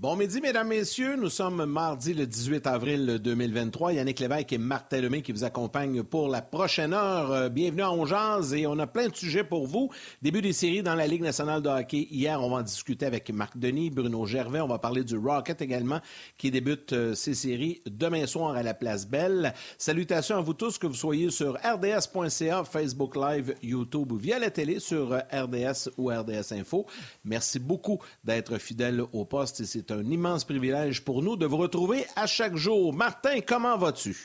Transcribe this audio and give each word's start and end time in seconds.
Bon 0.00 0.16
midi, 0.16 0.40
mesdames, 0.40 0.68
messieurs. 0.68 1.16
Nous 1.16 1.28
sommes 1.28 1.66
mardi 1.66 2.14
le 2.14 2.26
18 2.26 2.66
avril 2.66 3.18
2023. 3.22 3.92
Yannick 3.92 4.18
Lévesque 4.20 4.54
et 4.54 4.56
Marc 4.56 4.88
Tellemé 4.88 5.20
qui 5.20 5.30
vous 5.30 5.44
accompagnent 5.44 6.02
pour 6.02 6.30
la 6.30 6.40
prochaine 6.40 6.94
heure. 6.94 7.30
Euh, 7.30 7.48
bienvenue 7.50 7.82
à 7.82 7.92
Ongeance 7.92 8.54
et 8.54 8.66
on 8.66 8.78
a 8.78 8.86
plein 8.86 9.08
de 9.08 9.14
sujets 9.14 9.44
pour 9.44 9.66
vous. 9.66 9.90
Début 10.22 10.40
des 10.40 10.54
séries 10.54 10.82
dans 10.82 10.94
la 10.94 11.06
Ligue 11.06 11.20
nationale 11.20 11.60
de 11.60 11.68
hockey. 11.68 12.08
Hier, 12.10 12.40
on 12.42 12.48
va 12.48 12.56
en 12.56 12.62
discuter 12.62 13.04
avec 13.04 13.28
Marc 13.28 13.58
Denis, 13.58 13.90
Bruno 13.90 14.24
Gervais. 14.24 14.62
On 14.62 14.68
va 14.68 14.78
parler 14.78 15.04
du 15.04 15.18
Rocket 15.18 15.60
également 15.60 16.00
qui 16.38 16.50
débute 16.50 16.94
euh, 16.94 17.14
ses 17.14 17.34
séries 17.34 17.82
demain 17.84 18.24
soir 18.24 18.56
à 18.56 18.62
la 18.62 18.72
Place 18.72 19.06
Belle. 19.06 19.52
Salutations 19.76 20.38
à 20.38 20.40
vous 20.40 20.54
tous, 20.54 20.78
que 20.78 20.86
vous 20.86 20.94
soyez 20.94 21.28
sur 21.28 21.58
rds.ca, 21.58 22.64
Facebook 22.64 23.16
Live, 23.16 23.54
YouTube 23.62 24.12
ou 24.12 24.16
via 24.16 24.38
la 24.38 24.50
télé 24.50 24.80
sur 24.80 25.12
euh, 25.12 25.18
RDS 25.30 25.90
ou 25.98 26.08
RDS 26.08 26.52
Info. 26.52 26.86
Merci 27.22 27.58
beaucoup 27.58 27.98
d'être 28.24 28.56
fidèle 28.56 29.02
au 29.12 29.26
poste 29.26 29.60
et 29.60 29.66
c'est 29.66 29.89
un 29.92 30.04
immense 30.04 30.44
privilège 30.44 31.02
pour 31.04 31.22
nous 31.22 31.36
de 31.36 31.46
vous 31.46 31.56
retrouver 31.56 32.04
à 32.16 32.26
chaque 32.26 32.56
jour. 32.56 32.92
Martin, 32.92 33.40
comment 33.40 33.76
vas-tu? 33.76 34.16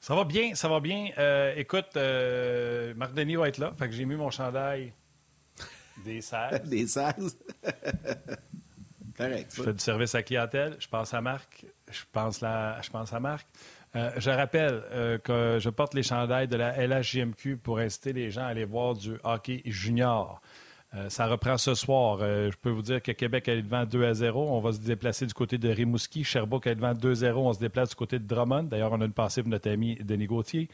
Ça 0.00 0.16
va 0.16 0.24
bien, 0.24 0.54
ça 0.56 0.68
va 0.68 0.80
bien. 0.80 1.10
Euh, 1.16 1.54
écoute, 1.56 1.96
euh, 1.96 2.92
Marc 2.96 3.14
Denis 3.14 3.36
va 3.36 3.48
être 3.48 3.58
là, 3.58 3.72
fait 3.78 3.88
que 3.88 3.94
j'ai 3.94 4.04
mis 4.04 4.16
mon 4.16 4.30
chandail 4.30 4.92
des 6.04 6.20
16. 6.20 6.62
des 6.64 6.86
16. 6.88 7.38
Correct. 9.16 9.52
Je 9.56 9.62
fais 9.62 9.72
du 9.72 9.78
service 9.78 10.14
à 10.16 10.22
clientèle, 10.24 10.76
je 10.80 10.88
pense 10.88 11.14
à 11.14 11.20
Marc, 11.20 11.66
je 11.88 12.02
pense, 12.10 12.40
je 12.40 12.90
pense 12.90 13.12
à 13.12 13.20
Marc. 13.20 13.46
Euh, 13.94 14.10
je 14.16 14.30
rappelle 14.30 15.20
que 15.22 15.58
je 15.60 15.68
porte 15.68 15.94
les 15.94 16.02
chandails 16.02 16.48
de 16.48 16.56
la 16.56 16.84
LHJMQ 16.84 17.58
pour 17.58 17.78
inciter 17.78 18.12
les 18.12 18.30
gens 18.30 18.42
à 18.42 18.46
aller 18.46 18.64
voir 18.64 18.94
du 18.94 19.18
hockey 19.22 19.62
junior. 19.66 20.40
Euh, 20.94 21.08
ça 21.08 21.26
reprend 21.26 21.56
ce 21.56 21.74
soir. 21.74 22.18
Euh, 22.20 22.50
je 22.50 22.56
peux 22.58 22.68
vous 22.68 22.82
dire 22.82 23.00
que 23.00 23.12
Québec 23.12 23.48
est 23.48 23.62
devant 23.62 23.86
2 23.86 24.04
à 24.04 24.12
0. 24.12 24.48
On 24.50 24.60
va 24.60 24.72
se 24.72 24.78
déplacer 24.78 25.24
du 25.24 25.32
côté 25.32 25.56
de 25.56 25.68
Rimouski. 25.70 26.22
Sherbrooke 26.22 26.66
est 26.66 26.74
devant 26.74 26.92
2 26.92 27.10
à 27.10 27.14
0. 27.14 27.48
On 27.48 27.52
se 27.54 27.58
déplace 27.58 27.90
du 27.90 27.94
côté 27.94 28.18
de 28.18 28.26
Drummond. 28.26 28.64
D'ailleurs, 28.64 28.92
on 28.92 29.00
a 29.00 29.06
une 29.06 29.12
passée 29.12 29.42
pour 29.42 29.50
notre 29.50 29.70
ami 29.70 29.96
Denis 29.96 30.26
Gauthier. 30.26 30.68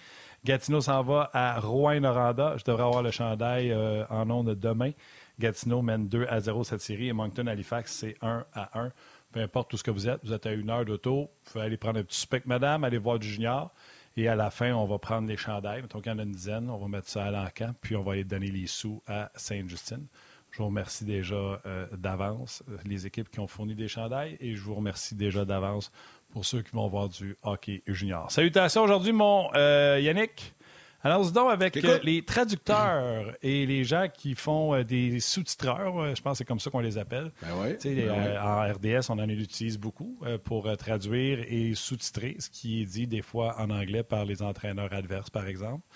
Gatineau 0.44 0.80
s'en 0.80 1.02
va 1.02 1.30
à 1.32 1.60
Rouen-Noranda. 1.60 2.56
Je 2.56 2.64
devrais 2.64 2.82
avoir 2.82 3.02
le 3.02 3.12
chandail 3.12 3.70
euh, 3.70 4.04
en 4.10 4.28
ondes 4.30 4.54
demain. 4.54 4.90
Gatineau 5.38 5.82
mène 5.82 6.08
2 6.08 6.26
à 6.28 6.40
0 6.40 6.64
cette 6.64 6.80
série 6.80 7.08
et 7.08 7.12
Moncton-Halifax, 7.12 7.92
c'est 7.92 8.16
1 8.20 8.44
à 8.54 8.80
1. 8.80 8.90
Peu 9.30 9.40
importe 9.40 9.70
tout 9.70 9.76
ce 9.76 9.84
que 9.84 9.90
vous 9.90 10.08
êtes, 10.08 10.20
vous 10.24 10.32
êtes 10.32 10.46
à 10.46 10.52
une 10.52 10.70
heure 10.70 10.84
d'auto. 10.84 11.30
Vous 11.44 11.52
pouvez 11.52 11.64
aller 11.64 11.76
prendre 11.76 12.00
un 12.00 12.02
petit 12.02 12.18
spec, 12.18 12.44
madame, 12.46 12.82
aller 12.82 12.98
voir 12.98 13.20
du 13.20 13.28
junior. 13.28 13.72
Et 14.18 14.26
à 14.26 14.34
la 14.34 14.50
fin, 14.50 14.72
on 14.72 14.84
va 14.84 14.98
prendre 14.98 15.28
les 15.28 15.36
chandails. 15.36 15.80
Mettons 15.80 16.00
qu'il 16.00 16.10
y 16.10 16.14
en 16.14 16.18
a 16.18 16.24
une 16.24 16.32
dizaine. 16.32 16.70
On 16.70 16.76
va 16.76 16.88
mettre 16.88 17.08
ça 17.08 17.26
à 17.26 17.30
l'encan, 17.30 17.70
puis 17.80 17.94
on 17.94 18.02
va 18.02 18.14
aller 18.14 18.24
donner 18.24 18.50
les 18.50 18.66
sous 18.66 19.00
à 19.06 19.30
Sainte-Justine. 19.36 20.08
Je 20.50 20.58
vous 20.58 20.66
remercie 20.66 21.04
déjà 21.04 21.36
euh, 21.36 21.86
d'avance, 21.96 22.64
euh, 22.68 22.78
les 22.84 23.06
équipes 23.06 23.30
qui 23.30 23.38
ont 23.38 23.46
fourni 23.46 23.76
des 23.76 23.86
chandails, 23.86 24.36
et 24.40 24.56
je 24.56 24.60
vous 24.60 24.74
remercie 24.74 25.14
déjà 25.14 25.44
d'avance 25.44 25.92
pour 26.32 26.44
ceux 26.44 26.62
qui 26.62 26.72
vont 26.72 26.88
voir 26.88 27.08
du 27.08 27.36
hockey 27.44 27.84
junior. 27.86 28.28
Salutations 28.32 28.82
aujourd'hui, 28.82 29.12
mon 29.12 29.50
euh, 29.54 30.00
Yannick. 30.02 30.52
Allons-y 31.00 31.32
donc 31.32 31.50
avec 31.50 31.76
les 32.02 32.22
traducteurs 32.22 33.36
et 33.40 33.66
les 33.66 33.84
gens 33.84 34.08
qui 34.12 34.34
font 34.34 34.82
des 34.82 35.20
sous-titreurs, 35.20 36.14
je 36.14 36.20
pense 36.20 36.32
que 36.32 36.38
c'est 36.38 36.44
comme 36.44 36.58
ça 36.58 36.70
qu'on 36.70 36.80
les 36.80 36.98
appelle. 36.98 37.30
Ben 37.40 37.76
ben 37.84 38.38
en 38.38 38.72
RDS, 38.72 39.08
on 39.10 39.18
en 39.18 39.28
utilise 39.28 39.78
beaucoup 39.78 40.18
pour 40.44 40.76
traduire 40.76 41.44
et 41.48 41.74
sous-titrer, 41.74 42.36
ce 42.40 42.50
qui 42.50 42.82
est 42.82 42.84
dit 42.84 43.06
des 43.06 43.22
fois 43.22 43.54
en 43.60 43.70
anglais 43.70 44.02
par 44.02 44.24
les 44.24 44.42
entraîneurs 44.42 44.92
adverses, 44.92 45.30
par 45.30 45.46
exemple. 45.46 45.86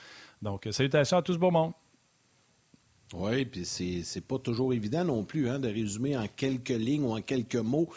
Donc, 0.41 0.69
salutations 0.71 1.17
à 1.17 1.23
tout 1.23 1.33
ce 1.33 1.39
beau 1.39 1.51
monde. 1.51 1.73
Oui, 3.15 3.45
puis 3.45 3.65
c'est 3.67 4.27
pas 4.27 4.39
toujours 4.39 4.73
évident 4.73 5.05
non 5.05 5.25
plus 5.25 5.49
hein, 5.49 5.59
de 5.59 5.69
résumer 5.69 6.17
en 6.17 6.27
quelques 6.29 6.71
lignes 6.71 7.05
ou 7.05 7.13
en 7.13 7.21
quelques 7.21 7.57
mots 7.57 7.89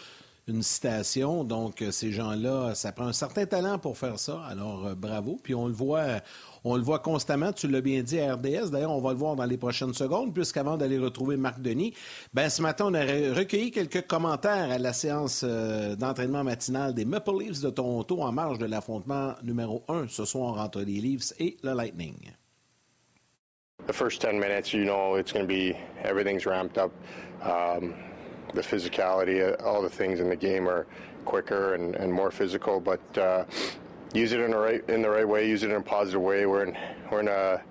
une 0.47 0.61
citation. 0.61 1.43
Donc, 1.43 1.81
euh, 1.81 1.91
ces 1.91 2.11
gens-là, 2.11 2.75
ça 2.75 2.91
prend 2.91 3.05
un 3.07 3.13
certain 3.13 3.45
talent 3.45 3.79
pour 3.79 3.97
faire 3.97 4.19
ça. 4.19 4.41
Alors, 4.47 4.87
euh, 4.87 4.95
bravo. 4.95 5.39
Puis 5.41 5.55
on 5.55 5.67
le 5.67 5.73
voit, 5.73 6.21
on 6.63 6.75
le 6.75 6.83
voit 6.83 6.99
constamment. 6.99 7.51
Tu 7.51 7.67
l'as 7.67 7.81
bien 7.81 8.03
dit 8.03 8.19
à 8.19 8.35
RDS. 8.35 8.69
D'ailleurs, 8.71 8.91
on 8.91 9.01
va 9.01 9.11
le 9.11 9.17
voir 9.17 9.35
dans 9.35 9.45
les 9.45 9.57
prochaines 9.57 9.93
secondes, 9.93 10.33
puisqu'avant 10.33 10.77
d'aller 10.77 10.99
retrouver 10.99 11.37
Marc 11.37 11.61
Denis, 11.61 11.93
ben 12.33 12.49
ce 12.49 12.61
matin, 12.61 12.85
on 12.87 12.93
a 12.93 13.01
recueilli 13.01 13.71
quelques 13.71 14.05
commentaires 14.07 14.71
à 14.71 14.77
la 14.77 14.93
séance 14.93 15.43
euh, 15.43 15.95
d'entraînement 15.95 16.43
matinale 16.43 16.93
des 16.93 17.05
Maple 17.05 17.39
Leafs 17.39 17.61
de 17.61 17.69
Toronto 17.69 18.21
en 18.21 18.31
marge 18.31 18.59
de 18.59 18.65
l'affrontement 18.65 19.33
numéro 19.43 19.83
un 19.87 20.07
ce 20.07 20.25
soir 20.25 20.59
entre 20.59 20.81
les 20.81 21.01
Leafs 21.01 21.33
et 21.39 21.57
le 21.63 21.73
Lightning. 21.73 22.31
the 23.87 23.93
first 23.93 24.19
10 24.19 24.39
minutes, 24.39 24.73
you 24.73 24.83
know, 24.83 25.13
it's 25.13 25.31
going 25.31 25.45
to 25.45 25.47
be 25.47 25.77
the 28.55 28.61
physicality, 28.61 29.47
uh, 29.47 29.63
all 29.63 29.81
the 29.81 29.89
things 29.89 30.19
in 30.19 30.29
the 30.29 30.35
game 30.35 30.67
are 30.67 30.87
quicker 31.25 31.73
and, 31.73 31.95
and 31.95 32.11
more 32.11 32.31
physical, 32.31 32.79
but 32.79 33.17
uh, 33.17 33.45
use 34.13 34.31
it 34.31 34.39
in 34.39 34.51
the 34.51 34.57
right 34.57 34.87
in 34.89 35.01
the 35.01 35.09
right 35.09 35.27
way. 35.27 35.47
Use 35.47 35.63
it 35.63 35.69
in 35.69 35.75
a 35.75 35.81
positive 35.81 36.21
way. 36.21 36.45
We're 36.45 36.63
in 36.63 36.77
we're 37.11 37.19
in 37.19 37.27
a 37.27 37.61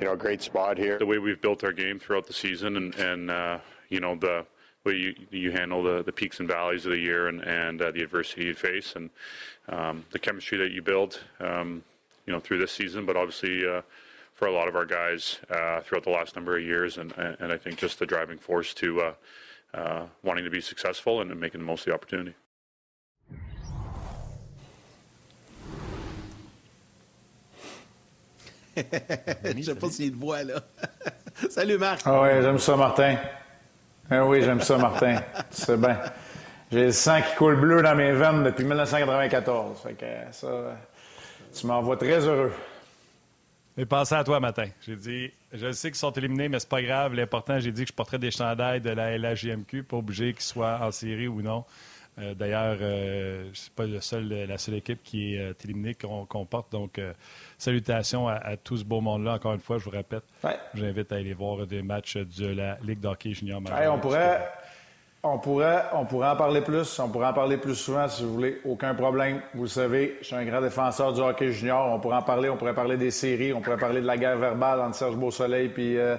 you 0.00 0.06
know 0.06 0.12
a 0.12 0.16
great 0.16 0.42
spot 0.42 0.78
here. 0.78 0.98
The 0.98 1.06
way 1.06 1.18
we've 1.18 1.40
built 1.40 1.62
our 1.64 1.72
game 1.72 1.98
throughout 1.98 2.26
the 2.26 2.32
season, 2.32 2.76
and 2.76 2.94
and 2.94 3.30
uh, 3.30 3.58
you 3.88 4.00
know 4.00 4.14
the 4.14 4.46
way 4.84 4.94
you, 4.94 5.14
you 5.30 5.50
handle 5.50 5.82
the, 5.82 6.02
the 6.02 6.12
peaks 6.12 6.40
and 6.40 6.48
valleys 6.48 6.84
of 6.84 6.92
the 6.92 6.98
year 6.98 7.28
and, 7.28 7.40
and 7.42 7.80
uh, 7.80 7.90
the 7.90 8.02
adversity 8.02 8.44
you 8.44 8.54
face 8.54 8.94
and 8.96 9.08
um, 9.68 10.04
the 10.10 10.18
chemistry 10.18 10.58
that 10.58 10.72
you 10.72 10.82
build, 10.82 11.20
um, 11.40 11.82
you 12.26 12.32
know, 12.34 12.38
through 12.38 12.58
this 12.58 12.72
season, 12.72 13.06
but 13.06 13.16
obviously 13.16 13.66
uh, 13.66 13.80
for 14.34 14.46
a 14.46 14.52
lot 14.52 14.68
of 14.68 14.76
our 14.76 14.84
guys 14.84 15.38
uh, 15.48 15.80
throughout 15.80 16.04
the 16.04 16.10
last 16.10 16.36
number 16.36 16.58
of 16.58 16.62
years, 16.62 16.98
and, 16.98 17.12
and 17.16 17.50
I 17.50 17.56
think 17.56 17.78
just 17.78 17.98
the 17.98 18.04
driving 18.04 18.36
force 18.36 18.74
to 18.74 19.14
uh, 19.74 20.06
wanting 20.22 20.44
to 20.44 20.50
be 20.50 20.60
successful 20.60 21.20
and 21.20 21.34
making 21.38 21.60
the 21.60 21.66
most 21.66 21.80
of 21.80 21.86
the 21.86 21.94
opportunity. 21.94 22.34
Je 28.76 29.62
sais 29.62 29.74
pas 29.74 29.90
s'il 29.90 30.12
te 30.12 30.18
voit 30.18 30.42
là. 30.42 30.60
Salut 31.50 31.78
Marc. 31.78 32.00
Ah 32.04 32.22
oui, 32.22 32.28
j'aime 32.42 32.58
ça, 32.58 32.76
Martin. 32.76 33.16
Ah 34.10 34.26
oui, 34.26 34.42
j'aime 34.42 34.60
ça, 34.60 34.76
Martin. 34.76 35.16
tu 35.50 35.62
sais 35.62 35.76
bien. 35.76 35.98
J'ai 36.72 36.86
le 36.86 36.92
sang 36.92 37.20
qui 37.22 37.36
coule 37.36 37.56
bleu 37.56 37.82
dans 37.82 37.94
mes 37.94 38.12
veines 38.12 38.42
depuis 38.42 38.64
1994. 38.64 39.80
Fait 39.80 39.94
que 39.94 40.06
ça, 40.32 40.48
tu 41.54 41.66
m'envoies 41.66 41.96
très 41.96 42.26
heureux. 42.26 42.52
J'ai 43.76 43.86
pensé 43.86 44.14
à 44.14 44.22
toi 44.22 44.38
matin. 44.38 44.66
J'ai 44.86 44.94
dit, 44.94 45.32
je 45.52 45.72
sais 45.72 45.90
qu'ils 45.90 45.98
sont 45.98 46.12
éliminés, 46.12 46.48
mais 46.48 46.60
c'est 46.60 46.68
pas 46.68 46.82
grave. 46.82 47.14
L'important, 47.14 47.58
j'ai 47.58 47.72
dit 47.72 47.82
que 47.82 47.88
je 47.88 47.94
porterais 47.94 48.20
des 48.20 48.30
chandails 48.30 48.80
de 48.80 48.90
la 48.90 49.18
LHJMQ, 49.18 49.82
pas 49.82 49.96
obligé 49.96 50.32
qu'ils 50.32 50.42
soient 50.42 50.78
en 50.80 50.92
série 50.92 51.26
ou 51.26 51.42
non. 51.42 51.64
Euh, 52.20 52.34
d'ailleurs, 52.34 52.76
euh, 52.80 53.50
c'est 53.54 53.72
pas 53.72 53.86
le 53.86 54.00
seul, 54.00 54.28
la 54.28 54.58
seule 54.58 54.76
équipe 54.76 55.02
qui 55.02 55.34
est 55.34 55.40
euh, 55.40 55.52
éliminée 55.64 55.94
qu'on 55.94 56.46
porte. 56.46 56.70
Donc, 56.70 56.98
euh, 56.98 57.12
salutations 57.58 58.28
à, 58.28 58.56
tout 58.56 58.76
ce 58.76 58.84
beau 58.84 59.00
monde-là. 59.00 59.34
Encore 59.34 59.54
une 59.54 59.60
fois, 59.60 59.78
je 59.78 59.84
vous 59.84 59.90
répète, 59.90 60.22
j'invite 60.74 61.10
à 61.10 61.16
aller 61.16 61.34
voir 61.34 61.66
des 61.66 61.82
matchs 61.82 62.16
de 62.16 62.46
la 62.46 62.78
Ligue 62.82 63.00
d'hockey 63.00 63.34
junior. 63.34 63.60
on 63.90 63.98
pourrait, 63.98 64.48
on 65.24 65.38
pourrait, 65.38 65.84
on 65.94 66.04
pourrait 66.04 66.28
en 66.28 66.36
parler 66.36 66.60
plus. 66.60 66.98
On 67.00 67.08
pourrait 67.08 67.28
en 67.28 67.32
parler 67.32 67.56
plus 67.56 67.74
souvent 67.74 68.06
si 68.08 68.22
vous 68.22 68.34
voulez. 68.34 68.60
Aucun 68.64 68.94
problème. 68.94 69.40
Vous 69.54 69.62
le 69.62 69.68
savez, 69.68 70.18
je 70.20 70.26
suis 70.26 70.36
un 70.36 70.44
grand 70.44 70.60
défenseur 70.60 71.12
du 71.12 71.20
hockey 71.20 71.50
junior. 71.50 71.90
On 71.92 71.98
pourrait 71.98 72.18
en 72.18 72.22
parler. 72.22 72.50
On 72.50 72.56
pourrait 72.56 72.74
parler 72.74 72.96
des 72.96 73.10
séries. 73.10 73.52
On 73.52 73.60
pourrait 73.60 73.78
parler 73.78 74.00
de 74.02 74.06
la 74.06 74.18
guerre 74.18 74.36
verbale 74.36 74.80
entre 74.80 74.96
Serge 74.96 75.16
Beausoleil 75.16 75.70
puis, 75.70 75.96
euh, 75.96 76.16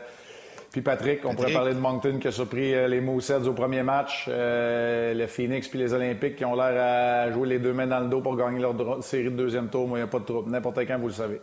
puis 0.72 0.82
Patrick. 0.82 1.24
On 1.24 1.36
pourrait 1.36 1.54
parler 1.54 1.76
de 1.76 1.80
Moncton 1.80 2.18
qui 2.20 2.28
a 2.28 2.32
surpris 2.32 2.74
euh, 2.74 2.88
les 2.88 3.00
Moussets 3.00 3.48
au 3.48 3.54
premier 3.54 3.84
match. 3.84 4.26
Euh, 4.28 5.14
le 5.14 5.28
Phoenix 5.28 5.68
puis 5.68 5.78
les 5.78 5.94
Olympiques 5.94 6.36
qui 6.38 6.46
ont 6.46 6.56
l'air 6.56 7.28
à 7.28 7.32
jouer 7.32 7.48
les 7.48 7.60
deux 7.60 7.74
mains 7.74 7.88
dans 7.88 8.00
le 8.00 8.08
dos 8.08 8.22
pour 8.22 8.36
gagner 8.36 8.60
leur 8.60 8.74
série 9.04 9.26
de 9.26 9.30
deuxième 9.38 9.70
tour. 9.70 9.88
Moi, 9.88 10.00
il 10.00 10.02
n'y 10.02 10.08
a 10.08 10.12
pas 10.12 10.20
de 10.20 10.26
trouble. 10.26 10.50
N'importe 10.50 10.80
quand, 10.80 10.98
vous 10.98 11.08
le 11.08 11.14
savez. 11.14 11.40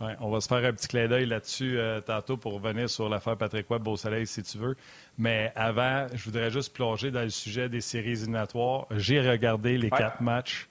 Ouais, 0.00 0.14
on 0.20 0.30
va 0.30 0.40
se 0.40 0.46
faire 0.46 0.64
un 0.64 0.72
petit 0.72 0.86
clin 0.86 1.08
d'œil 1.08 1.26
là-dessus 1.26 1.76
euh, 1.76 2.00
tantôt 2.00 2.36
pour 2.36 2.52
revenir 2.54 2.88
sur 2.88 3.08
l'affaire 3.08 3.36
Patrick 3.36 3.68
Webb, 3.68 3.82
Beau 3.82 3.96
Soleil, 3.96 4.28
si 4.28 4.44
tu 4.44 4.56
veux. 4.56 4.76
Mais 5.18 5.52
avant, 5.56 6.06
je 6.14 6.24
voudrais 6.24 6.50
juste 6.50 6.72
plonger 6.72 7.10
dans 7.10 7.22
le 7.22 7.30
sujet 7.30 7.68
des 7.68 7.80
séries 7.80 8.12
éliminatoires. 8.12 8.86
J'ai 8.92 9.20
regardé 9.28 9.76
les 9.76 9.90
quatre 9.90 10.20
matchs. 10.20 10.68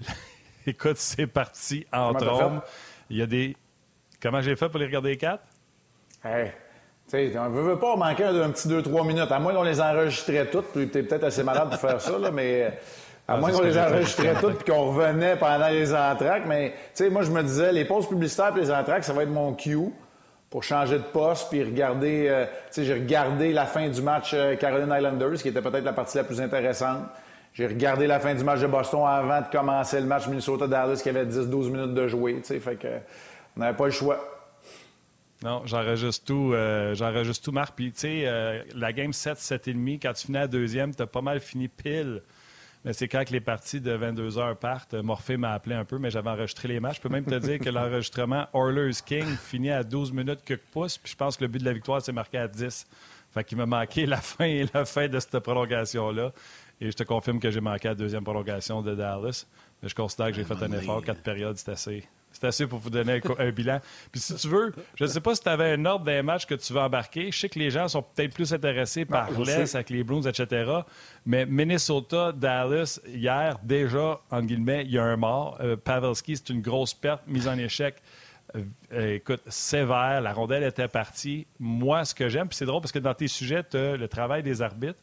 Écoute, 0.66 0.96
c'est 0.96 1.28
parti 1.28 1.86
en 1.92 2.12
trombe. 2.14 2.60
Il 3.08 3.18
y 3.18 3.22
a 3.22 3.26
des. 3.26 3.56
Comment 4.20 4.40
j'ai 4.40 4.56
fait 4.56 4.68
pour 4.68 4.80
les 4.80 4.86
regarder 4.86 5.10
les 5.10 5.16
quatre? 5.16 5.44
Hey. 6.24 6.50
sais, 7.06 7.38
on 7.38 7.48
ne 7.48 7.60
veut 7.60 7.78
pas 7.78 7.94
manquer 7.94 8.24
un, 8.24 8.50
petit 8.50 8.66
2-3 8.66 9.06
minutes. 9.06 9.30
À 9.30 9.38
moins 9.38 9.54
qu'on 9.54 9.62
les 9.62 9.80
enregistrait 9.80 10.50
toutes. 10.50 10.72
Puis 10.72 10.90
tu 10.90 10.98
es 10.98 11.02
peut-être 11.04 11.22
assez 11.22 11.44
malade 11.44 11.70
pour 11.70 11.78
faire 11.78 12.00
ça, 12.00 12.18
là, 12.18 12.32
mais 12.32 12.80
à 13.28 13.34
ah, 13.34 13.36
moins 13.38 13.50
qu'on 13.50 13.62
les 13.62 13.78
enregistrait 13.78 14.34
toutes 14.40 14.58
puis 14.62 14.72
qu'on 14.72 14.92
revenait 14.92 15.36
pendant 15.36 15.68
les 15.68 15.92
entraques. 15.92 16.46
Mais, 16.46 16.70
tu 16.70 17.04
sais, 17.04 17.10
moi, 17.10 17.22
je 17.22 17.30
me 17.30 17.42
disais, 17.42 17.72
les 17.72 17.84
pauses 17.84 18.08
publicitaires 18.08 18.56
et 18.56 18.60
les 18.60 18.70
entraques, 18.70 19.04
ça 19.04 19.12
va 19.12 19.24
être 19.24 19.30
mon 19.30 19.52
cue 19.54 19.92
pour 20.48 20.62
changer 20.62 20.98
de 20.98 21.04
poste 21.04 21.48
puis 21.50 21.62
regarder. 21.62 22.26
Euh, 22.28 22.44
tu 22.44 22.50
sais, 22.70 22.84
j'ai 22.84 22.94
regardé 22.94 23.52
la 23.52 23.66
fin 23.66 23.88
du 23.88 24.00
match 24.00 24.32
euh, 24.34 24.54
Caroline 24.56 24.92
Islanders, 24.94 25.38
qui 25.42 25.48
était 25.48 25.62
peut-être 25.62 25.84
la 25.84 25.92
partie 25.92 26.16
la 26.16 26.24
plus 26.24 26.40
intéressante. 26.40 27.00
J'ai 27.52 27.66
regardé 27.66 28.06
la 28.06 28.20
fin 28.20 28.34
du 28.34 28.44
match 28.44 28.60
de 28.60 28.66
Boston 28.66 29.00
avant 29.06 29.40
de 29.40 29.46
commencer 29.46 29.98
le 29.98 30.06
match 30.06 30.28
Minnesota-Dallas, 30.28 31.00
qui 31.02 31.08
avait 31.08 31.24
10-12 31.24 31.70
minutes 31.70 31.94
de 31.94 32.06
jouer. 32.06 32.34
Tu 32.36 32.44
sais, 32.44 32.60
fait 32.60 32.76
que 32.76 32.88
on 33.56 33.60
n'avait 33.60 33.76
pas 33.76 33.86
le 33.86 33.90
choix. 33.90 34.36
Non, 35.42 35.62
j'enregistre 35.64 36.24
tout, 36.24 36.52
euh, 36.52 36.94
j'enregistre 36.94 37.44
tout, 37.44 37.52
Marc. 37.52 37.74
Puis, 37.74 37.92
tu 37.92 38.00
sais, 38.00 38.22
euh, 38.24 38.62
la 38.74 38.92
game 38.92 39.12
7, 39.12 39.38
7,5, 39.38 40.00
quand 40.00 40.12
tu 40.14 40.26
finis 40.26 40.38
à 40.38 40.46
deuxième, 40.46 40.94
tu 40.94 41.02
as 41.02 41.06
pas 41.06 41.20
mal 41.20 41.40
fini 41.40 41.68
pile. 41.68 42.22
Mais 42.86 42.92
c'est 42.92 43.08
quand 43.08 43.28
les 43.30 43.40
parties 43.40 43.80
de 43.80 43.90
22 43.90 44.38
heures 44.38 44.56
partent. 44.56 44.94
Morphée 44.94 45.36
m'a 45.36 45.54
appelé 45.54 45.74
un 45.74 45.84
peu, 45.84 45.98
mais 45.98 46.08
j'avais 46.08 46.30
enregistré 46.30 46.68
les 46.68 46.78
matchs. 46.78 46.98
Je 46.98 47.00
peux 47.00 47.08
même 47.08 47.24
te 47.24 47.34
dire 47.34 47.58
que 47.58 47.68
l'enregistrement 47.68 48.46
Oilers 48.54 49.02
King 49.04 49.26
finit 49.26 49.72
à 49.72 49.82
12 49.82 50.12
minutes 50.12 50.44
que 50.44 50.54
pouces. 50.54 50.96
Puis 50.96 51.10
je 51.10 51.16
pense 51.16 51.36
que 51.36 51.42
le 51.42 51.48
but 51.48 51.58
de 51.58 51.64
la 51.64 51.72
victoire 51.72 52.00
s'est 52.00 52.12
marqué 52.12 52.38
à 52.38 52.46
10. 52.46 52.86
Fait 53.34 53.42
qu'il 53.42 53.58
m'a 53.58 53.66
manqué 53.66 54.06
la 54.06 54.18
fin 54.18 54.44
et 54.44 54.68
la 54.72 54.84
fin 54.84 55.08
de 55.08 55.18
cette 55.18 55.40
prolongation-là. 55.40 56.30
Et 56.80 56.92
je 56.92 56.96
te 56.96 57.02
confirme 57.02 57.40
que 57.40 57.50
j'ai 57.50 57.60
manqué 57.60 57.88
la 57.88 57.96
deuxième 57.96 58.22
prolongation 58.22 58.82
de 58.82 58.94
Dallas. 58.94 59.46
Mais 59.82 59.88
je 59.88 59.94
considère 59.96 60.28
que 60.28 60.34
j'ai 60.34 60.44
fait 60.44 60.62
un 60.62 60.70
effort. 60.70 61.02
Quatre 61.02 61.22
périodes, 61.22 61.56
c'est 61.56 61.72
assez. 61.72 62.04
C'est 62.38 62.46
assez 62.46 62.66
pour 62.66 62.78
vous 62.78 62.90
donner 62.90 63.22
un, 63.38 63.50
bilan. 63.50 63.80
Puis 64.12 64.20
si 64.20 64.34
tu 64.34 64.48
veux, 64.48 64.74
je 64.94 65.04
ne 65.04 65.08
sais 65.08 65.20
pas 65.20 65.34
si 65.34 65.42
tu 65.42 65.48
avais 65.48 65.72
un 65.72 65.84
ordre 65.86 66.04
des 66.04 66.20
matchs 66.20 66.44
que 66.44 66.54
tu 66.54 66.74
veux 66.74 66.80
embarquer. 66.80 67.32
Je 67.32 67.38
sais 67.38 67.48
que 67.48 67.58
les 67.58 67.70
gens 67.70 67.88
sont 67.88 68.02
peut-être 68.02 68.34
plus 68.34 68.52
intéressés 68.52 69.06
par 69.06 69.30
l'Est 69.40 69.74
avec 69.74 69.88
les 69.88 70.04
Bruins, 70.04 70.22
etc. 70.22 70.70
Mais 71.24 71.46
Minnesota, 71.46 72.32
Dallas, 72.32 73.00
hier, 73.06 73.58
déjà, 73.62 74.20
en 74.30 74.42
guillemets, 74.42 74.82
il 74.84 74.90
y 74.90 74.98
a 74.98 75.04
un 75.04 75.16
mort. 75.16 75.56
Euh, 75.60 75.76
Pavelski, 75.76 76.36
c'est 76.36 76.50
une 76.50 76.60
grosse 76.60 76.92
perte, 76.92 77.22
mise 77.26 77.48
en 77.48 77.56
échec. 77.56 77.96
Euh, 78.54 78.62
euh, 78.92 79.14
écoute, 79.14 79.42
sévère, 79.48 80.20
la 80.20 80.32
rondelle 80.34 80.64
était 80.64 80.88
partie. 80.88 81.46
Moi, 81.58 82.04
ce 82.04 82.14
que 82.14 82.28
j'aime, 82.28 82.48
puis 82.48 82.56
c'est 82.56 82.66
drôle 82.66 82.82
parce 82.82 82.92
que 82.92 82.98
dans 82.98 83.14
tes 83.14 83.28
sujets, 83.28 83.64
tu 83.64 83.78
as 83.78 83.96
le 83.96 84.08
travail 84.08 84.42
des 84.42 84.60
arbitres. 84.60 85.00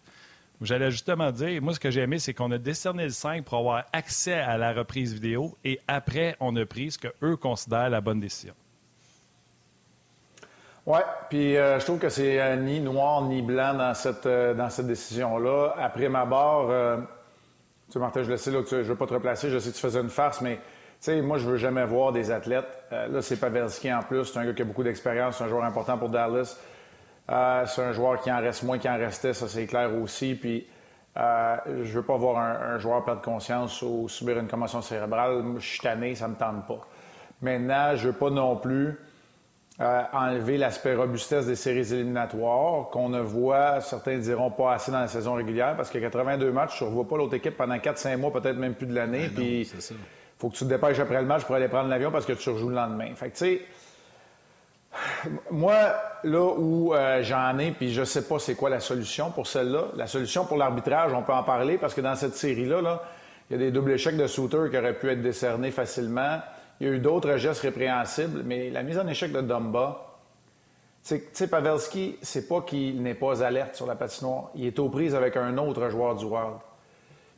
J'allais 0.63 0.91
justement 0.91 1.31
dire, 1.31 1.61
moi, 1.61 1.73
ce 1.73 1.79
que 1.79 1.91
j'ai 1.91 2.01
aimé, 2.01 2.19
c'est 2.19 2.33
qu'on 2.33 2.51
a 2.51 2.57
décerné 2.57 3.03
le 3.03 3.09
5 3.09 3.43
pour 3.43 3.57
avoir 3.57 3.83
accès 3.91 4.33
à 4.33 4.57
la 4.57 4.73
reprise 4.73 5.13
vidéo 5.13 5.57
et 5.65 5.79
après, 5.87 6.37
on 6.39 6.55
a 6.55 6.65
pris 6.65 6.91
ce 6.91 6.97
qu'eux 6.97 7.35
considèrent 7.35 7.89
la 7.89 7.99
bonne 7.99 8.19
décision. 8.19 8.53
Oui, 10.85 10.99
puis 11.29 11.55
euh, 11.55 11.79
je 11.79 11.85
trouve 11.85 11.99
que 11.99 12.09
c'est 12.09 12.41
euh, 12.41 12.57
ni 12.57 12.81
noir 12.81 13.21
ni 13.23 13.41
blanc 13.41 13.73
dans 13.73 13.93
cette, 13.93 14.25
euh, 14.25 14.69
cette 14.69 14.87
décision-là. 14.87 15.75
Après 15.77 16.09
ma 16.09 16.25
barre, 16.25 16.97
tu 17.87 17.93
sais, 17.93 17.99
Martin, 17.99 18.23
je 18.23 18.29
le 18.29 18.37
sais, 18.37 18.51
là, 18.51 18.61
je 18.69 18.75
ne 18.77 18.81
veux 18.83 18.95
pas 18.95 19.07
te 19.07 19.13
replacer, 19.13 19.49
je 19.49 19.59
sais 19.59 19.69
que 19.69 19.75
tu 19.75 19.81
faisais 19.81 19.99
une 19.99 20.09
farce, 20.09 20.41
mais 20.41 20.55
tu 20.55 20.61
sais, 20.99 21.21
moi, 21.21 21.37
je 21.37 21.47
veux 21.47 21.57
jamais 21.57 21.85
voir 21.85 22.11
des 22.11 22.31
athlètes. 22.31 22.83
là, 22.91 23.21
c'est 23.21 23.37
Pavelski 23.37 23.93
en 23.93 24.01
plus, 24.01 24.25
c'est 24.25 24.39
un 24.39 24.45
gars 24.45 24.53
qui 24.53 24.61
a 24.61 24.65
beaucoup 24.65 24.83
d'expérience, 24.83 25.37
c'est 25.37 25.43
un 25.43 25.49
joueur 25.49 25.63
important 25.63 25.97
pour 25.97 26.09
Dallas. 26.09 26.57
Euh, 27.29 27.65
c'est 27.65 27.81
un 27.81 27.93
joueur 27.93 28.19
qui 28.21 28.31
en 28.31 28.39
reste 28.39 28.63
moins 28.63 28.77
qu'il 28.77 28.89
en 28.89 28.97
restait, 28.97 29.33
ça 29.33 29.47
c'est 29.47 29.65
clair 29.65 29.93
aussi. 29.95 30.35
Puis 30.35 30.67
euh, 31.17 31.55
je 31.83 31.93
veux 31.93 32.03
pas 32.03 32.17
voir 32.17 32.37
un, 32.37 32.77
joueur 32.79 33.03
perdre 33.05 33.21
conscience 33.21 33.81
ou 33.81 34.09
subir 34.09 34.37
une 34.39 34.47
commotion 34.47 34.81
cérébrale. 34.81 35.43
Je 35.57 35.65
suis 35.65 35.79
tanné, 35.79 36.15
ça 36.15 36.27
me 36.27 36.35
tente 36.35 36.67
pas. 36.67 36.81
Maintenant, 37.41 37.95
je 37.95 38.07
veux 38.07 38.13
pas 38.13 38.29
non 38.29 38.55
plus 38.55 38.97
euh, 39.79 40.03
enlever 40.11 40.57
l'aspect 40.57 40.95
robustesse 40.95 41.45
des 41.45 41.55
séries 41.55 41.93
éliminatoires 41.93 42.89
qu'on 42.89 43.09
ne 43.09 43.19
voit, 43.19 43.81
certains 43.81 44.17
diront 44.17 44.51
pas 44.51 44.73
assez 44.73 44.91
dans 44.91 44.99
la 44.99 45.07
saison 45.07 45.33
régulière 45.33 45.75
parce 45.75 45.89
que 45.89 45.97
82 45.97 46.51
matchs, 46.51 46.77
tu 46.77 46.83
ne 46.83 46.89
revois 46.89 47.07
pas 47.07 47.17
l'autre 47.17 47.33
équipe 47.33 47.57
pendant 47.57 47.75
4-5 47.75 48.17
mois, 48.17 48.31
peut-être 48.31 48.57
même 48.57 48.75
plus 48.75 48.85
de 48.87 48.93
l'année. 48.93 49.29
Ben 49.29 49.35
puis 49.35 49.61
il 49.61 49.95
faut 50.37 50.49
que 50.49 50.55
tu 50.55 50.65
te 50.65 50.69
dépêches 50.69 50.99
après 50.99 51.21
le 51.21 51.27
match 51.27 51.43
pour 51.43 51.55
aller 51.55 51.69
prendre 51.69 51.89
l'avion 51.89 52.11
parce 52.11 52.25
que 52.25 52.33
tu 52.33 52.49
rejoues 52.49 52.69
le 52.69 52.75
lendemain. 52.75 53.15
Fait 53.15 53.29
que 53.29 53.37
tu 53.37 53.45
sais 53.45 53.61
moi, 55.51 55.95
là 56.23 56.53
où 56.57 56.93
euh, 56.93 57.23
j'en 57.23 57.57
ai, 57.57 57.71
puis 57.71 57.93
je 57.93 58.03
sais 58.03 58.23
pas 58.23 58.39
c'est 58.39 58.55
quoi 58.55 58.69
la 58.69 58.79
solution 58.79 59.31
pour 59.31 59.47
celle-là. 59.47 59.85
La 59.95 60.07
solution 60.07 60.45
pour 60.45 60.57
l'arbitrage, 60.57 61.13
on 61.13 61.23
peut 61.23 61.33
en 61.33 61.43
parler 61.43 61.77
parce 61.77 61.93
que 61.93 62.01
dans 62.01 62.15
cette 62.15 62.35
série-là, 62.35 62.81
là, 62.81 63.03
il 63.49 63.53
y 63.53 63.55
a 63.55 63.59
des 63.59 63.71
doubles 63.71 63.91
échecs 63.91 64.17
de 64.17 64.27
Souter 64.27 64.69
qui 64.69 64.77
auraient 64.77 64.97
pu 64.97 65.09
être 65.09 65.21
décernés 65.21 65.71
facilement. 65.71 66.39
Il 66.79 66.87
y 66.87 66.89
a 66.89 66.93
eu 66.93 66.99
d'autres 66.99 67.37
gestes 67.37 67.61
répréhensibles, 67.61 68.41
mais 68.43 68.69
la 68.69 68.83
mise 68.83 68.99
en 68.99 69.07
échec 69.07 69.31
de 69.31 69.41
Dumba, 69.41 70.13
tu 71.05 71.21
sais, 71.33 71.47
Pavelski, 71.47 72.17
c'est 72.21 72.47
pas 72.47 72.61
qu'il 72.61 73.01
n'est 73.01 73.13
pas 73.13 73.43
alerte 73.43 73.75
sur 73.75 73.85
la 73.85 73.95
patinoire. 73.95 74.51
Il 74.55 74.65
est 74.65 74.79
aux 74.79 74.89
prises 74.89 75.15
avec 75.15 75.35
un 75.35 75.57
autre 75.57 75.89
joueur 75.89 76.15
du 76.15 76.25
World. 76.25 76.59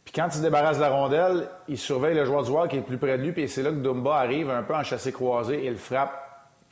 Puis 0.04 0.14
quand 0.14 0.28
il 0.28 0.34
se 0.34 0.42
débarrasse 0.42 0.78
de 0.78 0.82
la 0.82 0.90
rondelle, 0.90 1.48
il 1.68 1.80
surveille 1.80 2.14
le 2.14 2.26
joueur 2.26 2.44
du 2.44 2.52
World 2.52 2.70
qui 2.70 2.78
est 2.78 2.82
plus 2.82 3.00
près 3.00 3.18
de 3.18 3.24
lui, 3.24 3.32
puis 3.32 3.50
c'est 3.50 3.64
là 3.64 3.72
que 3.72 3.78
Dumba 3.78 4.18
arrive 4.18 4.52
un 4.52 4.62
peu 4.62 4.76
en 4.76 4.84
chassé 4.84 5.12
croisé 5.12 5.66
et 5.66 5.70
le 5.72 5.78
frappe 5.78 6.25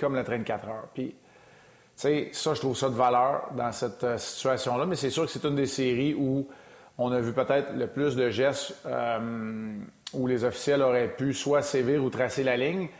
comme 0.04 0.16
le 0.16 0.24
train 0.24 0.38
de 0.38 0.44
4 0.44 0.68
heures. 0.68 0.88
Puis, 0.94 1.08
tu 1.08 1.16
sais, 1.96 2.30
ça, 2.34 2.54
je 2.54 2.60
trouve 2.60 2.76
ça 2.76 2.90
de 2.90 2.96
valeur 2.96 3.50
dans 3.56 3.72
cette 3.72 4.04
euh, 4.04 4.18
situation-là, 4.18 4.86
mais 4.86 4.96
c'est 4.96 5.10
sûr 5.10 5.26
que 5.26 5.32
c'est 5.32 5.46
une 5.46 5.56
des 5.56 5.66
séries 5.66 6.14
où 6.14 6.46
on 6.98 7.12
a 7.12 7.20
vu 7.20 7.32
peut-être 7.32 7.74
le 7.74 7.88
plus 7.88 8.16
de 8.16 8.30
gestes 8.30 8.76
euh, 8.86 9.78
où 10.14 10.28
les 10.28 10.44
officiels 10.44 10.82
auraient 10.82 11.08
pu 11.08 11.34
soit 11.34 11.62
sévir 11.62 12.04
ou 12.04 12.10
tracer 12.10 12.44
la 12.44 12.58
ligne. 12.58 12.88
Tu 12.88 12.92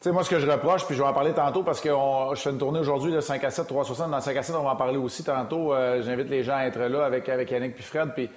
sais, 0.00 0.12
moi, 0.12 0.22
ce 0.22 0.30
que 0.30 0.38
je 0.38 0.48
reproche, 0.48 0.86
puis 0.86 0.94
je 0.94 1.02
vais 1.02 1.08
en 1.08 1.12
parler 1.12 1.32
tantôt 1.32 1.62
parce 1.62 1.80
que 1.80 1.88
je 1.88 2.40
fais 2.40 2.50
une 2.50 2.58
tournée 2.58 2.78
aujourd'hui 2.78 3.12
de 3.12 3.20
5 3.20 3.42
à 3.42 3.50
7, 3.50 3.66
360. 3.66 4.10
Dans 4.10 4.20
5 4.20 4.36
à 4.36 4.42
7, 4.42 4.54
on 4.54 4.62
va 4.62 4.70
en 4.70 4.76
parler 4.76 4.98
aussi 4.98 5.24
tantôt. 5.24 5.74
Euh, 5.74 6.00
j'invite 6.02 6.28
les 6.28 6.44
gens 6.44 6.56
à 6.56 6.66
être 6.66 6.78
là 6.78 7.04
avec, 7.04 7.28
avec 7.28 7.50
Yannick 7.50 7.74
puis 7.74 7.82
Fred. 7.82 8.10
Puis, 8.14 8.28
tu 8.28 8.32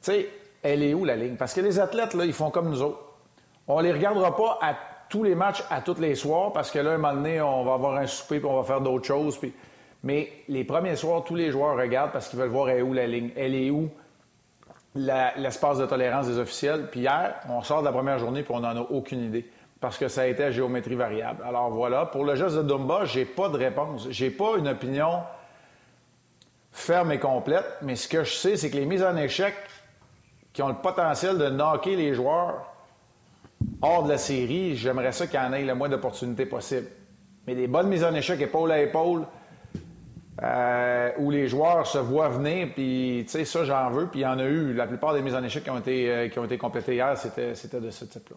sais, 0.00 0.28
elle 0.62 0.82
est 0.82 0.94
où 0.94 1.04
la 1.04 1.14
ligne? 1.14 1.36
Parce 1.36 1.54
que 1.54 1.60
les 1.60 1.78
athlètes, 1.78 2.14
là, 2.14 2.24
ils 2.24 2.32
font 2.32 2.50
comme 2.50 2.68
nous 2.68 2.82
autres. 2.82 2.98
On 3.68 3.78
les 3.80 3.92
regardera 3.92 4.34
pas 4.34 4.58
à 4.60 4.74
tous 5.08 5.22
les 5.22 5.34
matchs 5.34 5.62
à 5.70 5.80
tous 5.80 6.00
les 6.00 6.14
soirs 6.14 6.52
parce 6.52 6.70
que 6.70 6.78
là, 6.78 6.92
un 6.92 6.98
moment 6.98 7.14
donné, 7.14 7.40
on 7.40 7.64
va 7.64 7.74
avoir 7.74 7.96
un 7.96 8.06
souper 8.06 8.38
puis 8.38 8.48
on 8.48 8.56
va 8.56 8.64
faire 8.64 8.80
d'autres 8.80 9.06
choses. 9.06 9.38
Mais 10.02 10.30
les 10.48 10.64
premiers 10.64 10.96
soirs, 10.96 11.24
tous 11.24 11.34
les 11.34 11.50
joueurs 11.50 11.76
regardent 11.76 12.12
parce 12.12 12.28
qu'ils 12.28 12.38
veulent 12.38 12.48
voir 12.48 12.68
elle 12.70 12.78
est 12.78 12.82
où 12.82 12.92
la 12.92 13.06
ligne. 13.06 13.30
Elle 13.36 13.54
est 13.54 13.70
où 13.70 13.90
l'espace 14.94 15.78
de 15.78 15.86
tolérance 15.86 16.26
des 16.26 16.38
officiels. 16.38 16.88
Puis 16.90 17.00
hier, 17.00 17.34
on 17.48 17.62
sort 17.62 17.80
de 17.80 17.86
la 17.86 17.92
première 17.92 18.18
journée 18.18 18.42
puis 18.42 18.54
on 18.54 18.60
n'en 18.60 18.76
a 18.76 18.80
aucune 18.80 19.22
idée 19.22 19.50
parce 19.80 19.98
que 19.98 20.08
ça 20.08 20.22
a 20.22 20.26
été 20.26 20.44
à 20.44 20.50
géométrie 20.50 20.94
variable. 20.94 21.42
Alors 21.46 21.70
voilà, 21.70 22.06
pour 22.06 22.24
le 22.24 22.34
geste 22.34 22.56
de 22.56 22.62
Dumba, 22.62 23.04
j'ai 23.04 23.24
pas 23.24 23.48
de 23.48 23.56
réponse. 23.56 24.08
J'ai 24.10 24.30
pas 24.30 24.56
une 24.56 24.68
opinion 24.68 25.22
ferme 26.72 27.12
et 27.12 27.18
complète, 27.18 27.66
mais 27.82 27.96
ce 27.96 28.06
que 28.06 28.24
je 28.24 28.34
sais, 28.34 28.56
c'est 28.56 28.70
que 28.70 28.76
les 28.76 28.84
mises 28.84 29.02
en 29.02 29.16
échec 29.16 29.54
qui 30.52 30.62
ont 30.62 30.68
le 30.68 30.74
potentiel 30.74 31.38
de 31.38 31.48
knocker 31.48 31.96
les 31.96 32.14
joueurs 32.14 32.75
hors 33.82 34.04
de 34.04 34.10
la 34.10 34.18
série, 34.18 34.76
j'aimerais 34.76 35.12
ça 35.12 35.26
qu'il 35.26 35.38
y 35.38 35.42
en 35.42 35.52
ait 35.52 35.64
le 35.64 35.74
moins 35.74 35.88
d'opportunités 35.88 36.46
possible. 36.46 36.86
Mais 37.46 37.54
des 37.54 37.66
bonnes 37.66 37.88
mises 37.88 38.04
en 38.04 38.14
échec 38.14 38.40
épaule 38.40 38.72
à 38.72 38.82
épaule, 38.82 39.26
euh, 40.42 41.12
où 41.18 41.30
les 41.30 41.48
joueurs 41.48 41.86
se 41.86 41.98
voient 41.98 42.28
venir, 42.28 42.68
puis 42.74 43.24
tu 43.24 43.32
sais, 43.32 43.44
ça, 43.44 43.64
j'en 43.64 43.90
veux, 43.90 44.06
puis 44.08 44.20
il 44.20 44.22
y 44.24 44.26
en 44.26 44.38
a 44.38 44.44
eu. 44.44 44.74
La 44.74 44.86
plupart 44.86 45.14
des 45.14 45.22
mises 45.22 45.34
en 45.34 45.42
échec 45.42 45.64
qui 45.64 45.70
ont 45.70 45.78
été, 45.78 46.10
euh, 46.10 46.28
qui 46.28 46.38
ont 46.38 46.44
été 46.44 46.58
complétées 46.58 46.94
hier, 46.94 47.16
c'était, 47.16 47.80
de 47.80 47.90
ce 47.90 48.04
type-là. 48.04 48.36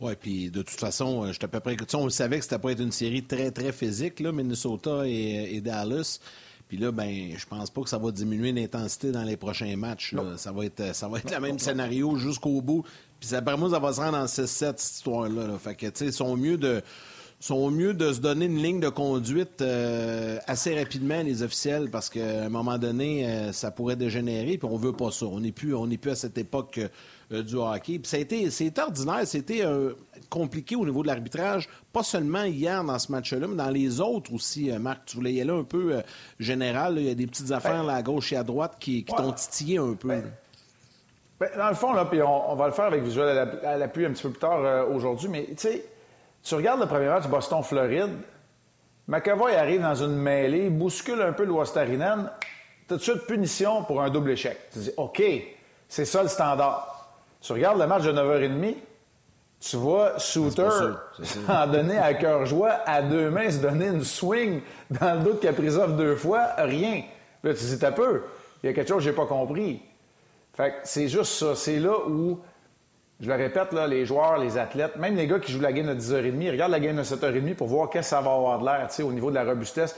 Oui, 0.00 0.12
puis 0.18 0.50
de 0.50 0.62
toute 0.62 0.78
façon, 0.78 1.24
euh, 1.24 1.32
je 1.32 1.44
à 1.44 1.48
peu 1.48 1.60
près. 1.60 1.76
On 1.94 2.08
savait 2.08 2.38
que 2.38 2.44
c'était 2.44 2.58
pas 2.58 2.70
être 2.70 2.80
une 2.80 2.92
série 2.92 3.24
très, 3.24 3.50
très 3.50 3.72
physique, 3.72 4.20
là, 4.20 4.32
Minnesota 4.32 5.02
et 5.04 5.60
Dallas. 5.60 6.20
Puis 6.68 6.76
là, 6.76 6.92
ben, 6.92 7.32
je 7.36 7.46
pense 7.46 7.70
pas 7.70 7.80
que 7.80 7.88
ça 7.88 7.96
va 7.96 8.10
diminuer 8.10 8.52
l'intensité 8.52 9.10
dans 9.10 9.22
les 9.22 9.38
prochains 9.38 9.74
matchs. 9.76 10.14
Ça 10.36 10.52
va 10.52 10.66
être, 10.66 10.94
ça 10.94 11.08
va 11.08 11.18
être 11.18 11.34
le 11.34 11.40
même 11.40 11.58
scénario 11.58 12.16
jusqu'au 12.16 12.60
bout. 12.60 12.84
Puis 13.20 13.28
ça, 13.28 13.42
permet 13.42 13.70
ça 13.70 13.78
va 13.78 13.92
se 13.92 14.00
rendre 14.00 14.18
en 14.18 14.26
6-7, 14.26 14.46
cette 14.46 14.82
histoire-là. 14.82 15.58
Fait 15.58 15.74
que, 15.74 15.86
tu 15.86 15.92
sais, 15.94 16.06
ils 16.06 16.12
sont 16.12 16.36
mieux 16.36 16.56
de 16.56 16.82
sont 17.40 17.70
mieux 17.70 17.94
de 17.94 18.12
se 18.12 18.20
donner 18.20 18.46
une 18.46 18.60
ligne 18.60 18.80
de 18.80 18.88
conduite 18.88 19.62
euh, 19.62 20.38
assez 20.46 20.76
rapidement, 20.76 21.22
les 21.22 21.42
officiels, 21.42 21.88
parce 21.90 22.10
qu'à 22.10 22.44
un 22.44 22.48
moment 22.48 22.78
donné, 22.78 23.26
euh, 23.26 23.52
ça 23.52 23.70
pourrait 23.70 23.96
dégénérer, 23.96 24.58
puis 24.58 24.68
on 24.70 24.76
veut 24.76 24.92
pas 24.92 25.12
ça. 25.12 25.26
On 25.26 25.40
n'est 25.40 25.52
plus, 25.52 25.74
on 25.74 25.86
plus 25.86 26.10
à 26.10 26.16
cette 26.16 26.36
époque 26.36 26.80
euh, 27.32 27.42
du 27.42 27.54
hockey. 27.54 28.00
Puis 28.00 28.08
ça 28.08 28.16
a 28.16 28.20
été, 28.20 28.50
c'est 28.50 28.76
ordinaire, 28.78 29.24
c'était 29.24 29.62
compliqué 30.28 30.74
au 30.74 30.84
niveau 30.84 31.02
de 31.02 31.06
l'arbitrage, 31.06 31.68
pas 31.92 32.02
seulement 32.02 32.44
hier 32.44 32.82
dans 32.82 32.98
ce 32.98 33.12
match-là, 33.12 33.46
mais 33.46 33.56
dans 33.56 33.70
les 33.70 34.00
autres 34.00 34.32
aussi. 34.32 34.70
Marc, 34.72 35.04
tu 35.06 35.16
voulais 35.16 35.34
y 35.34 35.40
aller 35.40 35.50
un 35.50 35.64
peu 35.64 36.02
général. 36.40 36.94
Il 36.98 37.04
y 37.04 37.10
a 37.10 37.14
des 37.14 37.26
petites 37.26 37.52
affaires 37.52 37.84
là, 37.84 37.94
à 37.94 38.02
gauche 38.02 38.32
et 38.32 38.36
à 38.36 38.42
droite 38.42 38.76
qui, 38.80 39.04
t'ont 39.04 39.32
titillé 39.32 39.78
un 39.78 39.94
peu. 39.94 40.08
Ben, 40.08 40.24
dans 41.56 41.68
le 41.68 41.74
fond, 41.74 41.92
là, 41.92 42.04
puis 42.04 42.20
on, 42.22 42.54
va 42.54 42.66
le 42.66 42.72
faire 42.72 42.86
avec 42.86 43.02
visuel 43.02 43.60
à 43.64 43.76
l'appui 43.76 44.04
un 44.04 44.10
petit 44.10 44.22
peu 44.22 44.30
plus 44.30 44.40
tard 44.40 44.88
aujourd'hui, 44.90 45.28
mais 45.28 45.46
tu 45.50 45.56
sais, 45.56 45.84
tu 46.42 46.54
regardes 46.54 46.80
le 46.80 46.86
premier 46.86 47.06
match 47.06 47.26
Boston-Floride, 47.26 48.10
McAvoy 49.06 49.54
arrive 49.54 49.82
dans 49.82 49.94
une 49.94 50.16
mêlée, 50.16 50.68
bouscule 50.68 51.22
un 51.22 51.32
peu 51.32 51.44
le 51.44 51.52
Wastarinen, 51.52 52.30
tout 52.88 52.96
de 52.96 53.00
suite 53.00 53.26
punition 53.26 53.82
pour 53.84 54.02
un 54.02 54.10
double 54.10 54.32
échec. 54.32 54.58
Tu 54.72 54.78
dis, 54.80 54.90
OK, 54.96 55.22
c'est 55.88 56.04
ça 56.04 56.22
le 56.22 56.28
standard. 56.28 57.14
Tu 57.40 57.52
regardes 57.52 57.78
le 57.78 57.86
match 57.86 58.02
de 58.02 58.12
9h30, 58.12 58.74
tu 59.60 59.76
vois 59.76 60.18
Souter 60.18 60.68
en 61.48 61.66
donner 61.66 61.98
à 61.98 62.14
cœur 62.14 62.46
joie, 62.46 62.80
à 62.84 63.02
deux 63.02 63.30
mains, 63.30 63.50
se 63.50 63.58
donner 63.58 63.86
une 63.86 64.04
swing 64.04 64.60
dans 64.90 65.14
le 65.14 65.20
dos 65.20 65.32
de 65.32 65.38
Kaprizov 65.38 65.96
deux 65.96 66.16
fois, 66.16 66.48
rien. 66.58 67.02
Là, 67.42 67.54
tu 67.54 67.64
dis, 67.64 67.78
t'as 67.78 67.92
peu. 67.92 68.22
Il 68.62 68.66
y 68.66 68.70
a 68.70 68.72
quelque 68.72 68.88
chose 68.88 68.98
que 68.98 69.04
j'ai 69.04 69.16
pas 69.16 69.26
compris. 69.26 69.80
Fait 70.58 70.70
que 70.70 70.76
c'est 70.82 71.06
juste 71.06 71.34
ça. 71.34 71.54
C'est 71.54 71.78
là 71.78 71.94
où 72.08 72.40
je 73.20 73.28
le 73.28 73.34
répète, 73.36 73.72
là, 73.72 73.86
les 73.86 74.04
joueurs, 74.04 74.38
les 74.38 74.58
athlètes, 74.58 74.96
même 74.96 75.14
les 75.14 75.28
gars 75.28 75.38
qui 75.38 75.52
jouent 75.52 75.60
la 75.60 75.72
game 75.72 75.86
de 75.86 75.94
10h30, 75.94 76.50
regardent 76.50 76.72
la 76.72 76.80
game 76.80 76.96
de 76.96 77.04
7h30 77.04 77.54
pour 77.54 77.68
voir 77.68 77.88
qu'est-ce 77.88 78.10
que 78.10 78.16
ça 78.16 78.20
va 78.20 78.32
avoir 78.32 78.58
de 78.58 78.64
l'air 78.64 78.88
au 79.06 79.12
niveau 79.12 79.30
de 79.30 79.36
la 79.36 79.44
robustesse. 79.44 79.96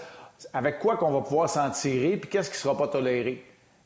Avec 0.53 0.79
quoi 0.79 0.99
qu'on 0.99 1.13
va 1.13 1.23
pouvoir 1.23 1.49
s'en 1.49 1.71
tirer, 1.71 2.19
puis 2.19 2.29
qu'est-ce 2.29 2.51
qui 2.51 2.57
ne 2.57 2.61
sera 2.61 2.77
pas 2.77 2.89
toléré. 2.89 3.43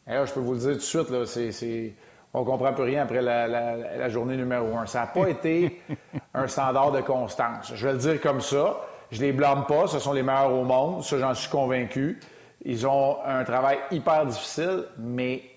je 0.08 0.32
peux 0.32 0.40
vous 0.40 0.54
le 0.54 0.58
dire 0.58 0.72
tout 0.72 0.78
de 0.78 0.82
suite, 0.82 1.10
là, 1.10 1.26
c'est, 1.26 1.92
on 2.32 2.42
comprend 2.42 2.72
plus 2.72 2.82
rien 2.82 3.04
après 3.04 3.22
la, 3.22 4.08
journée 4.08 4.36
numéro 4.36 4.76
un. 4.76 4.86
Ça 4.86 5.02
n'a 5.02 5.06
pas 5.06 5.28
été 5.28 5.80
un 6.34 6.48
standard 6.48 6.90
de 6.90 7.02
constance. 7.02 7.72
Je 7.72 7.86
vais 7.86 7.92
le 7.92 7.98
dire 8.00 8.20
comme 8.20 8.40
ça. 8.40 8.80
Je 9.12 9.20
les 9.20 9.30
blâme 9.30 9.66
pas, 9.66 9.86
ce 9.86 10.00
sont 10.00 10.12
les 10.12 10.24
meilleurs 10.24 10.52
au 10.52 10.64
monde, 10.64 11.04
ça 11.04 11.18
j'en 11.20 11.34
suis 11.34 11.50
convaincu. 11.50 12.18
Ils 12.64 12.84
ont 12.84 13.18
un 13.24 13.44
travail 13.44 13.78
hyper 13.92 14.26
difficile, 14.26 14.86
mais 14.98 15.53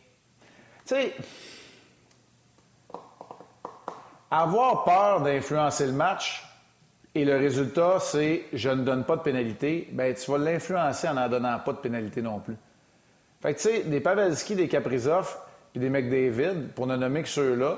sais, 0.88 1.16
avoir 4.30 4.84
peur 4.84 5.22
d'influencer 5.22 5.86
le 5.86 5.94
match 5.94 6.44
et 7.16 7.26
le 7.26 7.38
résultat, 7.38 8.00
c'est 8.00 8.46
je 8.54 8.70
ne 8.70 8.84
donne 8.84 9.04
pas 9.04 9.16
de 9.16 9.22
pénalité, 9.22 9.90
ben 9.92 10.14
tu 10.14 10.30
vas 10.30 10.38
l'influencer 10.38 11.08
en 11.08 11.16
n'en 11.16 11.30
donnant 11.30 11.58
pas 11.60 11.74
de 11.74 11.78
pénalité 11.78 12.22
non 12.22 12.40
plus. 12.40 12.58
Fait 13.42 13.54
que 13.54 13.60
tu 13.60 13.70
sais, 13.70 13.84
des 13.84 14.02
Pavelski, 14.02 14.56
des 14.56 14.68
Kaprizov 14.68 15.38
et 15.76 15.80
des 15.80 15.90
McDavid, 15.90 16.70
pour 16.76 16.88
ne 16.88 16.96
nommer 16.96 17.24
que 17.24 17.30
ceux-là, 17.30 17.78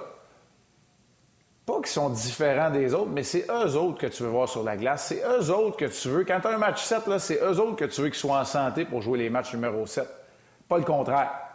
pas 1.65 1.77
qu'ils 1.77 1.87
sont 1.87 2.09
différents 2.09 2.71
des 2.71 2.95
autres, 2.95 3.11
mais 3.11 3.21
c'est 3.21 3.45
eux 3.49 3.75
autres 3.75 3.99
que 3.99 4.07
tu 4.07 4.23
veux 4.23 4.29
voir 4.29 4.49
sur 4.49 4.63
la 4.63 4.75
glace. 4.75 5.05
C'est 5.05 5.21
eux 5.23 5.51
autres 5.51 5.77
que 5.77 5.85
tu 5.85 6.09
veux. 6.09 6.23
Quand 6.25 6.39
tu 6.39 6.47
as 6.47 6.55
un 6.55 6.57
match 6.57 6.83
7, 6.83 7.19
c'est 7.19 7.39
eux 7.43 7.59
autres 7.59 7.75
que 7.75 7.85
tu 7.85 8.01
veux 8.01 8.07
qu'ils 8.07 8.17
soient 8.17 8.39
en 8.39 8.45
santé 8.45 8.85
pour 8.85 9.03
jouer 9.03 9.19
les 9.19 9.29
matchs 9.29 9.53
numéro 9.53 9.85
7. 9.85 10.07
Pas 10.67 10.79
le 10.79 10.83
contraire. 10.83 11.48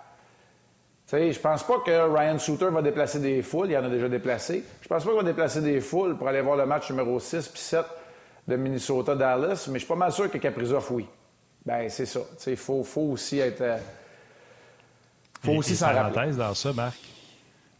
Sais, 1.14 1.32
je 1.32 1.38
pense 1.38 1.62
pas 1.62 1.78
que 1.78 2.12
Ryan 2.12 2.38
Souter 2.40 2.70
va 2.72 2.82
déplacer 2.82 3.20
des 3.20 3.40
foules. 3.40 3.70
Il 3.70 3.76
en 3.76 3.84
a 3.84 3.88
déjà 3.88 4.08
déplacé. 4.08 4.64
Je 4.82 4.88
pense 4.88 5.04
pas 5.04 5.10
qu'il 5.10 5.20
va 5.20 5.24
déplacer 5.24 5.60
des 5.60 5.80
foules 5.80 6.16
pour 6.16 6.26
aller 6.26 6.40
voir 6.40 6.56
le 6.56 6.66
match 6.66 6.90
numéro 6.90 7.20
6 7.20 7.48
puis 7.48 7.60
7 7.60 7.84
de 8.48 8.56
Minnesota-Dallas, 8.56 9.68
mais 9.68 9.74
je 9.74 9.84
suis 9.84 9.88
pas 9.88 9.94
mal 9.94 10.10
sûr 10.10 10.28
que 10.28 10.38
Kaprizov, 10.38 10.86
oui. 10.90 11.06
Ben 11.64 11.88
c'est 11.88 12.06
ça. 12.06 12.18
Tu 12.18 12.42
sais, 12.42 12.50
il 12.50 12.56
faut, 12.56 12.82
faut, 12.82 13.12
aussi 13.12 13.38
être... 13.38 13.60
Euh, 13.60 13.78
faut 15.40 15.52
aussi 15.52 15.76
s'en 15.76 15.92
rappeler. 15.92 16.32
dans 16.32 16.52
ça, 16.52 16.72
Marc. 16.72 16.98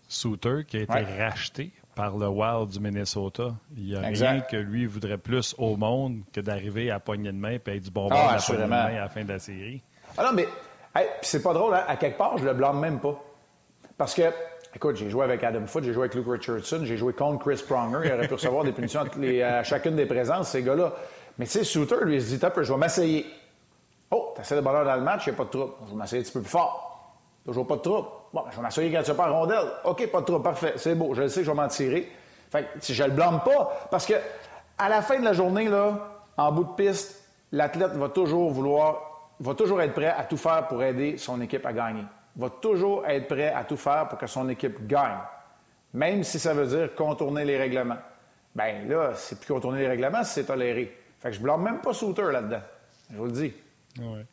Souter, 0.08 0.64
qui 0.68 0.76
a 0.76 0.80
été 0.82 1.00
racheté 1.18 1.72
par 1.96 2.16
le 2.16 2.28
Wild 2.28 2.68
du 2.68 2.78
Minnesota. 2.78 3.52
Il 3.76 3.86
n'y 3.86 3.96
a 3.96 4.00
rien 4.00 4.42
que 4.42 4.56
lui 4.56 4.86
voudrait 4.86 5.18
plus 5.18 5.56
au 5.58 5.76
monde 5.76 6.20
que 6.32 6.40
d'arriver 6.40 6.92
à 6.92 7.00
poignée 7.00 7.32
de 7.32 7.36
main 7.36 7.50
et 7.50 7.60
être 7.66 7.82
du 7.82 7.90
bonbon 7.90 8.14
ah, 8.16 8.36
à 8.36 8.52
de 8.52 8.64
main 8.64 8.76
à 8.76 8.92
la 8.92 9.08
fin 9.08 9.24
de 9.24 9.32
la 9.32 9.40
série. 9.40 9.82
Ah 10.16 10.22
non, 10.22 10.32
mais 10.32 10.46
c'est 11.22 11.42
pas 11.42 11.52
drôle, 11.52 11.74
hein? 11.74 11.84
à 11.86 11.96
quelque 11.96 12.18
part, 12.18 12.38
je 12.38 12.44
le 12.44 12.54
blâme 12.54 12.78
même 12.78 13.00
pas. 13.00 13.20
Parce 13.96 14.14
que, 14.14 14.22
écoute, 14.74 14.96
j'ai 14.96 15.10
joué 15.10 15.24
avec 15.24 15.42
Adam 15.42 15.66
Foote, 15.66 15.84
j'ai 15.84 15.92
joué 15.92 16.04
avec 16.04 16.14
Luke 16.14 16.26
Richardson, 16.28 16.80
j'ai 16.84 16.96
joué 16.96 17.12
contre 17.12 17.44
Chris 17.44 17.62
Pronger. 17.66 18.00
Il 18.04 18.12
aurait 18.12 18.28
pu 18.28 18.34
recevoir 18.34 18.64
des 18.64 18.72
punitions 18.72 19.02
à 19.02 19.62
chacune 19.62 19.96
des 19.96 20.06
présences, 20.06 20.50
ces 20.50 20.62
gars-là. 20.62 20.92
Mais 21.38 21.46
tu 21.46 21.52
sais, 21.52 21.64
Souter, 21.64 21.96
lui, 22.02 22.16
il 22.16 22.22
se 22.22 22.28
dit, 22.28 22.38
top, 22.38 22.60
je 22.62 22.72
vais 22.72 22.78
m'essayer. 22.78 23.26
Oh, 24.10 24.32
t'essaies 24.36 24.56
de 24.56 24.60
bonheur 24.60 24.84
dans 24.84 24.94
le 24.94 25.02
match, 25.02 25.26
il 25.26 25.30
n'y 25.30 25.34
a 25.34 25.38
pas 25.38 25.44
de 25.44 25.50
trouble. 25.50 25.72
Je 25.86 25.90
vais 25.90 25.96
m'essayer 25.96 26.20
un 26.20 26.24
petit 26.24 26.32
peu 26.32 26.40
plus 26.40 26.50
fort. 26.50 26.94
Toujours 27.44 27.66
pas 27.66 27.76
de 27.76 27.80
trouble. 27.80 28.08
Bon, 28.32 28.44
je 28.50 28.56
vais 28.56 28.62
m'assurer 28.62 28.90
quand 28.90 29.02
tu 29.02 29.14
pas 29.14 29.28
rondelle. 29.28 29.66
OK, 29.84 30.06
pas 30.10 30.20
de 30.20 30.24
trouble, 30.24 30.42
parfait, 30.42 30.74
c'est 30.76 30.94
beau, 30.94 31.14
je 31.14 31.22
le 31.22 31.28
sais 31.28 31.44
je 31.44 31.50
vais 31.50 31.56
m'en 31.56 31.68
tirer. 31.68 32.10
Fait 32.50 32.62
que 32.62 32.92
je 32.92 33.04
le 33.04 33.10
blâme 33.10 33.40
pas, 33.44 33.88
parce 33.90 34.06
que 34.06 34.14
à 34.78 34.88
la 34.88 35.02
fin 35.02 35.18
de 35.18 35.24
la 35.24 35.32
journée, 35.32 35.68
là, 35.68 35.98
en 36.36 36.52
bout 36.52 36.64
de 36.64 36.72
piste, 36.72 37.22
l'athlète 37.52 37.92
va 37.92 38.08
toujours 38.08 38.50
vouloir, 38.50 39.13
va 39.44 39.54
toujours 39.54 39.82
être 39.82 39.92
prêt 39.92 40.06
à 40.06 40.24
tout 40.24 40.36
faire 40.36 40.66
pour 40.66 40.82
aider 40.82 41.18
son 41.18 41.40
équipe 41.40 41.64
à 41.66 41.72
gagner. 41.72 42.04
Va 42.36 42.48
toujours 42.48 43.06
être 43.06 43.28
prêt 43.28 43.52
à 43.52 43.64
tout 43.64 43.76
faire 43.76 44.08
pour 44.08 44.18
que 44.18 44.26
son 44.26 44.48
équipe 44.48 44.86
gagne. 44.86 45.18
Même 45.92 46.24
si 46.24 46.38
ça 46.38 46.54
veut 46.54 46.66
dire 46.66 46.94
contourner 46.94 47.44
les 47.44 47.58
règlements. 47.58 47.98
Ben 48.54 48.88
là, 48.88 49.12
c'est 49.14 49.38
plus 49.38 49.52
contourner 49.52 49.80
les 49.80 49.88
règlements, 49.88 50.24
c'est 50.24 50.44
toléré. 50.44 50.96
Fait 51.20 51.30
que 51.30 51.36
je 51.36 51.40
blâme 51.40 51.62
même 51.62 51.80
pas 51.80 51.92
Souter 51.92 52.32
là-dedans. 52.32 52.62
Je 53.10 53.16
vous 53.16 53.26
le 53.26 53.32
dis. 53.32 53.52
Ouais. 54.00 54.24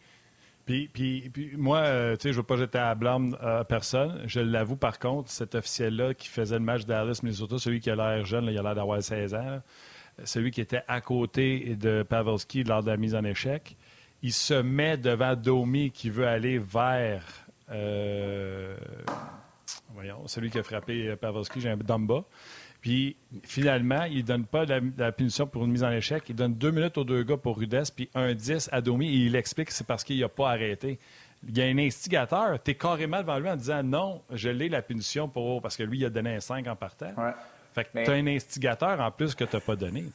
Puis, 0.65 0.87
puis, 0.87 1.51
moi, 1.57 1.79
euh, 1.79 2.15
tu 2.15 2.21
sais, 2.21 2.29
je 2.29 2.37
ne 2.37 2.41
veux 2.41 2.47
pas 2.47 2.55
jeter 2.55 2.77
à 2.77 2.95
blâme 2.95 3.35
à 3.41 3.65
personne. 3.65 4.21
Je 4.25 4.39
l'avoue, 4.39 4.77
par 4.77 4.99
contre, 4.99 5.29
cet 5.29 5.55
officiel-là 5.55 6.13
qui 6.13 6.29
faisait 6.29 6.55
le 6.55 6.63
match 6.63 6.85
d'Alice 6.85 7.23
Minnesota, 7.23 7.57
celui 7.57 7.81
qui 7.81 7.89
a 7.89 7.95
l'air 7.95 8.25
jeune, 8.25 8.45
il 8.45 8.57
a 8.57 8.61
l'air 8.61 8.75
d'avoir 8.75 9.01
16 9.03 9.33
ans, 9.33 9.61
celui 10.23 10.51
qui 10.51 10.61
était 10.61 10.83
à 10.87 11.01
côté 11.01 11.75
de 11.75 12.03
Pavelski 12.03 12.63
lors 12.63 12.83
de 12.83 12.89
la 12.89 12.97
mise 12.97 13.15
en 13.15 13.23
échec, 13.23 13.75
il 14.23 14.33
se 14.33 14.53
met 14.53 14.97
devant 14.97 15.35
Domi 15.35 15.91
qui 15.91 16.09
veut 16.09 16.27
aller 16.27 16.59
vers. 16.59 17.23
Euh, 17.71 18.75
voyons, 19.93 20.27
celui 20.27 20.49
qui 20.49 20.59
a 20.59 20.63
frappé 20.63 21.15
Pavelski, 21.15 21.61
j'ai 21.61 21.69
un 21.69 21.77
Dumba. 21.77 22.23
Puis 22.81 23.15
finalement, 23.43 24.03
il 24.03 24.17
ne 24.17 24.21
donne 24.23 24.45
pas 24.45 24.65
la, 24.65 25.11
punition 25.11 25.45
pour 25.45 25.65
une 25.65 25.71
mise 25.71 25.83
en 25.83 25.91
échec. 25.91 26.23
Il 26.29 26.35
donne 26.35 26.55
deux 26.55 26.71
minutes 26.71 26.97
aux 26.97 27.03
deux 27.03 27.23
gars 27.23 27.37
pour 27.37 27.57
Rudesse, 27.57 27.91
puis 27.91 28.09
un 28.15 28.33
10 28.33 28.69
à 28.71 28.81
Domi, 28.81 29.07
et 29.07 29.25
il 29.25 29.35
explique 29.35 29.67
que 29.67 29.73
c'est 29.73 29.85
parce 29.85 30.03
qu'il 30.03 30.19
n'a 30.19 30.29
pas 30.29 30.49
arrêté. 30.49 30.97
Il 31.47 31.57
y 31.57 31.61
a 31.61 31.65
un 31.65 31.77
instigateur, 31.77 32.61
tu 32.61 32.71
es 32.71 32.75
carrément 32.75 33.19
devant 33.19 33.39
lui 33.39 33.49
en 33.49 33.55
disant 33.55 33.83
non, 33.83 34.21
je 34.31 34.49
l'ai 34.49 34.69
la 34.69 34.81
punition 34.81 35.27
pour. 35.27 35.61
Parce 35.61 35.77
que 35.77 35.83
lui, 35.83 35.99
il 35.99 36.05
a 36.05 36.09
donné 36.09 36.35
un 36.35 36.39
5 36.39 36.67
en 36.67 36.75
partant. 36.75 37.13
Fait 37.73 37.85
que 37.85 38.03
tu 38.03 38.09
as 38.09 38.13
un 38.13 38.27
instigateur 38.27 38.99
en 38.99 39.11
plus 39.11 39.33
que 39.33 39.43
tu 39.43 39.55
n'as 39.55 39.61
pas 39.61 39.75
donné. 39.75 40.05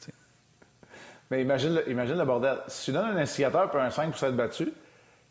Mais 1.29 1.41
imagine 1.41 1.75
le, 1.75 1.89
imagine 1.89 2.17
le 2.17 2.25
bordel. 2.25 2.57
Si 2.67 2.85
tu 2.85 2.91
donnes 2.91 3.17
un 3.17 3.17
instigateur 3.17 3.69
pour 3.69 3.79
un 3.79 3.89
5 3.89 4.09
pour 4.09 4.19
s'être 4.19 4.35
battu, 4.35 4.71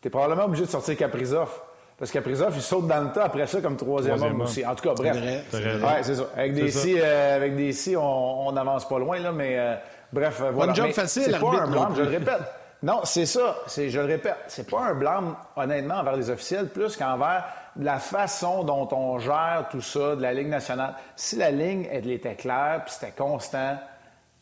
tu 0.01 0.09
es 0.09 0.11
probablement 0.11 0.45
obligé 0.45 0.65
de 0.65 0.71
sortir 0.71 0.97
Caprizov. 0.97 1.51
Parce 1.99 2.11
qu'Aprizov, 2.11 2.53
il 2.55 2.61
saute 2.63 2.87
dans 2.87 3.01
le 3.01 3.11
tas 3.11 3.25
après 3.25 3.47
ça 3.47 3.61
comme 3.63 3.77
troisième, 3.77 4.23
homme 4.23 4.43
aussi. 4.43 4.65
En 4.67 4.75
tout 4.75 4.87
cas, 4.87 4.95
bref. 4.95 5.17
Ouais, 5.53 6.03
c'est 6.03 6.15
ça. 6.15 6.25
Avec 6.37 6.53
des 6.53 6.71
si, 6.71 6.97
euh, 7.01 7.37
avec 7.37 7.57
des 7.57 7.73
si, 7.73 7.97
on 7.97 8.53
n'avance 8.53 8.87
pas 8.87 8.99
loin, 8.99 9.19
là, 9.19 9.33
mais 9.33 9.59
euh, 9.59 9.77
bref, 10.13 10.43
euh, 10.43 10.51
voilà. 10.51 10.73
Pas 10.75 10.83
job 10.83 10.93
facile, 10.93 11.23
C'est 11.25 11.39
pas 11.39 11.63
un 11.63 11.67
blâme, 11.67 11.95
je 11.97 12.03
le 12.03 12.09
répète. 12.09 12.43
Non, 12.83 13.01
c'est 13.05 13.25
ça. 13.25 13.57
C'est, 13.67 13.89
je 13.89 13.99
le 13.99 14.05
répète, 14.05 14.37
c'est 14.49 14.69
pas 14.69 14.81
un 14.81 14.95
blâme, 14.95 15.37
honnêtement, 15.57 15.95
envers 15.95 16.17
les 16.17 16.29
officiels, 16.29 16.69
plus 16.69 16.97
qu'envers 16.97 17.45
la 17.81 17.99
façon 17.99 18.63
dont 18.65 18.89
on 18.93 19.19
gère 19.19 19.67
tout 19.71 19.81
ça 19.81 20.17
de 20.17 20.23
la 20.23 20.35
Ligue 20.35 20.49
nationale. 20.49 20.95
Si 21.17 21.37
la 21.37 21.51
ligne, 21.51 21.89
elle 21.91 22.11
était 22.11 22.35
claire, 22.35 22.83
puis 22.85 22.95
c'était 22.95 23.13
constant, 23.13 23.79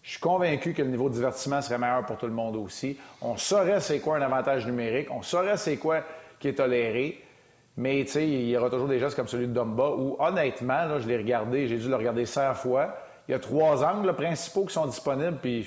je 0.05 0.11
suis 0.11 0.21
convaincu 0.21 0.75
que 0.75 0.83
le 0.83 0.89
niveau 0.89 1.09
de 1.09 1.15
divertissement 1.15 1.63
serait 1.63 1.79
meilleur 1.79 2.05
pour 2.05 2.19
tout 2.19 2.27
le 2.27 2.33
monde 2.33 2.57
aussi. 2.57 2.99
On 3.23 3.39
saurait 3.39 3.81
c'est 3.81 4.01
quoi 4.01 4.19
un 4.19 4.23
avantage 4.23 4.67
numérique, 4.67 5.09
on 5.11 5.23
saurait 5.23 5.57
c'est 5.57 5.79
quoi 5.79 6.03
qui 6.39 6.49
est 6.49 6.55
toléré. 6.55 7.23
Mais 7.79 8.05
tu 8.05 8.13
sais, 8.13 8.29
il 8.29 8.51
y 8.51 8.57
aura 8.57 8.69
toujours 8.69 8.87
des 8.87 8.99
gestes 8.99 9.17
comme 9.17 9.27
celui 9.27 9.49
de 9.49 9.55
Dumba 9.55 9.89
où, 9.97 10.17
honnêtement, 10.21 10.85
là, 10.85 11.01
je 11.01 11.09
l'ai 11.09 11.17
regardé, 11.17 11.67
j'ai 11.67 11.79
dû 11.79 11.89
le 11.89 11.97
regarder 11.97 12.27
100 12.27 12.55
fois. 12.55 12.95
Il 13.27 13.33
y 13.33 13.35
a 13.35 13.39
trois 13.39 13.83
angles 13.83 14.15
principaux 14.15 14.67
qui 14.67 14.75
sont 14.75 14.87
disponibles, 14.87 15.39
puis 15.41 15.67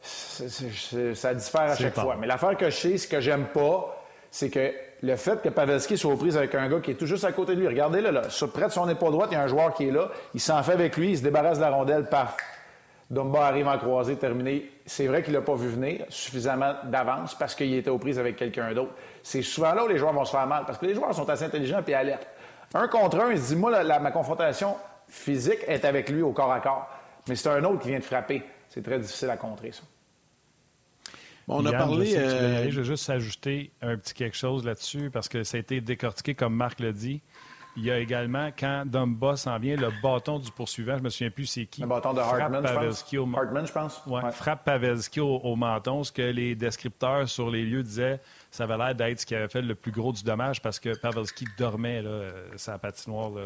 ça 0.00 1.34
diffère 1.34 1.62
à 1.62 1.74
chaque 1.74 1.94
fois. 1.94 2.16
Mais 2.18 2.28
l'affaire 2.28 2.56
que 2.56 2.70
je 2.70 2.76
sais, 2.76 2.96
ce 2.96 3.08
que 3.08 3.20
j'aime 3.20 3.46
pas, 3.46 4.06
c'est 4.30 4.50
que 4.50 4.72
le 5.02 5.16
fait 5.16 5.42
que 5.42 5.48
Pavelski 5.48 5.98
soit 5.98 6.12
aux 6.12 6.16
prises 6.16 6.36
avec 6.36 6.54
un 6.54 6.68
gars 6.68 6.78
qui 6.78 6.92
est 6.92 6.94
tout 6.94 7.06
juste 7.06 7.24
à 7.24 7.32
côté 7.32 7.56
de 7.56 7.60
lui, 7.60 7.66
regardez 7.66 8.00
là, 8.00 8.12
là 8.12 8.22
près 8.52 8.66
de 8.66 8.72
son 8.72 8.88
épaule 8.88 9.10
droite, 9.10 9.30
il 9.32 9.34
y 9.34 9.36
a 9.36 9.42
un 9.42 9.48
joueur 9.48 9.74
qui 9.74 9.88
est 9.88 9.92
là, 9.92 10.10
il 10.32 10.40
s'en 10.40 10.62
fait 10.62 10.72
avec 10.72 10.96
lui, 10.96 11.10
il 11.10 11.18
se 11.18 11.24
débarrasse 11.24 11.58
de 11.58 11.62
la 11.62 11.70
rondelle, 11.70 12.08
paf. 12.08 12.36
Dumba 13.10 13.46
arrive 13.46 13.66
en 13.66 13.78
croisé, 13.78 14.16
terminé. 14.16 14.70
C'est 14.84 15.06
vrai 15.06 15.22
qu'il 15.22 15.32
n'a 15.32 15.40
pas 15.40 15.54
vu 15.54 15.68
venir 15.68 16.04
suffisamment 16.10 16.74
d'avance 16.84 17.34
parce 17.34 17.54
qu'il 17.54 17.72
était 17.74 17.90
aux 17.90 17.98
prises 17.98 18.18
avec 18.18 18.36
quelqu'un 18.36 18.72
d'autre. 18.74 18.92
C'est 19.22 19.42
souvent 19.42 19.72
là 19.72 19.84
où 19.84 19.88
les 19.88 19.96
joueurs 19.96 20.12
vont 20.12 20.26
se 20.26 20.30
faire 20.30 20.46
mal 20.46 20.64
parce 20.66 20.78
que 20.78 20.86
les 20.86 20.94
joueurs 20.94 21.14
sont 21.14 21.28
assez 21.28 21.44
intelligents 21.44 21.82
et 21.86 21.94
alertes. 21.94 22.26
Un 22.74 22.86
contre 22.86 23.20
un, 23.20 23.32
il 23.32 23.38
se 23.38 23.54
dit 23.54 23.56
Moi, 23.56 23.82
ma 24.00 24.10
confrontation 24.10 24.76
physique 25.08 25.60
est 25.66 25.86
avec 25.86 26.10
lui 26.10 26.20
au 26.20 26.32
corps 26.32 26.52
à 26.52 26.60
corps. 26.60 26.86
Mais 27.28 27.34
c'est 27.34 27.48
un 27.48 27.64
autre 27.64 27.80
qui 27.80 27.88
vient 27.88 27.98
de 27.98 28.04
frapper. 28.04 28.42
C'est 28.68 28.82
très 28.82 28.98
difficile 28.98 29.30
à 29.30 29.38
contrer, 29.38 29.72
ça. 29.72 29.82
on 31.46 31.64
a 31.64 31.72
parlé. 31.72 32.14
Euh, 32.14 32.70
je 32.70 32.80
vais 32.80 32.84
juste 32.84 33.08
ajouter 33.08 33.70
un 33.80 33.96
petit 33.96 34.12
quelque 34.12 34.36
chose 34.36 34.66
là-dessus 34.66 35.10
parce 35.10 35.28
que 35.28 35.44
ça 35.44 35.56
a 35.56 35.60
été 35.60 35.80
décortiqué 35.80 36.34
comme 36.34 36.54
Marc 36.54 36.80
l'a 36.80 36.92
dit. 36.92 37.22
Il 37.78 37.84
y 37.84 37.90
a 37.92 37.98
également, 37.98 38.50
quand 38.58 38.84
Dumba 38.86 39.36
s'en 39.36 39.56
vient, 39.58 39.76
le 39.76 39.90
bâton 40.02 40.40
du 40.40 40.50
poursuivant, 40.50 40.94
je 40.94 40.98
ne 40.98 41.04
me 41.04 41.10
souviens 41.10 41.30
plus 41.30 41.46
c'est 41.46 41.66
qui. 41.66 41.80
Le 41.80 41.86
bâton 41.86 42.12
de 42.12 42.18
Hartman, 42.18 42.66
je 42.66 42.74
pense. 42.74 43.14
Au... 43.14 43.36
Hartman, 43.36 43.66
je 43.66 43.72
pense. 43.72 44.02
Ouais, 44.06 44.32
Frappe 44.32 44.64
Pavelski 44.64 45.20
au, 45.20 45.54
menton, 45.54 46.02
ce 46.02 46.10
que 46.10 46.22
les 46.22 46.56
descripteurs 46.56 47.28
sur 47.28 47.50
les 47.50 47.64
lieux 47.64 47.84
disaient, 47.84 48.20
ça 48.50 48.64
avait 48.64 48.76
l'air 48.76 48.94
d'être 48.96 49.20
ce 49.20 49.26
qui 49.26 49.34
avait 49.36 49.48
fait 49.48 49.62
le 49.62 49.76
plus 49.76 49.92
gros 49.92 50.12
du 50.12 50.24
dommage 50.24 50.60
parce 50.60 50.80
que 50.80 50.98
Pavelski 50.98 51.46
dormait 51.56 52.02
là, 52.02 52.30
sa 52.56 52.78
patinoire. 52.78 53.30
Là. 53.30 53.42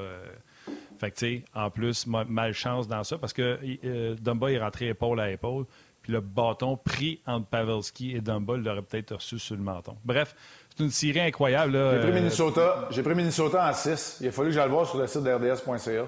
Fait 0.99 1.11
que, 1.11 1.17
tu 1.17 1.27
sais, 1.27 1.45
en 1.55 1.69
plus, 1.69 2.07
malchance 2.07 2.89
dans 2.89 3.05
ça 3.05 3.19
parce 3.19 3.35
que 3.35 3.59
euh, 3.85 4.15
Dumba 4.15 4.51
est 4.51 4.59
rentré 4.59 4.89
épaule 4.89 5.21
à 5.21 5.31
épaule. 5.31 5.67
Puis 6.03 6.13
le 6.13 6.21
bâton 6.21 6.77
pris 6.77 7.21
entre 7.27 7.47
Pavelski 7.47 8.17
et 8.17 8.21
Dumba 8.21 8.57
l'aurait 8.57 8.83
peut-être 8.83 9.15
reçu 9.15 9.39
sur 9.39 9.55
le 9.55 9.63
menton. 9.63 9.97
Bref, 10.05 10.35
c'est 10.75 10.85
une 10.85 10.91
série 10.91 11.21
incroyable. 11.21 11.73
J'ai 11.73 11.99
pris, 11.99 12.11
euh, 12.11 12.15
Minnesota, 12.15 12.89
j'ai 12.91 13.03
pris 13.03 13.15
Minnesota 13.15 13.69
en 13.69 13.75
6. 13.75 14.19
Il 14.21 14.29
a 14.29 14.33
fallu 14.33 14.49
que 14.49 14.55
j'aille 14.55 14.65
le 14.67 14.71
voir 14.71 14.87
sur 14.87 14.99
le 14.99 15.07
site 15.07 15.23
d'RDS.ca. 15.23 16.07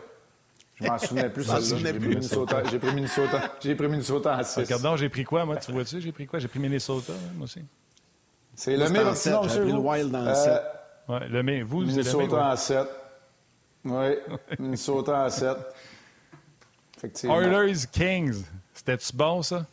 Je 0.76 0.86
m'en 0.88 0.98
souvenais 0.98 1.28
plus. 1.28 1.44
J'ai 1.44 1.92
pris, 1.92 2.08
Minnesota, 2.08 2.62
j'ai 2.70 2.78
pris 2.78 2.94
Minnesota. 2.94 3.54
J'ai 3.60 3.74
pris 3.74 3.88
Minnesota 3.88 4.38
en 4.38 4.42
6. 4.42 4.60
Regarde 4.60 4.98
j'ai 4.98 5.08
pris 5.08 5.24
quoi, 5.24 5.44
moi? 5.44 5.56
Tu 5.56 5.70
vois-tu? 5.70 6.00
J'ai 6.00 6.12
pris 6.12 6.26
quoi? 6.26 6.38
J'ai 6.38 6.48
pris 6.48 6.58
Minnesota, 6.58 7.12
hein, 7.12 7.32
moi 7.36 7.44
aussi. 7.44 7.60
C'est 8.54 8.76
le 8.76 8.88
même 8.88 9.14
sinon, 9.14 9.44
monsieur. 9.44 9.64
le 9.64 9.72
Wild 9.74 10.14
en 10.14 10.34
7. 10.34 10.48
Euh, 10.48 11.12
ouais, 11.12 11.28
le 11.28 11.42
même. 11.42 11.62
Vous, 11.64 11.80
Minnesota 11.84 12.52
en 12.52 12.56
7. 12.56 12.86
Oui, 13.84 14.16
Minnesota 14.58 15.26
en 15.26 15.30
7. 15.30 15.56
Oilers 17.24 17.86
Kings. 17.92 18.44
C'était-tu 18.72 19.14
bon, 19.14 19.42
ça? 19.42 19.66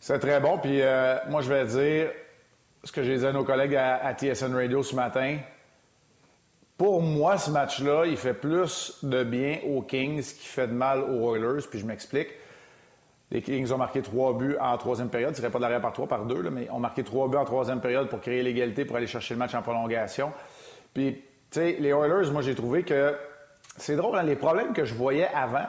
C'est 0.00 0.18
très 0.18 0.40
bon. 0.40 0.58
Puis 0.58 0.80
euh, 0.80 1.18
moi, 1.28 1.42
je 1.42 1.52
vais 1.52 1.66
dire, 1.66 2.10
ce 2.84 2.92
que 2.92 3.02
j'ai 3.02 3.18
dit 3.18 3.26
à 3.26 3.32
nos 3.32 3.44
collègues 3.44 3.76
à, 3.76 4.12
TSN 4.14 4.54
Radio 4.54 4.82
ce 4.82 4.96
matin, 4.96 5.38
pour 6.76 7.00
moi, 7.00 7.38
ce 7.38 7.50
match-là, 7.50 8.06
il 8.06 8.16
fait 8.16 8.34
plus 8.34 8.98
de 9.02 9.22
bien 9.22 9.58
aux 9.68 9.82
Kings 9.82 10.22
qu'il 10.22 10.48
fait 10.48 10.66
de 10.66 10.72
mal 10.72 11.00
aux 11.00 11.34
Oilers, 11.34 11.62
puis 11.70 11.78
je 11.78 11.86
m'explique. 11.86 12.28
Les 13.30 13.40
Kings 13.40 13.70
ont 13.72 13.78
marqué 13.78 14.02
trois 14.02 14.36
buts 14.36 14.56
en 14.60 14.76
troisième 14.76 15.08
période. 15.08 15.34
Ce 15.34 15.40
ne 15.40 15.48
pas 15.48 15.58
de 15.58 15.62
l'arrière 15.62 15.80
par 15.80 15.92
trois, 15.92 16.08
par 16.08 16.26
deux, 16.26 16.42
mais 16.50 16.68
ont 16.70 16.80
marqué 16.80 17.04
trois 17.04 17.28
buts 17.28 17.36
en 17.36 17.44
troisième 17.44 17.80
période 17.80 18.08
pour 18.08 18.20
créer 18.20 18.42
l'égalité, 18.42 18.84
pour 18.84 18.96
aller 18.96 19.06
chercher 19.06 19.34
le 19.34 19.38
match 19.38 19.54
en 19.54 19.62
prolongation. 19.62 20.32
Puis, 20.92 21.14
tu 21.14 21.22
sais, 21.60 21.76
les 21.78 21.90
Oilers, 21.90 22.30
moi, 22.32 22.42
j'ai 22.42 22.54
trouvé 22.54 22.82
que 22.82 23.16
c'est 23.76 23.96
drôle, 23.96 24.18
hein, 24.18 24.22
les 24.22 24.36
problèmes 24.36 24.72
que 24.72 24.84
je 24.84 24.94
voyais 24.94 25.28
avant, 25.34 25.66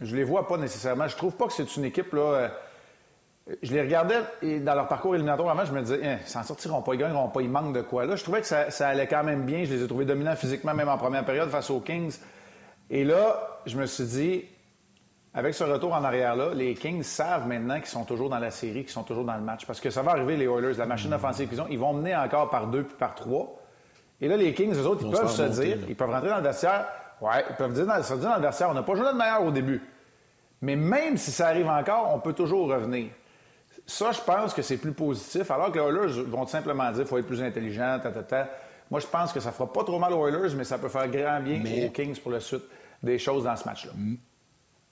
je 0.00 0.16
les 0.16 0.24
vois 0.24 0.48
pas 0.48 0.56
nécessairement. 0.56 1.06
Je 1.06 1.16
trouve 1.16 1.36
pas 1.36 1.46
que 1.46 1.52
c'est 1.52 1.76
une 1.76 1.84
équipe, 1.84 2.12
là. 2.14 2.50
Je 3.62 3.74
les 3.74 3.82
regardais 3.82 4.20
et 4.40 4.58
dans 4.58 4.74
leur 4.74 4.88
parcours 4.88 5.14
éliminatoire 5.14 5.50
avant, 5.50 5.66
je 5.66 5.72
me 5.72 5.82
disais, 5.82 6.00
hein, 6.02 6.18
ils 6.22 6.26
s'en 6.26 6.42
sortiront 6.42 6.80
pas, 6.80 6.94
ils 6.94 6.98
gagneront 6.98 7.28
pas, 7.28 7.42
ils 7.42 7.50
manquent 7.50 7.74
de 7.74 7.82
quoi. 7.82 8.06
Là, 8.06 8.16
je 8.16 8.22
trouvais 8.22 8.40
que 8.40 8.46
ça, 8.46 8.70
ça, 8.70 8.88
allait 8.88 9.06
quand 9.06 9.22
même 9.22 9.42
bien. 9.42 9.64
Je 9.64 9.74
les 9.74 9.82
ai 9.82 9.86
trouvés 9.86 10.06
dominants 10.06 10.34
physiquement, 10.34 10.72
même 10.72 10.88
en 10.88 10.96
première 10.96 11.26
période 11.26 11.50
face 11.50 11.68
aux 11.68 11.80
Kings. 11.80 12.18
Et 12.88 13.04
là, 13.04 13.60
je 13.66 13.76
me 13.76 13.84
suis 13.84 14.04
dit, 14.04 14.44
avec 15.34 15.52
ce 15.52 15.64
retour 15.64 15.92
en 15.92 16.04
arrière-là, 16.04 16.54
les 16.54 16.74
Kings 16.74 17.02
savent 17.02 17.46
maintenant 17.46 17.76
qu'ils 17.76 17.86
sont 17.86 18.04
toujours 18.04 18.30
dans 18.30 18.38
la 18.38 18.50
série, 18.50 18.82
qu'ils 18.82 18.92
sont 18.92 19.02
toujours 19.02 19.24
dans 19.24 19.34
le 19.34 19.42
match. 19.42 19.66
Parce 19.66 19.80
que 19.80 19.90
ça 19.90 20.00
va 20.00 20.12
arriver, 20.12 20.36
les 20.36 20.46
Oilers, 20.46 20.78
la 20.78 20.86
machine 20.86 21.12
offensive 21.12 21.48
qu'ils 21.48 21.60
ont, 21.60 21.66
ils 21.68 21.78
vont 21.78 21.92
mener 21.92 22.16
encore 22.16 22.48
par 22.48 22.68
deux 22.68 22.84
puis 22.84 22.96
par 22.96 23.14
trois. 23.14 23.60
Et 24.20 24.28
là, 24.28 24.38
les 24.38 24.54
Kings, 24.54 24.72
eux 24.72 24.86
autres, 24.86 25.04
ils, 25.04 25.10
peuvent 25.10 25.30
se, 25.30 25.42
dire, 25.60 25.78
ils 25.86 25.96
peuvent 25.96 26.10
rentrer 26.10 26.30
dans 26.30 26.38
le 26.38 26.44
vestiaire. 26.44 26.86
Ouais, 27.20 27.44
ils 27.50 27.56
peuvent 27.56 27.72
dire 27.72 27.84
dans, 27.84 28.02
se 28.02 28.14
dire 28.14 28.30
dans 28.30 28.36
le 28.36 28.42
vestiaire, 28.42 28.70
on 28.70 28.74
n'a 28.74 28.82
pas 28.82 28.94
joué 28.94 29.06
de 29.06 29.16
meilleur 29.18 29.42
au 29.44 29.50
début. 29.50 29.82
Mais 30.62 30.76
même 30.76 31.16
si 31.18 31.30
ça 31.30 31.48
arrive 31.48 31.68
encore, 31.68 32.12
on 32.14 32.20
peut 32.20 32.32
toujours 32.32 32.68
revenir. 32.68 33.08
Ça, 33.86 34.12
je 34.12 34.20
pense 34.20 34.54
que 34.54 34.62
c'est 34.62 34.78
plus 34.78 34.92
positif. 34.92 35.50
Alors 35.50 35.70
que 35.70 35.78
les 35.78 35.84
Oilers 35.84 36.22
vont 36.24 36.46
simplement 36.46 36.90
dire 36.90 37.00
qu'il 37.00 37.06
faut 37.06 37.18
être 37.18 37.26
plus 37.26 37.42
intelligent, 37.42 38.00
ta, 38.00 38.48
Moi, 38.90 39.00
je 39.00 39.06
pense 39.06 39.32
que 39.32 39.40
ça 39.40 39.52
fera 39.52 39.72
pas 39.72 39.84
trop 39.84 39.98
mal 39.98 40.12
aux 40.12 40.26
Oilers, 40.26 40.54
mais 40.56 40.64
ça 40.64 40.78
peut 40.78 40.88
faire 40.88 41.08
grand 41.08 41.40
bien 41.40 41.86
aux 41.86 41.90
Kings 41.90 42.18
pour 42.18 42.32
la 42.32 42.40
suite 42.40 42.64
des 43.02 43.18
choses 43.18 43.44
dans 43.44 43.56
ce 43.56 43.64
match-là. 43.66 43.92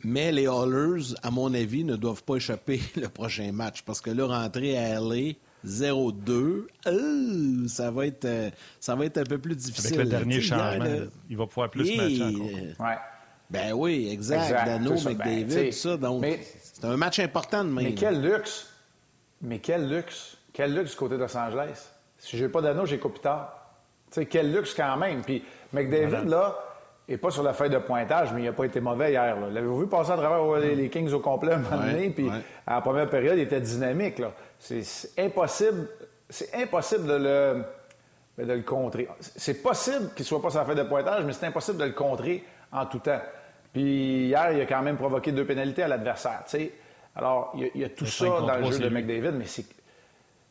Mais 0.05 0.33
les 0.33 0.45
Oilers, 0.45 1.15
à 1.23 1.31
mon 1.31 1.53
avis, 1.55 1.85
ne 1.85 1.97
doivent 1.97 2.25
pas 2.25 2.37
échapper 2.37 2.81
le 2.97 3.09
prochain 3.09 3.51
match 3.53 3.83
parce 3.83 4.01
que 4.01 4.11
leur 4.11 4.31
entrée 4.31 4.77
à 4.77 5.01
LA, 5.01 5.35
0-2, 5.65 6.67
euh, 6.87 7.69
ça, 7.69 7.91
va 7.91 8.07
être, 8.07 8.25
euh, 8.25 8.51
ça 8.81 8.97
va 8.97 9.07
être 9.07 9.19
un 9.19 9.25
peu 9.25 9.39
plus 9.39 9.55
difficile. 9.55 9.95
Avec 9.95 10.07
le 10.07 10.11
dernier 10.11 10.41
changement, 10.41 11.07
il 11.31 11.37
va 11.37 11.47
pouvoir 11.47 11.71
plus 11.71 11.97
matcher. 11.97 12.23
Euh, 12.23 12.85
ouais. 12.85 12.97
Ben 13.49 13.73
oui, 13.75 14.09
exact. 14.11 14.67
Dano, 14.67 14.95
McDavid, 14.95 15.45
ben, 15.45 15.67
tout 15.71 15.77
ça. 15.77 15.97
Donc, 15.97 16.25
c'est 16.63 16.85
un 16.85 16.97
match 16.97 17.21
important 17.21 17.63
de 17.65 17.69
même. 17.69 17.85
Mais 17.85 17.95
quel 17.95 18.21
luxe! 18.21 18.72
Mais 19.43 19.59
quel 19.59 19.89
luxe! 19.89 20.37
Quel 20.53 20.75
luxe 20.75 20.93
du 20.93 20.97
côté 20.97 21.15
de 21.17 21.21
Los 21.21 21.37
Angeles. 21.37 21.91
Si 22.19 22.37
j'ai 22.37 22.49
pas 22.49 22.61
Dano, 22.61 22.87
j'ai 22.87 22.99
Kopitar. 22.99 23.59
Tu 24.11 24.21
sais, 24.21 24.27
quel 24.27 24.53
luxe 24.53 24.75
quand 24.75 24.97
même. 24.97 25.23
Puis 25.23 25.43
McDavid, 25.73 26.29
là, 26.29 26.59
et 27.09 27.17
pas 27.17 27.31
sur 27.31 27.43
la 27.43 27.53
feuille 27.53 27.71
de 27.71 27.79
pointage, 27.79 28.33
mais 28.33 28.43
il 28.43 28.45
n'a 28.45 28.53
pas 28.53 28.65
été 28.65 28.81
mauvais 28.81 29.13
hier. 29.13 29.37
L'avez-vous 29.51 29.81
vu 29.81 29.87
passer 29.87 30.13
à 30.13 30.17
travers 30.17 30.61
les 30.61 30.89
Kings 30.89 31.13
au 31.13 31.21
complet 31.21 31.55
un 31.55 31.59
moment 31.59 31.83
donné? 31.85 32.11
Puis 32.11 32.31
à 32.67 32.75
la 32.75 32.81
première 32.81 33.09
période, 33.09 33.39
il 33.39 33.43
était 33.43 33.61
dynamique. 33.61 34.23
C'est 34.59 34.85
impossible. 35.19 35.89
C'est 36.29 36.55
impossible 36.55 37.07
de 37.07 37.15
le, 37.15 37.65
ben, 38.39 38.47
de 38.47 38.53
le 38.53 38.63
contrer. 38.63 39.09
C'est 39.21 39.63
possible 39.63 40.11
qu'il 40.15 40.23
ne 40.23 40.27
soit 40.27 40.41
pas 40.41 40.51
sur 40.51 40.61
la 40.61 40.65
feuille 40.65 40.77
de 40.77 40.83
pointage, 40.85 41.25
mais 41.25 41.33
c'est 41.33 41.47
impossible 41.47 41.79
de 41.79 41.85
le 41.85 41.93
contrer 41.93 42.45
en 42.71 42.87
tout 42.87 43.01
temps. 43.01 43.21
Puis 43.73 44.27
hier, 44.27 44.53
il 44.53 44.61
a 44.61 44.67
quand 44.67 44.83
même 44.83 44.97
provoqué 44.97 45.33
deux 45.33 45.45
pénalités 45.45 45.83
à 45.83 45.89
l'adversaire. 45.89 46.45
Alors, 47.15 47.53
il 47.55 47.81
y, 47.81 47.85
a, 47.85 47.89
tout 47.91 48.07
ça 48.07 48.25
dans 48.25 48.57
le 48.57 48.71
jeu 48.71 48.79
de 48.79 48.89
McDavid, 48.89 49.33
mais 49.33 49.45
c'est. 49.45 49.67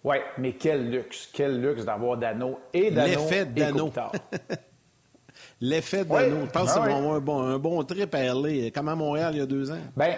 Oui, 0.04 0.18
mais 0.38 0.54
quel 0.54 0.90
luxe, 0.90 1.30
quel 1.32 1.62
luxe 1.62 1.86
d'avoir 1.86 2.18
Dano 2.18 2.60
et 2.74 2.92
Dano. 2.92 3.08
L'effet 3.08 3.46
Dano. 3.46 3.92
L'effet 5.62 6.04
oui. 6.10 6.22
Je 6.30 6.52
pense 6.52 6.74
que 6.74 6.80
c'est 6.84 6.92
ah 6.92 6.96
un, 6.96 7.20
bon, 7.20 7.42
un 7.42 7.60
bon 7.60 7.84
trip 7.84 8.14
à 8.16 8.18
aller, 8.18 8.72
comme 8.72 8.90
à 8.90 8.96
Montréal 8.96 9.34
il 9.36 9.40
y 9.40 9.42
a 9.42 9.46
deux 9.46 9.72
ans. 9.72 9.78
Bien, 9.96 10.16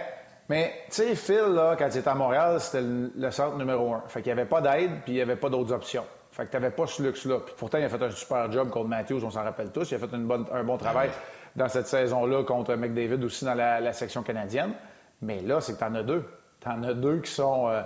mais 0.50 0.74
tu 0.90 0.96
sais, 0.96 1.16
Phil, 1.16 1.54
là, 1.54 1.76
quand 1.78 1.88
il 1.94 1.98
était 1.98 2.08
à 2.08 2.16
Montréal, 2.16 2.60
c'était 2.60 2.84
le, 2.84 3.32
centre 3.32 3.58
numéro 3.58 3.94
un. 3.94 4.04
Fait 4.08 4.22
qu'il 4.22 4.34
n'y 4.34 4.40
avait 4.40 4.50
pas 4.50 4.62
d'aide, 4.62 4.92
puis 5.04 5.14
il 5.14 5.16
n'y 5.16 5.22
avait 5.22 5.36
pas 5.36 5.50
d'autres 5.50 5.74
options. 5.74 6.06
Fait 6.32 6.46
que 6.46 6.52
tu 6.52 6.58
n'avais 6.58 6.72
pas 6.72 6.88
ce 6.88 7.04
luxe-là. 7.04 7.40
Puis 7.46 7.54
pourtant, 7.58 7.78
il 7.78 7.84
a 7.84 7.90
fait 7.90 8.02
un 8.02 8.12
super 8.12 8.52
job 8.52 8.70
contre 8.70 8.88
Matthews, 8.88 9.22
on 9.24 9.30
s'en 9.30 9.44
rappelle 9.44 9.72
tous. 9.72 9.92
Il 9.92 9.96
a 9.96 10.00
fait 10.00 10.14
une 10.14 10.26
bonne, 10.26 10.46
un 10.52 10.64
bon 10.64 10.78
travail 10.78 11.10
dans 11.56 11.70
cette 11.70 11.88
saison-là 11.88 12.44
contre 12.44 12.76
McDavid 12.76 13.24
aussi 13.24 13.46
dans 13.46 13.54
la, 13.54 13.94
section 13.94 14.24
canadienne. 14.24 14.74
Mais 15.24 15.42
là, 15.42 15.62
c'est 15.62 15.74
que 15.74 15.80
tu 15.80 15.86
en 15.86 15.96
as 15.96 16.04
deux. 16.04 16.26
Tu 16.60 16.70
en 16.70 16.84
as 16.84 16.94
deux 16.94 17.20
qui 17.20 17.32
sont. 17.32 17.68
Euh, 17.70 17.82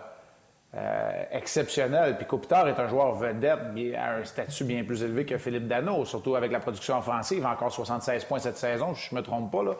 euh, 0.75 1.23
exceptionnel. 1.31 2.17
Puis 2.17 2.27
Kopitar 2.27 2.67
est 2.67 2.77
un 2.77 2.87
joueur 2.87 3.13
vedette, 3.15 3.59
mais 3.73 3.95
a 3.95 4.17
un 4.17 4.25
statut 4.25 4.65
bien 4.65 4.83
plus 4.83 5.01
élevé 5.01 5.25
que 5.25 5.37
Philippe 5.37 5.65
Dano, 5.65 6.03
surtout 6.03 6.35
avec 6.35 6.51
la 6.51 6.59
production 6.59 6.97
offensive. 6.97 7.45
Encore 7.45 7.71
76 7.71 8.25
points 8.25 8.39
cette 8.39 8.57
saison, 8.57 8.93
je 8.93 9.15
ne 9.15 9.19
me 9.19 9.25
trompe 9.25 9.49
pas. 9.49 9.63
Là. 9.63 9.71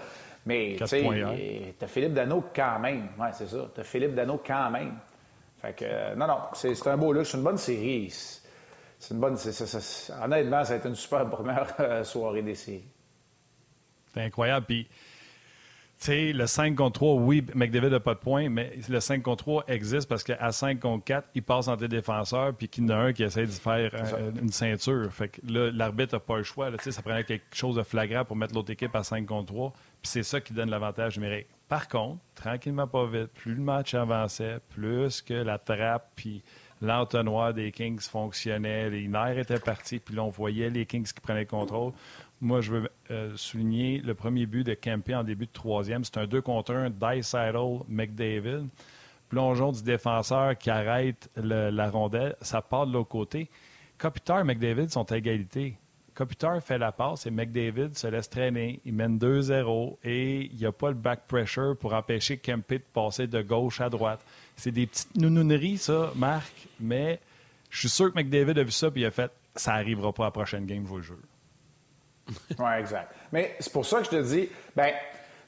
Mais 0.46 0.78
tu 0.78 0.88
sais, 0.88 1.76
t'as 1.78 1.88
Philippe 1.88 2.14
Dano 2.14 2.46
quand 2.56 2.80
même. 2.80 3.10
Ouais, 3.20 3.30
c'est 3.34 3.48
ça. 3.48 3.70
T'as 3.76 3.84
Philippe 3.84 4.16
Dano 4.16 4.42
quand 4.44 4.72
même. 4.72 4.94
Fait 5.62 5.74
que, 5.74 5.86
euh, 5.86 6.16
non, 6.16 6.26
non, 6.26 6.40
c'est 6.54 6.88
un 6.88 6.98
beau 6.98 7.12
look. 7.12 7.26
C'est 7.26 7.38
une 7.38 7.44
bonne 7.44 7.58
série. 7.58 8.08
C'est 8.98 9.14
une 9.14 9.20
bonne. 9.20 9.38
honnêtement, 10.24 10.64
ça 10.64 10.74
a 10.74 10.78
été 10.78 10.88
une 10.88 10.96
super 10.96 11.30
première 11.30 12.06
soirée 12.06 12.44
des 12.44 12.56
séries. 12.56 12.88
C'est 14.14 14.22
incroyable. 14.22 14.66
Puis 14.66 14.88
sais, 16.06 16.34
le 16.34 16.48
5 16.48 16.76
contre 16.76 17.00
3, 17.00 17.16
oui, 17.16 17.46
McDavid 17.56 17.90
n'a 17.90 18.00
pas 18.00 18.14
de 18.14 18.20
points, 18.20 18.50
mais 18.50 18.74
le 18.88 19.00
5 19.00 19.22
contre 19.24 19.44
3 19.44 19.64
existe 19.68 20.08
parce 20.08 20.24
qu'à 20.24 20.52
5 20.52 20.80
contre 20.80 21.04
4, 21.06 21.30
il 21.36 21.44
passe 21.44 21.68
entre 21.68 21.82
les 21.84 21.88
défenseurs, 21.88 22.54
puis 22.54 22.68
qu'il 22.68 22.84
y 22.84 22.88
en 22.88 22.90
a 22.90 22.96
un 22.96 23.14
qui 23.14 23.24
essaie 23.24 23.46
de 23.46 23.52
faire 23.52 23.92
euh, 23.94 24.32
une 24.40 24.52
ceinture. 24.52 25.12
Fait 25.12 25.30
que 25.30 25.42
là, 25.48 25.72
l'arbitre 25.72 26.16
n'a 26.16 26.20
pas 26.20 26.38
le 26.38 26.44
choix. 26.44 26.70
Là, 26.70 26.78
ça 26.80 27.02
prenait 27.02 27.24
quelque 27.24 27.56
chose 27.56 27.76
de 27.76 27.84
flagrant 27.84 28.26
pour 28.26 28.36
mettre 28.36 28.54
l'autre 28.54 28.72
équipe 28.72 28.96
à 28.96 29.04
5 29.04 29.26
contre 29.26 29.54
3, 29.54 29.72
puis 29.72 29.82
c'est 30.04 30.24
ça 30.24 30.40
qui 30.42 30.54
donne 30.54 30.70
l'avantage 30.70 31.18
numérique. 31.18 31.48
Par 31.68 31.88
contre, 31.88 32.20
tranquillement, 32.36 32.88
pas 32.88 33.06
vite, 33.06 33.28
plus 33.34 33.56
le 33.56 33.62
match 33.62 33.94
avançait, 33.94 34.60
plus 34.70 35.22
que 35.22 35.34
la 35.34 35.58
trappe, 35.58 36.12
puis 36.16 36.44
l'entonnoir 36.82 37.54
des 37.54 37.72
Kings 37.72 38.00
fonctionnait, 38.00 38.90
les 38.90 39.08
nerfs 39.08 39.40
étaient 39.40 39.60
partis, 39.60 40.00
puis 40.00 40.16
là, 40.16 40.24
on 40.24 40.30
voyait 40.30 40.70
les 40.70 40.86
Kings 40.86 41.12
qui 41.12 41.20
prenaient 41.20 41.42
le 41.42 41.46
contrôle. 41.46 41.94
Moi, 42.40 42.62
je 42.62 42.72
veux 42.72 42.90
euh, 43.10 43.34
souligner 43.36 44.00
le 44.00 44.14
premier 44.14 44.46
but 44.46 44.64
de 44.64 44.76
Kempe 44.76 45.10
en 45.10 45.24
début 45.24 45.48
de 45.48 45.52
troisième. 45.52 46.04
C'est 46.04 46.18
un 46.18 46.28
2 46.28 46.42
contre 46.42 46.74
1, 46.74 46.92
Dice 46.92 47.36
McDavid. 47.88 48.68
Plongeon 49.30 49.72
du 49.72 49.84
défenseur 49.84 50.58
qui 50.58 50.70
arrête 50.70 51.30
la 51.36 51.90
rondelle. 51.90 52.36
Ça 52.42 52.62
part 52.62 52.88
de 52.88 52.94
l'autre 52.94 53.10
côté. 53.10 53.50
Kopitar 53.98 54.42
et 54.42 54.44
McDavid 54.44 54.90
sont 54.90 55.12
à 55.12 55.18
égalité. 55.18 55.76
Kopitar 56.14 56.62
fait 56.64 56.78
la 56.78 56.92
passe 56.92 57.26
et 57.26 57.32
McDavid 57.32 57.98
se 57.98 58.08
laisse 58.08 58.30
traîner. 58.30 58.80
Il 58.86 58.94
mène 58.94 59.18
2-0 59.18 59.98
et 60.04 60.46
il 60.46 60.56
n'y 60.56 60.66
a 60.66 60.72
pas 60.72 60.90
le 60.90 60.96
back 60.96 61.22
pressure 61.28 61.76
pour 61.78 61.94
empêcher 61.94 62.38
Kempe 62.38 62.74
de 62.74 62.82
passer 62.94 63.28
de 63.28 63.42
gauche 63.42 63.82
à 63.82 63.90
droite. 63.90 64.24
C'est 64.56 64.72
des 64.72 64.88
petites 64.88 65.16
nounouneries, 65.16 65.78
ça, 65.78 66.12
Marc, 66.16 66.54
mais 66.80 67.20
je 67.70 67.80
suis 67.80 67.90
sûr 67.90 68.14
que 68.14 68.20
McDavid 68.20 68.60
a 68.60 68.64
vu 68.64 68.72
ça 68.72 68.88
et 68.88 68.92
il 68.96 69.06
a 69.06 69.12
fait 69.12 69.32
ça 69.56 69.74
n'arrivera 69.74 70.14
pas 70.14 70.24
à 70.24 70.28
la 70.28 70.32
prochaine 70.32 70.66
game, 70.66 70.84
je 70.84 70.90
vous 70.90 70.98
le 70.98 71.04
jure. 71.04 71.18
oui, 72.60 72.72
exact. 72.80 73.14
Mais 73.32 73.56
c'est 73.60 73.72
pour 73.72 73.86
ça 73.86 74.00
que 74.00 74.06
je 74.06 74.10
te 74.10 74.22
dis, 74.22 74.50
ben, 74.76 74.92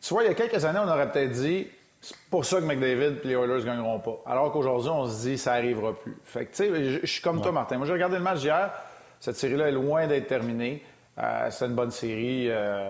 tu 0.02 0.14
vois, 0.14 0.24
il 0.24 0.28
y 0.28 0.32
a 0.32 0.34
quelques 0.34 0.64
années, 0.64 0.80
on 0.82 0.88
aurait 0.88 1.12
peut-être 1.12 1.32
dit, 1.32 1.68
c'est 2.02 2.16
pour 2.30 2.46
ça 2.46 2.58
que 2.58 2.66
McDavid 2.66 3.20
et 3.24 3.28
les 3.28 3.34
Oilers 3.34 3.60
ne 3.60 3.66
gagneront 3.66 4.00
pas. 4.00 4.22
Alors 4.26 4.52
qu'aujourd'hui, 4.52 4.90
on 4.90 5.08
se 5.08 5.28
dit, 5.28 5.38
ça 5.38 5.54
n'arrivera 5.54 5.94
plus. 5.94 6.18
Fait 6.24 6.46
que, 6.46 6.52
tu 6.52 6.56
sais, 6.56 7.00
je 7.02 7.06
suis 7.06 7.22
comme 7.22 7.42
toi, 7.42 7.52
Martin. 7.52 7.78
Moi, 7.78 7.86
j'ai 7.86 7.94
regardé 7.94 8.18
le 8.18 8.24
match 8.24 8.40
d'hier. 8.40 8.72
Cette 9.20 9.36
série-là 9.36 9.68
est 9.68 9.74
loin 9.74 10.08
d'être 10.08 10.28
terminée. 10.28 10.82
Euh, 11.18 11.48
c'est 11.52 11.66
une 11.66 11.76
bonne 11.76 11.92
série. 11.92 12.50
Euh, 12.50 12.90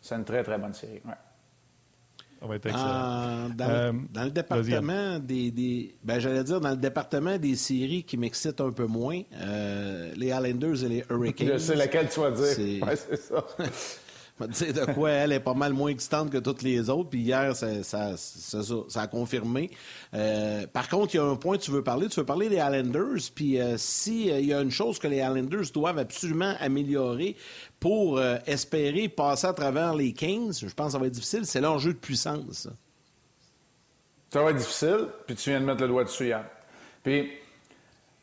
c'est 0.00 0.16
une 0.16 0.24
très, 0.24 0.42
très 0.42 0.58
bonne 0.58 0.74
série. 0.74 1.00
Ouais. 1.04 1.14
Ah, 2.72 3.46
euh, 3.60 3.92
dans, 4.12 4.24
le 4.24 4.30
département 4.30 5.18
des, 5.18 5.94
ben, 6.02 6.18
j'allais 6.18 6.42
dire 6.42 6.60
dans 6.60 6.70
le 6.70 6.76
département 6.76 7.38
des 7.38 7.54
séries 7.54 8.02
qui 8.02 8.16
m'excitent 8.16 8.60
un 8.60 8.72
peu 8.72 8.86
moins, 8.86 9.22
euh, 9.34 10.12
les 10.16 10.28
Islanders 10.28 10.84
et 10.84 10.88
les 10.88 11.04
Hurricanes. 11.08 11.52
Je 11.52 11.58
sais 11.58 11.76
laquelle 11.76 12.08
tu 12.08 12.20
vas 12.20 12.30
dire. 12.30 12.84
Ouais, 12.84 12.94
de 14.46 14.92
quoi 14.92 15.10
elle 15.10 15.32
est 15.32 15.40
pas 15.40 15.54
mal 15.54 15.72
moins 15.72 15.90
excitante 15.90 16.30
que 16.30 16.38
toutes 16.38 16.62
les 16.62 16.90
autres. 16.90 17.10
Puis 17.10 17.20
hier, 17.20 17.54
ça, 17.54 18.14
a 18.94 19.06
confirmé. 19.06 19.70
Euh, 20.14 20.66
par 20.66 20.88
contre, 20.88 21.14
il 21.14 21.18
y 21.18 21.20
a 21.20 21.24
un 21.24 21.36
point 21.36 21.56
que 21.56 21.62
tu 21.62 21.70
veux 21.70 21.82
parler. 21.82 22.08
Tu 22.08 22.20
veux 22.20 22.26
parler 22.26 22.48
des 22.48 22.56
Islanders. 22.56 23.30
Puis 23.34 23.60
euh, 23.60 23.76
s'il 23.78 24.30
euh, 24.30 24.40
y 24.40 24.52
a 24.52 24.60
une 24.60 24.70
chose 24.70 24.98
que 24.98 25.06
les 25.08 25.18
Islanders 25.18 25.70
doivent 25.72 25.98
absolument 25.98 26.54
améliorer 26.60 27.36
pour 27.80 28.22
espérer 28.46 29.08
passer 29.08 29.48
à 29.48 29.52
travers 29.52 29.92
les 29.94 30.12
Kings, 30.12 30.60
je 30.60 30.72
pense 30.72 30.86
que 30.86 30.92
ça 30.92 30.98
va 30.98 31.06
être 31.06 31.12
difficile, 31.12 31.44
c'est 31.44 31.60
l'enjeu 31.60 31.92
de 31.92 31.98
puissance. 31.98 32.68
Ça 34.30 34.40
va 34.40 34.50
être 34.50 34.58
difficile, 34.58 35.08
puis 35.26 35.34
tu 35.34 35.50
viens 35.50 35.60
de 35.60 35.66
mettre 35.66 35.82
le 35.82 35.88
doigt 35.88 36.04
dessus 36.04 36.26
hier. 36.26 36.44
Puis 37.02 37.32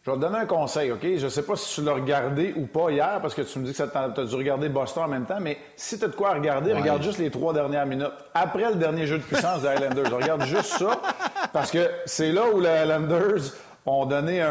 je 0.10 0.16
vais 0.16 0.20
te 0.20 0.32
donner 0.32 0.44
un 0.44 0.46
conseil, 0.48 0.92
OK? 0.92 1.02
Je 1.04 1.26
ne 1.26 1.30
sais 1.30 1.44
pas 1.44 1.56
si 1.56 1.76
tu 1.76 1.84
l'as 1.84 1.94
regardé 1.94 2.54
ou 2.58 2.66
pas 2.66 2.90
hier, 2.90 3.20
parce 3.22 3.36
que 3.36 3.44
tu 3.44 3.60
me 3.60 3.66
dis 3.66 3.74
que 3.74 3.78
tu 3.78 3.98
as 3.98 4.26
dû 4.26 4.36
regarder 4.36 4.68
Boston 4.70 5.04
en 5.04 5.08
même 5.08 5.26
temps, 5.26 5.40
mais 5.40 5.58
si 5.76 6.00
tu 6.00 6.06
as 6.06 6.08
de 6.08 6.16
quoi 6.16 6.34
regarder, 6.34 6.74
regarde 6.74 7.04
juste 7.04 7.20
les 7.20 7.30
trois 7.30 7.54
dernières 7.54 7.86
minutes. 7.86 8.14
Après 8.34 8.70
le 8.70 8.76
dernier 8.76 9.06
jeu 9.06 9.20
de 9.20 9.24
puissance 9.24 9.62
des 9.62 9.68
Highlanders. 9.68 10.12
regarde 10.12 10.46
juste 10.46 10.78
ça, 10.80 11.00
parce 11.54 11.70
que 11.70 11.90
c'est 12.06 12.32
là 12.32 12.50
où 12.52 12.60
les 12.60 12.70
Highlanders 12.70 13.54
ont 13.86 14.06
donné 14.06 14.42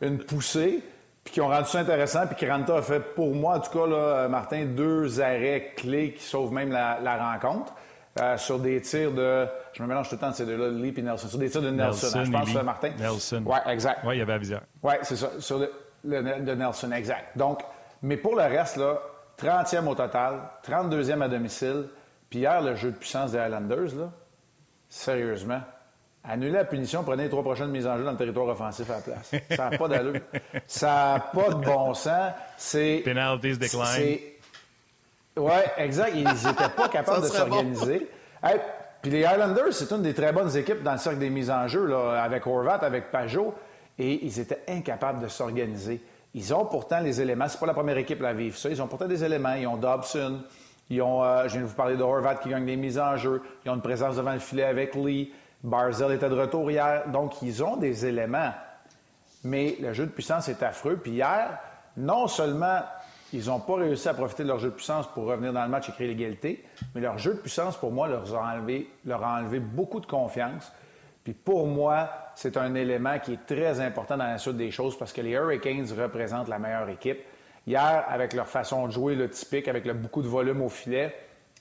une 0.00 0.18
poussée, 0.18 0.82
puis 1.24 1.34
qui 1.34 1.40
ont 1.40 1.48
rendu 1.48 1.68
ça 1.68 1.80
intéressant, 1.80 2.20
puis 2.28 2.48
Ranta 2.48 2.76
a 2.76 2.82
fait, 2.82 3.00
pour 3.00 3.34
moi, 3.34 3.56
en 3.56 3.60
tout 3.60 3.76
cas, 3.76 3.86
là, 3.86 4.28
Martin, 4.28 4.66
deux 4.66 5.20
arrêts 5.20 5.72
clés 5.76 6.12
qui 6.12 6.22
sauvent 6.22 6.52
même 6.52 6.70
la, 6.70 7.32
rencontre. 7.32 7.72
Euh, 8.18 8.36
sur 8.38 8.58
des 8.58 8.80
tirs 8.80 9.12
de. 9.12 9.46
Je 9.72 9.82
me 9.82 9.88
mélange 9.88 10.08
tout 10.08 10.14
le 10.14 10.20
temps 10.20 10.30
de 10.30 10.34
ces 10.34 10.46
deux-là, 10.46 10.68
Lee 10.68 10.94
et 10.96 11.02
Nelson. 11.02 11.28
Sur 11.28 11.38
des 11.38 11.50
tirs 11.50 11.62
de 11.62 11.70
Nelson, 11.70 12.08
hein, 12.14 12.24
je 12.24 12.30
pense, 12.30 12.54
Martin. 12.62 12.90
Nelson. 12.98 13.42
Oui, 13.44 13.58
exact. 13.66 14.00
Oui, 14.04 14.16
il 14.16 14.18
y 14.18 14.22
avait 14.22 14.32
Avizière. 14.32 14.62
Oui, 14.82 14.94
c'est 15.02 15.16
ça. 15.16 15.30
Sur 15.38 15.58
le, 15.58 15.70
de 16.04 16.54
Nelson, 16.54 16.92
exact. 16.92 17.36
Donc, 17.36 17.60
mais 18.02 18.16
pour 18.16 18.36
le 18.36 18.42
reste, 18.42 18.76
là, 18.76 19.00
30e 19.38 19.86
au 19.86 19.94
total, 19.94 20.40
32e 20.66 21.22
à 21.22 21.28
domicile. 21.28 21.88
Puis 22.30 22.40
hier, 22.40 22.60
le 22.60 22.74
jeu 22.74 22.90
de 22.90 22.96
puissance 22.96 23.32
des 23.32 23.38
Highlanders, 23.38 23.94
là, 23.96 24.10
sérieusement, 24.88 25.60
annuler 26.24 26.52
la 26.52 26.64
punition, 26.64 27.04
prenez 27.04 27.24
les 27.24 27.28
trois 27.28 27.42
prochaines 27.42 27.70
mises 27.70 27.86
en 27.86 27.96
jeu 27.96 28.04
dans 28.04 28.12
le 28.12 28.16
territoire 28.16 28.48
offensif 28.48 28.88
à 28.90 28.94
la 28.94 29.00
place. 29.00 29.32
Ça 29.50 29.70
n'a 29.70 29.78
pas 29.78 29.88
d'allure. 29.88 30.20
Ça 30.66 30.86
n'a 30.86 31.20
pas 31.20 31.50
de 31.50 31.64
bon 31.64 31.94
sens. 31.94 32.32
C'est. 32.56 33.02
Penalties 33.04 33.58
decline. 33.58 34.18
Oui, 35.36 35.52
exact. 35.76 36.12
Ils 36.14 36.24
n'étaient 36.24 36.68
pas 36.74 36.88
capables 36.92 37.22
de 37.22 37.28
s'organiser. 37.28 38.08
puis 39.02 39.10
les 39.10 39.24
Highlanders, 39.24 39.72
c'est 39.72 39.90
une 39.92 40.02
des 40.02 40.14
très 40.14 40.32
bonnes 40.32 40.54
équipes 40.56 40.82
dans 40.82 40.92
le 40.92 40.98
cercle 40.98 41.18
des 41.18 41.30
mises 41.30 41.50
en 41.50 41.68
jeu, 41.68 41.86
là, 41.86 42.22
avec 42.22 42.46
Horvat, 42.46 42.76
avec 42.76 43.10
Pajot, 43.10 43.54
et 43.98 44.24
ils 44.24 44.40
étaient 44.40 44.62
incapables 44.68 45.22
de 45.22 45.28
s'organiser. 45.28 46.02
Ils 46.34 46.52
ont 46.52 46.66
pourtant 46.66 47.00
les 47.00 47.20
éléments. 47.20 47.48
C'est 47.48 47.58
pas 47.58 47.66
la 47.66 47.74
première 47.74 47.96
équipe 47.96 48.22
à 48.22 48.32
vivre 48.32 48.56
ça. 48.56 48.68
Ils 48.68 48.80
ont 48.82 48.86
pourtant 48.86 49.06
des 49.06 49.24
éléments. 49.24 49.54
Ils 49.54 49.66
ont 49.66 49.76
Dobson. 49.76 50.42
Ils 50.90 51.00
ont, 51.00 51.24
euh, 51.24 51.44
je 51.48 51.54
viens 51.54 51.62
de 51.62 51.66
vous 51.66 51.74
parler 51.74 51.96
de 51.96 52.02
Horvat 52.02 52.36
qui 52.36 52.50
gagne 52.50 52.66
des 52.66 52.76
mises 52.76 52.98
en 52.98 53.16
jeu. 53.16 53.42
Ils 53.64 53.70
ont 53.70 53.74
une 53.74 53.82
présence 53.82 54.16
devant 54.16 54.34
le 54.34 54.38
filet 54.38 54.64
avec 54.64 54.94
Lee. 54.94 55.32
Barzell 55.64 56.12
était 56.12 56.28
de 56.28 56.34
retour 56.34 56.70
hier. 56.70 57.08
Donc, 57.08 57.40
ils 57.40 57.64
ont 57.64 57.76
des 57.76 58.04
éléments. 58.04 58.52
Mais 59.44 59.76
le 59.80 59.94
jeu 59.94 60.04
de 60.04 60.10
puissance 60.10 60.48
est 60.48 60.62
affreux. 60.62 60.96
Puis 61.02 61.12
hier, 61.12 61.58
non 61.96 62.26
seulement 62.26 62.80
ils 63.36 63.46
n'ont 63.46 63.60
pas 63.60 63.76
réussi 63.76 64.08
à 64.08 64.14
profiter 64.14 64.42
de 64.42 64.48
leur 64.48 64.58
jeu 64.58 64.70
de 64.70 64.74
puissance 64.74 65.06
pour 65.08 65.26
revenir 65.26 65.52
dans 65.52 65.62
le 65.62 65.68
match 65.68 65.88
et 65.88 65.92
créer 65.92 66.08
l'égalité, 66.08 66.64
mais 66.94 67.00
leur 67.00 67.18
jeu 67.18 67.34
de 67.34 67.38
puissance, 67.38 67.76
pour 67.76 67.92
moi, 67.92 68.08
leur 68.08 68.34
a 68.34 68.54
enlevé, 68.54 68.90
leur 69.04 69.22
a 69.22 69.38
enlevé 69.38 69.60
beaucoup 69.60 70.00
de 70.00 70.06
confiance. 70.06 70.72
Puis 71.24 71.34
pour 71.34 71.66
moi, 71.66 72.08
c'est 72.34 72.56
un 72.56 72.74
élément 72.74 73.18
qui 73.18 73.34
est 73.34 73.46
très 73.46 73.80
important 73.80 74.16
dans 74.16 74.26
la 74.26 74.38
suite 74.38 74.56
des 74.56 74.70
choses 74.70 74.96
parce 74.96 75.12
que 75.12 75.20
les 75.20 75.32
Hurricanes 75.32 75.86
représentent 75.98 76.48
la 76.48 76.58
meilleure 76.58 76.88
équipe. 76.88 77.18
Hier, 77.66 78.04
avec 78.08 78.32
leur 78.32 78.46
façon 78.46 78.86
de 78.86 78.92
jouer, 78.92 79.16
le 79.16 79.28
typique, 79.28 79.66
avec 79.66 79.84
le 79.84 79.92
beaucoup 79.92 80.22
de 80.22 80.28
volume 80.28 80.62
au 80.62 80.68
filet, 80.68 81.14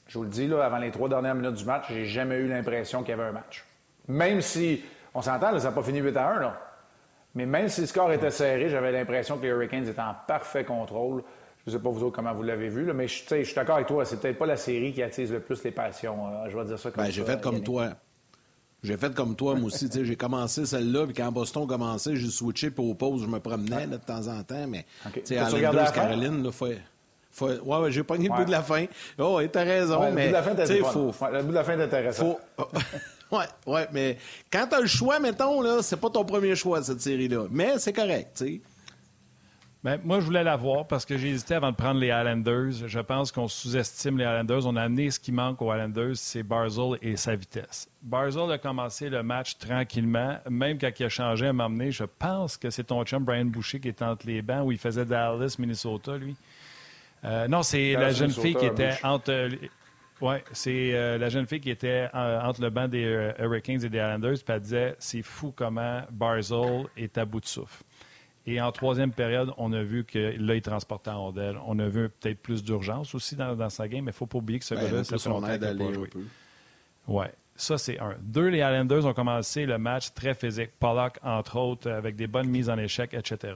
je 0.07 0.17
vous 0.17 0.23
le 0.23 0.29
dis, 0.29 0.47
là, 0.47 0.63
avant 0.63 0.77
les 0.77 0.91
trois 0.91 1.09
dernières 1.09 1.33
minutes 1.33 1.55
du 1.55 1.65
match, 1.65 1.85
j'ai 1.89 2.05
jamais 2.05 2.35
eu 2.35 2.47
l'impression 2.47 3.01
qu'il 3.01 3.09
y 3.09 3.13
avait 3.13 3.29
un 3.29 3.31
match. 3.31 3.65
Même 4.07 4.41
si, 4.41 4.83
on 5.15 5.21
s'entend, 5.21 5.57
ça 5.57 5.69
n'a 5.69 5.75
pas 5.75 5.81
fini 5.81 5.99
8 5.99 6.15
à 6.15 6.27
1, 6.29 6.39
là. 6.39 6.61
Mais 7.33 7.45
même 7.45 7.67
si 7.67 7.81
le 7.81 7.87
score 7.87 8.11
était 8.13 8.31
serré, 8.31 8.69
j'avais 8.69 8.91
l'impression 8.91 9.37
que 9.37 9.43
les 9.43 9.49
Hurricanes 9.49 9.87
étaient 9.87 9.99
en 9.99 10.15
parfait 10.25 10.63
contrôle. 10.63 11.23
Je 11.65 11.71
ne 11.71 11.77
sais 11.77 11.83
pas 11.83 11.89
vous 11.89 12.03
autres 12.03 12.15
comment 12.15 12.33
vous 12.33 12.43
l'avez 12.43 12.69
vu, 12.69 12.85
là, 12.85 12.93
mais 12.93 13.07
je, 13.07 13.23
je 13.27 13.43
suis 13.43 13.55
d'accord 13.55 13.75
avec 13.75 13.87
toi. 13.87 14.05
C'est 14.05 14.19
peut-être 14.19 14.37
pas 14.37 14.45
la 14.45 14.57
série 14.57 14.93
qui 14.93 15.01
attise 15.01 15.31
le 15.31 15.39
plus 15.39 15.63
les 15.63 15.71
passions. 15.71 16.27
Euh, 16.27 16.49
je 16.49 16.55
vais 16.55 16.65
dire 16.65 16.77
ça 16.77 16.91
comme 16.91 17.03
ben, 17.03 17.09
J'ai 17.09 17.23
fait 17.23 17.41
comme 17.41 17.63
toi. 17.63 17.89
J'ai 18.83 18.97
fait 18.97 19.15
comme 19.15 19.35
toi, 19.35 19.55
moi 19.55 19.65
aussi. 19.65 19.89
J'ai 19.91 20.15
commencé 20.15 20.67
celle-là, 20.67 21.05
puis 21.05 21.15
quand 21.15 21.31
Boston 21.31 21.63
a 21.63 21.67
commencé, 21.67 22.15
j'ai 22.15 22.29
switché, 22.29 22.69
puis 22.69 22.85
aux 22.87 22.93
pauses, 22.93 23.23
je 23.23 23.27
me 23.27 23.39
promenais 23.39 23.87
de 23.87 23.97
temps 23.97 24.27
en 24.27 24.43
temps. 24.43 24.67
Mais 24.67 24.85
okay. 25.07 25.37
à 25.37 25.49
la 25.49 25.91
Caroline, 25.91 26.43
il 26.45 26.51
faut, 26.51 26.67
faut, 27.31 27.47
ouais, 27.47 27.77
ouais 27.79 27.91
j'ai 27.91 28.03
pogné 28.03 28.29
le 28.29 28.35
bout 28.35 28.45
de 28.45 28.51
la 28.51 28.61
fin. 28.61 28.85
Oh, 29.17 29.41
t'as 29.51 29.63
raison, 29.63 30.11
mais. 30.11 30.11
Le 30.11 30.21
bout 30.21 30.27
de 30.27 30.33
la 30.33 30.43
fin, 30.43 30.53
t'as 30.53 30.67
faut... 30.67 31.13
le 31.31 31.41
bout 31.41 31.49
de 31.49 31.55
la 31.55 31.63
fin, 31.63 31.79
est 31.79 31.83
intéressant. 31.83 32.39
Faut... 32.57 32.67
ouais, 33.37 33.45
ouais, 33.65 33.87
mais 33.91 34.19
quand 34.51 34.67
t'as 34.69 34.81
le 34.81 34.87
choix, 34.87 35.19
mettons, 35.19 35.61
là, 35.61 35.81
c'est 35.81 35.99
pas 35.99 36.11
ton 36.11 36.23
premier 36.23 36.55
choix, 36.55 36.83
cette 36.83 37.01
série-là. 37.01 37.47
Mais 37.49 37.79
c'est 37.79 37.93
correct, 37.93 38.33
tu 38.37 38.45
sais. 38.45 38.61
Ben, 39.85 39.99
moi, 40.03 40.19
je 40.19 40.25
voulais 40.25 40.43
la 40.43 40.55
voir 40.55 40.87
parce 40.87 41.05
que 41.05 41.15
j'ai 41.15 41.29
hésité 41.29 41.53
avant 41.53 41.69
de 41.69 41.75
prendre 41.75 41.99
les 41.99 42.09
Highlanders. 42.09 42.87
Je 42.87 42.99
pense 43.01 43.31
qu'on 43.31 43.47
sous-estime 43.47 44.17
les 44.17 44.23
Highlanders. 44.23 44.65
On 44.65 44.75
a 44.77 44.81
amené 44.81 45.11
ce 45.11 45.19
qui 45.19 45.31
manque 45.31 45.61
aux 45.61 45.69
Highlanders, 45.69 46.15
c'est 46.15 46.41
Barzell 46.41 46.97
et 47.03 47.15
sa 47.15 47.35
vitesse. 47.35 47.87
Barzell 48.01 48.51
a 48.51 48.57
commencé 48.57 49.11
le 49.11 49.21
match 49.21 49.59
tranquillement. 49.59 50.39
Même 50.49 50.79
quand 50.79 50.89
il 50.99 51.05
a 51.05 51.09
changé 51.09 51.45
à 51.45 51.53
m'emmener, 51.53 51.91
je 51.91 52.03
pense 52.03 52.57
que 52.57 52.71
c'est 52.71 52.85
ton 52.85 53.03
chum 53.03 53.23
Brian 53.23 53.45
Boucher 53.45 53.79
qui 53.79 53.89
est 53.89 54.01
entre 54.01 54.25
les 54.25 54.41
bancs 54.41 54.65
où 54.65 54.71
il 54.71 54.79
faisait 54.79 55.05
Dallas, 55.05 55.57
Minnesota, 55.59 56.17
lui. 56.17 56.35
Euh, 57.23 57.47
non, 57.47 57.61
c'est 57.61 57.93
la 57.93 58.09
jeune 58.09 58.31
fille 58.31 58.55
qui 58.55 58.65
était 58.65 58.95
entre. 59.03 59.49
Oui, 60.19 60.37
c'est 60.51 60.95
euh, 60.95 61.19
la 61.19 61.29
jeune 61.29 61.45
fille 61.45 61.59
qui 61.59 61.69
était 61.69 62.09
euh, 62.15 62.41
entre 62.41 62.59
le 62.59 62.71
banc 62.71 62.87
des 62.87 63.33
Hurricanes 63.37 63.85
et 63.85 63.89
des 63.89 63.99
Highlanders, 63.99 64.37
puis 64.43 64.55
elle 64.55 64.61
disait 64.61 64.95
c'est 64.97 65.21
fou 65.21 65.53
comment 65.55 66.01
Barzell 66.09 66.85
est 66.97 67.19
à 67.19 67.25
bout 67.25 67.39
de 67.39 67.45
souffle. 67.45 67.83
Et 68.47 68.61
en 68.61 68.71
troisième 68.71 69.11
période, 69.11 69.51
on 69.57 69.73
a 69.73 69.81
vu 69.81 70.03
que 70.03 70.35
là, 70.37 70.55
il 70.55 70.61
transportait 70.61 71.09
en 71.09 71.25
rondelle. 71.25 71.57
On 71.65 71.79
a 71.79 71.87
vu 71.87 72.09
peut-être 72.09 72.39
plus 72.39 72.63
d'urgence 72.63 73.15
aussi 73.15 73.35
dans, 73.35 73.69
sa 73.69 73.87
game, 73.87 74.01
mais 74.01 74.11
il 74.11 74.13
ne 74.13 74.17
faut 74.17 74.27
pas 74.27 74.37
oublier 74.37 74.59
que 74.59 74.65
ce 74.65 74.75
ben, 74.75 74.83
gars-là, 74.83 75.03
c'est 75.03 75.17
son 75.17 75.47
aide 75.47 75.63
à 75.63 75.73
jouer. 75.75 76.09
Oui, 77.07 77.25
ça, 77.55 77.77
c'est 77.77 77.99
un. 77.99 78.15
Deux, 78.21 78.47
les 78.47 78.59
Islanders 78.59 79.05
ont 79.05 79.13
commencé 79.13 79.65
le 79.65 79.77
match 79.77 80.13
très 80.13 80.33
physique. 80.33 80.71
Pollock, 80.79 81.17
entre 81.23 81.57
autres, 81.57 81.89
avec 81.89 82.15
des 82.15 82.27
bonnes 82.27 82.49
mises 82.49 82.69
en 82.69 82.77
échec, 82.77 83.13
etc. 83.13 83.53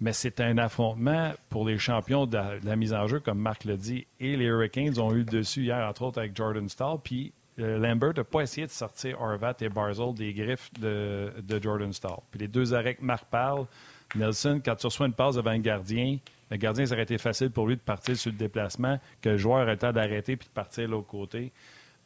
Mais 0.00 0.12
c'est 0.12 0.40
un 0.40 0.58
affrontement 0.58 1.32
pour 1.48 1.66
les 1.66 1.78
champions 1.78 2.26
de 2.26 2.38
la, 2.64 2.76
mise 2.76 2.94
en 2.94 3.06
jeu, 3.06 3.20
comme 3.20 3.38
Marc 3.38 3.64
l'a 3.64 3.76
dit. 3.76 4.06
Et 4.20 4.36
les 4.36 4.44
Hurricanes 4.44 4.98
ont 4.98 5.12
eu 5.12 5.18
le 5.18 5.24
dessus 5.24 5.62
hier, 5.62 5.86
entre 5.86 6.02
autres, 6.02 6.18
avec 6.18 6.36
Jordan 6.36 6.68
Stahl. 6.68 6.98
Puis 7.02 7.32
euh, 7.58 7.78
Lambert 7.78 8.14
n'a 8.16 8.24
pas 8.24 8.42
essayé 8.42 8.66
de 8.66 8.72
sortir 8.72 9.20
Horvat 9.20 9.56
et 9.60 9.68
Barzell 9.68 10.14
des 10.14 10.32
griffes 10.32 10.70
de, 10.78 11.32
Jordan 11.60 11.92
Stahl. 11.92 12.18
Puis 12.30 12.40
les 12.40 12.48
deux 12.48 12.74
arrêts 12.74 12.94
que 12.94 13.04
Marc 13.04 13.24
parle, 13.24 13.66
Nelson, 14.14 14.60
quand 14.64 14.76
tu 14.76 14.86
reçois 14.86 15.06
une 15.06 15.12
passe 15.12 15.36
devant 15.36 15.50
un 15.50 15.58
gardien, 15.58 16.18
le 16.50 16.56
gardien, 16.56 16.86
ça 16.86 16.94
aurait 16.94 17.02
été 17.02 17.18
facile 17.18 17.50
pour 17.50 17.66
lui 17.66 17.76
de 17.76 17.80
partir 17.80 18.16
sur 18.16 18.30
le 18.30 18.38
déplacement, 18.38 18.98
que 19.20 19.30
le 19.30 19.36
joueur 19.36 19.68
ait 19.68 19.72
le 19.72 19.78
temps 19.78 19.92
d'arrêter 19.92 20.36
puis 20.36 20.48
de 20.48 20.52
partir 20.52 20.86
de 20.86 20.92
l'autre 20.92 21.06
côté. 21.06 21.52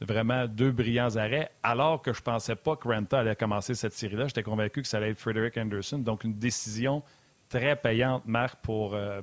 Vraiment 0.01 0.47
deux 0.49 0.73
brillants 0.73 1.15
arrêts, 1.15 1.51
alors 1.63 2.03
que 2.03 2.13
je 2.13 2.19
ne 2.19 2.25
pensais 2.25 2.57
pas 2.57 2.75
que 2.75 2.89
Renta 2.89 3.21
allait 3.21 3.37
commencer 3.37 3.75
cette 3.75 3.93
série-là. 3.93 4.27
J'étais 4.27 4.43
convaincu 4.43 4.83
que 4.83 4.89
ça 4.89 4.97
allait 4.97 5.11
être 5.11 5.19
Frederick 5.19 5.57
Anderson. 5.57 5.99
Donc, 5.99 6.25
une 6.25 6.35
décision 6.35 7.05
très 7.49 7.77
payante, 7.77 8.23
Marc, 8.27 8.57
pour 8.63 8.95
euh, 8.95 9.21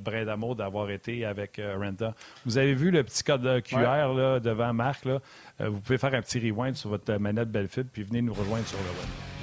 d'avoir 0.56 0.90
été 0.90 1.26
avec 1.26 1.60
euh, 1.60 1.78
Renta. 1.78 2.14
Vous 2.46 2.58
avez 2.58 2.76
vu 2.76 2.92
le 2.92 3.04
petit 3.04 3.24
code 3.24 3.62
QR 3.64 4.14
là, 4.14 4.40
devant 4.40 4.74
Marc. 4.74 5.04
Là? 5.04 5.20
Euh, 5.60 5.70
vous 5.70 5.82
pouvez 5.82 5.98
faire 5.98 6.14
un 6.14 6.22
petit 6.22 6.40
rewind 6.40 6.76
sur 6.76 6.92
votre 6.92 7.12
manette 7.16 7.50
Belfid 7.50 7.88
puis 7.92 8.04
venez 8.04 8.22
nous 8.22 8.34
rejoindre 8.34 8.66
sur 8.66 8.78
le 8.78 8.86
web. 8.86 9.39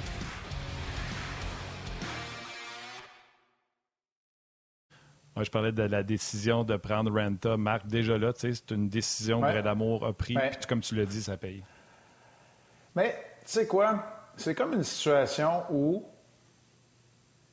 Moi, 5.37 5.43
je 5.43 5.51
parlais 5.51 5.71
de 5.71 5.83
la 5.83 6.01
décision 6.01 6.63
de 6.63 6.77
prendre 6.77 7.13
Renta. 7.13 7.57
Marc, 7.57 7.85
déjà 7.85 8.17
là, 8.17 8.31
c'est 8.35 8.71
une 8.71 8.89
décision 8.89 9.39
que 9.39 9.61
d'amour 9.61 10.03
a 10.03 10.11
pris. 10.11 10.33
puis, 10.33 10.65
comme 10.67 10.81
tu 10.81 10.95
l'as 10.95 11.05
dit, 11.05 11.21
ça 11.21 11.37
paye. 11.37 11.61
Mais, 12.95 13.11
tu 13.45 13.51
sais 13.51 13.67
quoi? 13.67 14.03
C'est 14.35 14.55
comme 14.55 14.73
une 14.73 14.81
situation 14.83 15.61
où. 15.69 16.03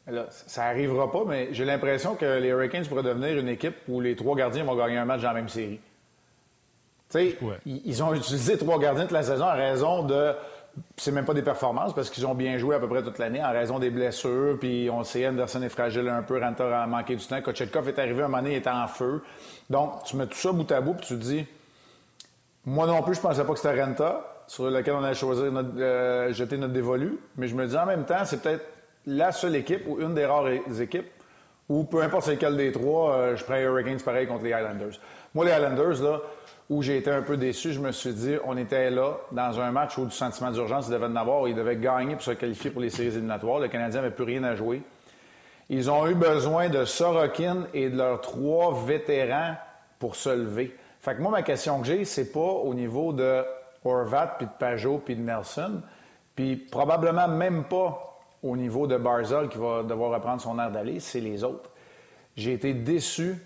Là, 0.06 0.24
ça 0.30 0.64
n'arrivera 0.64 1.12
pas, 1.12 1.24
mais 1.26 1.48
j'ai 1.52 1.66
l'impression 1.66 2.14
que 2.14 2.24
les 2.24 2.48
Hurricanes 2.48 2.86
pourraient 2.86 3.02
devenir 3.02 3.36
une 3.36 3.48
équipe 3.48 3.76
où 3.86 4.00
les 4.00 4.16
trois 4.16 4.34
gardiens 4.34 4.64
vont 4.64 4.76
gagner 4.76 4.96
un 4.96 5.04
match 5.04 5.20
dans 5.20 5.28
la 5.28 5.34
même 5.34 5.50
série. 5.50 5.80
Tu 7.10 7.18
sais, 7.18 7.38
ils 7.66 8.02
ont 8.02 8.14
utilisé 8.14 8.56
trois 8.56 8.78
gardiens 8.78 9.02
toute 9.02 9.12
la 9.12 9.22
saison 9.22 9.44
à 9.44 9.52
raison 9.52 10.04
de 10.04 10.32
c'est 10.96 11.12
même 11.12 11.24
pas 11.24 11.34
des 11.34 11.42
performances 11.42 11.94
parce 11.94 12.10
qu'ils 12.10 12.26
ont 12.26 12.34
bien 12.34 12.58
joué 12.58 12.76
à 12.76 12.80
peu 12.80 12.88
près 12.88 13.02
toute 13.02 13.18
l'année 13.18 13.42
en 13.42 13.52
raison 13.52 13.78
des 13.78 13.90
blessures. 13.90 14.58
Puis 14.58 14.88
on 14.90 15.04
sait, 15.04 15.26
Anderson 15.26 15.62
est 15.62 15.68
fragile 15.68 16.08
un 16.08 16.22
peu, 16.22 16.38
Ranta 16.38 16.82
a 16.82 16.86
manqué 16.86 17.16
du 17.16 17.24
temps. 17.24 17.40
Kochetkov 17.40 17.88
est 17.88 17.98
arrivé 17.98 18.22
un 18.22 18.28
moment 18.28 18.38
donné, 18.38 18.54
il 18.54 18.58
était 18.58 18.70
en 18.70 18.86
feu. 18.86 19.22
Donc, 19.70 20.04
tu 20.04 20.16
mets 20.16 20.26
tout 20.26 20.38
ça 20.38 20.52
bout 20.52 20.70
à 20.70 20.80
bout, 20.80 20.94
puis 20.94 21.06
tu 21.06 21.14
te 21.14 21.22
dis, 21.22 21.46
moi 22.64 22.86
non 22.86 23.02
plus, 23.02 23.14
je 23.14 23.20
pensais 23.20 23.44
pas 23.44 23.52
que 23.52 23.58
c'était 23.58 23.82
Renta 23.82 24.44
sur 24.46 24.70
lequel 24.70 24.94
on 24.94 25.02
allait 25.02 25.14
choisir 25.14 25.50
notre, 25.50 25.70
euh, 25.78 26.32
jeter 26.32 26.56
notre 26.56 26.72
dévolu. 26.72 27.18
Mais 27.36 27.48
je 27.48 27.54
me 27.54 27.66
dis 27.66 27.76
en 27.76 27.86
même 27.86 28.04
temps, 28.04 28.24
c'est 28.24 28.42
peut-être 28.42 28.64
la 29.06 29.32
seule 29.32 29.56
équipe 29.56 29.86
ou 29.86 30.00
une 30.00 30.14
des 30.14 30.26
rares 30.26 30.48
équipes 30.80 31.10
où 31.68 31.84
peu 31.84 32.02
importe 32.02 32.24
c'est 32.24 32.34
lequel 32.34 32.56
des 32.56 32.72
trois, 32.72 33.14
euh, 33.14 33.36
je 33.36 33.44
prends 33.44 33.56
Hurricanes 33.56 34.00
pareil 34.00 34.26
contre 34.26 34.44
les 34.44 34.52
Highlanders. 34.52 35.00
Moi, 35.34 35.44
les 35.46 35.52
Highlanders, 35.52 36.02
là, 36.02 36.20
où 36.70 36.82
j'ai 36.82 36.96
été 36.96 37.10
un 37.10 37.22
peu 37.22 37.36
déçu, 37.36 37.72
je 37.72 37.80
me 37.80 37.92
suis 37.92 38.12
dit, 38.12 38.36
on 38.44 38.56
était 38.56 38.90
là 38.90 39.18
dans 39.32 39.60
un 39.60 39.70
match 39.70 39.98
où 39.98 40.06
du 40.06 40.10
sentiment 40.10 40.50
d'urgence, 40.50 40.86
il 40.88 40.92
devait 40.92 41.06
en 41.06 41.16
avoir, 41.16 41.46
ils 41.46 41.54
devaient 41.54 41.76
gagner 41.76 42.14
pour 42.14 42.22
se 42.22 42.30
qualifier 42.30 42.70
pour 42.70 42.80
les 42.80 42.90
séries 42.90 43.08
éliminatoires. 43.08 43.60
Le 43.60 43.68
Canadien 43.68 44.00
n'avait 44.00 44.14
plus 44.14 44.24
rien 44.24 44.44
à 44.44 44.54
jouer. 44.54 44.82
Ils 45.68 45.90
ont 45.90 46.06
eu 46.06 46.14
besoin 46.14 46.68
de 46.68 46.84
Sorokin 46.84 47.66
et 47.74 47.90
de 47.90 47.96
leurs 47.96 48.20
trois 48.20 48.74
vétérans 48.84 49.56
pour 49.98 50.16
se 50.16 50.30
lever. 50.30 50.76
Fait 51.00 51.14
que 51.14 51.20
moi, 51.20 51.30
ma 51.30 51.42
question 51.42 51.80
que 51.80 51.86
j'ai, 51.86 52.04
c'est 52.04 52.32
pas 52.32 52.40
au 52.40 52.72
niveau 52.72 53.12
de 53.12 53.42
Horvat, 53.84 54.36
puis 54.38 54.46
de 54.46 54.52
Pajot, 54.58 55.02
puis 55.04 55.16
de 55.16 55.20
Nelson, 55.20 55.82
puis 56.34 56.56
probablement 56.56 57.28
même 57.28 57.64
pas 57.64 58.20
au 58.42 58.56
niveau 58.56 58.86
de 58.86 58.96
Barzell 58.96 59.48
qui 59.48 59.58
va 59.58 59.82
devoir 59.82 60.10
reprendre 60.12 60.40
son 60.40 60.58
air 60.58 60.70
d'aller, 60.70 61.00
c'est 61.00 61.20
les 61.20 61.44
autres. 61.44 61.70
J'ai 62.36 62.52
été 62.52 62.74
déçu 62.74 63.36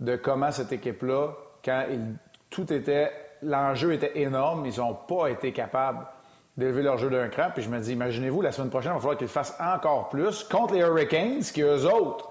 de 0.00 0.16
comment 0.16 0.50
cette 0.50 0.72
équipe-là, 0.72 1.28
quand 1.64 1.84
ils 1.90 2.16
tout 2.52 2.72
était. 2.72 3.10
L'enjeu 3.42 3.92
était 3.92 4.20
énorme. 4.20 4.64
Ils 4.66 4.78
n'ont 4.78 4.94
pas 4.94 5.28
été 5.28 5.52
capables 5.52 6.06
d'élever 6.56 6.82
leur 6.82 6.98
jeu 6.98 7.10
d'un 7.10 7.28
cran. 7.28 7.48
Puis 7.52 7.64
je 7.64 7.68
me 7.68 7.80
dis, 7.80 7.92
imaginez-vous, 7.92 8.42
la 8.42 8.52
semaine 8.52 8.70
prochaine, 8.70 8.92
il 8.92 8.94
va 8.94 9.00
falloir 9.00 9.18
qu'ils 9.18 9.28
fassent 9.28 9.56
encore 9.58 10.08
plus 10.08 10.44
contre 10.44 10.74
les 10.74 10.80
Hurricanes, 10.80 11.40
qui 11.40 11.62
eux 11.62 11.86
autres, 11.86 12.30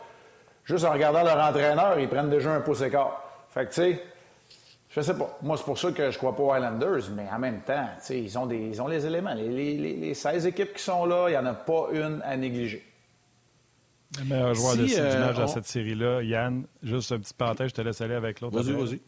juste 0.64 0.86
en 0.86 0.92
regardant 0.92 1.24
leur 1.24 1.38
entraîneur, 1.38 2.00
ils 2.00 2.08
prennent 2.08 2.30
déjà 2.30 2.54
un 2.54 2.62
pouce 2.62 2.82
écart. 2.82 3.24
Fait 3.50 3.66
que, 3.66 3.70
tu 3.70 3.82
sais, 3.82 4.04
Je 4.90 5.02
sais 5.02 5.18
pas. 5.18 5.38
Moi, 5.42 5.58
c'est 5.58 5.64
pour 5.64 5.78
ça 5.78 5.92
que 5.92 6.12
je 6.12 6.18
crois 6.18 6.36
pas 6.36 6.44
aux 6.44 6.56
Islanders, 6.56 7.10
mais 7.16 7.26
en 7.34 7.40
même 7.40 7.62
temps, 7.62 7.88
ils 8.10 8.38
ont, 8.38 8.46
des, 8.46 8.58
ils 8.58 8.82
ont 8.82 8.88
les 8.88 9.06
éléments. 9.06 9.34
Les, 9.34 9.78
les, 9.78 10.14
16 10.14 10.46
équipes 10.46 10.74
qui 10.74 10.84
sont 10.84 11.06
là, 11.06 11.28
il 11.30 11.32
n'y 11.32 11.38
en 11.38 11.46
a 11.46 11.54
pas 11.54 11.88
une 11.94 12.22
à 12.24 12.36
négliger. 12.38 12.86
Le 14.20 14.26
meilleur 14.26 14.54
joueur 14.54 14.76
de 14.76 14.86
euh, 15.00 15.34
dans 15.34 15.48
cette 15.48 15.66
série-là, 15.66 16.22
Yann, 16.22 16.66
juste 16.84 17.14
un 17.14 17.20
petit 17.20 17.34
parenthèse, 17.34 17.70
je 17.70 17.76
te 17.76 17.82
laisse 17.82 18.02
aller 18.02 18.16
avec 18.16 18.42
l'autre. 18.42 18.62
Vas-y, 18.62 18.74
vas-y. 18.74 19.00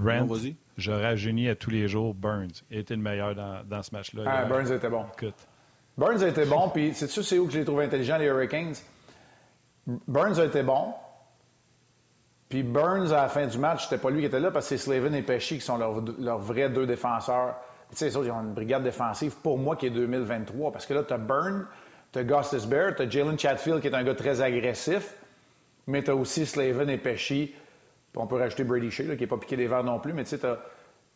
Brent, 0.00 0.28
je 0.76 0.92
rajeunis 0.92 1.48
à 1.48 1.54
tous 1.54 1.70
les 1.70 1.88
jours 1.88 2.14
Burns. 2.14 2.62
Il 2.70 2.78
était 2.78 2.96
le 2.96 3.02
meilleur 3.02 3.34
dans, 3.34 3.62
dans 3.64 3.82
ce 3.82 3.94
match-là. 3.94 4.22
Ah, 4.26 4.44
Burns 4.44 4.70
était 4.72 4.88
bon. 4.88 5.04
Écoute. 5.20 5.34
Burns 5.96 6.22
a 6.22 6.28
été 6.28 6.44
bon, 6.44 6.68
puis 6.68 6.94
sais-tu 6.94 7.22
c'est 7.22 7.38
où 7.38 7.46
que 7.46 7.52
j'ai 7.52 7.64
trouvé 7.64 7.84
intelligent, 7.84 8.18
les 8.18 8.26
Hurricanes? 8.26 8.74
Burns 10.06 10.38
a 10.38 10.44
été 10.44 10.62
bon, 10.62 10.94
puis 12.48 12.62
Burns, 12.62 13.12
à 13.12 13.22
la 13.22 13.28
fin 13.28 13.46
du 13.46 13.58
match, 13.58 13.84
c'était 13.84 14.00
pas 14.00 14.10
lui 14.10 14.20
qui 14.20 14.26
était 14.26 14.40
là 14.40 14.50
parce 14.50 14.68
que 14.68 14.76
c'est 14.76 14.82
Slavin 14.82 15.12
et 15.12 15.22
Pesci 15.22 15.56
qui 15.56 15.60
sont 15.60 15.76
leurs 15.76 16.38
vrais 16.38 16.70
deux 16.70 16.86
défenseurs. 16.86 17.56
Tu 17.90 17.96
sais, 17.96 18.08
ils 18.08 18.30
ont 18.30 18.40
une 18.40 18.54
brigade 18.54 18.82
défensive 18.82 19.34
pour 19.42 19.58
moi 19.58 19.76
qui 19.76 19.86
est 19.86 19.90
2023 19.90 20.72
parce 20.72 20.86
que 20.86 20.94
là, 20.94 21.02
tu 21.02 21.12
as 21.12 21.18
Burns, 21.18 21.66
tu 22.12 22.18
as 22.18 22.24
Gustus 22.24 22.66
Bear, 22.66 22.94
tu 22.94 23.02
as 23.02 23.10
Jalen 23.10 23.38
Chatfield 23.38 23.80
qui 23.80 23.88
est 23.88 23.94
un 23.94 24.02
gars 24.02 24.14
très 24.14 24.40
agressif, 24.40 25.14
mais 25.86 26.02
tu 26.02 26.10
as 26.10 26.14
aussi 26.14 26.46
Slavin 26.46 26.88
et 26.88 26.98
Pesci. 26.98 27.52
On 28.18 28.26
peut 28.26 28.36
rajouter 28.36 28.64
Brady 28.64 28.90
Shea, 28.90 29.04
qui 29.14 29.20
n'est 29.20 29.26
pas 29.26 29.36
piqué 29.36 29.56
des 29.56 29.68
verres 29.68 29.84
non 29.84 30.00
plus, 30.00 30.12
mais 30.12 30.24
tu 30.24 30.36
sais, 30.36 30.40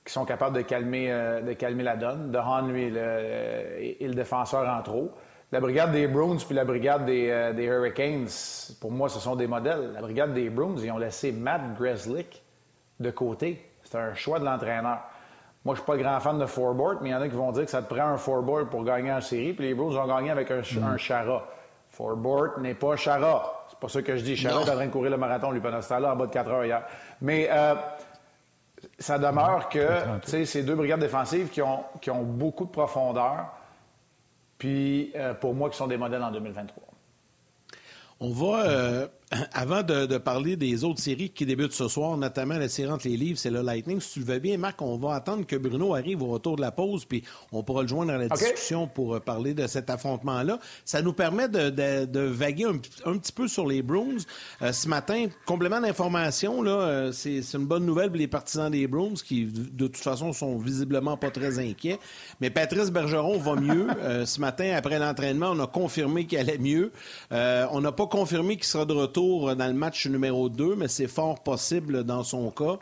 qui 0.05 0.12
sont 0.12 0.25
capables 0.25 0.57
de 0.57 0.62
calmer, 0.62 1.12
euh, 1.12 1.41
de 1.41 1.53
calmer 1.53 1.83
la 1.83 1.97
donne. 1.97 2.31
De 2.31 2.73
lui, 2.73 2.91
le, 2.91 3.01
est 3.01 4.07
le 4.07 4.15
défenseur 4.15 4.69
en 4.69 4.83
trop. 4.83 5.12
La 5.53 5.61
brigade 5.61 5.93
des 5.93 6.07
Bruins 6.07 6.38
puis 6.38 6.55
la 6.55 6.65
brigade 6.65 7.09
euh, 7.09 7.53
des, 7.53 7.65
Hurricanes, 7.65 8.29
pour 8.81 8.91
moi, 8.91 9.09
ce 9.09 9.21
sont 9.21 9.37
des 9.37 9.47
modèles. 9.47 9.93
La 9.93 10.01
brigade 10.01 10.33
des 10.33 10.49
Bruins, 10.49 10.77
ils 10.83 10.91
ont 10.91 10.99
laissé 10.99 11.31
Matt 11.31 11.75
Greslick 11.79 12.43
de 12.99 13.11
côté. 13.11 13.71
C'est 13.85 13.99
un 13.99 14.15
choix 14.15 14.38
de 14.38 14.45
l'entraîneur. 14.45 15.01
Moi, 15.65 15.75
je 15.75 15.81
suis 15.81 15.87
pas 15.87 15.97
grand 15.97 16.19
fan 16.19 16.38
de 16.38 16.47
fourboard, 16.47 16.99
mais 17.03 17.11
il 17.11 17.12
y 17.12 17.15
en 17.15 17.21
a 17.21 17.29
qui 17.29 17.37
vont 17.37 17.53
dire 17.53 17.65
que 17.65 17.71
ça 17.71 17.83
te 17.83 17.95
prend 17.95 18.07
un 18.07 18.17
fourboard 18.17 18.69
pour 18.69 18.83
gagner 18.85 19.12
en 19.12 19.21
série, 19.21 19.53
puis 19.53 19.67
les 19.67 19.75
Bruins 19.75 19.95
ont 19.97 20.09
gagné 20.09 20.31
avec 20.31 20.51
un, 20.51 20.61
mm. 20.61 20.97
Chara. 20.97 21.47
Fourboard 21.91 22.61
n'est 22.62 22.75
pas 22.75 22.97
Chara. 22.97 23.62
Pas 23.83 23.88
ça 23.88 24.01
que 24.01 24.16
je 24.16 24.23
dis. 24.23 24.37
Chara 24.37 24.61
est 24.61 24.71
en 24.71 24.75
train 24.75 24.87
de 24.87 24.92
courir 24.92 25.11
le 25.11 25.16
marathon, 25.16 25.51
lui, 25.51 25.61
pendant 25.61 25.83
ce 25.83 25.88
temps-là, 25.88 26.12
en 26.12 26.16
bas 26.16 26.27
de 26.27 26.31
4 26.31 26.51
heures 26.51 26.64
hier. 26.64 26.85
Mais 27.21 27.49
euh, 27.51 27.75
ça 28.97 29.18
demeure 29.18 29.68
que 29.68 29.88
ces 30.23 30.62
deux 30.62 30.77
brigades 30.77 31.01
défensives 31.01 31.49
qui 31.49 31.61
ont, 31.62 31.83
qui 32.01 32.09
ont 32.12 32.23
beaucoup 32.23 32.64
de 32.64 32.71
profondeur, 32.71 33.47
puis 34.57 35.11
euh, 35.16 35.35
pour 35.35 35.53
moi, 35.53 35.68
qui 35.68 35.77
sont 35.77 35.88
des 35.88 35.97
modèles 35.97 36.23
en 36.23 36.31
2023. 36.31 36.85
On 38.21 38.31
va, 38.31 38.66
euh, 38.66 39.09
avant 39.53 39.83
de, 39.83 40.18
parler 40.18 40.57
des 40.57 40.85
autres 40.85 41.01
séries 41.01 41.31
qui 41.31 41.47
débutent 41.47 41.73
ce 41.73 41.88
soir, 41.88 42.16
notamment 42.16 42.59
la 42.59 42.68
série 42.68 42.90
entre 42.90 43.09
les 43.09 43.16
livres, 43.16 43.38
c'est 43.38 43.51
le 43.51 43.62
Lightning. 43.62 44.01
Si 44.01 44.14
tu 44.14 44.18
le 44.21 44.27
veux 44.27 44.38
bien, 44.38 44.59
Marc, 44.59 44.81
on 44.83 44.97
va 44.97 45.14
attendre 45.14 45.47
que 45.47 45.57
Bruno 45.57 45.95
arrive 45.95 46.23
au 46.23 46.27
retour 46.27 46.57
de 46.57 46.61
la 46.61 46.71
pause, 46.71 47.05
puis 47.05 47.25
on 47.51 47.62
pourra 47.62 47.83
le 47.83 47.88
joindre 47.88 48.12
dans 48.12 48.18
la 48.18 48.29
discussion 48.29 48.87
pour 48.87 49.14
euh, 49.14 49.21
parler 49.21 49.55
de 49.55 49.66
cet 49.66 49.90
affrontement-là. 49.90 50.59
Ça 50.85 51.03
nous 51.03 51.12
permet 51.12 51.49
de, 51.49 52.21
vaguer 52.21 52.64
un, 52.64 53.18
petit 53.18 53.33
peu 53.33 53.49
sur 53.49 53.66
les 53.66 53.83
Bruins. 53.83 54.18
Euh, 54.61 54.73
ce 54.73 54.88
matin, 54.88 55.27
complément 55.47 55.81
d'information, 55.81 56.62
là, 56.62 57.11
c'est 57.12 57.40
une 57.55 57.66
bonne 57.66 57.85
nouvelle 57.85 58.09
pour 58.09 58.18
les 58.18 58.29
partisans 58.29 58.71
des 58.71 58.87
Bruins 58.87 59.14
qui, 59.25 59.47
de 59.47 59.87
toute 59.87 59.97
façon, 59.97 60.33
sont 60.33 60.59
visiblement 60.59 61.16
pas 61.16 61.31
très 61.31 61.59
inquiets. 61.59 61.99
Mais 62.40 62.51
Patrice 62.51 62.90
Bergeron 62.90 63.38
va 63.38 63.55
mieux. 63.55 63.87
ce 64.25 64.40
matin, 64.40 64.75
après 64.77 64.99
l'entraînement, 64.99 65.51
on 65.53 65.61
a 65.61 65.66
confirmé 65.66 66.27
qu'il 66.27 66.38
allait 66.38 66.59
mieux. 66.59 66.92
on 67.31 67.81
n'a 67.81 67.92
pas 67.92 68.07
confirmé 68.07 68.57
qu'il 68.57 68.66
sera 68.66 68.85
de 68.85 68.92
retour 68.92 69.22
dans 69.23 69.67
le 69.67 69.75
match 69.75 70.07
numéro 70.07 70.49
2, 70.49 70.77
mais 70.77 70.89
c'est 70.89 71.09
fort 71.09 71.43
possible 71.43 72.05
dans 72.05 72.25
son 72.25 72.51
cas. 72.51 72.79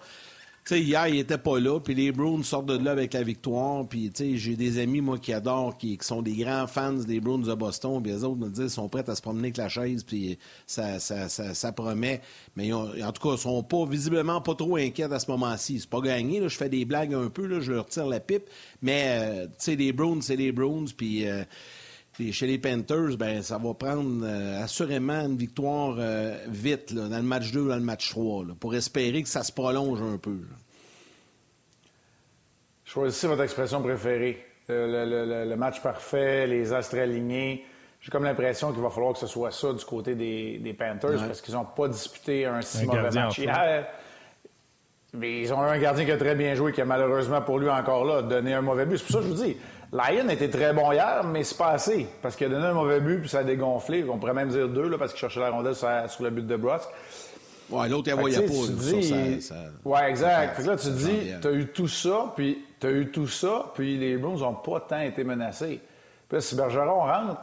sais, 0.64 0.81
hier, 0.81 1.09
il 1.09 1.14
n'était 1.16 1.38
pas 1.38 1.59
là, 1.59 1.81
puis 1.81 1.94
les 1.94 2.12
Bruins 2.12 2.42
sortent 2.42 2.66
de 2.66 2.76
là 2.76 2.92
avec 2.92 3.12
la 3.14 3.22
victoire. 3.22 3.87
Puis, 3.88 4.12
j'ai 4.16 4.57
des 4.57 4.79
amis, 4.79 5.00
moi, 5.00 5.18
qui 5.18 5.33
adorent, 5.33 5.76
qui, 5.76 5.98
sont 6.00 6.22
des 6.22 6.37
grands 6.37 6.66
fans 6.66 6.92
des 6.92 7.20
Bruins 7.20 7.38
de 7.38 7.55
Boston. 7.55 8.03
Puis 8.03 8.12
les 8.12 8.24
autres 8.24 8.38
me 8.38 8.48
disent 8.48 8.64
qu'ils 8.64 8.70
sont 8.70 8.88
prêts 8.88 9.09
à 9.09 9.14
se 9.14 9.22
promener 9.22 9.48
avec 9.48 9.57
la 9.57 9.68
chaise, 9.68 10.03
puis 10.05 10.38
ça, 10.66 10.98
ça, 10.98 11.29
ça, 11.29 11.72
promet. 11.72 12.20
Mais 12.57 12.72
en 12.72 13.12
tout 13.12 13.29
cas, 13.29 13.35
ils 13.35 13.38
sont 13.38 13.62
pas, 13.62 13.85
visiblement 13.87 14.40
pas 14.40 14.55
trop 14.55 14.76
inquiets 14.76 15.12
à 15.12 15.18
ce 15.18 15.31
moment-ci. 15.31 15.81
C'est 15.81 15.90
pas 15.90 16.00
gagné, 16.00 16.40
je 16.42 16.57
fais 16.57 16.68
des 16.68 16.85
blagues 16.85 17.14
un 17.14 17.29
peu, 17.29 17.46
là, 17.46 17.61
je 17.61 17.72
leur 17.72 17.87
tire 17.87 18.07
la 18.07 18.20
pipe. 18.20 18.48
Mais, 18.83 19.18
euh, 19.20 19.46
tu 19.46 19.53
sais, 19.59 19.76
les 19.76 19.92
Bruins, 19.92 20.20
c'est 20.20 20.37
les 20.37 20.53
Bruins, 20.53 20.87
puis... 20.96 21.29
Euh, 21.29 21.44
chez 22.32 22.46
les 22.46 22.58
Panthers, 22.58 23.16
ben, 23.18 23.42
ça 23.42 23.58
va 23.58 23.74
prendre 23.74 24.24
euh, 24.24 24.62
assurément 24.62 25.20
une 25.20 25.36
victoire 25.36 25.96
euh, 25.98 26.36
vite, 26.48 26.94
dans 26.94 27.16
le 27.16 27.22
match 27.22 27.52
2 27.52 27.60
ou 27.60 27.68
dans 27.68 27.76
le 27.76 27.80
match 27.80 28.10
3, 28.10 28.46
pour 28.58 28.74
espérer 28.74 29.22
que 29.22 29.28
ça 29.28 29.42
se 29.42 29.52
prolonge 29.52 30.02
un 30.02 30.18
peu. 30.18 30.38
Choisissez 32.84 33.26
votre 33.26 33.42
expression 33.42 33.80
préférée. 33.82 34.44
Le, 34.68 35.54
match 35.56 35.80
parfait, 35.80 36.46
les 36.46 36.72
astres 36.72 36.98
alignés. 36.98 37.64
J'ai 38.00 38.10
comme 38.10 38.24
l'impression 38.24 38.72
qu'il 38.72 38.82
va 38.82 38.90
falloir 38.90 39.12
que 39.12 39.18
ce 39.18 39.26
soit 39.26 39.50
ça 39.50 39.72
du 39.72 39.84
côté 39.84 40.14
des, 40.14 40.76
Panthers 40.78 41.18
parce 41.26 41.40
qu'ils 41.40 41.54
n'ont 41.54 41.64
pas 41.64 41.88
disputé 41.88 42.46
un 42.46 42.62
si 42.62 42.86
mauvais 42.86 43.10
match 43.10 43.38
hier. 43.38 43.86
Mais 45.12 45.40
ils 45.40 45.52
ont 45.52 45.60
un 45.60 45.78
gardien 45.78 46.04
qui 46.04 46.12
a 46.12 46.16
très 46.16 46.36
bien 46.36 46.54
joué, 46.54 46.72
qui 46.72 46.80
a 46.80 46.84
malheureusement 46.84 47.42
pour 47.42 47.58
lui 47.58 47.68
encore 47.68 48.04
là 48.04 48.22
donné 48.22 48.54
un 48.54 48.62
mauvais 48.62 48.86
but. 48.86 48.98
C'est 48.98 49.04
pour 49.04 49.12
ça 49.12 49.18
que 49.18 49.24
je 49.24 49.30
vous 49.30 49.42
dis, 49.42 49.56
Lyon 49.92 50.29
était 50.29 50.48
très 50.48 50.72
bon 50.72 50.92
hier, 50.92 51.24
mais 51.24 51.42
c'est 51.42 51.59
pas 51.59 51.70
assez. 51.70 52.07
Parce 52.22 52.37
qu'il 52.37 52.46
a 52.46 52.50
donné 52.50 52.66
un 52.66 52.74
mauvais 52.74 53.00
but, 53.00 53.20
puis 53.20 53.29
ça 53.29 53.40
a 53.40 53.44
dégonflé. 53.44 54.05
On 54.09 54.18
pourrait 54.18 54.35
même 54.35 54.48
dire 54.48 54.68
deux, 54.68 54.88
là, 54.88 54.98
parce 54.98 55.12
qu'il 55.12 55.20
cherchait 55.20 55.40
la 55.40 55.50
rondelle 55.50 55.74
sur, 55.74 55.88
le 56.22 56.31
but 56.31 56.46
de 56.46 56.57
Brusque. 56.57 56.88
Ouais, 57.70 57.88
l'autre, 57.88 58.09
il 58.09 58.14
voyait 58.14 58.46
pas. 58.46 58.53
Dis, 58.68 59.42
ça, 59.42 59.55
Ouais, 59.85 60.11
exact. 60.11 60.57
Fait 60.57 60.62
que 60.62 60.68
là, 60.68 60.76
tu 60.76 60.87
te 60.87 60.92
dis, 60.92 61.33
tu 61.40 61.48
as 61.48 61.53
eu 61.53 61.66
tout 61.68 61.88
ça, 61.88 62.33
puis 62.37 62.64
tu 62.81 62.87
as 62.87 62.90
eu 62.90 63.11
tout 63.11 63.26
ça, 63.26 63.66
puis 63.74 63.96
les 63.96 64.16
Bruins 64.16 64.37
n'ont 64.37 64.55
pas 64.55 64.81
tant 64.81 65.00
été 65.00 65.24
menacés. 65.24 65.81
Puis 66.29 66.37
là, 66.37 66.40
si 66.40 66.55
Bergeron 66.55 67.00
rentre, 67.00 67.40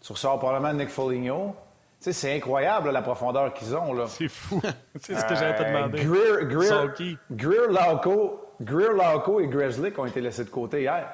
tu 0.00 0.12
ressors 0.12 0.38
probablement 0.38 0.74
Nick 0.74 0.90
Foligno. 0.90 1.54
Tu 2.00 2.04
sais, 2.04 2.12
c'est 2.12 2.36
incroyable, 2.36 2.90
la 2.90 3.02
profondeur 3.02 3.52
qu'ils 3.54 3.74
ont, 3.74 3.92
là. 3.92 4.04
C'est 4.06 4.28
fou. 4.28 4.62
c'est 5.00 5.16
ce 5.16 5.24
que 5.24 5.34
j'allais 5.34 5.56
te 5.56 5.64
demander. 5.64 6.04
Greer, 6.04 6.46
Greer, 6.46 7.16
Greer, 7.32 7.68
Lauco, 7.68 8.40
Greer, 8.60 8.92
Lauco 8.92 9.40
et 9.40 9.48
Grizzly 9.48 9.92
ont 9.98 10.06
été 10.06 10.20
laissés 10.20 10.44
de 10.44 10.50
côté 10.50 10.82
hier. 10.82 11.08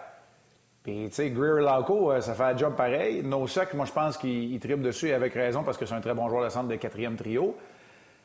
Puis, 0.85 1.07
tu 1.09 1.14
sais, 1.14 1.31
Greer 1.31 1.62
Lauco, 1.62 2.12
euh, 2.12 2.20
ça 2.20 2.35
fait 2.35 2.42
un 2.42 2.57
job 2.57 2.75
pareil. 2.77 3.23
Nosek, 3.23 3.73
moi, 3.73 3.87
je 3.87 3.92
pense 3.92 4.18
qu'il 4.18 4.61
tripe 4.61 4.83
dessus 4.83 5.11
avec 5.12 5.33
raison 5.33 5.62
parce 5.64 5.79
que 5.79 5.87
c'est 5.87 5.94
un 5.94 6.01
très 6.03 6.12
bon 6.12 6.29
joueur 6.29 6.44
de 6.44 6.51
centre 6.51 6.68
de 6.68 6.77
quatrième 6.77 7.16
trio. 7.16 7.57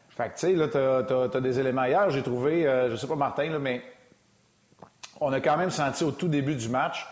Fait 0.09 0.25
que, 0.25 0.33
tu 0.33 0.47
sais, 0.47 0.53
là, 0.53 0.67
tu 0.67 1.37
as, 1.37 1.41
des 1.41 1.57
éléments 1.57 1.85
hier. 1.85 2.09
J'ai 2.09 2.21
trouvé, 2.21 2.67
euh, 2.67 2.89
je 2.89 2.97
sais 2.97 3.07
pas 3.07 3.15
Martin, 3.15 3.49
là, 3.49 3.59
mais 3.59 3.81
on 5.21 5.31
a 5.31 5.39
quand 5.39 5.55
même 5.55 5.69
senti 5.69 6.03
au 6.03 6.11
tout 6.11 6.27
début 6.27 6.55
du 6.55 6.67
match. 6.67 7.07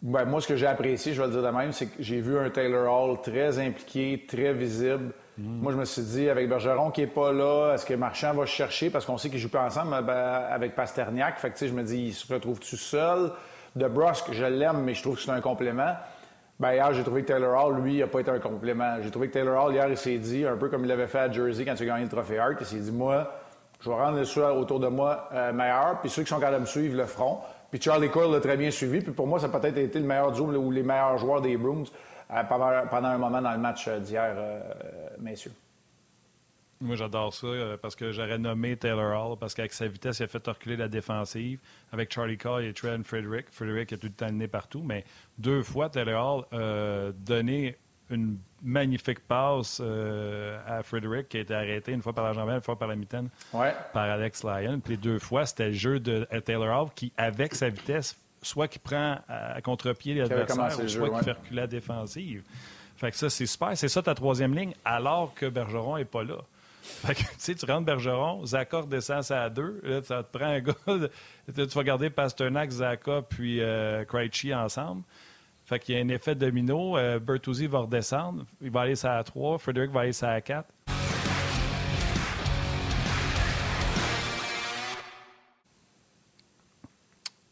Ben, 0.00 0.26
moi, 0.26 0.40
ce 0.40 0.46
que 0.46 0.54
j'ai 0.54 0.68
apprécié, 0.68 1.12
je 1.12 1.20
vais 1.20 1.26
le 1.26 1.32
dire 1.32 1.42
de 1.42 1.48
même, 1.48 1.72
c'est 1.72 1.86
que 1.86 2.00
j'ai 2.00 2.20
vu 2.20 2.38
un 2.38 2.50
Taylor 2.50 2.88
Hall 2.88 3.20
très 3.20 3.58
impliqué, 3.58 4.24
très 4.28 4.52
visible. 4.52 5.12
Mm. 5.38 5.60
Moi, 5.60 5.72
je 5.72 5.78
me 5.78 5.84
suis 5.84 6.02
dit, 6.02 6.28
avec 6.28 6.48
Bergeron 6.48 6.92
qui 6.92 7.00
n'est 7.00 7.08
pas 7.08 7.32
là, 7.32 7.72
est-ce 7.74 7.84
que 7.84 7.94
Marchand 7.94 8.32
va 8.32 8.46
chercher? 8.46 8.90
Parce 8.90 9.04
qu'on 9.04 9.18
sait 9.18 9.28
qu'ils 9.28 9.40
jouent 9.40 9.48
pas 9.48 9.64
ensemble 9.64 10.04
ben, 10.04 10.44
avec 10.48 10.76
Pasterniak. 10.76 11.40
Fait 11.40 11.48
que, 11.48 11.54
tu 11.54 11.58
sais, 11.60 11.68
je 11.68 11.74
me 11.74 11.82
dis, 11.82 11.98
il 11.98 12.14
se 12.14 12.32
retrouve 12.32 12.60
tout 12.60 12.76
seul? 12.76 13.32
De 13.74 13.88
Brusque, 13.88 14.32
je 14.32 14.44
l'aime, 14.44 14.82
mais 14.82 14.94
je 14.94 15.02
trouve 15.02 15.16
que 15.16 15.22
c'est 15.22 15.30
un 15.30 15.40
complément. 15.40 15.94
Ben, 16.60 16.74
hier, 16.74 16.92
j'ai 16.92 17.02
trouvé 17.02 17.22
que 17.22 17.28
Taylor 17.28 17.64
Hall, 17.64 17.80
lui, 17.80 17.98
n'a 17.98 18.06
pas 18.06 18.20
été 18.20 18.30
un 18.30 18.38
complément. 18.38 18.96
J'ai 19.02 19.10
trouvé 19.10 19.28
que 19.28 19.32
Taylor 19.32 19.64
Hall, 19.64 19.74
hier, 19.74 19.88
il 19.88 19.96
s'est 19.96 20.18
dit, 20.18 20.46
un 20.46 20.56
peu 20.56 20.68
comme 20.68 20.84
il 20.84 20.88
l'avait 20.88 21.06
fait 21.06 21.18
à 21.18 21.32
Jersey 21.32 21.64
quand 21.64 21.74
il 21.80 21.82
a 21.82 21.86
gagné 21.86 22.04
le 22.04 22.10
trophée 22.10 22.38
Hart, 22.38 22.56
il 22.60 22.66
s'est 22.66 22.76
dit, 22.76 22.92
moi, 22.92 23.32
je 23.80 23.88
vais 23.88 23.96
rendre 23.96 24.18
les 24.18 24.24
choix 24.24 24.52
autour 24.54 24.78
de 24.78 24.86
moi 24.86 25.28
euh, 25.32 25.52
meilleurs, 25.52 25.98
puis 26.00 26.10
ceux 26.10 26.22
qui 26.22 26.28
sont 26.28 26.38
capables 26.38 26.56
de 26.56 26.60
me 26.60 26.66
suivre 26.66 26.96
le 26.96 27.06
feront. 27.06 27.38
Puis 27.70 27.80
Charlie 27.80 28.10
Coyle 28.10 28.30
l'a 28.30 28.40
très 28.40 28.56
bien 28.56 28.70
suivi, 28.70 29.00
puis 29.00 29.12
pour 29.12 29.26
moi, 29.26 29.40
ça 29.40 29.46
a 29.46 29.48
peut-être 29.48 29.78
été 29.78 29.98
le 29.98 30.06
meilleur 30.06 30.30
duo 30.30 30.44
ou 30.44 30.70
les 30.70 30.82
meilleurs 30.82 31.16
joueurs 31.18 31.40
des 31.40 31.56
Bruins 31.56 31.84
euh, 32.30 32.42
pendant, 32.44 33.08
un 33.08 33.18
moment 33.18 33.40
dans 33.40 33.52
le 33.52 33.58
match 33.58 33.88
euh, 33.88 33.98
d'hier, 33.98 34.36
messieurs. 35.18 35.52
Moi, 36.82 36.96
j'adore 36.96 37.32
ça 37.32 37.46
euh, 37.46 37.76
parce 37.80 37.94
que 37.94 38.10
j'aurais 38.10 38.38
nommé 38.38 38.76
Taylor 38.76 39.14
Hall 39.14 39.38
parce 39.38 39.54
qu'avec 39.54 39.72
sa 39.72 39.86
vitesse, 39.86 40.18
il 40.18 40.24
a 40.24 40.26
fait 40.26 40.44
reculer 40.44 40.76
la 40.76 40.88
défensive. 40.88 41.60
Avec 41.92 42.12
Charlie 42.12 42.36
Cole 42.36 42.64
et 42.64 42.72
Trent 42.72 43.04
Frederick. 43.04 43.46
Frederick 43.50 43.92
a 43.92 43.96
tout 43.96 44.08
le 44.08 44.12
temps 44.12 44.28
le 44.30 44.48
partout, 44.48 44.82
mais 44.84 45.04
deux 45.38 45.62
fois, 45.62 45.88
Taylor 45.88 46.44
Hall 46.52 46.58
a 46.58 47.12
donné 47.12 47.76
une 48.10 48.38
magnifique 48.62 49.20
passe 49.20 49.80
euh, 49.82 50.58
à 50.66 50.82
Frederick 50.82 51.28
qui 51.28 51.38
a 51.38 51.40
été 51.40 51.54
arrêté 51.54 51.92
une 51.92 52.02
fois 52.02 52.12
par 52.12 52.24
la 52.24 52.32
jambe, 52.32 52.50
une 52.50 52.60
fois 52.60 52.76
par 52.76 52.88
la 52.88 52.96
mitaine 52.96 53.28
par 53.92 54.10
Alex 54.10 54.44
Lyon. 54.44 54.80
Puis 54.80 54.94
les 54.94 55.00
deux 55.00 55.18
fois, 55.18 55.46
c'était 55.46 55.68
le 55.68 55.74
jeu 55.74 56.00
de 56.00 56.26
Taylor 56.44 56.82
Hall 56.82 56.90
qui, 56.94 57.12
avec 57.16 57.54
sa 57.54 57.68
vitesse, 57.68 58.16
soit 58.42 58.66
qui 58.66 58.80
prend 58.80 59.18
à 59.28 59.60
contre-pied 59.62 60.14
l'adversaire, 60.14 60.88
soit 60.88 61.10
qui 61.10 61.24
fait 61.24 61.32
reculer 61.32 61.60
la 61.60 61.66
défensive. 61.68 62.42
Fait 62.96 63.10
que 63.10 63.16
ça, 63.16 63.30
c'est 63.30 63.46
super. 63.46 63.76
C'est 63.76 63.88
ça 63.88 64.02
ta 64.02 64.14
troisième 64.14 64.54
ligne, 64.54 64.74
alors 64.84 65.32
que 65.34 65.46
Bergeron 65.46 65.96
n'est 65.96 66.04
pas 66.04 66.22
là. 66.24 66.38
Fait 66.82 67.14
que, 67.14 67.20
tu 67.20 67.26
sais, 67.38 67.54
tu 67.54 67.64
rentres 67.66 67.86
Bergeron, 67.86 68.44
Zaka 68.44 68.82
descend 68.82 69.22
à 69.30 69.48
deux. 69.48 69.80
Là, 69.84 70.02
ça 70.02 70.22
te 70.22 70.36
prend 70.36 70.46
un 70.48 70.60
gars. 70.60 70.74
tu 71.54 71.64
vas 71.66 71.82
garder 71.84 72.10
Pasternak, 72.10 72.70
Zaka, 72.70 73.22
puis 73.22 73.60
euh, 73.60 74.04
Krejci 74.04 74.52
ensemble. 74.54 75.02
Fait 75.64 75.78
qu'il 75.78 75.94
y 75.94 75.98
a 75.98 76.02
un 76.02 76.08
effet 76.08 76.34
domino. 76.34 76.96
Euh, 76.98 77.18
Bertuzzi 77.20 77.66
va 77.68 77.80
redescendre. 77.80 78.44
Il 78.60 78.70
va 78.70 78.80
aller 78.82 79.06
à 79.06 79.22
3. 79.22 79.58
Frédéric 79.58 79.92
va 79.92 80.00
aller 80.00 80.24
à 80.24 80.40
4. 80.40 80.66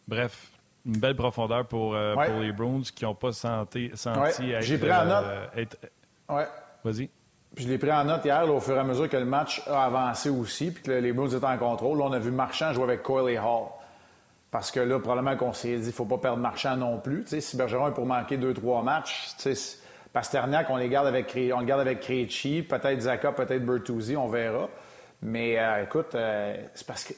Bref, 0.08 0.50
une 0.86 0.98
belle 0.98 1.14
profondeur 1.16 1.66
pour, 1.66 1.94
euh, 1.94 2.14
Ouais. 2.16 2.26
pour 2.26 2.40
les 2.40 2.52
Bruins 2.52 2.82
qui 2.94 3.04
n'ont 3.04 3.14
pas 3.14 3.32
senti, 3.32 3.90
senti 3.94 4.18
Ouais, 4.42 4.48
être, 4.50 4.62
j'ai 4.62 4.78
pris 4.78 4.92
en 4.92 5.04
note. 5.04 5.24
euh, 5.26 5.46
être- 5.56 5.76
Ouais. 6.28 6.46
Vas-y. 6.84 7.10
Puis 7.54 7.64
je 7.64 7.68
l'ai 7.70 7.78
pris 7.78 7.90
en 7.92 8.04
note 8.04 8.24
hier, 8.24 8.44
là, 8.46 8.52
au 8.52 8.60
fur 8.60 8.76
et 8.76 8.78
à 8.78 8.84
mesure 8.84 9.08
que 9.08 9.16
le 9.16 9.24
match 9.24 9.62
a 9.66 9.84
avancé 9.84 10.30
aussi, 10.30 10.70
puis 10.70 10.82
que 10.84 10.92
les 10.92 11.12
Bruins 11.12 11.28
étaient 11.28 11.44
en 11.44 11.58
contrôle. 11.58 11.98
Là, 11.98 12.04
on 12.04 12.12
a 12.12 12.18
vu 12.18 12.30
Marchand 12.30 12.72
jouer 12.72 12.84
avec 12.84 13.02
Coyle 13.02 13.32
et 13.34 13.38
Hall. 13.38 13.66
Parce 14.50 14.70
que 14.70 14.80
là, 14.80 14.98
probablement 14.98 15.36
qu'on 15.36 15.52
s'est 15.52 15.76
dit, 15.76 15.82
il 15.82 15.86
ne 15.88 15.92
faut 15.92 16.04
pas 16.04 16.18
perdre 16.18 16.38
Marchand 16.38 16.76
non 16.76 16.98
plus. 16.98 17.22
Tu 17.24 17.30
sais, 17.30 17.40
si 17.40 17.56
Bergeron 17.56 17.88
est 17.88 17.94
pour 17.94 18.06
manquer 18.06 18.36
deux, 18.36 18.54
trois 18.54 18.82
matchs, 18.82 19.28
tu 19.36 19.42
sais, 19.42 19.54
c'est- 19.54 19.78
Pasternak, 20.12 20.68
on 20.70 20.76
les 20.76 20.88
garde 20.88 21.06
avec, 21.06 21.32
on 21.54 21.60
le 21.60 21.66
garde 21.66 21.82
avec 21.82 22.00
Krejci, 22.00 22.62
peut-être 22.62 23.00
Zaka, 23.00 23.30
peut-être 23.30 23.64
Bertuzzi, 23.64 24.16
on 24.16 24.26
verra. 24.28 24.68
Mais 25.22 25.56
euh, 25.56 25.84
écoute, 25.84 26.16
euh, 26.16 26.56
c'est 26.74 26.84
parce 26.86 27.04
que 27.04 27.12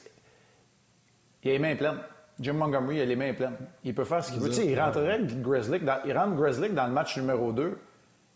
il 1.43 1.49
a 1.49 1.53
les 1.53 1.59
mains 1.59 1.75
pleines. 1.75 1.97
Jim 2.39 2.53
Montgomery, 2.53 2.97
il 2.97 3.01
a 3.01 3.05
les 3.05 3.15
mains 3.15 3.33
pleines. 3.33 3.55
Il 3.83 3.95
peut 3.95 4.03
faire 4.05 4.23
ce 4.23 4.31
qu'il 4.31 4.39
veut. 4.41 4.49
Tu 4.49 4.55
sais, 4.55 4.67
il 4.67 4.79
rentrerait 4.79 5.19
Grizzlick 5.23 5.83
dans, 5.83 5.97
il 6.05 6.15
rentre 6.15 6.35
Grizzlick 6.35 6.73
dans 6.75 6.85
le 6.85 6.91
match 6.93 7.17
numéro 7.17 7.51
2. 7.51 7.79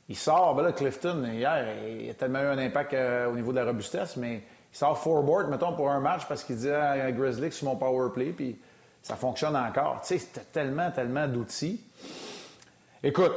Il 0.10 0.15
sort, 0.15 0.56
ben 0.56 0.63
là, 0.63 0.72
Clifton, 0.72 1.24
hier, 1.34 1.65
il 1.86 2.10
a 2.10 2.13
tellement 2.13 2.39
eu 2.39 2.46
un 2.48 2.58
impact 2.58 2.93
euh, 2.93 3.30
au 3.30 3.36
niveau 3.36 3.52
de 3.52 3.58
la 3.58 3.65
robustesse, 3.65 4.15
mais 4.15 4.36
il 4.74 4.78
sort 4.78 4.98
forward, 4.98 5.50
mettons, 5.50 5.74
pour 5.74 5.89
un 5.89 6.00
match 6.00 6.26
parce 6.28 6.43
qu'il 6.43 6.56
dit 6.58 6.70
à 6.72 7.12
Grizzlick 7.12 7.52
sur 7.54 7.67
mon 7.67 7.76
power 7.76 8.10
play, 8.13 8.28
puis 8.32 8.58
ça 9.02 9.15
fonctionne 9.15 9.56
encore. 9.56 10.00
Tu 10.02 10.08
sais, 10.08 10.17
c'était 10.20 10.46
tellement, 10.52 10.91
tellement 10.91 11.28
d'outils. 11.28 11.82
Écoute, 13.04 13.34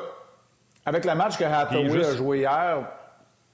avec 0.87 1.05
le 1.05 1.15
match 1.15 1.37
que 1.37 1.45
Hathaway 1.45 1.91
juste- 1.91 2.11
a 2.11 2.17
joué 2.17 2.39
hier, 2.41 2.87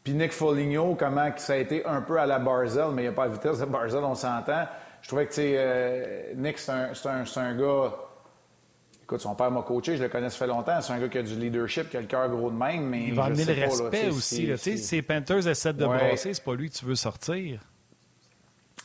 puis 0.04 0.12
Nick 0.14 0.32
Foligno, 0.32 0.94
comment 0.94 1.30
que 1.32 1.40
ça 1.40 1.54
a 1.54 1.56
été 1.56 1.84
un 1.86 2.00
peu 2.02 2.18
à 2.20 2.26
la 2.26 2.38
Barzell, 2.38 2.88
mais 2.92 3.02
il 3.02 3.06
n'y 3.06 3.12
a 3.12 3.16
pas 3.16 3.26
la 3.26 3.32
vitesse 3.32 3.58
de 3.58 3.64
Barzell, 3.64 4.04
on 4.04 4.14
s'entend. 4.14 4.66
Je 5.02 5.08
trouvais 5.08 5.24
que, 5.26 5.30
tu 5.30 5.36
sais, 5.36 5.54
euh, 5.56 6.32
Nick, 6.36 6.58
c'est 6.58 6.72
un, 6.72 6.94
c'est 6.94 7.08
un- 7.08 7.24
c'est 7.24 7.40
un 7.40 7.54
gars... 7.56 7.92
Écoute, 9.06 9.20
son 9.20 9.36
père 9.36 9.52
m'a 9.52 9.62
coaché, 9.62 9.96
je 9.96 10.02
le 10.02 10.08
connais 10.08 10.28
ça 10.30 10.36
fait 10.38 10.46
longtemps. 10.48 10.80
C'est 10.80 10.92
un 10.92 10.98
gars 10.98 11.08
qui 11.08 11.18
a 11.18 11.22
du 11.22 11.36
leadership, 11.36 11.88
qui 11.90 11.96
a 11.96 12.00
le 12.00 12.08
cœur 12.08 12.28
gros 12.28 12.50
de 12.50 12.56
même, 12.56 12.86
mais 12.88 13.04
Il 13.06 13.14
va 13.14 13.26
amener 13.26 13.44
le 13.44 13.54
pas, 13.54 13.60
là, 13.60 13.66
respect 13.66 13.96
sais, 14.02 14.08
aussi. 14.08 14.56
c'est- 14.56 14.70
là. 14.72 14.96
Les 14.96 15.02
Panthers 15.02 15.46
essaient 15.46 15.72
de 15.72 15.84
Ouais. 15.86 15.96
brasser, 15.96 16.34
c'est 16.34 16.42
pas 16.44 16.54
lui 16.56 16.68
que 16.70 16.74
tu 16.74 16.84
veux 16.86 16.96
sortir. 16.96 17.60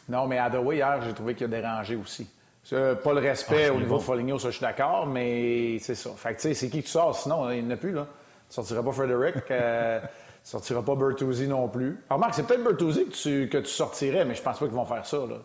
Non, 0.07 0.27
mais 0.27 0.37
Hathaway, 0.37 0.75
hier, 0.77 1.01
j'ai 1.05 1.13
trouvé 1.13 1.33
qu'il 1.33 1.45
a 1.45 1.47
dérangé 1.47 1.95
aussi. 1.95 2.27
C'est 2.63 3.01
Pas 3.01 3.13
le 3.13 3.19
respect 3.19 3.67
Ah, 3.69 3.73
au 3.73 3.77
niveau 3.77 3.95
bon. 3.95 3.97
de 3.97 4.03
Foligno, 4.03 4.37
ça, 4.37 4.49
je 4.49 4.57
suis 4.57 4.61
d'accord, 4.61 5.07
mais 5.07 5.79
c'est 5.79 5.95
ça. 5.95 6.11
Fait 6.15 6.29
que, 6.29 6.35
tu 6.35 6.41
sais, 6.49 6.53
c'est 6.53 6.69
qui 6.69 6.83
tu 6.83 6.89
sors 6.89 7.17
sinon? 7.17 7.49
Il 7.49 7.63
n'y 7.63 7.67
en 7.71 7.73
a 7.73 7.77
plus, 7.77 7.91
là. 7.91 8.05
Tu 8.47 8.53
sortiras 8.53 8.83
pas 8.83 8.91
Frederick, 8.91 9.35
euh, 9.49 9.99
tu 10.01 10.07
sortiras 10.51 10.83
pas 10.83 10.95
Bertuzzi 10.95 11.47
non 11.47 11.67
plus. 11.67 11.97
Alors, 12.09 12.19
Marc, 12.19 12.35
c'est 12.35 12.45
peut-être 12.45 12.63
Bertuzzi 12.63 13.05
que 13.05 13.11
tu, 13.15 13.49
que 13.49 13.57
tu 13.57 13.71
sortirais, 13.71 14.23
mais 14.25 14.35
je 14.35 14.41
pense 14.43 14.59
pas 14.59 14.65
qu'ils 14.65 14.75
vont 14.75 14.85
faire 14.85 15.05
ça, 15.05 15.17
là. 15.17 15.37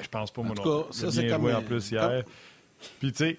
Je 0.00 0.08
pense 0.08 0.30
pas, 0.32 0.42
moi 0.42 0.56
tout 0.56 0.64
non 0.68 0.86
ça, 0.90 1.10
c'est 1.12 1.28
comme, 1.28 1.46
en 1.54 1.62
plus 1.62 1.90
comme- 1.90 1.98
hier. 1.98 2.24
Puis, 2.98 3.12
tu 3.12 3.18
sais, 3.24 3.38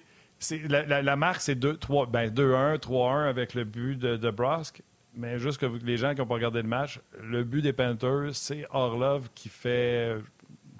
la, 0.68 0.82
la- 0.84 1.02
la 1.02 1.16
marque, 1.16 1.40
c'est 1.40 1.58
2-3, 1.58 2.10
ben 2.10 2.30
2-1, 2.30 2.78
3-1 2.78 3.28
avec 3.28 3.54
le 3.54 3.64
but 3.64 3.96
de, 3.96 4.16
de 4.16 4.30
Brosk. 4.30 4.82
Mais 5.16 5.38
juste 5.38 5.58
que 5.58 5.66
les 5.84 5.96
gens 5.96 6.14
qui 6.14 6.20
n'ont 6.20 6.26
pas 6.26 6.34
regardé 6.34 6.62
le 6.62 6.68
match, 6.68 7.00
le 7.20 7.42
but 7.42 7.62
des 7.62 7.72
Panthers, 7.72 8.30
c'est 8.34 8.66
Orlov 8.70 9.28
qui 9.34 9.48
fait. 9.48 10.16
Tu 10.18 10.24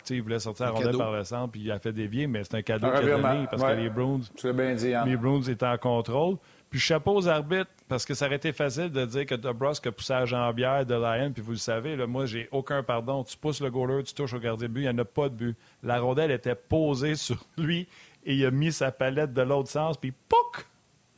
sais, 0.04 0.14
il 0.16 0.22
voulait 0.22 0.38
sortir 0.38 0.66
la 0.66 0.72
rondelle 0.72 0.96
par 0.96 1.12
le 1.12 1.24
centre, 1.24 1.50
puis 1.52 1.60
il 1.62 1.70
a 1.70 1.78
fait 1.78 1.92
dévier, 1.92 2.26
mais 2.26 2.42
c'est 2.44 2.54
un 2.54 2.62
cadeau 2.62 2.86
qu'il 2.90 3.10
a 3.10 3.18
donné 3.18 3.46
parce 3.50 3.62
ouais. 3.62 3.74
que 3.76 3.80
les 3.80 3.90
Browns 3.90 4.22
Tu 4.36 4.46
l'as 4.46 4.52
bien 4.54 4.74
dit, 4.74 4.88
Yann. 4.90 5.06
les 5.06 5.16
Bruins 5.16 5.42
étaient 5.42 5.66
en 5.66 5.76
contrôle. 5.76 6.36
Puis 6.70 6.78
chapeau 6.78 7.16
aux 7.16 7.26
arbitres, 7.28 7.68
parce 7.88 8.04
que 8.06 8.14
ça 8.14 8.26
aurait 8.26 8.36
été 8.36 8.52
facile 8.52 8.90
de 8.90 9.04
dire 9.04 9.26
que 9.26 9.34
DeBrusque 9.34 9.88
a 9.88 9.92
poussé 9.92 10.12
la 10.12 10.24
jambière 10.24 10.86
de 10.86 10.94
Lion, 10.94 11.32
puis 11.32 11.42
vous 11.42 11.50
le 11.50 11.56
savez, 11.56 11.96
là, 11.96 12.06
moi, 12.06 12.24
j'ai 12.26 12.48
aucun 12.52 12.84
pardon. 12.84 13.24
Tu 13.24 13.36
pousses 13.36 13.60
le 13.60 13.70
goaler, 13.70 14.04
tu 14.04 14.14
touches 14.14 14.32
au 14.34 14.38
gardien 14.38 14.68
de 14.68 14.72
but, 14.72 14.82
il 14.82 14.84
n'y 14.84 14.88
en 14.88 14.98
a 14.98 15.04
pas 15.04 15.28
de 15.28 15.34
but. 15.34 15.56
La 15.82 15.98
rondelle 15.98 16.30
était 16.30 16.54
posée 16.54 17.16
sur 17.16 17.44
lui 17.58 17.88
et 18.24 18.35
il 18.35 18.44
a 18.46 18.50
mis 18.50 18.72
sa 18.72 18.90
palette 18.92 19.33
de 19.33 19.42
l'autre 19.42 19.68
sens, 19.70 19.96
puis 19.96 20.12
pouc! 20.12 20.66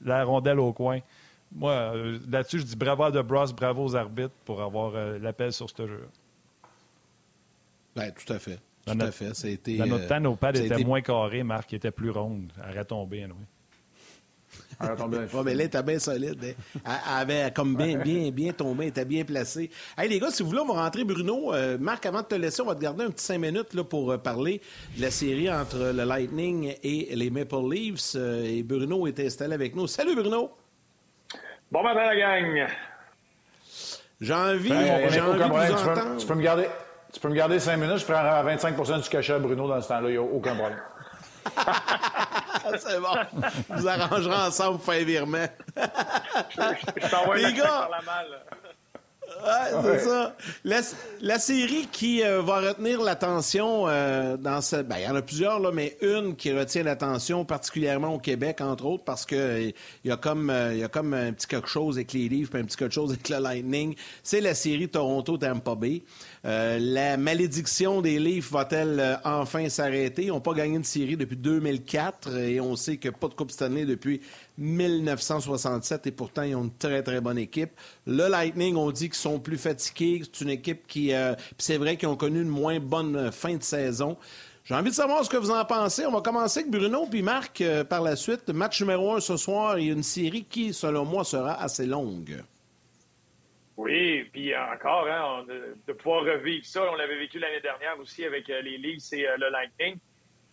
La 0.05 0.25
rondelle 0.25 0.59
au 0.59 0.73
coin. 0.73 0.99
Moi, 1.55 1.73
euh, 1.73 2.19
là-dessus, 2.29 2.61
je 2.61 2.65
dis 2.65 2.77
bravo 2.77 3.05
à 3.05 3.11
DeBrusque, 3.11 3.55
bravo 3.55 3.85
aux 3.85 3.95
arbitres 3.95 4.35
pour 4.45 4.61
avoir 4.63 4.95
euh, 4.95 5.19
l'appel 5.19 5.53
sur 5.53 5.69
ce 5.71 5.87
jeu. 5.87 6.09
Ben, 7.95 8.11
tout 8.13 8.33
à 8.33 8.39
fait. 8.39 8.59
Dans 8.87 8.93
Tout 8.93 8.99
notre- 8.99 9.09
à 9.11 9.13
fait. 9.13 9.35
Ça 9.35 9.47
a 9.47 9.51
été, 9.51 9.77
Dans 9.77 9.87
notre 9.87 10.05
euh, 10.05 10.09
temps, 10.09 10.21
nos 10.21 10.35
pads 10.35 10.51
étaient 10.51 10.67
été- 10.67 10.85
moins 10.85 11.01
carrés, 11.03 11.43
Marc, 11.45 11.69
qui 11.69 11.77
était 11.77 11.91
plus 11.91 12.11
ronde. 12.11 12.53
Elle 12.65 12.71
aurait 12.73 12.85
tombé, 12.85 13.23
anyway. 13.23 13.37
On 13.37 13.39
va 13.39 13.43
tomber 13.43 13.47
dans 14.31 14.41
le 14.41 14.42
Ouais, 14.83 15.43
mais 15.45 15.55
là, 15.55 15.61
elle 15.63 15.67
était 15.67 15.83
bien 15.83 15.99
solide. 15.99 16.45
hein. 16.45 16.81
Elle 17.07 17.13
avait 17.21 17.53
comme 17.53 17.77
bien, 17.77 17.99
bien, 17.99 18.31
bien 18.31 18.53
tombé, 18.53 18.85
elle 18.85 18.89
était 18.91 19.05
bien 19.05 19.25
placée. 19.25 19.71
Hey, 19.97 20.09
les 20.09 20.19
gars, 20.19 20.31
si 20.31 20.43
vous 20.43 20.49
voulez, 20.51 20.61
on 20.61 20.75
va 20.75 20.83
rentrer 20.83 21.05
Bruno. 21.05 21.55
Euh, 21.55 21.79
Marc, 21.79 22.05
avant 22.07 22.23
de 22.23 22.27
te 22.27 22.35
laisser, 22.35 22.63
on 22.63 22.67
va 22.67 22.75
te 22.75 22.81
garder 22.81 23.05
un 23.05 23.11
petit 23.11 23.25
cinq 23.25 23.39
minutes 23.39 23.75
là, 23.75 23.85
pour 23.85 24.11
euh, 24.11 24.19
parler 24.19 24.61
de 24.97 25.03
la 25.03 25.11
série 25.11 25.51
entre 25.51 25.77
le 25.79 26.05
Lightning 26.05 26.75
et 26.83 27.15
les 27.15 27.31
Maple 27.31 27.71
Leafs. 27.71 28.15
Euh, 28.17 28.45
et 28.45 28.63
Bruno 28.63 29.07
est 29.07 29.21
installé 29.21 29.55
avec 29.55 29.77
nous. 29.77 29.87
Salut, 29.87 30.17
Bruno! 30.17 30.51
Bon 31.71 31.83
matin, 31.83 32.05
la 32.05 32.17
gang! 32.17 32.69
J'ai 34.21 34.35
envie, 34.35 34.69
j'ai 35.09 35.21
envie 35.21 35.39
de 35.39 35.45
vous 35.45 35.79
tu, 35.79 35.85
peux, 35.85 36.17
tu 36.17 36.27
peux 36.27 36.35
me 36.35 36.43
garder, 36.43 36.67
tu 37.13 37.19
peux 37.19 37.29
me 37.29 37.35
garder 37.35 37.59
5 37.59 37.77
minutes, 37.77 37.99
je 37.99 38.05
prends 38.05 38.43
25 38.45 39.03
du 39.03 39.09
cachet 39.09 39.33
à 39.33 39.39
Bruno 39.41 39.67
dans 39.67 39.81
ce 39.81 39.89
temps-là, 39.89 40.09
il 40.09 40.13
n'y 40.13 40.17
a 40.17 40.23
aucun 40.23 40.55
problème. 40.55 40.79
C'est 42.79 43.01
bon. 43.01 43.15
vous 43.71 43.89
arrangerez 43.89 44.35
ensemble 44.47 44.79
pour 44.79 44.93
faire 44.93 45.05
virement. 45.05 45.47
Je 45.77 47.09
t'envoie 47.11 47.37
Les 47.37 47.43
la 47.43 47.53
gars! 47.53 47.65
par 47.65 47.91
la 47.91 48.03
malle. 48.03 48.41
Ouais, 49.43 49.83
c'est 49.99 50.05
ça. 50.05 50.37
La, 50.65 50.81
la 51.21 51.39
série 51.39 51.89
qui 51.91 52.23
euh, 52.23 52.43
va 52.43 52.61
retenir 52.61 53.03
l'attention 53.03 53.89
euh, 53.89 54.37
dans 54.37 54.61
cette. 54.61 54.87
Ben, 54.87 54.99
il 54.99 55.05
y 55.05 55.09
en 55.09 55.17
a 55.17 55.23
plusieurs, 55.23 55.59
là, 55.59 55.71
mais 55.73 55.97
une 56.01 56.37
qui 56.37 56.53
retient 56.53 56.85
l'attention, 56.85 57.45
particulièrement 57.45 58.15
au 58.15 58.19
Québec, 58.19 58.61
entre 58.61 58.87
autres, 58.87 59.05
parce 59.05 59.27
que 59.27 59.35
euh, 59.35 59.71
il 60.05 60.09
y 60.09 60.13
a 60.13 60.17
comme 60.17 60.51
euh, 60.51 60.75
y 60.75 60.85
a 60.85 60.89
comme 60.89 61.15
un 61.15 61.33
petit 61.33 61.47
quelque 61.47 61.69
chose 61.69 61.97
avec 61.97 62.13
les 62.13 62.29
livres, 62.29 62.51
puis 62.51 62.61
un 62.61 62.65
petit 62.65 62.77
quelque 62.77 62.95
chose 62.95 63.11
avec 63.11 63.29
le 63.29 63.39
Lightning. 63.39 63.97
C'est 64.23 64.41
la 64.41 64.55
série 64.55 64.89
Toronto-Tampa 64.89 65.75
Bay. 65.75 66.03
La 66.45 67.17
malédiction 67.17 68.01
des 68.01 68.19
Leafs 68.19 68.51
va-t-elle 68.51 69.21
enfin 69.25 69.69
s'arrêter? 69.69 70.25
Ils 70.25 70.29
n'ont 70.29 70.41
pas 70.41 70.55
gagné 70.55 70.77
une 70.77 70.85
série 70.85 71.17
depuis 71.17 71.37
2004 71.37 72.37
et 72.37 72.61
on 72.61 72.75
sait 72.75 72.97
que 72.97 73.09
pas 73.09 73.29
de 73.29 73.35
Coupe 73.35 73.53
Stanley 73.53 73.85
depuis 73.85 74.21
1967 74.59 76.07
et 76.07 76.13
pourtant 76.13 76.43
ils 76.43 76.55
ont 76.55 76.65
une 76.65 76.77
très 76.77 77.03
très 77.03 77.21
bonne 77.21 77.39
équipe. 77.39 77.71
Le 78.07 78.29
Lightning, 78.29 78.77
on 78.77 78.91
dit 78.91 79.09
qu'ils 79.09 79.15
sont 79.15 79.41
plus 79.41 79.59
fatigués. 79.59 80.23
C'est 80.25 80.45
une 80.45 80.51
équipe 80.51 80.87
qui, 80.87 81.15
euh, 81.15 81.35
c'est 81.59 81.79
vrai 81.79 81.97
qu'ils 81.97 82.09
ont 82.09 82.17
connu 82.17 82.43
une 82.43 82.49
moins 82.49 82.81
bonne 82.81 83.33
fin 83.33 83.57
de 83.57 83.63
saison. 83.63 84.17
J'ai 84.65 84.75
envie 84.75 84.91
de 84.91 84.95
savoir 84.95 85.25
ce 85.25 85.31
que 85.31 85.37
vous 85.37 85.51
en 85.51 85.65
pensez. 85.65 86.07
On 86.07 86.13
va 86.13 86.21
commencer 86.21 86.61
avec 86.61 86.71
Bruno 86.71 87.07
puis 87.07 87.23
Marc 87.23 87.61
euh, 87.61 87.83
par 87.83 88.03
la 88.03 88.15
suite. 88.15 88.49
Match 88.51 88.81
numéro 88.81 89.13
un 89.15 89.21
ce 89.21 89.37
soir 89.37 89.77
et 89.77 89.87
une 89.87 90.05
série 90.05 90.45
qui, 90.45 90.73
selon 90.73 91.05
moi, 91.05 91.25
sera 91.25 91.61
assez 91.61 91.85
longue. 91.85 92.45
Oui, 93.77 94.29
puis 94.33 94.55
encore, 94.55 95.09
hein, 95.09 95.45
de, 95.49 95.93
pouvoir 95.95 96.25
revivre 96.25 96.65
ça, 96.65 96.85
on 96.93 96.95
l'avait 96.95 97.19
vécu 97.19 97.39
l'année 97.41 97.61
dernière 97.61 97.99
aussi 97.99 98.25
avec 98.25 98.49
euh, 98.51 98.61
les 98.61 98.79
Leafs 98.79 99.13
et 99.13 99.27
le 99.37 99.51
Lightning. 99.51 99.99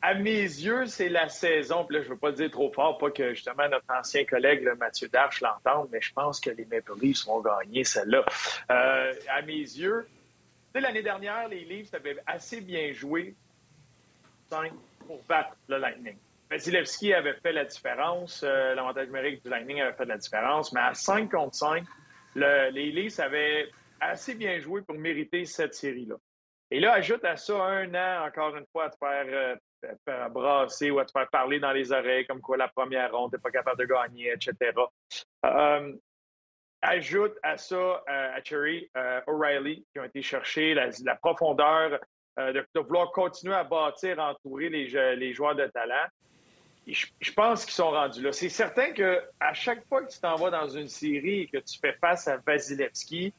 À 0.02 0.14
mes 0.14 0.42
yeux, 0.44 0.86
c'est 0.86 1.10
la 1.10 1.28
saison, 1.28 1.84
puis 1.86 1.98
là, 1.98 2.02
je 2.04 2.08
ne 2.08 2.14
veux 2.14 2.18
pas 2.20 2.30
le 2.30 2.36
dire 2.36 2.50
trop 2.50 2.72
fort, 2.72 2.98
pas 2.98 3.12
que 3.12 3.34
justement 3.34 3.68
notre 3.68 3.86
ancien 3.90 4.24
collègue 4.24 4.66
Mathieu 4.78 5.10
Darche 5.10 5.42
l'entende, 5.42 5.90
mais 5.92 6.00
je 6.00 6.14
pense 6.14 6.40
que 6.40 6.50
les 6.52 6.64
Maple 6.66 6.94
Leafs 7.02 7.26
vont 7.26 7.42
gagner 7.42 7.84
celle-là. 7.84 8.24
Euh, 8.72 9.14
à 9.28 9.42
mes 9.42 9.54
yeux, 9.58 10.08
l'année 10.74 11.04
dernière, 11.04 11.50
les 11.50 11.66
Leafs 11.66 11.94
avaient 11.94 12.18
assez 12.26 12.62
bien 12.62 12.94
joué 12.94 13.36
pour 15.06 15.22
battre 15.28 15.56
le 15.68 15.78
Lightning. 15.78 16.18
Vasilevski 16.50 17.14
avait 17.14 17.36
fait 17.36 17.52
la 17.52 17.66
différence, 17.66 18.42
euh, 18.44 18.74
l'avantage 18.76 19.08
numérique 19.08 19.44
du 19.44 19.50
Lightning 19.52 19.82
avait 19.82 19.94
fait 19.98 20.06
la 20.06 20.18
différence, 20.18 20.72
mais 20.74 20.80
à 20.82 20.94
5 20.94 21.30
contre 21.30 21.56
5, 21.56 21.84
le- 22.36 22.70
les 22.72 22.92
Leafs 22.92 23.20
avaient 23.20 23.70
assez 24.00 24.34
bien 24.34 24.60
joué 24.60 24.82
pour 24.82 24.96
mériter 24.96 25.46
cette 25.46 25.76
série-là. 25.76 26.16
Et 26.72 26.80
là, 26.80 26.94
ajoute 26.94 27.24
à 27.26 27.36
ça 27.38 27.54
un 27.62 27.94
an, 27.94 28.26
encore 28.28 28.56
une 28.56 28.66
fois, 28.72 28.86
à 28.86 28.90
te 28.90 28.98
faire, 28.98 29.26
euh, 29.28 29.56
te 29.82 29.88
faire 30.06 30.30
brasser 30.30 30.92
ou 30.92 31.00
à 31.00 31.06
te 31.06 31.12
faire 31.12 31.30
parler 31.30 31.60
dans 31.60 31.72
les 31.72 31.92
oreilles, 31.92 32.26
comme 32.26 32.42
quoi 32.42 32.58
la 32.58 32.68
première 32.68 33.12
ronde, 33.12 33.32
t'es 33.32 33.38
pas 33.38 33.52
capable 33.52 33.80
de 33.80 33.86
gagner, 33.86 34.32
etc. 34.32 34.72
Euh, 35.46 35.94
ajoute 36.82 37.34
à 37.44 37.58
ça, 37.58 37.76
euh, 37.76 38.02
à 38.08 38.44
Cherry 38.44 38.90
euh, 38.96 39.22
O'Reilly, 39.28 39.86
qui 39.92 40.00
ont 40.00 40.04
été 40.04 40.22
chercher 40.22 40.74
la, 40.74 41.16
profondeur 41.16 42.00
de, 42.38 42.66
vouloir 42.80 43.12
continuer 43.12 43.56
à 43.56 43.64
bâtir, 43.64 44.20
entourer 44.20 44.70
les, 44.70 45.16
les 45.16 45.34
joueurs 45.34 45.56
de 45.56 45.68
talent. 45.68 46.08
Je, 46.88 47.34
pense 47.34 47.66
qu'ils 47.66 47.74
sont 47.74 47.92
rendus 47.92 48.22
là. 48.22 48.32
C'est 48.32 48.50
certain 48.50 48.94
que 48.94 49.22
à 49.40 49.54
chaque 49.54 49.86
fois 49.88 50.04
que 50.04 50.12
tu 50.12 50.20
t'en 50.20 50.36
vas 50.36 50.50
dans 50.50 50.68
une 50.68 50.88
série 50.88 51.42
et 51.42 51.48
que 51.48 51.58
tu 51.58 51.78
fais 51.80 51.94
face 51.94 52.28
à 52.28 52.38
Vasilevski, 52.38 53.34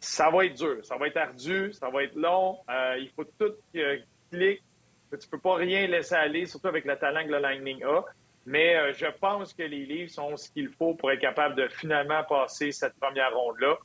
ça 0.00 0.30
va 0.30 0.46
être 0.46 0.54
dur, 0.54 0.78
ça 0.84 0.96
va 0.96 1.08
être 1.08 1.16
ardu, 1.18 1.72
ça 1.74 1.90
va 1.90 2.04
être 2.04 2.16
long. 2.16 2.58
Il 2.98 3.10
faut 3.14 3.24
tout 3.24 3.52
euh, 3.76 3.98
clic. 4.30 4.62
Tu 5.18 5.28
peux 5.28 5.38
pas 5.38 5.56
rien 5.56 5.86
laisser 5.86 6.14
aller, 6.14 6.46
surtout 6.46 6.68
avec 6.68 6.84
le 6.84 6.96
talent 6.96 7.24
que 7.24 7.32
le 7.32 7.38
Lightning 7.38 7.82
a. 7.84 8.04
Mais 8.46 8.76
euh, 8.76 8.92
je 8.94 9.06
pense 9.20 9.52
que 9.52 9.62
les 9.62 9.84
Leafs 9.84 10.18
ont 10.18 10.36
ce 10.36 10.50
qu'il 10.50 10.68
faut 10.70 10.94
pour 10.94 11.10
être 11.10 11.20
capable 11.20 11.56
de 11.56 11.68
finalement 11.68 12.22
passer 12.24 12.72
cette 12.72 12.94
première 13.00 13.34
ronde-là. 13.34 13.76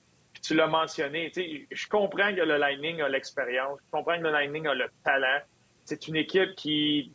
Tu 0.41 0.53
l'as 0.53 0.67
mentionné, 0.67 1.31
je 1.35 1.87
comprends 1.87 2.33
que 2.33 2.41
le 2.41 2.57
Lightning 2.57 3.01
a 3.01 3.09
l'expérience, 3.09 3.79
je 3.85 3.91
comprends 3.91 4.17
que 4.17 4.23
le 4.23 4.31
Lightning 4.31 4.67
a 4.67 4.73
le 4.73 4.85
talent. 5.03 5.39
C'est 5.85 6.07
une 6.07 6.15
équipe 6.15 6.55
qui 6.55 7.11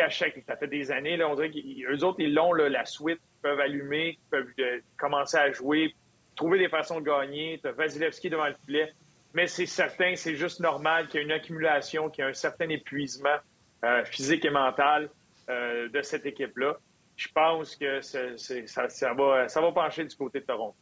à 0.00 0.08
chaque, 0.08 0.40
ça 0.46 0.56
fait 0.56 0.68
des 0.68 0.90
années, 0.90 1.16
là, 1.16 1.28
on 1.28 1.34
dirait 1.34 1.50
qu'eux 1.50 2.04
autres, 2.04 2.20
ils 2.20 2.32
l'ont, 2.32 2.52
la 2.52 2.84
suite, 2.84 3.18
ils 3.20 3.42
peuvent 3.42 3.60
allumer, 3.60 4.18
ils 4.18 4.30
peuvent 4.30 4.52
euh, 4.60 4.80
commencer 4.96 5.36
à 5.36 5.52
jouer, 5.52 5.94
trouver 6.36 6.58
des 6.58 6.68
façons 6.68 7.00
de 7.00 7.04
gagner. 7.04 7.58
Tu 7.62 7.68
as 7.68 7.72
Vasilevski 7.72 8.30
devant 8.30 8.46
le 8.46 8.54
filet. 8.64 8.92
Mais 9.34 9.46
c'est 9.46 9.66
certain, 9.66 10.16
c'est 10.16 10.34
juste 10.34 10.60
normal 10.60 11.08
qu'il 11.08 11.20
y 11.20 11.22
ait 11.22 11.26
une 11.26 11.32
accumulation, 11.32 12.10
qu'il 12.10 12.24
y 12.24 12.26
ait 12.26 12.30
un 12.30 12.34
certain 12.34 12.68
épuisement 12.68 13.36
euh, 13.84 14.04
physique 14.04 14.44
et 14.44 14.50
mental 14.50 15.08
euh, 15.48 15.88
de 15.88 16.02
cette 16.02 16.26
équipe-là. 16.26 16.76
Je 17.16 17.28
pense 17.34 17.76
que 17.76 18.00
ça, 18.00 19.12
va, 19.14 19.48
ça 19.48 19.60
va 19.60 19.72
pencher 19.72 20.04
du 20.04 20.16
côté 20.16 20.40
de 20.40 20.44
Toronto. 20.46 20.74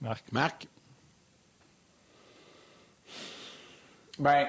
Marc. 0.00 0.24
Marc? 0.32 0.66
Ben, 4.18 4.46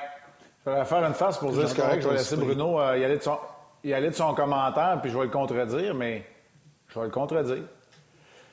je 0.65 0.71
vais 0.71 0.85
faire 0.85 1.03
une 1.03 1.13
face 1.13 1.37
pour 1.37 1.51
dire 1.51 1.67
ce 1.67 1.75
correct. 1.75 2.01
Je 2.01 2.07
vais 2.07 2.15
laisser 2.15 2.37
Bruno 2.37 2.79
euh, 2.79 2.97
y, 2.97 3.03
aller 3.03 3.17
de 3.17 3.23
son, 3.23 3.37
y 3.83 3.93
aller 3.93 4.09
de 4.09 4.15
son 4.15 4.33
commentaire, 4.33 4.99
puis 5.01 5.11
je 5.11 5.17
vais 5.17 5.25
le 5.25 5.31
contredire, 5.31 5.93
mais 5.93 6.25
je 6.89 6.99
vais 6.99 7.05
le 7.05 7.11
contredire. 7.11 7.63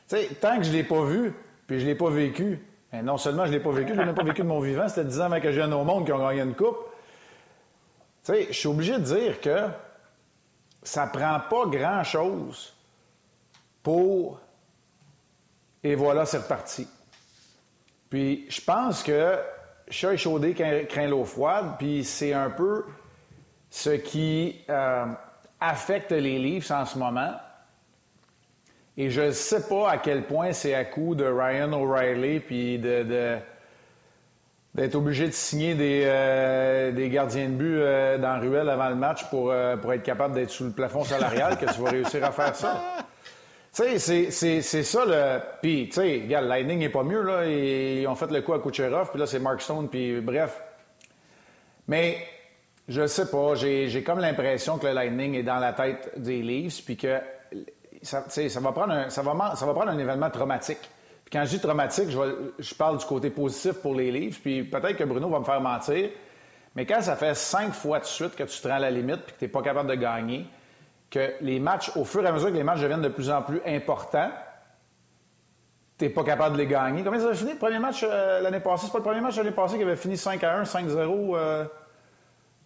Tu 0.09 0.16
sais, 0.16 0.28
tant 0.41 0.59
que 0.59 0.64
je 0.64 0.70
ne 0.70 0.76
l'ai 0.76 0.85
pas 0.85 1.05
vu, 1.05 1.32
puis 1.66 1.78
je 1.78 1.85
ne 1.85 1.91
l'ai 1.91 1.95
pas 1.97 2.11
vécu, 2.11 2.61
ben, 2.93 3.05
non 3.05 3.16
seulement 3.16 3.45
je 3.45 3.53
ne 3.53 3.57
l'ai 3.57 3.62
pas 3.62 3.70
vécu, 3.70 3.89
je 3.89 3.95
ne 3.95 4.01
l'ai 4.01 4.07
même 4.07 4.14
pas 4.14 4.24
vécu 4.24 4.43
de 4.43 4.47
mon 4.47 4.61
vivant, 4.61 4.89
c'était 4.89 5.05
10 5.05 5.20
ans 5.20 5.24
avec 5.24 5.43
que 5.43 5.51
je 5.51 5.57
viens 5.61 5.72
au 5.72 5.85
monde 5.85 6.05
qui 6.05 6.12
ont 6.12 6.18
gagné 6.18 6.43
une 6.43 6.55
coupe. 6.55 6.78
Tu 8.25 8.33
sais, 8.33 8.47
je 8.49 8.53
suis 8.53 8.68
obligé 8.68 8.95
de 8.95 9.05
dire 9.05 9.41
que 9.41 9.68
ça 10.83 11.07
prend 11.07 11.41
pas 11.51 11.66
grand-chose 11.66 12.75
pour... 13.83 14.41
Et 15.83 15.95
voilà, 15.95 16.25
c'est 16.25 16.39
reparti. 16.39 16.89
Puis 18.09 18.47
je 18.49 18.61
pense 18.62 19.03
que 19.03 19.39
chat 19.89 20.16
chaudé 20.16 20.55
craint 20.55 21.07
l'eau 21.07 21.25
froide, 21.25 21.75
puis 21.79 22.05
c'est 22.05 22.33
un 22.33 22.49
peu 22.49 22.85
ce 23.68 23.91
qui 23.91 24.64
euh, 24.70 25.07
affecte 25.61 26.12
les 26.12 26.39
livres 26.39 26.70
en 26.72 26.87
ce 26.87 26.99
moment. 26.99 27.35
Et 28.97 29.11
je 29.11 29.22
ne 29.22 29.31
sais 29.33 29.66
pas 29.68 29.91
à 29.91 29.99
quel 29.99 30.27
point 30.27 30.53
c'est 30.53 30.75
à 30.75 30.85
coup 30.85 31.14
de 31.14 31.25
Ryan 31.25 31.72
O'Reilly 31.72 32.41
puis 32.41 32.79
de, 32.79 33.37
d'être 34.75 34.97
obligé 34.97 35.27
de 35.27 35.33
signer 35.33 35.75
des, 35.75 36.03
euh, 36.05 37.09
gardiens 37.09 37.49
de 37.49 37.55
but 37.55 37.79
euh, 37.79 38.18
dans 38.18 38.41
Ruelle 38.41 38.68
avant 38.68 38.89
le 38.89 38.97
match 38.97 39.25
pour, 39.31 39.55
pour 39.81 39.93
être 39.93 40.03
capable 40.03 40.35
d'être 40.35 40.51
sous 40.51 40.64
le 40.64 40.72
plafond 40.72 41.05
salarial 41.05 41.57
que 41.59 41.66
tu 41.72 41.81
vas 41.81 41.91
réussir 41.91 42.25
à 42.25 42.33
faire 42.33 42.55
ça. 42.57 42.83
Tu 43.75 43.99
sais, 43.99 44.31
c'est 44.31 44.83
ça 44.85 45.05
le. 45.05 45.41
Puis, 45.61 45.89
tu 45.89 45.95
sais, 45.95 46.20
regarde, 46.22 46.47
Lightning 46.47 46.79
n'est 46.79 46.91
pas 46.91 47.03
mieux, 47.03 47.22
là. 47.22 47.45
Ils 47.45 48.07
ont 48.07 48.14
fait 48.14 48.31
le 48.31 48.41
coup 48.41 48.53
à 48.53 48.61
Kucherov, 48.61 49.11
puis 49.11 49.18
là, 49.18 49.27
c'est 49.27 49.41
Mark 49.41 49.61
Stone, 49.61 49.89
puis 49.89 50.20
bref. 50.20 50.62
Mais, 51.89 52.18
je 52.87 53.07
sais 53.09 53.29
pas, 53.29 53.57
j'ai 53.57 54.03
comme 54.05 54.20
l'impression 54.20 54.79
que 54.79 54.87
le 54.87 54.93
Lightning 54.93 55.35
est 55.35 55.43
dans 55.43 55.59
la 55.59 55.72
tête 55.72 56.12
des 56.16 56.41
Leafs, 56.41 56.85
puis 56.85 56.97
que 56.97 57.18
ça, 58.03 58.25
ça, 58.29 58.61
va 58.61 58.70
prendre 58.70 59.11
ça, 59.11 59.22
ça 59.57 59.66
va 59.66 59.75
prendre 59.75 59.91
un 59.91 59.99
événement 59.99 60.31
traumatique. 60.31 60.91
Puis 61.25 61.33
quand 61.33 61.45
je 61.45 61.51
dis 61.51 61.61
traumatique, 61.61 62.11
je, 62.11 62.18
je 62.59 62.75
parle 62.75 62.99
du 62.99 63.05
côté 63.05 63.31
positif 63.31 63.75
pour 63.75 63.95
les 63.95 64.11
Leafs, 64.11 64.41
puis 64.41 64.62
peut-être 64.62 64.97
que 64.97 65.05
Bruno 65.05 65.29
va 65.29 65.39
me 65.39 65.45
faire 65.45 65.61
mentir, 65.61 66.11
mais 66.75 66.87
quand 66.87 67.01
ça 67.01 67.16
fait 67.16 67.35
cinq 67.35 67.72
fois 67.72 68.01
de 68.01 68.05
suite 68.05 68.35
que 68.35 68.43
tu 68.43 68.61
te 68.61 68.68
rends 68.68 68.75
à 68.75 68.81
la 68.81 68.91
limite 68.91 69.22
puis 69.22 69.33
que 69.35 69.39
tu 69.39 69.45
n'es 69.45 69.51
pas 69.51 69.62
capable 69.62 69.89
de 69.89 69.95
gagner, 69.95 70.47
que 71.11 71.35
les 71.41 71.61
matchs, 71.61 71.93
au 71.97 72.05
fur 72.05 72.25
et 72.25 72.27
à 72.27 72.33
mesure 72.33 72.49
que 72.49 72.55
les 72.55 72.64
matchs 72.64 72.81
deviennent 72.81 73.03
de 73.03 73.09
plus 73.09 73.31
en 73.31 73.43
plus 73.43 73.61
importants, 73.64 74.31
tu 75.97 76.05
n'es 76.05 76.11
pas 76.11 76.25
capable 76.25 76.57
de 76.57 76.62
les 76.62 76.66
gagner. 76.66 77.05
Combien 77.05 77.20
ça 77.20 77.29
a 77.29 77.35
fini 77.35 77.53
le 77.53 77.59
premier 77.59 77.79
match 77.79 78.03
euh, 78.03 78.41
l'année 78.41 78.59
passée? 78.59 78.87
C'est 78.87 78.93
pas 78.93 78.99
le 78.99 79.05
premier 79.05 79.20
match 79.20 79.37
l'année 79.37 79.53
passée 79.53 79.77
qui 79.77 79.85
avait 79.85 79.95
fini 79.95 80.16
5 80.16 80.43
à 80.43 80.59
1, 80.59 80.62
5-0 80.64 81.37
euh, 81.37 81.64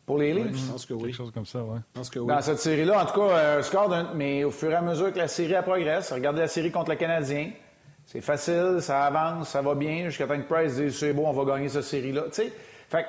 pour 0.07 0.17
les 0.17 0.33
Leafs? 0.33 0.57
je 0.57 0.73
pense 0.73 0.87
que 0.87 0.95
oui. 0.95 1.03
Quelque 1.03 1.17
chose 1.17 1.31
comme 1.31 1.45
ça, 1.45 1.59
oui. 1.63 1.79
Dans 2.27 2.41
cette 2.41 2.61
série-là, 2.61 3.03
en 3.03 3.05
tout 3.05 3.21
cas, 3.21 3.59
un 3.59 3.63
score 3.63 3.91
d'un. 3.91 4.15
Mais 4.15 4.45
au 4.45 4.51
fur 4.51 4.71
et 4.71 4.75
à 4.75 4.81
mesure 4.81 5.13
que 5.13 5.19
la 5.19 5.29
série 5.29 5.55
progresse, 5.63 6.11
regardez 6.11 6.41
la 6.41 6.49
série 6.49 6.73
contre 6.73 6.91
le 6.93 6.97
Canadien. 6.97 7.51
C'est 8.11 8.23
facile, 8.23 8.79
ça 8.81 9.05
avance, 9.05 9.51
ça 9.51 9.61
va 9.61 9.75
bien, 9.75 10.09
jusqu'à 10.09 10.27
temps 10.27 10.39
que 10.39 10.49
Price 10.49 10.77
dise 10.77 10.97
c'est 10.97 11.13
bon, 11.13 11.29
on 11.29 11.33
va 11.35 11.45
gagner 11.45 11.69
cette 11.69 11.83
série-là. 11.83 12.23
Tu 12.33 12.37
sais, 12.37 12.53
fait 12.89 13.05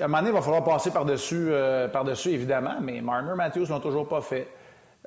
à 0.00 0.04
un 0.04 0.08
moment 0.08 0.18
donné, 0.18 0.30
il 0.30 0.34
va 0.34 0.42
falloir 0.42 0.64
passer 0.64 0.90
par-dessus, 0.90 1.50
euh, 1.50 1.86
par-dessus 1.86 2.30
évidemment, 2.30 2.80
mais 2.80 3.00
Marner, 3.00 3.34
Matthews 3.36 3.66
l'ont 3.70 3.78
toujours 3.78 4.08
pas 4.08 4.20
fait. 4.20 4.48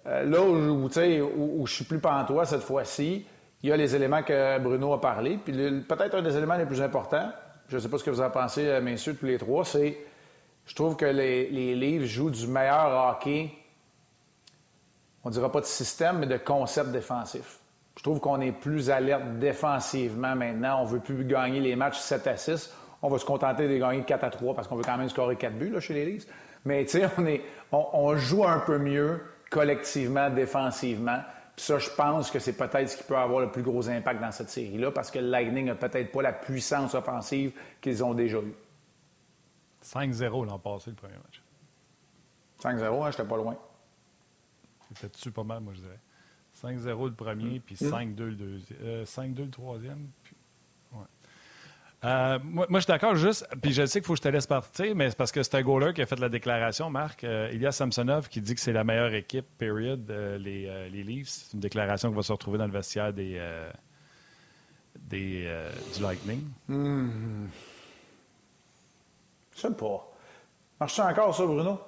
Euh, 0.08 0.24
là 0.24 0.42
où, 0.42 0.56
où, 0.56 1.62
où, 1.62 1.68
je 1.68 1.74
suis 1.74 1.84
plus 1.84 2.00
pantois 2.00 2.46
cette 2.46 2.62
fois-ci, 2.62 3.26
il 3.62 3.70
y 3.70 3.74
a 3.74 3.76
les 3.76 3.94
éléments 3.98 4.24
que 4.24 4.58
Bruno 4.60 4.94
a 4.94 5.02
parlé. 5.02 5.38
Puis 5.44 5.52
peut-être 5.82 6.16
un 6.16 6.22
des 6.22 6.38
éléments 6.38 6.56
les 6.56 6.66
plus 6.66 6.82
importants, 6.82 7.34
je 7.68 7.76
ne 7.76 7.82
sais 7.82 7.90
pas 7.90 7.98
ce 7.98 8.06
que 8.06 8.12
vous 8.12 8.22
en 8.22 8.30
pensez, 8.30 8.66
euh, 8.66 8.80
messieurs, 8.80 9.18
tous 9.18 9.26
les 9.26 9.38
trois, 9.38 9.66
c'est 9.66 9.98
je 10.66 10.74
trouve 10.74 10.96
que 10.96 11.04
les, 11.04 11.50
les 11.50 11.76
livres 11.76 12.06
jouent 12.06 12.32
du 12.32 12.48
meilleur 12.48 13.10
hockey, 13.10 13.52
on 15.26 15.28
ne 15.28 15.34
dira 15.34 15.52
pas 15.52 15.60
de 15.60 15.66
système, 15.66 16.20
mais 16.20 16.28
de 16.28 16.38
concept 16.38 16.92
défensif. 16.92 17.61
Je 17.98 18.04
trouve 18.04 18.20
qu'on 18.20 18.40
est 18.42 18.52
plus 18.52 18.90
alerte 18.90 19.40
défensivement 19.40 20.36
maintenant. 20.36 20.82
On 20.82 20.86
ne 20.86 20.90
veut 20.90 21.00
plus 21.00 21.26
gagner 21.26 21.60
les 21.60 21.76
matchs 21.76 22.00
7 22.00 22.28
à 22.28 22.38
6 22.38 22.74
on 23.02 23.10
va 23.10 23.18
se 23.18 23.26
contenter 23.26 23.68
de 23.68 23.78
gagner 23.78 24.04
4 24.04 24.24
à 24.24 24.30
3 24.30 24.56
parce 24.56 24.68
qu'on 24.68 24.76
veut 24.76 24.84
quand 24.84 24.98
même 24.98 25.10
scorer 25.10 25.36
4 25.36 25.58
buts 25.58 25.70
là, 25.70 25.80
chez 25.80 25.94
les 25.94 26.06
Leafs. 26.06 26.28
Mais 26.66 26.86
tu 26.86 26.92
sais, 26.92 27.10
on, 27.18 27.26
est, 27.26 27.42
on, 27.72 28.16
joue 28.16 28.46
un 28.46 28.60
peu 28.60 28.78
mieux 28.78 29.22
collectivement, 29.50 30.30
défensivement. 30.30 31.20
Puis 31.56 31.66
ça, 31.66 31.80
je 31.80 31.90
pense 31.90 32.30
que 32.30 32.40
c'est 32.40 32.54
peut-être 32.54 32.90
ce 32.90 32.98
qui 32.98 33.04
peut 33.04 33.18
avoir 33.18 33.42
le 33.42 33.52
plus 33.52 33.64
gros 33.64 33.90
impact 33.90 34.22
dans 34.22 34.32
cette 34.32 34.50
série-là 34.50 34.92
parce 34.92 35.10
que 35.10 35.20
le 35.20 35.28
Lightning 35.28 35.66
n'a 35.66 35.76
peut-être 35.76 36.12
pas 36.12 36.22
la 36.22 36.34
puissance 36.34 36.94
offensive 36.94 37.54
qu'ils 37.82 38.04
ont 38.04 38.14
déjà 38.14 38.38
eue. 38.38 38.54
5-0 39.84 40.46
l'an 40.46 40.60
passé, 40.60 40.92
le 40.92 40.96
premier 40.96 41.16
match. 41.16 41.42
5-0, 42.62 43.04
hein, 43.04 43.12
j'étais 43.12 43.28
pas 43.28 43.38
loin. 43.38 43.58
C'était 44.94 45.10
dessus 45.10 45.32
pas 45.32 45.44
mal, 45.44 45.62
moi, 45.62 45.74
je 45.76 45.82
dirais? 45.82 46.00
5-0 46.64 47.06
le 47.06 47.14
premier, 47.14 47.60
puis 47.60 47.76
5-2 47.76 48.16
le 48.18 48.36
deuxième. 48.36 49.04
5-2 49.04 49.46
le 49.46 49.50
troisième, 49.50 50.08
puis 50.24 50.36
euh, 52.04 52.40
moi, 52.44 52.66
je 52.72 52.80
suis 52.80 52.88
d'accord 52.88 53.16
juste, 53.16 53.48
puis 53.62 53.74
je 53.74 53.86
sais 53.86 54.00
qu'il 54.00 54.08
faut 54.08 54.14
que 54.14 54.18
je 54.18 54.24
te 54.24 54.30
laisse 54.30 54.48
partir, 54.48 54.96
mais 54.96 55.12
c'est 55.12 55.18
parce 55.18 55.32
que 55.32 55.44
c'est 55.44 55.56
un 55.56 55.62
goaler 55.62 55.94
qui 55.94 56.02
a 56.02 56.08
fait 56.08 56.20
la 56.20 56.30
déclaration, 56.30 56.90
Marc. 56.90 57.24
Euh, 57.24 57.52
il 57.54 57.62
y 57.62 57.68
a 57.68 57.72
Samsonov 57.72 58.28
qui 58.28 58.42
dit 58.42 58.56
que 58.56 58.62
c'est 58.62 58.74
la 58.74 58.84
meilleure 58.84 59.14
équipe, 59.14 59.46
period, 59.60 60.10
euh, 60.10 60.38
les, 60.40 60.90
les 60.90 61.04
Leafs. 61.04 61.28
C'est 61.30 61.54
une 61.54 61.60
déclaration 61.60 62.10
qui 62.10 62.16
va 62.16 62.24
se 62.24 62.32
retrouver 62.32 62.58
dans 62.58 62.66
le 62.66 62.72
vestiaire 62.72 63.14
des, 63.14 63.40
des, 64.96 65.48
du 65.96 66.02
Lightning. 66.02 66.42
Hmm. 66.68 67.46
Je 69.56 69.62
sais 69.62 69.72
pas. 69.72 70.12
Marche 70.80 71.00
encore 71.00 71.36
ça, 71.36 71.46
Bruno? 71.46 71.80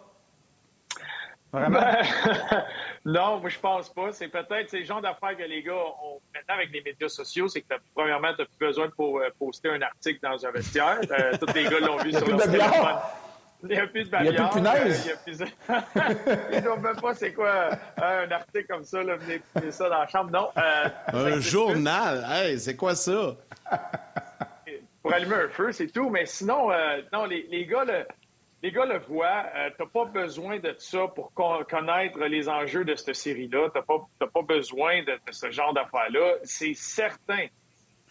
Vraiment? 1.54 1.80
non, 3.06 3.40
moi, 3.40 3.50
je 3.50 3.60
pense 3.60 3.88
pas. 3.94 4.12
C'est 4.12 4.28
peut-être 4.28 4.72
ces 4.72 4.84
genre 4.84 5.02
d'affaires 5.02 5.38
que 5.38 5.44
les 5.44 5.62
gars 5.62 5.74
ont 5.76 6.20
maintenant 6.34 6.56
avec 6.56 6.72
les 6.72 6.82
médias 6.82 7.10
sociaux, 7.10 7.48
c'est 7.48 7.62
que 7.62 7.76
premièrement, 7.94 8.34
tu 8.34 8.42
n'as 8.42 8.46
plus 8.46 8.68
besoin 8.68 8.88
de 8.88 8.94
euh, 9.00 9.30
poster 9.38 9.70
un 9.70 9.82
article 9.84 10.20
dans 10.24 10.44
un 10.44 10.52
vestiaire. 10.52 11.00
Euh, 11.12 11.38
tous 11.40 11.54
les 11.54 11.66
gars 11.66 11.80
l'ont 11.80 11.98
vu 11.98 12.12
sur 12.12 12.28
leur 12.28 12.42
téléphone. 12.42 12.98
Il 13.66 13.70
n'y 13.70 13.78
a 13.78 13.88
plus 13.88 14.04
de 14.04 14.10
bagarre. 14.10 14.58
Il 14.58 14.62
n'y 14.64 15.12
a 15.12 15.16
plus 15.16 15.38
de 15.38 15.46
punaise. 15.46 15.54
Ils 16.52 16.58
ne 16.58 16.62
savent 16.64 16.82
même 16.82 17.00
pas 17.00 17.14
c'est 17.14 17.34
quoi 17.34 17.70
un 18.02 18.32
article 18.32 18.66
comme 18.68 18.84
ça, 18.84 19.04
là, 19.04 19.16
venez 19.16 19.72
ça 19.72 19.90
dans 19.90 20.00
la 20.00 20.08
chambre. 20.08 20.32
Non. 20.32 20.50
Euh, 20.58 20.90
un 21.14 21.40
journal. 21.40 22.26
Hey, 22.30 22.60
c'est 22.60 22.76
quoi 22.76 22.96
ça? 22.96 23.36
Pour 25.04 25.14
allumer 25.14 25.36
un 25.36 25.50
feu, 25.50 25.72
c'est 25.72 25.88
tout. 25.88 26.10
Mais 26.10 26.26
sinon, 26.26 26.70
non, 27.14 27.26
les, 27.26 27.48
les 27.50 27.66
gars, 27.68 27.86
là, 27.86 28.06
les 28.64 28.72
gars 28.72 28.86
le 28.86 28.98
voient. 28.98 29.46
Euh, 29.56 29.70
tu 29.76 29.84
n'as 29.84 29.90
pas 29.90 30.06
besoin 30.06 30.58
de 30.58 30.74
ça 30.80 31.08
pour 31.10 31.34
connaître 31.34 32.18
les 32.20 32.48
enjeux 32.48 32.86
de 32.86 32.96
cette 32.96 33.14
série-là. 33.14 33.70
Tu 33.70 33.78
n'as 33.78 33.84
pas, 33.84 34.28
pas, 34.34 34.42
besoin 34.42 35.04
de, 35.04 35.20
ce 35.30 35.52
genre 35.52 35.74
d'affaires-là. 35.74 36.36
C'est 36.44 36.74
certain 36.74 37.46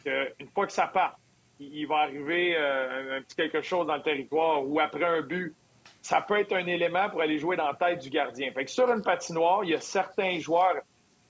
qu'une 0.05 0.48
fois 0.55 0.66
que 0.66 0.72
ça 0.72 0.86
part, 0.86 1.18
il, 1.59 1.86
va 1.86 2.00
arriver 2.00 2.55
euh, 2.55 3.18
un 3.18 3.22
petit 3.22 3.36
quelque 3.36 3.62
chose 3.62 3.86
dans 3.86 3.96
le 3.96 4.03
territoire 4.03 4.66
ou 4.66 4.78
après 4.78 5.05
un 5.05 5.22
but, 5.22 5.55
ça 6.03 6.20
peut 6.20 6.38
être 6.38 6.53
un 6.53 6.66
élément 6.66 7.09
pour 7.09 7.22
aller 7.22 7.38
jouer 7.38 7.57
dans 7.57 7.68
la 7.68 7.74
tête 7.74 8.00
du 8.00 8.11
gardien. 8.11 8.53
Fait 8.53 8.66
que 8.66 8.70
sur 8.70 8.90
une 8.90 9.03
patinoire, 9.03 9.64
il 9.64 9.70
y 9.70 9.74
a 9.74 9.80
certains 9.80 10.38
joueurs. 10.38 10.82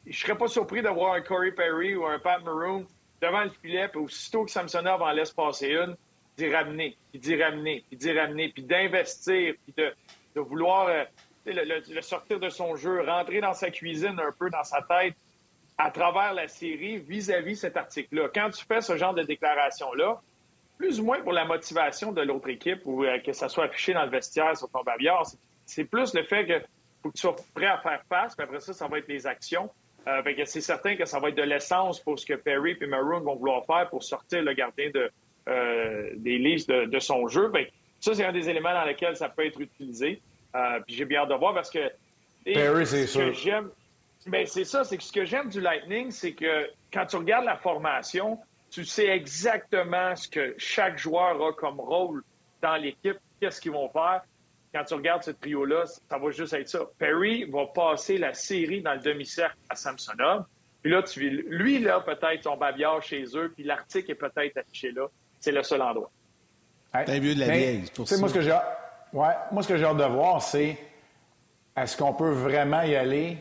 Je 0.05 0.19
serais 0.19 0.37
pas 0.37 0.49
surpris 0.49 0.83
d'avoir 0.83 1.13
un 1.13 1.21
Corey 1.21 1.53
Perry 1.53 1.95
ou 1.95 2.07
un 2.07 2.19
Pat 2.19 2.43
Maroon 2.43 2.87
devant 3.21 3.45
le 3.45 3.51
filet, 3.51 3.87
puis 3.87 4.01
aussitôt 4.01 4.45
que 4.45 4.51
Samsonov 4.51 5.01
en 5.01 5.13
laisse 5.13 5.31
passer 5.31 5.69
une, 5.69 5.97
d'y 6.37 6.53
ramener, 6.55 6.97
puis 7.11 7.21
d'y 7.21 7.43
ramener, 7.43 7.85
puis 7.89 7.97
d'y 7.97 8.13
ramener, 8.13 8.49
puis 8.49 8.63
d'investir, 8.63 9.55
puis 9.65 9.75
de, 9.77 10.41
vouloir 10.41 10.89
euh, 10.89 11.05
le, 11.47 12.01
sortir 12.01 12.41
de 12.41 12.49
son 12.49 12.77
jeu, 12.77 13.03
rentrer 13.03 13.41
dans 13.41 13.55
sa 13.55 13.71
cuisine 13.71 14.19
un 14.19 14.33
peu, 14.33 14.49
dans 14.51 14.65
sa 14.65 14.83
tête, 14.83 15.15
à 15.79 15.91
travers 15.91 16.33
la 16.35 16.49
série 16.49 16.99
vis-à-vis 16.99 17.57
cet 17.57 17.77
article-là. 17.77 18.29
Quand 18.35 18.51
tu 18.51 18.65
fais 18.65 18.81
ce 18.81 18.97
genre 18.97 19.15
de 19.15 19.23
déclaration-là, 19.23 20.21
plus 20.79 21.01
ou 21.01 21.05
moins 21.05 21.21
pour 21.21 21.33
la 21.33 21.45
motivation 21.45 22.13
de 22.13 22.23
l'autre 22.23 22.49
équipe 22.49 22.81
ou 22.85 23.05
euh, 23.05 23.19
que 23.19 23.33
ça 23.33 23.49
soit 23.49 23.65
affiché 23.65 23.93
dans 23.93 24.05
le 24.05 24.11
vestiaire 24.11 24.57
sur 24.57 24.71
ton 24.71 24.83
bavillard, 24.83 25.27
c'est 25.67 25.85
plus 25.85 26.15
le 26.15 26.25
fait 26.25 26.47
que 26.47 26.61
faut 27.03 27.11
que 27.11 27.17
tu 27.17 27.21
sois 27.21 27.37
prêt 27.55 27.67
à 27.67 27.79
faire 27.79 28.03
face, 28.09 28.37
mais 28.39 28.45
après 28.45 28.61
ça, 28.61 28.73
ça 28.73 28.87
va 28.87 28.99
être 28.99 29.09
les 29.09 29.27
actions. 29.27 29.71
Euh, 30.07 30.23
c'est 30.45 30.61
certain 30.61 30.97
que 30.97 31.05
ça 31.05 31.19
va 31.21 31.29
être 31.29 31.37
de 31.37 31.43
l'essence 31.43 32.01
pour 32.01 32.19
ce 32.19 32.27
que 32.27 32.35
Perry 32.35 32.77
et 32.81 32.87
Maroon 32.87 33.21
vont 33.21 33.37
vouloir 33.37 33.65
faire 33.65 33.89
pour 33.89 34.03
sortir 34.03 34.43
le 34.43 34.53
gardien 34.53 34.91
de, 34.91 35.11
euh, 35.49 36.11
des 36.17 36.39
listes 36.39 36.71
de, 36.71 36.99
son 36.99 37.29
jeu, 37.29 37.49
bien, 37.49 37.65
ça, 38.01 38.15
c'est 38.15 38.25
un 38.25 38.33
des 38.33 38.49
éléments 38.49 38.73
dans 38.73 38.85
lesquels 38.85 39.17
ça 39.17 39.29
peut 39.29 39.47
être 39.47 39.61
utilisé. 39.61 40.21
puis 40.87 40.97
j'ai 40.97 41.05
bien 41.05 41.21
hâte 41.21 41.31
de 41.31 41.35
voir 41.35 41.55
parce 41.55 41.71
que. 41.71 41.91
Perry, 42.45 42.87
c'est 42.87 43.07
sûr. 43.07 43.33
Mais 44.27 44.47
c'est 44.47 44.65
ça, 44.65 44.85
c'est 44.85 44.97
que 44.97 45.03
ce 45.03 45.13
que 45.13 45.25
j'aime 45.25 45.49
du 45.49 45.61
Lightning, 45.61 46.11
c'est 46.11 46.33
que 46.33 46.71
quand 46.93 47.07
tu 47.07 47.17
regardes 47.17 47.45
la 47.45 47.57
formation, 47.57 48.39
tu 48.71 48.85
sais 48.85 49.07
exactement 49.09 50.15
ce 50.17 50.29
que 50.29 50.55
chaque 50.59 50.99
joueur 50.99 51.43
a 51.45 51.53
comme 51.53 51.81
rôle 51.81 52.23
dans 52.61 52.77
l'équipe, 52.77 53.19
qu'est-ce 53.41 53.61
qu'ils 53.61 53.73
vont 53.73 53.89
faire. 53.91 54.23
Quand 54.73 54.85
tu 54.85 54.95
regardes 54.95 55.23
ce 55.23 55.33
trio-là, 55.33 55.85
ça 55.87 56.19
va 56.19 56.31
juste 56.31 56.55
être 56.55 56.69
ça. 56.69 56.81
Perry 56.99 57.45
va 57.45 57.67
passer 57.67 58.17
la 58.17 58.33
série 58.33 58.81
dans 58.81 58.95
le 58.95 59.01
demi-cercle 59.01 59.59
à 59.69 59.77
Samsonov. 59.77 60.45
Puis 60.81 60.91
là, 60.91 61.03
tu, 61.03 61.29
lui, 61.29 61.79
là, 61.79 62.01
peut-être 62.01 62.45
son 62.45 62.57
babillard 62.57 63.03
chez 63.03 63.25
eux, 63.35 63.53
puis 63.55 63.65
l'Arctique 63.65 64.09
est 64.09 64.15
peut-être 64.15 64.57
affiché 64.57 64.93
là. 64.93 65.09
C'est 65.43 65.53
le 65.53 65.63
seul 65.63 65.83
endroit. 65.83 66.11
T'as 66.93 67.19
vu 67.19 67.35
de 67.35 67.41
la 67.41 67.49
vieille, 67.49 67.91
pour 67.95 68.09
ça. 68.09 68.17
Moi, 68.17 68.29
ce 68.29 68.35
que 68.35 68.41
j'ai 68.41 68.53
ouais, 69.13 69.35
moi, 69.51 69.63
ce 69.63 69.69
que 69.69 69.77
j'ai 69.77 69.85
hâte 69.85 69.97
de 69.97 70.05
voir, 70.05 70.41
c'est 70.41 70.79
est-ce 71.77 71.97
qu'on 71.97 72.13
peut 72.13 72.31
vraiment 72.31 72.83
y 72.83 72.95
aller 72.95 73.39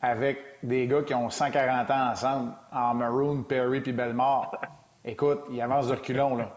avec 0.00 0.38
des 0.62 0.86
gars 0.86 1.02
qui 1.02 1.14
ont 1.14 1.30
140 1.30 1.90
ans 1.90 2.10
ensemble, 2.10 2.52
en 2.72 2.94
Maroon, 2.94 3.42
Perry 3.42 3.80
puis 3.80 3.92
Belmore. 3.92 4.54
Écoute, 5.04 5.42
ils 5.50 5.60
avancent 5.60 5.86
de 5.88 5.94
reculons, 5.94 6.36
là. 6.36 6.50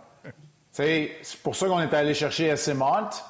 c'est 0.72 1.12
pour 1.44 1.56
ça 1.56 1.68
qu'on 1.68 1.82
est 1.82 1.94
allé 1.94 2.16
chercher 2.16 2.56
Mott. 2.74 3.24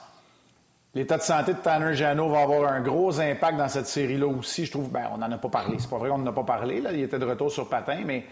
L'état 0.95 1.17
de 1.17 1.21
santé 1.21 1.53
de 1.53 1.59
Tanner 1.59 1.93
Jano 1.93 2.29
va 2.29 2.41
avoir 2.41 2.71
un 2.71 2.81
gros 2.81 3.19
impact 3.19 3.57
dans 3.57 3.67
cette 3.67 3.85
série-là 3.85 4.27
aussi. 4.27 4.65
Je 4.65 4.71
trouve, 4.71 4.89
ben, 4.89 5.09
on 5.13 5.17
n'en 5.17 5.31
a 5.31 5.37
pas 5.37 5.49
parlé. 5.49 5.77
C'est 5.77 5.89
pas 5.89 5.97
vrai 5.97 6.09
qu'on 6.09 6.17
n'en 6.19 6.31
a 6.31 6.33
pas 6.33 6.43
parlé, 6.43 6.81
là. 6.81 6.91
Il 6.91 7.01
était 7.01 7.19
de 7.19 7.25
retour 7.25 7.51
sur 7.51 7.69
patin, 7.69 7.99
mais 8.05 8.25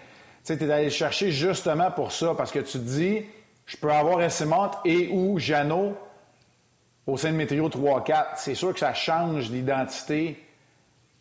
tu 0.55 0.63
es 0.63 0.71
allé 0.71 0.89
chercher 0.89 1.31
justement 1.31 1.91
pour 1.91 2.11
ça, 2.11 2.33
parce 2.35 2.51
que 2.51 2.59
tu 2.59 2.73
te 2.73 2.77
dis, 2.77 3.25
je 3.65 3.77
peux 3.77 3.91
avoir 3.91 4.19
Mott 4.45 4.71
et 4.85 5.09
ou 5.11 5.37
Jano 5.37 5.97
au 7.05 7.17
sein 7.17 7.31
de 7.31 7.37
mes 7.37 7.45
3-4. 7.45 8.25
C'est 8.35 8.55
sûr 8.55 8.73
que 8.73 8.79
ça 8.79 8.93
change 8.93 9.49
l'identité 9.49 10.43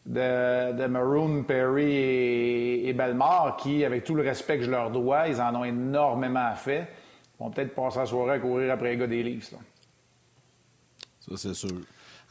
de, 0.06 0.86
Maroon, 0.86 1.42
Perry 1.42 1.92
et, 1.92 2.88
et, 2.88 2.96
qui, 3.58 3.84
avec 3.84 4.04
tout 4.04 4.14
le 4.14 4.22
respect 4.22 4.58
que 4.58 4.64
je 4.64 4.70
leur 4.70 4.90
dois, 4.90 5.28
ils 5.28 5.40
en 5.40 5.54
ont 5.56 5.64
énormément 5.64 6.54
fait, 6.54 6.88
vont 7.40 7.50
peut-être 7.50 7.74
passer 7.74 7.98
la 7.98 8.06
soirée 8.06 8.34
à 8.34 8.38
courir 8.38 8.72
après 8.72 8.90
les 8.90 8.96
gars 8.96 9.06
des 9.06 9.22
livres. 9.22 9.44
Ça, 11.20 11.36
c'est 11.36 11.54
sûr. 11.54 11.80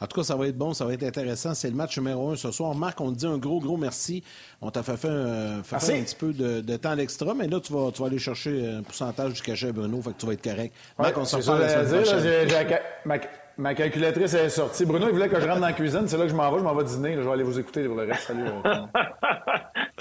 En 0.00 0.06
tout 0.06 0.20
cas, 0.20 0.24
ça 0.24 0.36
va 0.36 0.46
être 0.46 0.58
bon, 0.58 0.74
ça 0.74 0.84
va 0.84 0.92
être 0.92 1.02
intéressant. 1.02 1.54
C'est 1.54 1.70
le 1.70 1.76
match 1.76 1.96
numéro 1.98 2.30
un 2.30 2.36
ce 2.36 2.50
soir. 2.50 2.74
Marc, 2.74 3.00
on 3.00 3.12
te 3.12 3.18
dit 3.18 3.26
un 3.26 3.38
gros, 3.38 3.60
gros 3.60 3.76
merci. 3.76 4.22
On 4.60 4.70
t'a 4.70 4.82
fait, 4.82 4.96
faire, 4.96 5.10
un, 5.10 5.62
petit 5.62 6.14
peu 6.14 6.32
de, 6.32 6.76
temps 6.76 6.94
d'extra, 6.94 7.34
mais 7.34 7.48
là, 7.48 7.60
tu 7.60 7.72
vas, 7.72 7.90
tu 7.92 8.02
vas 8.02 8.08
aller 8.08 8.18
chercher 8.18 8.76
un 8.78 8.82
pourcentage 8.82 9.34
du 9.34 9.42
cachet 9.42 9.68
à 9.68 9.72
Bruno, 9.72 10.02
fait 10.02 10.12
que 10.12 10.18
tu 10.18 10.26
vas 10.26 10.32
être 10.32 10.42
correct. 10.42 10.74
Marc, 10.98 11.16
on 11.16 11.24
s'en 11.24 11.40
parle 11.40 11.62
la 11.62 13.18
Ma 13.58 13.74
calculatrice 13.74 14.34
est 14.34 14.50
sortie. 14.50 14.84
Bruno, 14.84 15.06
il 15.08 15.14
voulait 15.14 15.30
que 15.30 15.40
je 15.40 15.46
rentre 15.46 15.60
dans 15.60 15.66
la 15.66 15.72
cuisine. 15.72 16.06
C'est 16.06 16.18
là 16.18 16.24
que 16.24 16.30
je 16.30 16.34
m'en 16.34 16.52
vais. 16.52 16.58
Je 16.58 16.64
m'en 16.64 16.74
vais 16.74 16.84
dîner. 16.84 17.14
Je 17.14 17.20
vais 17.20 17.30
aller 17.30 17.42
vous 17.42 17.58
écouter 17.58 17.84
pour 17.84 17.96
le 17.96 18.04
reste. 18.04 18.26
Salut. 18.26 18.44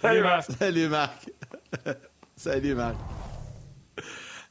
Salut, 0.01 0.21
Marc. 0.21 0.51
Salut, 0.59 0.89
Marc. 0.89 1.31
Salut, 2.35 2.75
Marc. 2.75 2.95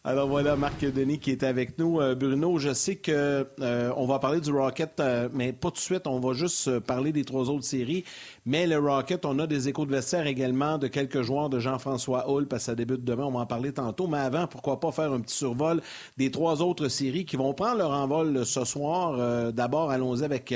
Alors 0.07 0.29
voilà, 0.29 0.55
Marc 0.55 0.85
Denis 0.85 1.19
qui 1.19 1.31
est 1.31 1.43
avec 1.43 1.79
nous. 1.79 1.99
Euh, 1.99 2.15
Bruno, 2.15 2.59
je 2.59 2.75
sais 2.75 2.97
que 2.97 3.49
euh, 3.61 3.91
on 3.97 4.05
va 4.05 4.19
parler 4.19 4.39
du 4.43 4.53
Rocket, 4.53 5.01
euh, 5.01 5.31
mais 5.33 5.55
pas 5.55 5.71
tout 5.71 5.77
de 5.77 5.79
suite. 5.79 6.07
On 6.07 6.21
va 6.21 6.35
juste 6.35 6.79
parler 6.81 7.11
des 7.11 7.25
trois 7.25 7.49
autres 7.49 7.65
séries. 7.65 8.05
Mais 8.45 8.67
le 8.67 8.79
Rocket, 8.79 9.25
on 9.25 9.39
a 9.39 9.47
des 9.47 9.67
échos 9.67 9.87
de 9.87 9.91
vestiaire 9.91 10.27
également 10.27 10.77
de 10.77 10.89
quelques 10.89 11.23
joueurs 11.23 11.49
de 11.49 11.59
Jean-François 11.59 12.31
Hull, 12.31 12.47
parce 12.47 12.65
que 12.65 12.67
ça 12.67 12.75
débute 12.75 13.03
demain. 13.03 13.25
On 13.25 13.31
va 13.31 13.41
en 13.41 13.47
parler 13.47 13.73
tantôt. 13.73 14.07
Mais 14.07 14.19
avant, 14.19 14.47
pourquoi 14.47 14.79
pas 14.79 14.93
faire 14.93 15.11
un 15.11 15.21
petit 15.21 15.37
survol 15.37 15.81
des 16.19 16.31
trois 16.31 16.61
autres 16.61 16.89
séries 16.89 17.25
qui 17.25 17.37
vont 17.37 17.55
prendre 17.55 17.79
leur 17.79 17.93
envol 17.93 18.45
ce 18.45 18.67
soir. 18.67 19.55
D'abord, 19.55 19.91
allons-y 19.91 20.23
avec 20.23 20.55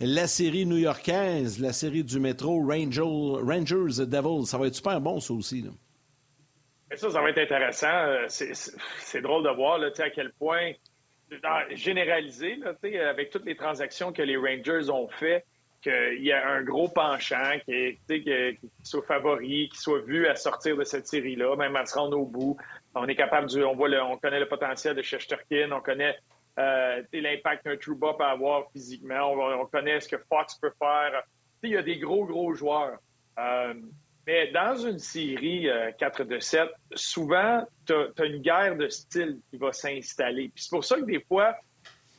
la 0.00 0.26
série 0.26 0.64
new-yorkaise, 0.64 1.58
la 1.60 1.74
série 1.74 2.02
du 2.02 2.18
métro 2.18 2.66
Rangers, 2.66 3.02
Rangers 3.02 4.06
Devils. 4.06 4.46
Ça 4.46 4.56
va 4.56 4.68
être 4.68 4.74
super 4.74 5.02
bon, 5.02 5.20
ça 5.20 5.34
aussi. 5.34 5.66
Ça, 6.94 7.10
ça 7.10 7.20
va 7.20 7.30
être 7.30 7.38
intéressant. 7.38 7.88
Euh, 7.88 8.26
c'est 8.28 9.20
drôle 9.20 9.42
de 9.42 9.50
voir 9.50 9.78
là, 9.78 9.88
à 9.98 10.10
quel 10.10 10.32
point, 10.32 10.72
généralisé, 11.72 12.56
là, 12.56 12.74
avec 13.08 13.30
toutes 13.30 13.44
les 13.44 13.56
transactions 13.56 14.12
que 14.12 14.22
les 14.22 14.36
Rangers 14.36 14.88
ont 14.90 15.08
fait, 15.08 15.44
qu'il 15.82 16.24
y 16.24 16.32
a 16.32 16.48
un 16.48 16.62
gros 16.62 16.88
penchant 16.88 17.58
qui, 17.64 17.98
qui 18.08 18.58
soit 18.82 19.02
favori, 19.02 19.68
qui 19.68 19.78
soit 19.78 20.00
vu 20.00 20.26
à 20.26 20.36
sortir 20.36 20.76
de 20.76 20.84
cette 20.84 21.06
série-là, 21.06 21.56
même 21.56 21.76
à 21.76 21.86
se 21.86 21.98
rendre 21.98 22.18
au 22.18 22.24
bout. 22.24 22.56
On 22.94 23.06
est 23.08 23.16
capable 23.16 23.48
du, 23.48 23.62
on 23.62 23.74
voit 23.74 23.88
le, 23.88 24.02
on 24.02 24.16
connaît 24.16 24.40
le 24.40 24.48
potentiel 24.48 24.94
de 24.94 25.02
Shesterkin, 25.02 25.70
on 25.72 25.80
connaît 25.80 26.16
euh, 26.58 27.02
l'impact 27.12 27.64
qu'un 27.64 27.76
Trouba 27.76 28.14
peut 28.14 28.24
avoir 28.24 28.70
physiquement, 28.72 29.32
on, 29.32 29.66
connaît 29.66 30.00
ce 30.00 30.08
que 30.08 30.16
Fox 30.28 30.54
peut 30.54 30.72
faire. 30.78 31.22
Il 31.62 31.70
y 31.70 31.76
a 31.76 31.82
des 31.82 31.98
gros, 31.98 32.24
gros 32.24 32.54
joueurs. 32.54 32.98
Euh, 33.38 33.74
mais 34.26 34.48
dans 34.48 34.76
une 34.76 34.98
série 34.98 35.68
4 35.98 36.20
euh, 36.20 36.24
de 36.24 36.38
7, 36.40 36.68
souvent, 36.94 37.64
tu 37.86 37.92
as, 37.94 38.24
une 38.24 38.42
guerre 38.42 38.76
de 38.76 38.88
style 38.88 39.40
qui 39.50 39.56
va 39.56 39.72
s'installer. 39.72 40.50
Puis 40.54 40.64
c'est 40.64 40.70
pour 40.70 40.84
ça 40.84 40.96
que 40.96 41.04
des 41.04 41.20
fois, 41.20 41.56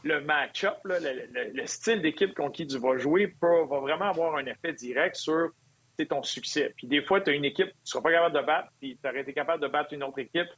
le 0.03 0.21
match-up, 0.21 0.77
le, 0.85 1.65
style 1.65 2.01
d'équipe 2.01 2.33
contre 2.33 2.53
qui 2.53 2.67
tu 2.67 2.77
vas 2.77 2.97
jouer 2.97 3.35
va 3.41 3.79
vraiment 3.79 4.09
avoir 4.09 4.37
un 4.37 4.45
effet 4.45 4.73
direct 4.73 5.15
sur 5.15 5.49
ton 6.05 6.23
succès. 6.23 6.73
Puis 6.77 6.87
des 6.87 7.01
fois, 7.01 7.21
tu 7.21 7.31
as 7.31 7.33
une 7.33 7.45
équipe 7.45 7.69
tu 7.69 7.73
ne 7.73 7.85
seras 7.85 8.01
pas 8.01 8.11
capable 8.11 8.35
de 8.35 8.45
battre, 8.45 8.69
puis 8.79 8.97
tu 9.01 9.09
aurais 9.09 9.21
été 9.21 9.33
capable 9.33 9.61
de 9.61 9.67
battre 9.67 9.93
une 9.93 10.03
autre 10.03 10.19
équipe 10.19 10.49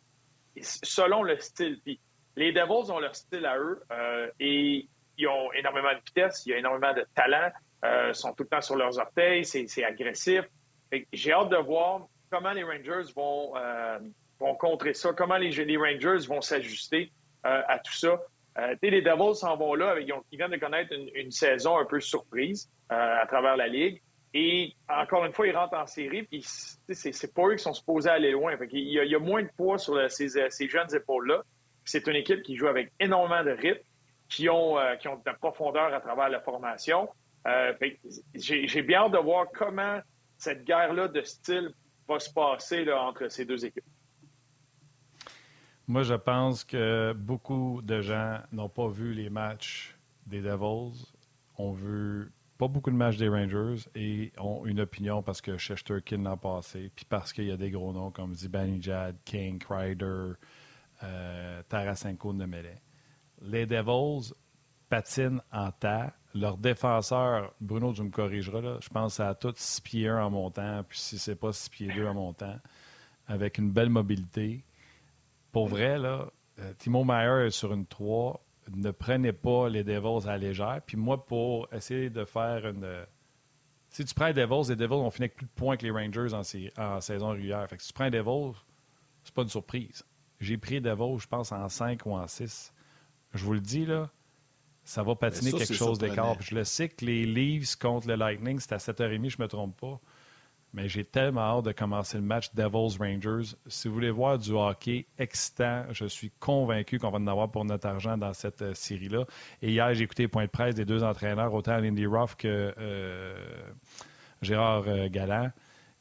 selon 0.61 1.23
le 1.23 1.39
style. 1.39 1.79
Puis 1.83 1.99
les 2.35 2.51
Devils 2.51 2.91
ont 2.91 2.99
leur 2.99 3.15
style 3.15 3.45
à 3.45 3.57
eux 3.57 3.81
euh, 3.91 4.29
et 4.39 4.87
ils 5.17 5.27
ont 5.27 5.51
énormément 5.53 5.93
de 5.93 5.99
vitesse, 6.05 6.43
il 6.45 6.51
y 6.51 6.53
a 6.53 6.57
énormément 6.57 6.93
de 6.93 7.05
talent, 7.15 7.49
euh, 7.85 8.13
sont 8.13 8.33
tout 8.33 8.43
le 8.43 8.49
temps 8.49 8.61
sur 8.61 8.75
leurs 8.75 8.99
orteils, 8.99 9.45
c'est 9.45 9.83
agressif. 9.83 10.45
J'ai 11.13 11.31
hâte 11.31 11.49
de 11.49 11.57
voir 11.57 12.07
comment 12.31 12.51
les 12.51 12.63
Rangers 12.63 13.11
vont, 13.15 13.55
euh, 13.55 13.99
vont 14.39 14.55
contrer 14.55 14.93
ça, 14.93 15.13
comment 15.13 15.37
les, 15.37 15.49
les 15.51 15.77
Rangers 15.77 16.27
vont 16.27 16.41
s'ajuster 16.41 17.11
euh, 17.45 17.61
à 17.67 17.79
tout 17.79 17.93
ça. 17.93 18.19
Euh, 18.57 18.75
les 18.81 19.01
Devils 19.01 19.35
s'en 19.35 19.55
vont 19.55 19.73
là, 19.75 19.99
ils, 19.99 20.13
viennent 20.31 20.51
de 20.51 20.57
connaître 20.57 20.93
une, 21.15 21.31
saison 21.31 21.77
un 21.77 21.85
peu 21.85 21.99
surprise 21.99 22.69
à 22.89 23.25
travers 23.27 23.55
la 23.55 23.67
Ligue. 23.67 24.01
Et 24.33 24.75
encore 24.87 25.25
une 25.25 25.33
fois, 25.33 25.47
ils 25.47 25.55
rentrent 25.55 25.77
en 25.77 25.87
série, 25.87 26.23
puis 26.23 26.43
c'est 26.43 27.33
pas 27.33 27.47
eux 27.47 27.55
qui 27.55 27.63
sont 27.63 27.73
supposés 27.73 28.09
aller 28.09 28.31
loin. 28.31 28.55
il, 28.71 28.91
y 28.91 29.15
a, 29.15 29.19
moins 29.19 29.41
de 29.41 29.49
poids 29.57 29.79
sur 29.79 29.99
ces, 30.11 30.29
ces, 30.49 30.67
jeunes 30.67 30.93
épaules-là. 30.93 31.43
C'est 31.83 32.05
une 32.07 32.15
équipe 32.15 32.43
qui 32.43 32.55
joue 32.55 32.67
avec 32.67 32.91
énormément 32.99 33.43
de 33.43 33.51
rythme, 33.51 33.81
qui 34.27 34.47
ont, 34.49 34.77
qui 34.99 35.07
ont 35.07 35.15
de 35.15 35.21
la 35.25 35.33
profondeur 35.33 35.91
à 35.93 35.99
travers 35.99 36.29
la 36.29 36.41
formation. 36.41 37.09
J'ai 38.35 38.81
bien 38.83 39.03
hâte 39.03 39.11
de 39.13 39.17
voir 39.17 39.47
comment 39.51 39.99
cette 40.39 40.63
guerre-là 40.63 41.09
de 41.09 41.21
style 41.21 41.73
va 42.07 42.19
se 42.19 42.33
passer 42.33 42.91
entre 42.91 43.27
ces 43.27 43.45
deux 43.45 43.63
équipes? 43.63 43.85
Moi, 45.87 46.03
je 46.03 46.15
pense 46.15 46.63
que 46.63 47.13
beaucoup 47.13 47.81
de 47.83 48.01
gens 48.01 48.39
n'ont 48.51 48.69
pas 48.69 48.87
vu 48.87 49.13
les 49.13 49.29
matchs 49.29 49.97
des 50.25 50.41
Devils, 50.41 51.05
ont 51.57 51.73
vu 51.73 52.31
pas 52.57 52.67
beaucoup 52.67 52.91
de 52.91 52.95
matchs 52.95 53.17
des 53.17 53.27
Rangers 53.27 53.89
et 53.95 54.31
ont 54.37 54.65
une 54.65 54.81
opinion 54.81 55.23
parce 55.23 55.41
que 55.41 55.57
Shesterkin 55.57 56.23
l'a 56.23 56.37
passé, 56.37 56.91
puis 56.95 57.05
parce 57.05 57.33
qu'il 57.33 57.45
y 57.45 57.51
a 57.51 57.57
des 57.57 57.71
gros 57.71 57.91
noms 57.91 58.11
comme 58.11 58.33
Zibanejad, 58.33 59.17
King, 59.25 59.61
Ryder, 59.67 60.33
euh, 61.03 61.63
Tarasenko 61.69 62.33
Nemele. 62.33 62.75
Les 63.41 63.65
Devils 63.65 64.33
patinent 64.89 65.41
en 65.51 65.71
tas 65.71 66.13
leur 66.35 66.57
défenseur, 66.57 67.53
Bruno, 67.59 67.93
tu 67.93 68.03
me 68.03 68.09
corrigeras, 68.09 68.61
là, 68.61 68.77
je 68.81 68.89
pense 68.89 69.19
à 69.19 69.33
tout 69.33 69.53
6 69.55 69.81
pieds 69.81 70.07
1 70.07 70.23
en 70.23 70.29
montant, 70.29 70.83
puis 70.87 70.99
si 70.99 71.17
c'est 71.17 71.35
pas 71.35 71.51
6 71.51 71.69
pieds 71.69 71.87
2 71.93 72.05
en 72.05 72.13
montant, 72.13 72.59
avec 73.27 73.57
une 73.57 73.71
belle 73.71 73.89
mobilité. 73.89 74.63
Pour 75.51 75.67
vrai, 75.67 75.97
là, 75.97 76.27
euh, 76.59 76.73
Timo 76.77 77.03
Meyer 77.03 77.47
est 77.47 77.51
sur 77.51 77.73
une 77.73 77.85
3. 77.85 78.43
Ne 78.75 78.91
prenez 78.91 79.33
pas 79.33 79.69
les 79.69 79.83
Devils 79.83 80.27
à 80.27 80.31
la 80.31 80.37
légère. 80.37 80.81
Puis 80.85 80.97
moi, 80.97 81.25
pour 81.25 81.67
essayer 81.73 82.09
de 82.09 82.25
faire 82.25 82.67
une. 82.67 82.87
Si 83.89 84.05
tu 84.05 84.13
prends 84.13 84.27
les 84.27 84.33
Devils, 84.33 84.69
les 84.69 84.75
Devils 84.75 84.93
ont 84.93 85.09
fini 85.09 85.25
avec 85.25 85.35
plus 85.35 85.45
de 85.45 85.51
points 85.51 85.77
que 85.77 85.83
les 85.83 85.91
Rangers 85.91 86.33
en, 86.33 87.01
saison 87.01 87.29
régulière. 87.29 87.67
Fait 87.67 87.77
que 87.77 87.81
si 87.81 87.87
tu 87.87 87.93
prends 87.93 88.05
les 88.05 88.11
Devils, 88.11 88.53
c'est 89.23 89.33
pas 89.33 89.41
une 89.41 89.49
surprise. 89.49 90.03
J'ai 90.39 90.57
pris 90.57 90.75
les 90.75 90.81
Devils, 90.81 91.19
je 91.19 91.27
pense, 91.27 91.51
en 91.51 91.67
5 91.67 92.05
ou 92.05 92.11
en 92.11 92.27
6. 92.27 92.71
Je 93.33 93.43
vous 93.43 93.53
le 93.53 93.59
dis, 93.59 93.85
là, 93.85 94.09
ça 94.89 95.03
va 95.03 95.13
patiner 95.13 95.51
quelque 95.51 95.75
chose 95.75 95.99
d'écart. 95.99 96.41
Je 96.41 96.55
le 96.55 96.63
sais 96.63 96.89
que 96.89 97.05
les 97.05 97.23
Leafs 97.23 97.75
contre 97.75 98.07
le 98.07 98.15
Lightning, 98.15 98.59
c'est 98.59 98.73
à 98.73 98.77
7h30, 98.77 99.29
je 99.29 99.37
ne 99.37 99.43
me 99.43 99.47
trompe 99.47 99.79
pas. 99.79 99.99
Mais 100.73 100.89
j'ai 100.89 101.03
tellement 101.03 101.41
hâte 101.41 101.65
de 101.65 101.71
commencer 101.73 102.17
le 102.17 102.23
match 102.23 102.55
Devils-Rangers. 102.55 103.55
Si 103.67 103.87
vous 103.87 103.93
voulez 103.93 104.09
voir 104.09 104.39
du 104.39 104.51
hockey 104.51 105.05
excitant, 105.19 105.85
je 105.91 106.05
suis 106.05 106.31
convaincu 106.39 106.97
qu'on 106.97 107.11
va 107.11 107.19
en 107.19 107.27
avoir 107.27 107.51
pour 107.51 107.65
notre 107.65 107.87
argent 107.87 108.17
dans 108.17 108.33
cette 108.33 108.63
euh, 108.63 108.73
série-là. 108.73 109.25
Et 109.61 109.69
hier, 109.69 109.93
j'ai 109.93 110.05
écouté 110.05 110.23
les 110.23 110.27
points 110.27 110.45
de 110.45 110.49
presse 110.49 110.73
des 110.73 110.85
deux 110.85 111.03
entraîneurs, 111.03 111.53
autant 111.53 111.77
Lindy 111.77 112.07
Ruff 112.07 112.35
que 112.35 112.73
euh, 112.79 113.35
Gérard 114.41 114.85
euh, 114.87 115.07
Galland. 115.07 115.51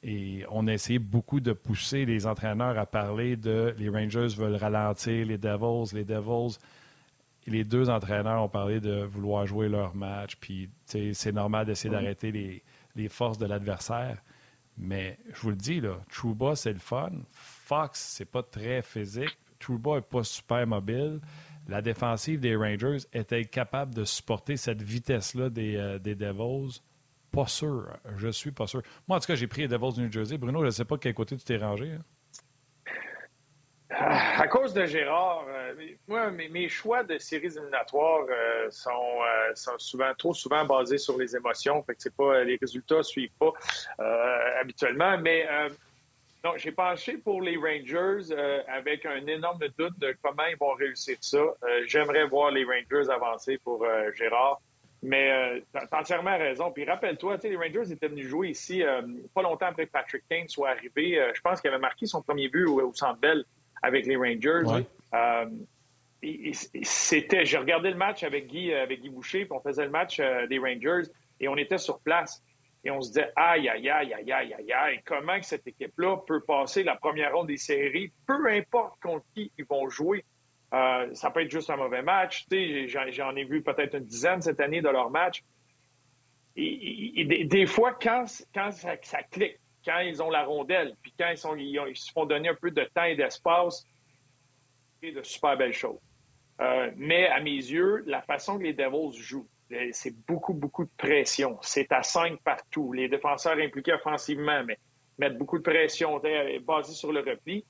Et 0.03 0.45
on 0.51 0.66
a 0.66 0.72
essayé 0.72 0.99
beaucoup 0.99 1.41
de 1.41 1.53
pousser 1.53 2.07
les 2.07 2.26
entraîneurs 2.26 2.78
à 2.78 2.86
parler 2.86 3.36
de 3.36 3.74
les 3.76 3.91
Rangers 3.91 4.28
veulent 4.28 4.57
ralentir 4.57 5.26
les 5.26 5.36
Devils, 5.36 5.95
les 5.95 6.05
Devils 6.05 6.57
les 7.49 7.64
deux 7.64 7.90
entraîneurs 7.90 8.42
ont 8.42 8.49
parlé 8.49 8.80
de 8.80 9.05
vouloir 9.05 9.46
jouer 9.46 9.68
leur 9.68 9.94
match, 9.94 10.36
puis 10.36 10.70
c'est 10.86 11.32
normal 11.32 11.66
d'essayer 11.66 11.90
d'arrêter 11.90 12.32
les, 12.32 12.62
les, 12.96 13.09
forces 13.09 13.38
de 13.38 13.46
l'adversaire. 13.46 14.22
Mais 14.76 15.18
je 15.34 15.40
vous 15.40 15.51
le 15.51 15.57
dis, 15.57 15.80
là, 15.80 15.99
Trouba, 16.11 16.55
c'est 16.55 16.72
le 16.72 16.78
fun. 16.78 17.11
Fox, 17.32 17.99
c'est 18.16 18.30
pas 18.30 18.42
très 18.42 18.82
physique. 18.82 19.36
Trouba 19.59 19.96
n'est 19.96 20.03
pas 20.03 20.22
super 20.22 20.66
mobile. 20.66 21.20
La 21.66 21.82
défensive 21.82 22.40
des 22.40 22.57
Rangers 22.57 22.99
était 23.12 23.44
capable 23.44 23.94
de 23.94 24.05
supporter 24.05 24.57
cette 24.57 24.82
vitesse-là 24.82 25.51
des, 25.51 25.76
euh, 25.76 25.99
des 25.99 26.14
Devils. 26.14 26.80
Pas 27.30 27.46
sûr. 27.46 27.88
Je 28.16 28.28
suis 28.28 28.53
pas 28.53 28.66
sûr. 28.66 28.82
Moi, 29.07 29.18
en 29.18 29.20
tout 29.20 29.26
cas, 29.26 29.34
j'ai 29.34 29.46
pris 29.46 29.62
les 29.62 29.68
Devils 29.68 29.92
du 29.94 30.01
New 30.03 30.12
Jersey. 30.12 30.38
Bruno, 30.38 30.61
je 30.61 30.66
ne 30.66 30.70
sais 30.70 30.84
pas 30.86 30.96
quel 30.96 31.12
côté 31.12 31.36
tu 31.36 31.44
t'es 31.44 31.59
rangé. 31.59 31.92
Hein. 31.92 32.05
À 33.91 34.47
cause 34.49 34.74
de 34.74 34.84
Gérard, 34.84 35.47
euh, 35.49 35.74
moi, 36.07 36.30
mes, 36.30 36.68
choix 36.68 37.03
de 37.03 37.16
séries 37.16 37.47
éliminatoires 37.47 38.26
euh, 38.28 38.70
sont, 38.70 38.91
euh, 38.91 39.55
sont, 39.55 39.78
souvent 39.78 40.12
trop 40.16 40.34
souvent 40.34 40.64
basés 40.66 40.99
sur 40.99 41.16
les 41.16 41.34
émotions. 41.34 41.82
Fait 41.84 41.95
que 41.95 42.09
pas 42.11 42.45
les 42.45 42.59
résultats 42.61 43.03
suivent 43.03 43.32
pas 43.39 43.53
habituellement. 44.61 45.16
Mais 45.18 45.49
donc 46.45 46.59
j'ai 46.59 46.72
penché 46.72 47.16
pour 47.16 47.41
les 47.41 47.57
Rangers 47.57 48.34
avec 48.68 49.07
un 49.07 49.26
énorme 49.26 49.61
doute 49.78 49.99
de 49.99 50.14
comment 50.22 50.45
ils 50.51 50.59
vont 50.59 50.74
réussir 50.74 51.16
ça. 51.20 51.43
J'aimerais 51.86 52.26
voir 52.26 52.51
les 52.51 52.64
Rangers 52.64 53.11
avancer 53.11 53.59
pour 53.59 53.86
Gérard. 54.14 54.61
Mais 55.03 55.62
tu 55.72 55.78
as 55.78 55.99
entièrement 55.99 56.36
raison. 56.36 56.70
Puis 56.72 56.84
rappelle-toi, 56.84 57.39
les 57.43 57.57
Rangers 57.57 57.93
étaient 57.93 58.09
venus 58.09 58.26
jouer 58.26 58.49
ici 58.51 58.82
pas 59.34 59.43
longtemps 59.43 59.66
après 59.66 59.86
que 59.86 59.93
Patrick 59.93 60.24
Kane 60.28 60.49
soit 60.49 60.70
arrivé. 60.70 61.32
je 61.34 61.41
pense 61.41 61.61
qu'il 61.61 61.70
avait 61.70 61.80
marqué 61.80 62.07
son 62.07 62.20
premier 62.20 62.49
but 62.49 62.66
au, 62.66 62.80
au 62.82 62.93
Centre 62.93 63.18
Bell 63.18 63.45
avec 63.83 64.07
les 64.07 64.16
Rangers. 64.16 64.85
Euh, 65.14 65.47
c'était, 66.83 67.45
j'ai 67.45 67.59
regardé 67.59 67.91
le 67.91 67.97
match 67.97 68.22
avec 68.22 68.49
Guy, 68.49 68.72
euh, 68.72 68.83
avec 68.83 69.01
Guy 69.01 69.11
Boucher, 69.11 69.45
puis 69.45 69.53
on 69.53 69.61
faisait 69.61 69.85
le 69.85 69.91
match 69.91 70.18
euh, 70.20 70.47
des 70.47 70.59
Rangers 70.59 71.09
et 71.41 71.49
on 71.49 71.57
était 71.57 71.79
sur 71.79 72.01
place. 72.01 72.43
Et 72.85 72.91
on 72.91 73.01
se 73.01 73.09
disait, 73.09 73.31
aïe, 73.37 73.68
aïe, 73.68 73.89
aïe, 73.89 74.14
aïe, 74.14 74.33
aïe, 74.33 74.55
aïe, 74.55 74.72
aïe, 74.72 75.01
comment 75.05 75.39
que 75.39 75.47
cette 75.47 75.66
équipe-là 75.66 76.18
peut 76.26 76.41
passer 76.41 76.85
la 76.85 76.97
première 76.97 77.35
ronde 77.35 77.49
des 77.49 77.57
séries, 77.57 78.12
peu 78.26 78.49
importe 78.51 79.01
contre 79.03 79.24
qui 79.35 79.53
ils 79.59 79.64
vont 79.64 79.89
jouer. 79.89 80.24
ça 80.70 81.31
peut 81.35 81.43
être 81.43 81.51
juste 81.51 81.70
un 81.70 81.76
mauvais 81.76 82.03
match. 82.03 82.47
J'en 82.51 83.35
ai 83.35 83.45
vu 83.45 83.62
peut-être 83.62 83.97
une 83.97 84.05
dizaine 84.05 84.41
cette 84.43 84.61
année 84.61 84.81
de 84.81 84.89
leurs 84.89 85.11
matchs. 85.11 85.43
Et, 86.57 87.24
des, 87.45 87.66
fois, 87.66 87.93
quand, 88.01 88.24
quand 88.55 88.70
ça, 88.70 88.97
ça 89.03 89.22
clique, 89.24 89.59
quand 89.89 90.01
ils 90.01 90.22
ont 90.22 90.28
la 90.28 90.45
rondelle, 90.45 90.95
puis 91.01 91.14
quand 91.18 91.30
ils, 91.30 91.39
sont, 91.39 91.57
ils, 91.57 91.97
se 91.97 92.12
font 92.12 92.26
donner 92.26 92.51
un 92.51 92.55
peu 92.55 92.70
de 92.70 92.84
temps 92.95 93.05
et 93.05 93.16
d'espace, 93.16 93.86
c'est 95.01 95.12
de 95.12 95.22
super 95.22 95.57
belles 95.57 95.72
choses. 95.72 95.99
Euh, 96.61 96.91
mais 96.97 97.26
à 97.28 97.41
mes 97.41 97.53
yeux, 97.53 98.05
la 98.07 98.20
façon 98.20 98.59
que 98.59 98.64
les 98.64 98.74
Devils 98.74 99.18
jouent, 99.18 99.49
euh, 99.72 99.89
c'est 99.93 100.14
beaucoup, 100.26 100.53
beaucoup 100.53 100.84
de 100.84 100.91
pression. 100.99 101.59
C'est 101.62 101.91
à 101.93 102.03
cinq 102.03 102.39
partout. 102.43 102.93
Les 102.93 103.09
défenseurs 103.09 103.57
impliqués 103.59 103.95
offensivement, 103.95 104.62
mais 104.64 104.78
mettent 105.18 105.39
beaucoup 105.39 105.57
de 105.57 105.62
pression, 105.62 106.20
basée 106.62 106.93
sur 106.93 107.11
le 107.11 107.20
repli. 107.20 107.64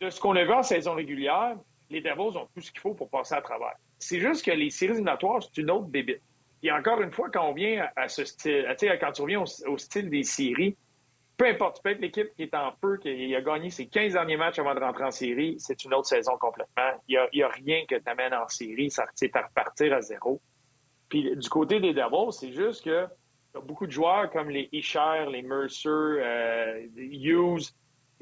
De 0.00 0.08
ce 0.10 0.20
qu'on 0.20 0.36
a 0.36 0.44
vu 0.44 0.52
en 0.52 0.62
saison 0.62 0.94
régulière, 0.94 1.56
les 1.90 2.00
Devils 2.00 2.36
ont 2.36 2.48
tout 2.54 2.60
ce 2.60 2.70
qu'il 2.70 2.80
faut 2.80 2.94
pour 2.94 3.10
passer 3.10 3.34
à 3.34 3.42
travers. 3.42 3.74
C'est 3.98 4.20
juste 4.20 4.44
que 4.44 4.52
les 4.52 4.70
séries 4.70 4.92
éliminatoires, 4.92 5.42
c'est 5.42 5.60
une 5.60 5.70
autre 5.70 5.86
bébite. 5.86 6.22
Et 6.66 6.72
encore 6.72 7.00
une 7.00 7.12
fois, 7.12 7.30
quand 7.30 7.48
on 7.48 7.52
vient 7.52 7.88
à 7.94 8.08
ce 8.08 8.24
style, 8.24 8.66
quand 9.00 9.12
tu 9.12 9.22
reviens 9.22 9.44
au, 9.66 9.78
style 9.78 10.10
des 10.10 10.24
séries, 10.24 10.76
peu 11.36 11.46
importe, 11.46 11.76
tu 11.76 11.82
peux 11.82 11.90
être 11.90 12.00
l'équipe 12.00 12.34
qui 12.34 12.42
est 12.42 12.54
en 12.56 12.72
feu, 12.80 12.98
qui 13.00 13.36
a 13.36 13.40
gagné 13.40 13.70
ses 13.70 13.86
15 13.86 14.14
derniers 14.14 14.36
matchs 14.36 14.58
avant 14.58 14.74
de 14.74 14.80
rentrer 14.80 15.04
en 15.04 15.12
série, 15.12 15.54
c'est 15.60 15.84
une 15.84 15.94
autre 15.94 16.08
saison 16.08 16.32
complètement. 16.40 17.00
Il 17.06 17.24
n'y 17.32 17.42
a, 17.42 17.48
rien 17.48 17.84
que 17.88 17.94
tu 17.94 18.10
amènes 18.10 18.34
en 18.34 18.48
série, 18.48 18.90
c'est 19.14 19.36
à 19.36 19.42
repartir 19.42 19.94
à 19.94 20.00
zéro. 20.00 20.40
Puis 21.08 21.36
du 21.36 21.48
côté 21.48 21.78
des 21.78 21.94
Devils, 21.94 22.32
c'est 22.32 22.50
juste 22.50 22.82
que 22.82 23.06
y 23.54 23.58
a 23.58 23.60
beaucoup 23.60 23.86
de 23.86 23.92
joueurs 23.92 24.28
comme 24.32 24.50
les 24.50 24.68
Isher, 24.72 25.26
les 25.30 25.42
Mercer, 25.42 25.88
euh, 25.88 26.84
Hughes, 26.96 27.70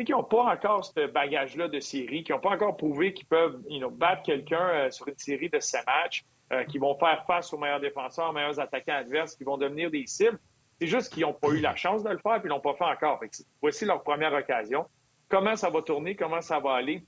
qui 0.05 0.13
n'ont 0.13 0.23
pas 0.23 0.53
encore 0.53 0.85
ce 0.85 1.07
bagage-là 1.07 1.69
de 1.69 1.81
série, 1.81 2.23
qui 2.25 2.33
n'ont 2.33 2.41
pas 2.41 2.51
encore 2.51 2.77
prouvé 2.77 3.15
qu'ils 3.15 3.27
peuvent 3.27 3.59
battre 3.93 4.23
quelqu'un 4.23 4.69
euh, 4.69 4.91
sur 4.91 5.09
une 5.09 5.17
série 5.17 5.49
de 5.49 5.61
7 5.61 5.87
matchs. 5.87 6.27
Euh, 6.53 6.63
qui 6.65 6.77
vont 6.77 6.95
faire 6.99 7.25
face 7.27 7.51
aux 7.55 7.59
meilleurs 7.59 7.81
défenseurs, 7.81 8.29
aux 8.29 8.33
meilleurs 8.33 8.61
attaquants 8.61 8.97
adverses, 8.97 9.35
qui 9.35 9.45
vont 9.45 9.57
devenir 9.57 9.91
des 9.91 10.07
cibles. 10.07 10.39
C'est 10.79 10.87
juste 10.87 11.11
qu'ils 11.11 11.23
n'ont 11.23 11.33
pas 11.33 11.49
eu 11.49 11.61
la 11.61 11.75
chance 11.75 12.05
de 12.05 12.11
le 12.11 12.19
faire, 12.19 12.35
puis 12.35 12.43
ils 12.45 12.49
l'ont 12.49 12.61
pas 12.61 12.75
fait 12.75 12.85
encore. 12.85 13.19
voici 13.63 13.87
leur 13.87 14.03
première 14.03 14.35
occasion. 14.35 14.85
Comment 15.31 15.57
ça 15.57 15.71
va 15.71 15.81
tourner, 15.81 16.15
comment 16.15 16.43
ça 16.43 16.59
va 16.59 16.75
aller, 16.75 17.03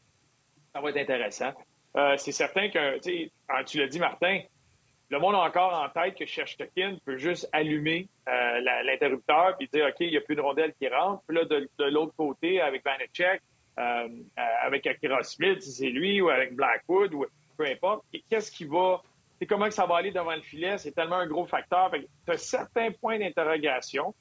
ça 0.72 0.80
va 0.80 0.88
être 0.88 0.96
intéressant. 0.96 1.52
Euh, 1.98 2.16
c'est 2.16 2.32
certain 2.32 2.70
que, 2.70 2.98
tu 2.98 3.78
l'as 3.78 3.86
dit, 3.88 3.98
Martin, 3.98 4.40
le 5.10 5.18
monde 5.18 5.34
a 5.34 5.40
encore 5.40 5.74
en 5.74 5.88
tête 5.90 6.16
que 6.16 6.24
Shesterkin 6.24 6.96
peut 7.04 7.18
juste 7.18 7.46
allumer 7.52 8.08
euh, 8.28 8.60
l'interrupteur 8.84 9.54
puis 9.58 9.68
dire 9.70 9.86
OK, 9.86 9.96
il 10.00 10.12
n'y 10.12 10.16
a 10.16 10.22
plus 10.22 10.36
de 10.36 10.40
rondelle 10.40 10.72
qui 10.80 10.88
rentre. 10.88 11.22
Puis 11.28 11.36
là, 11.36 11.44
de, 11.44 11.68
l'autre 11.90 12.14
côté, 12.16 12.62
avec 12.62 12.82
Vanecek, 12.82 13.42
avec 13.76 14.86
Akira 14.86 15.22
Smith, 15.22 15.60
si 15.60 15.72
c'est 15.72 15.90
lui, 15.90 16.22
ou 16.22 16.30
avec 16.30 16.56
Blackwood, 16.56 17.12
ou 17.12 17.26
peu 17.58 17.66
importe, 17.66 18.02
qu'est-ce 18.30 18.50
qui 18.50 18.64
va 18.64 19.02
comment 19.44 19.66
que 19.66 19.74
ça 19.74 19.84
va 19.84 19.96
aller 19.96 20.12
devant 20.12 20.34
le 20.34 20.40
filet, 20.40 20.78
c'est 20.78 20.92
tellement 20.92 21.16
un 21.16 21.26
gros 21.26 21.44
facteur. 21.44 21.90
Tu 21.92 22.32
as 22.32 22.38
certains 22.38 22.90
points 22.92 23.18
d'interrogation, 23.18 24.14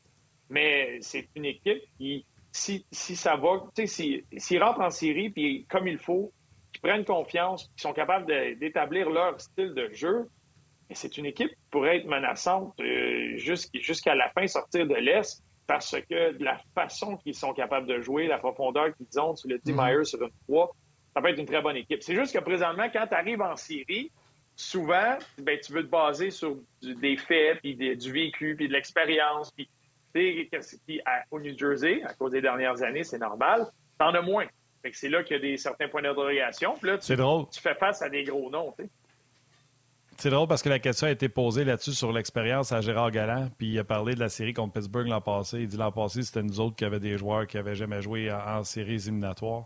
mais 0.49 0.97
c'est 1.01 1.29
une 1.35 1.45
équipe 1.45 1.81
qui, 1.97 2.25
si, 2.51 2.85
ça 2.91 3.35
va, 3.35 3.63
tu 3.75 3.87
sais, 3.87 4.25
s'ils 4.37 4.63
rentrent 4.63 4.81
en 4.81 4.89
série, 4.89 5.29
puis 5.29 5.65
comme 5.69 5.87
il 5.87 5.97
faut, 5.97 6.33
qu'ils 6.73 6.81
prennent 6.81 7.05
confiance, 7.05 7.69
qu'ils 7.69 7.81
sont 7.81 7.93
capables 7.93 8.25
d'établir 8.59 9.09
leur 9.09 9.39
style 9.39 9.73
de 9.73 9.89
jeu, 9.93 10.29
c'est 10.91 11.17
une 11.17 11.25
équipe 11.25 11.49
qui 11.49 11.69
pourrait 11.71 11.97
être 11.97 12.07
menaçante 12.07 12.79
euh, 12.79 13.37
jusqu'à 13.37 14.15
la 14.15 14.29
fin, 14.29 14.45
sortir 14.47 14.85
de 14.85 14.95
l'Est, 14.95 15.41
parce 15.67 15.95
que 16.09 16.33
de 16.33 16.43
la 16.43 16.59
façon 16.75 17.17
qu'ils 17.17 17.33
sont 17.33 17.53
capables 17.53 17.87
de 17.87 18.01
jouer, 18.01 18.27
la 18.27 18.37
profondeur 18.37 18.95
qu'ils 18.95 19.19
ont, 19.19 19.33
tu 19.33 19.47
l'as 19.47 19.57
dit, 19.57 19.73
mm-hmm. 19.73 19.95
Myers 19.95 20.05
sur 20.05 20.21
une 20.21 20.29
3, 20.47 20.75
ça 21.13 21.21
peut 21.21 21.29
être 21.29 21.39
une 21.39 21.45
très 21.45 21.61
bonne 21.61 21.77
équipe. 21.77 22.03
C'est 22.03 22.13
juste 22.13 22.37
que 22.37 22.43
présentement, 22.43 22.87
quand 22.91 23.07
tu 23.07 23.15
arrives 23.15 23.41
en 23.41 23.55
série, 23.55 24.11
souvent, 24.55 25.17
ben, 25.37 25.59
tu 25.59 25.73
veux 25.73 25.83
te 25.83 25.89
baser 25.89 26.31
sur 26.31 26.57
des 26.81 27.17
faits, 27.17 27.59
puis 27.61 27.75
du 27.75 28.11
vécu, 28.11 28.55
puis 28.55 28.67
de 28.67 28.73
l'expérience. 28.73 29.51
Puis, 29.51 29.69
au 31.31 31.39
New 31.39 31.57
Jersey, 31.57 32.01
à 32.03 32.13
cause 32.13 32.31
des 32.31 32.41
dernières 32.41 32.81
années, 32.81 33.03
c'est 33.03 33.17
normal, 33.17 33.67
t'en 33.97 34.13
as 34.13 34.21
moins. 34.21 34.45
c'est 34.93 35.09
là 35.09 35.23
qu'il 35.23 35.35
y 35.35 35.39
a 35.39 35.41
des, 35.41 35.57
certains 35.57 35.87
points 35.89 36.01
d'interrogation. 36.01 36.75
Puis 36.79 36.89
là, 36.89 36.97
tu, 36.97 37.15
tu 37.15 37.61
fais 37.61 37.75
face 37.75 38.01
à 38.01 38.09
des 38.09 38.23
gros 38.23 38.49
noms. 38.49 38.73
C'est 40.17 40.29
drôle 40.29 40.47
parce 40.47 40.61
que 40.61 40.69
la 40.69 40.79
question 40.79 41.07
a 41.07 41.11
été 41.11 41.27
posée 41.27 41.65
là-dessus 41.65 41.91
sur 41.91 42.13
l'expérience 42.13 42.71
à 42.71 42.79
Gérard 42.79 43.11
Galland, 43.11 43.49
puis 43.57 43.67
il 43.67 43.79
a 43.79 43.83
parlé 43.83 44.15
de 44.15 44.21
la 44.21 44.29
série 44.29 44.53
contre 44.53 44.73
Pittsburgh 44.73 45.07
l'an 45.07 45.19
passé. 45.19 45.59
Il 45.59 45.67
dit 45.67 45.75
l'an 45.75 45.91
passé, 45.91 46.23
c'était 46.23 46.41
nous 46.41 46.61
autres 46.61 46.77
qui 46.77 46.85
avions 46.85 46.99
des 46.99 47.17
joueurs 47.17 47.45
qui 47.45 47.57
n'avaient 47.57 47.75
jamais 47.75 48.01
joué 48.01 48.31
en, 48.31 48.59
en 48.59 48.63
séries 48.63 48.93
éliminatoires. 48.93 49.65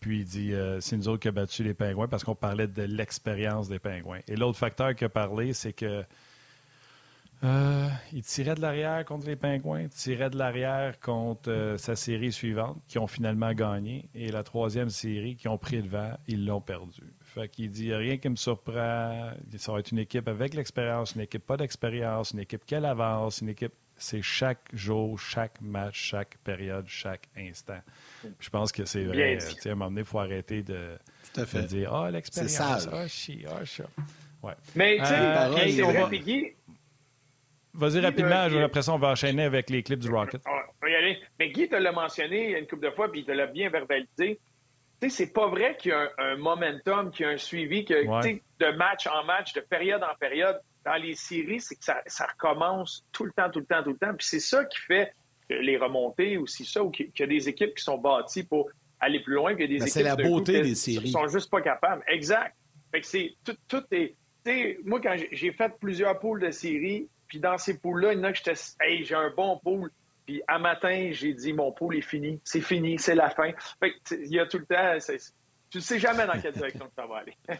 Puis 0.00 0.20
il 0.20 0.24
dit 0.24 0.52
euh, 0.52 0.80
c'est 0.80 0.96
nous 0.96 1.08
autres 1.08 1.20
qui 1.20 1.28
avons 1.28 1.36
battu 1.36 1.64
les 1.64 1.74
Pingouins 1.74 2.08
parce 2.08 2.24
qu'on 2.24 2.34
parlait 2.34 2.66
de 2.66 2.82
l'expérience 2.82 3.68
des 3.68 3.78
Pingouins. 3.78 4.20
Et 4.28 4.36
l'autre 4.36 4.58
facteur 4.58 4.94
qu'il 4.94 5.06
a 5.06 5.08
parlé, 5.08 5.52
c'est 5.52 5.72
que 5.72 6.04
euh, 7.44 7.88
il 8.12 8.22
tirait 8.22 8.54
de 8.54 8.62
l'arrière 8.62 9.04
contre 9.04 9.26
les 9.26 9.36
Pingouins, 9.36 9.88
tirait 9.88 10.30
de 10.30 10.38
l'arrière 10.38 10.98
contre 11.00 11.50
euh, 11.50 11.76
sa 11.76 11.94
série 11.94 12.32
suivante, 12.32 12.78
qui 12.88 12.98
ont 12.98 13.06
finalement 13.06 13.52
gagné. 13.52 14.08
Et 14.14 14.30
la 14.30 14.42
troisième 14.42 14.88
série, 14.88 15.36
qui 15.36 15.48
ont 15.48 15.58
pris 15.58 15.82
le 15.82 15.88
vent, 15.88 16.16
ils 16.26 16.46
l'ont 16.46 16.62
perdu. 16.62 17.02
Fait 17.20 17.48
qu'il 17.48 17.70
dit 17.70 17.94
rien 17.94 18.16
qui 18.16 18.28
me 18.30 18.36
surprend. 18.36 19.32
Ça 19.58 19.72
va 19.72 19.80
être 19.80 19.90
une 19.90 19.98
équipe 19.98 20.28
avec 20.28 20.54
l'expérience, 20.54 21.14
une 21.14 21.22
équipe 21.22 21.44
pas 21.44 21.58
d'expérience, 21.58 22.30
une 22.30 22.40
équipe 22.40 22.64
qui 22.64 22.74
avance, 22.74 23.40
une 23.42 23.50
équipe 23.50 23.74
c'est 23.98 24.22
chaque 24.22 24.68
jour, 24.74 25.18
chaque 25.18 25.60
match, 25.60 25.98
chaque 25.98 26.36
période, 26.38 26.86
chaque 26.86 27.28
instant. 27.36 27.80
Je 28.38 28.50
pense 28.50 28.72
que 28.72 28.84
c'est 28.84 29.04
vrai. 29.04 29.38
À 29.38 29.68
un 29.68 29.74
moment 29.74 29.86
donné, 29.86 30.00
il 30.02 30.06
faut 30.06 30.18
arrêter 30.18 30.62
de, 30.62 30.98
dire 31.66 31.92
Ah, 31.92 32.06
oh, 32.06 32.10
l'expérience, 32.10 32.88
ah, 32.92 33.08
chi, 33.08 33.44
ah, 33.48 33.62
Ouais. 34.42 34.52
Mais, 34.74 34.98
tu 34.98 35.06
sais, 35.06 35.14
euh, 35.14 35.92
va... 35.92 36.08
Vas-y 37.76 38.00
rapidement, 38.00 38.48
j'ai 38.48 38.58
l'impression 38.58 38.92
qu'on 38.94 38.98
va 38.98 39.10
enchaîner 39.10 39.44
avec 39.44 39.68
les 39.70 39.82
clips 39.82 40.00
du 40.00 40.10
Rocket. 40.10 40.40
On 40.46 40.86
va 40.86 40.90
y 40.90 40.94
aller. 40.94 41.18
Mais 41.38 41.50
Guy 41.50 41.68
te 41.68 41.76
l'a 41.76 41.92
mentionné 41.92 42.58
une 42.58 42.66
couple 42.66 42.86
de 42.86 42.90
fois, 42.90 43.10
puis 43.10 43.20
il 43.20 43.26
te 43.26 43.32
l'a 43.32 43.46
bien 43.46 43.68
verbalisé. 43.68 44.40
Tu 45.00 45.10
sais, 45.10 45.10
c'est 45.10 45.32
pas 45.32 45.48
vrai 45.48 45.76
qu'il 45.76 45.90
y 45.90 45.94
a 45.94 46.08
un, 46.16 46.36
momentum, 46.36 47.10
qu'il 47.10 47.26
y 47.26 47.28
a 47.28 47.32
un 47.32 47.36
suivi, 47.36 47.84
que, 47.84 47.94
de 47.94 48.76
match 48.76 49.06
en 49.06 49.24
match, 49.24 49.52
de 49.52 49.60
période 49.60 50.02
en 50.02 50.14
période 50.18 50.58
dans 50.86 50.94
les 50.94 51.14
séries, 51.14 51.60
c'est 51.60 51.74
que 51.74 51.84
ça, 51.84 52.26
recommence 52.26 53.04
tout 53.12 53.24
le 53.24 53.32
temps, 53.32 53.50
tout 53.50 53.58
le 53.58 53.66
temps, 53.66 53.82
tout 53.82 53.90
le 53.90 53.98
temps. 53.98 54.14
Puis 54.16 54.26
c'est 54.26 54.40
ça 54.40 54.64
qui 54.64 54.78
fait 54.78 55.12
les 55.48 55.76
remontées 55.76 56.36
aussi 56.36 56.64
ça, 56.64 56.82
ou 56.82 56.90
qu'il 56.90 57.10
y 57.18 57.22
a 57.22 57.26
des 57.26 57.48
équipes 57.48 57.74
qui 57.74 57.84
sont 57.84 57.98
bâties 57.98 58.44
pour 58.44 58.70
aller 59.00 59.20
plus 59.20 59.34
loin, 59.34 59.54
puis 59.54 59.64
il 59.64 59.72
y 59.72 59.76
a 59.76 59.78
des 59.78 59.84
équipes 59.84 59.92
c'est 59.92 60.02
la 60.02 60.16
beauté 60.16 60.62
des 60.62 60.74
séries. 60.74 61.10
sont 61.10 61.28
juste 61.28 61.50
pas 61.50 61.60
capables. 61.60 62.02
Exact. 62.08 62.54
Fait 62.90 63.00
que 63.00 63.06
c'est 63.06 63.34
tout, 63.44 63.56
tout 63.68 63.82
est. 63.92 64.16
moi, 64.84 65.00
quand 65.00 65.16
j'ai 65.32 65.52
fait 65.52 65.72
plusieurs 65.78 66.18
poules 66.18 66.40
de 66.40 66.50
séries, 66.50 67.08
puis 67.28 67.40
dans 67.40 67.58
ces 67.58 67.78
poules-là, 67.78 68.12
il 68.12 68.18
y 68.18 68.20
en 68.20 68.24
a 68.24 68.32
que 68.32 68.38
j'étais, 68.38 68.58
hey, 68.80 69.04
j'ai 69.04 69.14
un 69.14 69.32
bon 69.36 69.58
pool. 69.62 69.90
Puis 70.24 70.42
à 70.48 70.58
matin, 70.58 71.10
j'ai 71.12 71.34
dit, 71.34 71.52
mon 71.52 71.72
pool 71.72 71.96
est 71.96 72.02
fini. 72.02 72.40
C'est 72.44 72.60
fini, 72.60 72.98
c'est 72.98 73.14
la 73.14 73.30
fin. 73.30 73.52
Fait 73.80 73.92
que, 73.92 74.14
il 74.14 74.32
y 74.32 74.40
a 74.40 74.46
tout 74.46 74.58
le 74.58 74.66
temps, 74.66 74.98
tu 75.76 75.82
sais 75.82 75.98
jamais 75.98 76.26
dans 76.26 76.40
quelle 76.40 76.54
direction 76.54 76.88
ça 76.96 77.06
va 77.06 77.18
aller. 77.18 77.36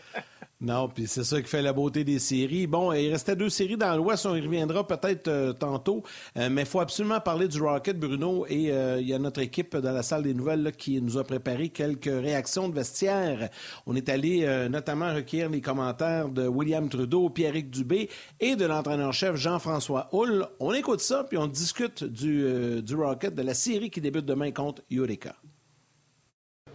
Non, 0.59 0.89
puis 0.89 1.07
c'est 1.07 1.23
ça 1.23 1.43
qui 1.43 1.49
fait 1.49 1.61
la 1.61 1.75
beauté 1.75 2.03
des 2.03 2.19
séries. 2.19 2.67
Bon, 2.67 2.91
il 2.91 3.11
restait 3.11 3.37
deux 3.37 3.51
séries 3.51 3.77
dans 3.77 3.95
l'Ouest, 3.95 4.25
on 4.25 4.35
y 4.35 4.41
reviendra 4.41 4.87
peut-être 4.87 5.29
euh, 5.29 5.53
tantôt, 5.53 6.03
euh, 6.39 6.49
mais 6.51 6.63
il 6.63 6.67
faut 6.67 6.81
absolument 6.81 7.21
parler 7.21 7.47
du 7.47 7.61
Rocket, 7.61 7.99
Bruno, 7.99 8.47
et 8.49 8.73
euh, 8.73 8.99
il 8.99 9.07
y 9.07 9.13
a 9.13 9.19
notre 9.19 9.41
équipe 9.41 9.77
dans 9.77 9.93
la 9.93 10.03
salle 10.03 10.23
des 10.23 10.33
nouvelles 10.33 10.73
qui 10.73 11.03
nous 11.03 11.19
a 11.19 11.25
préparé 11.25 11.69
quelques 11.69 12.07
réactions 12.07 12.71
de 12.71 12.75
vestiaire. 12.75 13.51
On 13.85 13.95
est 13.95 14.09
allé 14.09 14.47
notamment 14.71 15.15
recueillir 15.15 15.51
les 15.51 15.61
commentaires 15.61 16.31
de 16.31 16.47
William 16.47 16.89
Trudeau, 16.89 17.29
Pierrick 17.29 17.69
Dubé 17.69 18.09
et 18.41 18.57
de 18.57 18.65
l'entraîneur-chef 18.65 19.37
Jean-François 19.37 20.09
Hull. 20.13 20.47
On 20.59 20.73
écoute 20.73 21.01
ça, 21.01 21.25
puis 21.25 21.37
on 21.37 21.47
discute 21.47 22.03
du, 22.03 22.83
du 22.83 22.95
Rocket, 22.95 23.35
de 23.35 23.43
la 23.43 23.55
série 23.55 23.91
qui 23.91 24.01
débute 24.01 24.25
demain 24.25 24.53
contre 24.53 24.81
Eureka 24.91 25.35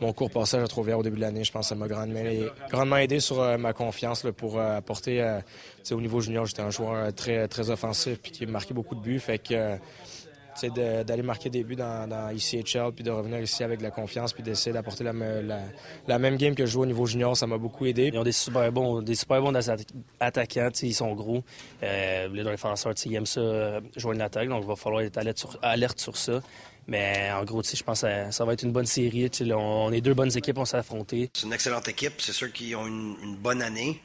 mon 0.02 0.14
court 0.14 0.32
passage 0.32 0.64
à 0.64 0.68
Trois-Rivières 0.68 1.00
au 1.00 1.04
début 1.04 1.18
de 1.18 1.22
l'année, 1.22 1.44
je 1.44 1.52
pense 1.52 1.66
que 1.66 1.70
ça 1.70 1.76
m'a 1.76 1.88
grandement, 1.88 2.98
aidé 2.98 3.20
sur 3.20 3.40
euh, 3.40 3.58
ma 3.58 3.72
confiance 3.72 4.26
pour 4.36 4.60
euh, 4.60 4.78
apporter. 4.78 5.22
Euh, 5.22 5.40
au 5.92 6.02
niveau 6.02 6.20
junior, 6.22 6.46
j'étais 6.46 6.62
un 6.62 6.72
joueur 6.72 7.14
très, 7.14 7.48
très 7.48 7.70
offensif 7.70 8.20
puis 8.22 8.32
qui 8.32 8.46
marquait 8.46 8.74
beaucoup 8.74 8.96
de 8.96 9.02
buts. 9.02 9.20
Fait 9.20 9.38
que 9.38 9.78
d'aller 11.04 11.24
marquer 11.24 11.50
des 11.50 11.64
buts 11.64 11.76
dans, 11.76 12.08
dans 12.08 12.30
ICHL 12.30 12.92
puis 12.94 13.04
de 13.04 13.10
revenir 13.10 13.40
ici 13.40 13.64
avec 13.64 13.82
la 13.82 13.90
confiance 13.90 14.34
puis 14.34 14.44
d'essayer 14.44 14.74
d'apporter 14.74 15.04
la, 15.04 15.14
même 16.20 16.36
game 16.36 16.56
que 16.56 16.66
je 16.66 16.72
joue 16.72 16.82
au 16.82 16.86
niveau 16.86 17.06
junior, 17.06 17.38
ça 17.38 17.48
m'a 17.48 17.58
beaucoup 17.58 17.86
aidé. 17.86 18.12
Ils 18.14 18.18
ont 18.20 18.24
des 18.24 18.32
super 18.32 18.72
bons, 18.72 19.02
des 19.02 19.16
super 19.16 19.42
bons 19.42 19.54
attaquants, 20.20 20.70
ils 20.82 20.94
sont 20.94 21.14
gros. 21.14 21.44
les 21.82 22.44
défenseurs, 22.44 22.94
ils 23.06 23.16
aiment 23.16 23.26
ça 23.26 23.80
jouer 23.96 24.16
une 24.16 24.22
attaque, 24.22 24.50
donc 24.50 24.64
il 24.64 24.68
va 24.68 24.76
falloir 24.76 25.02
être 25.02 25.20
alerte 25.62 26.00
sur 26.00 26.18
ça. 26.18 26.42
Mais 26.88 27.32
en 27.32 27.44
gros, 27.44 27.62
je 27.64 27.84
pense 27.84 28.02
que 28.02 28.32
ça, 28.32 28.46
va 28.46 28.54
être 28.54 28.64
une 28.64 28.72
bonne 28.72 28.86
série. 28.86 29.30
on 29.54 29.92
est 29.92 30.02
deux 30.02 30.14
bonnes 30.14 30.36
équipes, 30.36 30.58
on 30.58 30.66
s'est 30.66 30.78
affrontés. 30.78 31.30
C'est 31.34 31.46
une 31.46 31.54
excellente 31.54 31.88
équipe. 31.88 32.20
C'est 32.20 32.34
sûr 32.34 32.52
qu'ils 32.52 32.76
ont 32.76 32.88
une, 32.88 33.36
bonne 33.38 33.62
année. 33.62 34.02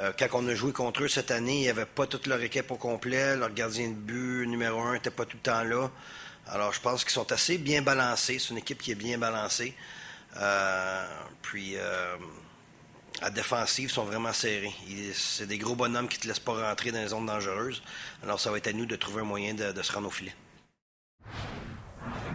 Euh, 0.00 0.12
quand 0.18 0.26
on 0.32 0.48
a 0.48 0.54
joué 0.54 0.72
contre 0.72 1.04
eux 1.04 1.08
cette 1.08 1.30
année, 1.30 1.56
il 1.58 1.62
n'y 1.62 1.68
avait 1.68 1.86
pas 1.86 2.06
toute 2.06 2.26
leur 2.26 2.40
équipe 2.42 2.70
au 2.70 2.76
complet. 2.76 3.36
Leur 3.36 3.52
gardien 3.52 3.88
de 3.88 3.94
but 3.94 4.46
numéro 4.46 4.80
un 4.80 4.94
n'était 4.94 5.10
pas 5.10 5.24
tout 5.24 5.36
le 5.36 5.42
temps 5.42 5.62
là. 5.62 5.90
Alors, 6.48 6.72
je 6.72 6.80
pense 6.80 7.04
qu'ils 7.04 7.12
sont 7.12 7.30
assez 7.32 7.58
bien 7.58 7.82
balancés. 7.82 8.38
C'est 8.38 8.50
une 8.50 8.58
équipe 8.58 8.82
qui 8.82 8.90
est 8.90 8.96
bien 8.96 9.18
balancée. 9.18 9.74
Euh, 10.36 11.06
puis, 11.42 11.76
euh, 11.76 12.16
à 13.22 13.30
défensive, 13.30 13.88
ils 13.88 13.92
sont 13.92 14.04
vraiment 14.04 14.32
serrés. 14.32 14.74
C'est 15.14 15.46
des 15.46 15.58
gros 15.58 15.76
bonhommes 15.76 16.08
qui 16.08 16.18
ne 16.18 16.22
te 16.22 16.28
laissent 16.28 16.40
pas 16.40 16.68
rentrer 16.68 16.90
dans 16.90 17.00
les 17.00 17.08
zones 17.08 17.26
dangereuses. 17.26 17.82
Alors, 18.22 18.40
ça 18.40 18.50
va 18.50 18.58
être 18.58 18.66
à 18.66 18.72
nous 18.72 18.86
de 18.86 18.96
trouver 18.96 19.20
un 19.20 19.26
moyen 19.26 19.54
de, 19.54 19.72
de 19.72 19.82
se 19.82 19.92
rendre 19.92 20.08
au 20.08 20.10
filet. 20.10 20.34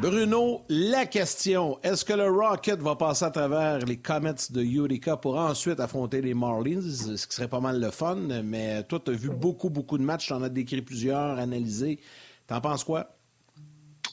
Bruno, 0.01 0.63
la 0.69 1.05
question, 1.07 1.77
est-ce 1.83 2.05
que 2.05 2.13
le 2.13 2.29
Rocket 2.29 2.79
va 2.79 2.95
passer 2.95 3.25
à 3.25 3.31
travers 3.31 3.79
les 3.79 3.97
Comets 3.97 4.33
de 4.49 4.63
Eureka 4.63 5.17
pour 5.17 5.37
ensuite 5.37 5.81
affronter 5.81 6.21
les 6.21 6.33
Marlins, 6.33 6.79
ce 6.81 7.27
qui 7.27 7.35
serait 7.35 7.49
pas 7.49 7.59
mal 7.59 7.81
le 7.81 7.91
fun, 7.91 8.15
mais 8.15 8.81
toi, 8.83 9.01
tu 9.03 9.11
as 9.11 9.13
vu 9.13 9.29
beaucoup, 9.29 9.69
beaucoup 9.69 9.97
de 9.97 10.03
matchs, 10.03 10.27
tu 10.27 10.33
en 10.33 10.41
as 10.41 10.47
décrit 10.47 10.81
plusieurs, 10.81 11.37
analysé. 11.37 11.99
T'en 12.47 12.61
penses 12.61 12.85
quoi? 12.85 13.09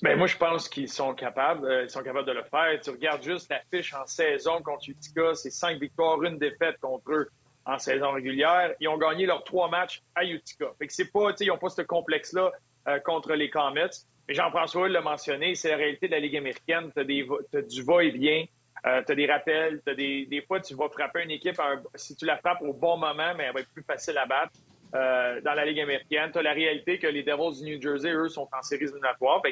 Ben 0.02 0.18
moi, 0.18 0.26
je 0.26 0.36
pense 0.36 0.68
qu'ils 0.68 0.88
sont 0.88 1.14
capables. 1.14 1.64
Euh, 1.64 1.84
ils 1.84 1.90
sont 1.90 2.02
capables 2.02 2.26
de 2.26 2.32
le 2.32 2.42
faire. 2.42 2.80
Tu 2.82 2.90
regardes 2.90 3.22
juste 3.22 3.48
la 3.48 3.60
fiche 3.70 3.94
en 3.94 4.06
saison 4.06 4.60
contre 4.62 4.88
Utica, 4.88 5.34
c'est 5.34 5.50
cinq 5.50 5.80
victoires, 5.80 6.20
une 6.24 6.38
défaite 6.38 6.78
contre 6.80 7.12
eux 7.12 7.28
en 7.66 7.78
saison 7.78 8.12
régulière. 8.12 8.72
Ils 8.80 8.88
ont 8.88 8.96
gagné 8.96 9.26
leurs 9.26 9.44
trois 9.44 9.68
matchs 9.68 10.02
à 10.14 10.24
Utica. 10.24 10.66
Fait 10.78 10.86
que 10.86 10.92
c'est 10.92 11.10
pas, 11.10 11.32
ils 11.40 11.48
n'ont 11.48 11.58
pas 11.58 11.68
ce 11.68 11.82
complexe-là 11.82 12.52
euh, 12.88 12.98
contre 13.00 13.34
les 13.34 13.50
Comets. 13.50 13.90
Jean-François 14.28 14.88
l'a 14.88 15.00
mentionné, 15.00 15.54
c'est 15.54 15.70
la 15.70 15.76
réalité 15.76 16.06
de 16.06 16.12
la 16.12 16.20
Ligue 16.20 16.36
américaine. 16.36 16.90
Tu 16.94 17.00
as, 17.00 17.62
du 17.62 17.82
va-et-vient, 17.82 18.44
euh, 18.86 19.02
tu 19.04 19.12
as 19.12 19.14
des 19.14 19.26
rappels, 19.26 19.80
as 19.86 19.94
des, 19.94 20.26
des 20.26 20.42
fois, 20.42 20.60
tu 20.60 20.74
vas 20.74 20.88
frapper 20.88 21.24
une 21.24 21.30
équipe, 21.32 21.60
si 21.94 22.16
tu 22.16 22.24
la 22.24 22.36
frappes 22.38 22.62
au 22.62 22.72
bon 22.72 22.96
moment, 22.96 23.34
mais 23.36 23.44
elle 23.44 23.54
va 23.54 23.60
être 23.60 23.72
plus 23.72 23.84
facile 23.84 24.18
à 24.18 24.26
battre. 24.26 24.52
Euh, 24.94 25.40
dans 25.42 25.54
la 25.54 25.64
Ligue 25.64 25.80
américaine, 25.80 26.30
tu 26.32 26.38
as 26.38 26.42
la 26.42 26.52
réalité 26.52 26.98
que 26.98 27.08
les 27.08 27.22
Devils 27.22 27.62
du 27.62 27.70
New 27.70 27.82
Jersey, 27.82 28.12
eux, 28.12 28.28
sont 28.28 28.48
en 28.52 28.62
séries 28.62 28.84
éliminatoires. 28.84 29.42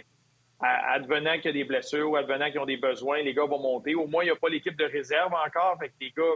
advenant 0.60 1.34
qu'il 1.34 1.46
y 1.46 1.48
a 1.48 1.52
des 1.52 1.64
blessures 1.64 2.10
ou 2.10 2.16
advenant 2.16 2.50
qu'ils 2.50 2.60
ont 2.60 2.66
des 2.66 2.76
besoins, 2.76 3.22
les 3.22 3.34
gars 3.34 3.44
vont 3.44 3.58
monter. 3.58 3.94
Au 3.94 4.06
moins, 4.06 4.22
il 4.22 4.26
n'y 4.26 4.32
a 4.32 4.36
pas 4.36 4.48
l'équipe 4.48 4.76
de 4.76 4.84
réserve 4.84 5.34
encore. 5.34 5.76
Fait 5.80 5.88
que 5.88 5.94
les 6.00 6.10
gars 6.10 6.34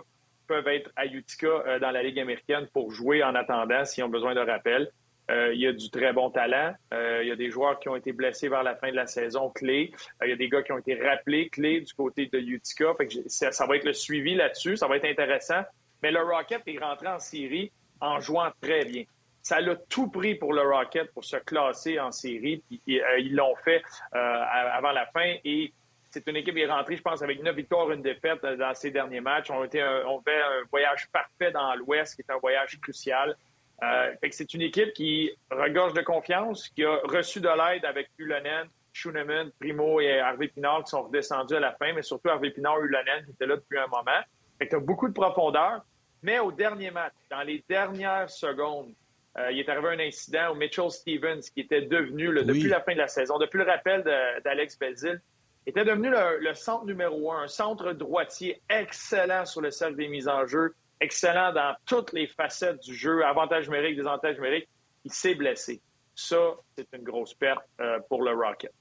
peuvent 0.48 0.66
être 0.66 0.90
à 0.96 1.06
Utica 1.06 1.46
euh, 1.46 1.78
dans 1.78 1.92
la 1.92 2.02
Ligue 2.02 2.18
américaine 2.18 2.66
pour 2.72 2.90
jouer 2.90 3.22
en 3.22 3.34
attendant 3.36 3.84
s'ils 3.84 4.02
ont 4.02 4.08
besoin 4.08 4.34
de 4.34 4.40
rappel. 4.40 4.90
Euh, 5.30 5.52
il 5.52 5.60
y 5.60 5.66
a 5.66 5.72
du 5.72 5.90
très 5.90 6.12
bon 6.14 6.30
talent. 6.30 6.74
Euh, 6.92 7.20
il 7.22 7.28
y 7.28 7.30
a 7.30 7.36
des 7.36 7.50
joueurs 7.50 7.78
qui 7.78 7.90
ont 7.90 7.96
été 7.96 8.12
blessés 8.12 8.48
vers 8.48 8.62
la 8.62 8.74
fin 8.74 8.90
de 8.90 8.96
la 8.96 9.06
saison 9.06 9.50
clé. 9.50 9.92
Il 10.24 10.30
y 10.30 10.32
a 10.32 10.36
des 10.36 10.48
gars 10.48 10.62
qui 10.62 10.72
ont 10.72 10.78
été 10.78 10.94
rappelés 10.94 11.50
clés 11.50 11.82
du 11.82 11.92
côté 11.92 12.26
de 12.26 12.38
Utica. 12.38 12.94
ça, 13.26 13.66
va 13.66 13.76
être 13.76 13.84
le 13.84 13.92
suivi 13.92 14.34
là-dessus. 14.34 14.78
Ça 14.78 14.88
va 14.88 14.96
être 14.96 15.04
intéressant. 15.04 15.62
Mais 16.02 16.10
le 16.10 16.22
Rocket 16.22 16.62
est 16.66 16.78
rentré 16.78 17.08
en 17.08 17.18
série 17.18 17.70
en 18.00 18.20
jouant 18.20 18.50
très 18.62 18.86
bien. 18.86 19.04
Ça 19.42 19.60
l'a 19.60 19.76
tout 19.76 20.08
pris 20.08 20.34
pour 20.34 20.54
le 20.54 20.62
Rocket 20.62 21.12
pour 21.12 21.24
se 21.24 21.36
classer 21.36 22.00
en 22.00 22.10
série. 22.10 22.62
ils 22.86 23.34
l'ont 23.34 23.54
fait 23.64 23.82
avant 24.12 24.92
la 24.92 25.06
fin 25.06 25.34
et 25.44 25.72
c'est 26.10 26.26
une 26.26 26.36
équipe 26.36 26.54
qui 26.54 26.62
est 26.62 26.66
rentrée, 26.66 26.96
je 26.96 27.02
pense, 27.02 27.22
avec 27.22 27.42
neuf 27.42 27.54
victoires, 27.54 27.90
une 27.90 28.02
défaite 28.02 28.42
dans 28.42 28.74
ses 28.74 28.90
derniers 28.90 29.20
matchs. 29.20 29.50
On, 29.50 29.64
été 29.64 29.82
on 30.06 30.20
fait 30.20 30.40
un 30.40 30.62
voyage 30.70 31.08
parfait 31.12 31.50
dans 31.50 31.74
l'Ouest, 31.74 32.14
qui 32.14 32.22
est 32.22 32.32
un 32.32 32.38
voyage 32.38 32.78
crucial. 32.80 33.36
Euh, 33.82 34.14
c'est 34.30 34.54
une 34.54 34.62
équipe 34.62 34.92
qui 34.92 35.30
regorge 35.50 35.94
de 35.94 36.02
confiance, 36.02 36.68
qui 36.68 36.84
a 36.84 36.96
reçu 37.04 37.40
de 37.40 37.48
l'aide 37.48 37.84
avec 37.84 38.08
Ulonen, 38.18 38.66
Schunemann, 38.92 39.50
Primo 39.60 40.00
et 40.00 40.18
Harvey 40.18 40.48
Pinard 40.48 40.84
qui 40.84 40.90
sont 40.90 41.02
redescendus 41.02 41.54
à 41.54 41.60
la 41.60 41.72
fin, 41.72 41.92
mais 41.92 42.02
surtout 42.02 42.28
Harvey 42.28 42.50
Pinard 42.50 42.78
et 42.80 42.86
Ulonen 42.86 43.24
qui 43.24 43.30
étaient 43.30 43.46
là 43.46 43.56
depuis 43.56 43.78
un 43.78 43.86
moment. 43.86 44.20
Fait 44.58 44.66
que 44.66 44.76
as 44.76 44.80
beaucoup 44.80 45.08
de 45.08 45.12
profondeur. 45.12 45.84
Mais 46.22 46.40
au 46.40 46.50
dernier 46.50 46.90
match, 46.90 47.12
dans 47.30 47.42
les 47.42 47.62
dernières 47.68 48.28
secondes, 48.28 48.92
euh, 49.38 49.52
il 49.52 49.60
est 49.60 49.68
arrivé 49.68 49.88
un 49.88 50.00
incident 50.00 50.50
où 50.50 50.54
Mitchell 50.56 50.90
Stevens, 50.90 51.42
qui 51.54 51.60
était 51.60 51.82
devenu, 51.82 52.26
depuis 52.42 52.64
la 52.64 52.80
fin 52.80 52.94
de 52.94 52.98
la 52.98 53.06
saison, 53.06 53.38
depuis 53.38 53.58
le 53.58 53.64
rappel 53.64 54.02
d'Alex 54.42 54.76
Belzil, 54.76 55.20
était 55.66 55.84
devenu 55.84 56.10
le, 56.10 56.54
centre 56.54 56.86
numéro 56.86 57.32
un, 57.32 57.42
un 57.42 57.48
centre 57.48 57.92
droitier 57.92 58.62
excellent 58.70 59.44
sur 59.44 59.60
le 59.60 59.70
cercle 59.70 59.96
des 59.96 60.08
mises 60.08 60.28
en 60.28 60.46
jeu, 60.46 60.74
excellent 61.00 61.52
dans 61.52 61.74
toutes 61.86 62.12
les 62.12 62.26
facettes 62.26 62.80
du 62.80 62.94
jeu, 62.94 63.24
avantage 63.24 63.68
numérique, 63.68 63.96
désavantage 63.96 64.36
numérique, 64.36 64.68
il 65.04 65.12
s'est 65.12 65.34
blessé. 65.34 65.80
Ça, 66.14 66.54
c'est 66.76 66.88
une 66.94 67.04
grosse 67.04 67.34
perte 67.34 67.62
euh, 67.80 68.00
pour 68.08 68.22
le 68.22 68.32
Rocket. 68.32 68.72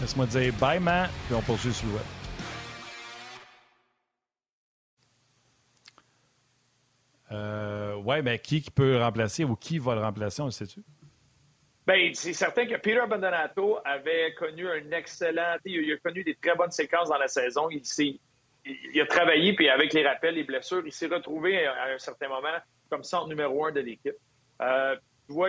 Laisse-moi 0.00 0.26
dire 0.26 0.52
bye, 0.60 0.80
man, 0.80 1.10
puis 1.26 1.34
on 1.34 1.42
poursuit 1.42 1.72
sur 1.72 1.86
le 1.88 1.94
web. 1.94 2.02
Euh, 7.30 7.96
ouais, 7.96 8.22
mais 8.22 8.38
qui 8.38 8.60
peut 8.62 8.98
remplacer 8.98 9.44
ou 9.44 9.54
qui 9.56 9.78
va 9.78 9.94
le 9.94 10.00
remplacer, 10.00 10.40
on 10.40 10.46
le 10.46 10.50
sait-tu? 10.50 10.82
Bien, 11.88 12.10
c'est 12.12 12.34
certain 12.34 12.66
que 12.66 12.74
Peter 12.74 12.98
Abandonato 12.98 13.78
avait 13.82 14.34
connu 14.34 14.68
un 14.68 14.90
excellent. 14.90 15.56
Il 15.64 15.90
a 15.90 15.96
connu 15.96 16.22
des 16.22 16.34
très 16.34 16.54
bonnes 16.54 16.70
séquences 16.70 17.08
dans 17.08 17.16
la 17.16 17.28
saison. 17.28 17.70
Il 17.70 17.80
il 18.66 19.00
a 19.00 19.06
travaillé, 19.06 19.54
puis 19.54 19.70
avec 19.70 19.94
les 19.94 20.06
rappels, 20.06 20.34
les 20.34 20.44
blessures, 20.44 20.82
il 20.84 20.92
s'est 20.92 21.06
retrouvé 21.06 21.64
à 21.64 21.94
un 21.94 21.98
certain 21.98 22.28
moment 22.28 22.58
comme 22.90 23.02
centre 23.02 23.28
numéro 23.28 23.64
un 23.64 23.72
de 23.72 23.80
l'équipe. 23.80 24.16
Euh, 24.60 24.96
tu 25.26 25.32
vois, 25.32 25.48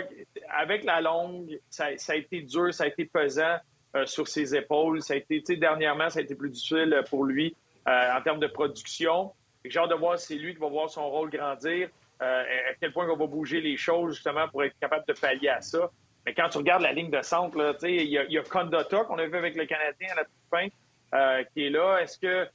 avec 0.58 0.86
la 0.86 1.02
longue, 1.02 1.60
ça, 1.70 1.88
a 2.08 2.16
été 2.16 2.42
dur, 2.42 2.74
ça 2.74 2.86
a 2.86 2.88
été 2.88 3.04
pesant 3.04 3.58
euh, 3.98 4.06
sur 4.06 4.26
ses 4.30 4.56
épaules. 4.56 5.02
Ça 5.02 5.16
a 5.16 5.18
été, 5.18 5.58
dernièrement, 5.58 6.10
ça 6.10 6.20
a 6.20 6.22
été 6.22 6.36
plus 6.36 6.52
difficile 6.52 7.04
pour 7.10 7.26
lui 7.26 7.54
euh, 7.86 8.16
en 8.16 8.22
termes 8.22 8.40
de 8.40 8.48
production. 8.48 9.34
J'ai 9.66 9.78
hâte 9.78 9.90
de 9.90 9.96
voir 9.96 10.18
si 10.18 10.28
c'est 10.28 10.36
lui 10.36 10.54
qui 10.54 10.62
va 10.62 10.70
voir 10.70 10.90
son 10.90 11.10
rôle 11.10 11.30
grandir, 11.32 11.90
à 12.22 12.46
quel 12.80 12.94
point 12.94 13.06
il 13.06 13.18
va 13.18 13.28
bouger 13.28 13.60
les 13.60 13.76
choses 13.76 14.16
justement 14.16 14.48
pour 14.48 14.64
être 14.64 14.78
capable 14.80 15.04
de 15.06 15.14
pallier 15.14 15.50
à 15.50 15.60
ça. 15.60 15.92
Mais 16.26 16.34
quand 16.34 16.50
tu 16.50 16.58
regardes 16.58 16.82
la 16.82 16.94
ligne 16.94 17.10
de 17.10 17.22
centre, 17.22 17.78
il 17.84 18.10
y, 18.10 18.18
a, 18.18 18.24
il 18.24 18.32
y 18.32 18.38
a 18.38 18.44
Condota 18.44 19.04
qu'on 19.06 19.18
a 19.18 19.26
vu 19.26 19.36
avec 19.36 19.56
le 19.56 19.66
Canadien 19.66 20.10
à 20.12 20.16
la 20.16 20.24
toute 20.26 20.34
fin, 20.52 21.44
qui 21.54 21.66
est 21.66 21.70
là. 21.70 22.00
Est-ce 22.00 22.20
que 22.20 22.48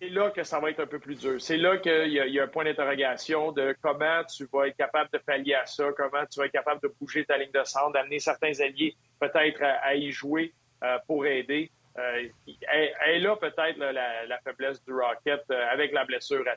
c'est 0.00 0.08
là 0.08 0.30
que 0.30 0.42
ça 0.42 0.60
va 0.60 0.70
être 0.70 0.80
un 0.80 0.86
peu 0.86 0.98
plus 0.98 1.18
dur? 1.18 1.40
C'est 1.40 1.56
là 1.56 1.78
qu'il 1.78 2.08
y, 2.08 2.40
a 2.40 2.42
un 2.42 2.48
point 2.48 2.64
d'interrogation 2.64 3.52
de 3.52 3.74
comment 3.80 4.22
tu 4.24 4.46
vas 4.52 4.68
être 4.68 4.76
capable 4.76 5.08
de 5.12 5.18
pallier 5.18 5.54
à 5.54 5.66
ça, 5.66 5.84
comment 5.96 6.24
tu 6.30 6.40
vas 6.40 6.46
être 6.46 6.52
capable 6.52 6.80
de 6.82 6.92
bouger 7.00 7.24
ta 7.24 7.38
ligne 7.38 7.52
de 7.52 7.64
centre, 7.64 7.92
d'amener 7.92 8.18
certains 8.18 8.58
alliés 8.60 8.96
peut-être 9.20 9.62
à, 9.62 9.94
y 9.94 10.10
jouer 10.10 10.52
euh, 10.82 10.98
pour 11.06 11.26
aider. 11.26 11.70
Euh, 11.98 12.28
elle, 12.72 12.92
est 13.06 13.20
là 13.20 13.36
peut-être 13.36 13.78
la, 13.78 14.38
faiblesse 14.42 14.84
du 14.84 14.92
Rocket 14.92 15.42
euh, 15.50 15.66
avec 15.70 15.92
la 15.92 16.04
blessure 16.04 16.44
à 16.48 16.56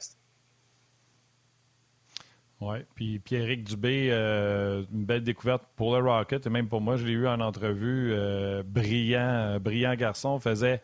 oui, 2.62 2.78
puis 2.96 3.20
Pierrick 3.20 3.64
Dubé, 3.64 4.10
une 4.12 5.06
belle 5.06 5.24
découverte 5.24 5.64
pour 5.76 5.96
le 5.96 6.10
Rocket 6.10 6.46
et 6.48 6.50
même 6.50 6.68
pour 6.68 6.82
moi, 6.82 6.96
je 6.96 7.06
l'ai 7.06 7.14
eu 7.14 7.28
en 7.28 7.40
entrevue. 7.40 8.14
brillant, 8.66 9.60
brillant 9.60 9.96
garçon, 9.96 10.40
faisait 10.40 10.82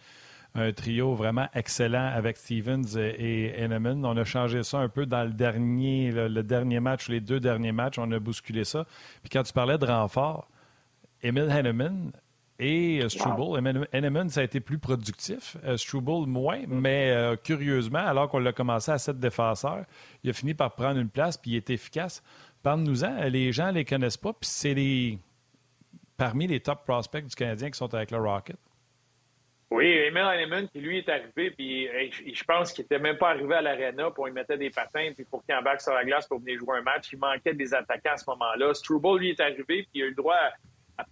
un 0.55 0.71
trio 0.71 1.15
vraiment 1.15 1.47
excellent 1.53 2.09
avec 2.13 2.37
Stevens 2.37 2.95
et 2.97 3.53
Henneman. 3.57 4.05
On 4.05 4.15
a 4.17 4.23
changé 4.23 4.63
ça 4.63 4.79
un 4.79 4.89
peu 4.89 5.05
dans 5.05 5.23
le 5.23 5.31
dernier, 5.31 6.11
le, 6.11 6.43
dernier 6.43 6.79
match, 6.79 7.09
les 7.09 7.21
deux 7.21 7.39
derniers 7.39 7.71
matchs. 7.71 7.97
On 7.97 8.11
a 8.11 8.19
bousculé 8.19 8.63
ça. 8.63 8.85
Puis 9.21 9.29
quand 9.31 9.43
tu 9.43 9.53
parlais 9.53 9.77
de 9.77 9.85
renfort, 9.85 10.47
Emil 11.23 11.49
Henneman 11.49 12.11
et 12.63 13.01
euh, 13.03 13.09
Struble. 13.09 13.41
Wow. 13.41 14.29
ça 14.29 14.41
a 14.41 14.43
été 14.43 14.59
plus 14.59 14.79
productif. 14.79 15.57
Euh, 15.65 15.77
Struble, 15.77 16.27
moins, 16.27 16.59
mm. 16.59 16.79
mais 16.79 17.11
euh, 17.11 17.35
curieusement, 17.35 17.99
alors 17.99 18.29
qu'on 18.29 18.39
l'a 18.39 18.53
commencé 18.53 18.91
à 18.91 18.97
sept 18.97 19.19
défenseurs, 19.19 19.85
il 20.23 20.29
a 20.29 20.33
fini 20.33 20.53
par 20.53 20.73
prendre 20.73 20.99
une 20.99 21.09
place 21.09 21.37
puis 21.37 21.51
il 21.51 21.57
est 21.57 21.69
efficace. 21.69 22.23
Parle-nous-en, 22.63 23.25
les 23.25 23.51
gens 23.51 23.67
ne 23.67 23.73
les 23.73 23.85
connaissent 23.85 24.17
pas, 24.17 24.31
puis 24.31 24.49
c'est 24.49 24.73
les... 24.73 25.19
parmi 26.17 26.47
les 26.47 26.61
top 26.61 26.85
prospects 26.85 27.25
du 27.25 27.35
Canadien 27.35 27.69
qui 27.69 27.77
sont 27.77 27.93
avec 27.93 28.11
le 28.11 28.17
Rocket. 28.17 28.55
Oui, 29.69 29.87
Emil 29.87 30.21
Heinemann, 30.21 30.69
qui 30.69 30.79
lui 30.79 30.99
est 30.99 31.09
arrivé, 31.09 31.49
puis 31.49 31.89
je 32.11 32.43
pense 32.43 32.71
qu'il 32.71 32.83
n'était 32.83 32.99
même 32.99 33.17
pas 33.17 33.31
arrivé 33.31 33.55
à 33.55 33.61
l'aréna 33.61 34.11
pour 34.11 34.27
lui 34.27 34.31
mettre 34.31 34.55
des 34.55 34.69
patins, 34.69 35.11
puis 35.15 35.25
pour 35.25 35.43
qu'il 35.43 35.55
embarque 35.55 35.81
sur 35.81 35.93
la 35.93 36.05
glace 36.05 36.27
pour 36.27 36.39
venir 36.39 36.59
jouer 36.59 36.77
un 36.77 36.83
match. 36.83 37.09
Il 37.11 37.17
manquait 37.17 37.55
des 37.55 37.73
attaquants 37.73 38.13
à 38.13 38.17
ce 38.17 38.29
moment-là. 38.29 38.73
Struble, 38.75 39.17
lui, 39.17 39.31
est 39.31 39.39
arrivé, 39.39 39.65
puis 39.65 39.87
il 39.95 40.03
a 40.03 40.05
eu 40.05 40.09
le 40.09 40.15
droit 40.15 40.35
à, 40.35 40.51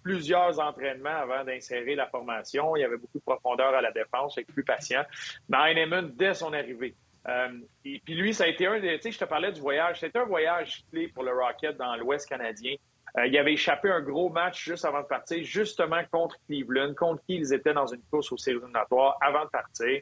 plusieurs 0.04 0.60
entraînements 0.60 1.10
avant 1.10 1.44
d'insérer 1.44 1.96
la 1.96 2.08
formation. 2.08 2.76
Il 2.76 2.82
y 2.82 2.84
avait 2.84 2.98
beaucoup 2.98 3.20
de 3.20 3.24
profondeur 3.24 3.74
à 3.74 3.82
la 3.82 3.92
défense, 3.92 4.36
il 4.38 4.46
plus 4.46 4.64
patient. 4.64 5.04
Mais 5.50 5.72
Heinemann, 5.72 6.12
dès 6.16 6.34
son 6.34 6.54
arrivée. 6.54 6.96
Euh, 7.28 7.60
et 7.86 8.02
puis 8.04 8.16
lui, 8.16 8.34
ça 8.34 8.46
a 8.46 8.48
été 8.48 8.68
un 8.68 8.80
des... 8.80 8.98
Tu 8.98 9.04
sais, 9.04 9.12
je 9.12 9.20
te 9.20 9.26
parlais 9.26 9.52
du 9.52 9.62
voyage. 9.62 10.00
C'était 10.00 10.20
un 10.20 10.26
voyage 10.26 10.84
clé 10.92 11.08
pour 11.08 11.24
le 11.24 11.32
Rocket 11.32 11.78
dans 11.78 11.96
l'Ouest 11.96 12.28
canadien. 12.28 12.76
Euh, 13.18 13.28
il 13.28 13.38
avait 13.38 13.54
échappé 13.54 13.90
un 13.90 14.02
gros 14.02 14.30
match 14.30 14.64
juste 14.64 14.86
avant 14.86 15.02
de 15.02 15.08
partir, 15.08 15.44
justement 15.44 16.02
contre 16.12 16.38
Cleveland, 16.48 16.94
contre 16.96 17.22
qui 17.26 17.36
ils 17.36 17.54
étaient 17.54 17.74
dans 17.74 17.88
une 17.88 18.02
course 18.10 18.32
aux 18.32 18.38
séries 18.38 18.58
éliminatoires 18.58 19.18
avant 19.22 19.46
de 19.46 19.50
partir. 19.50 20.02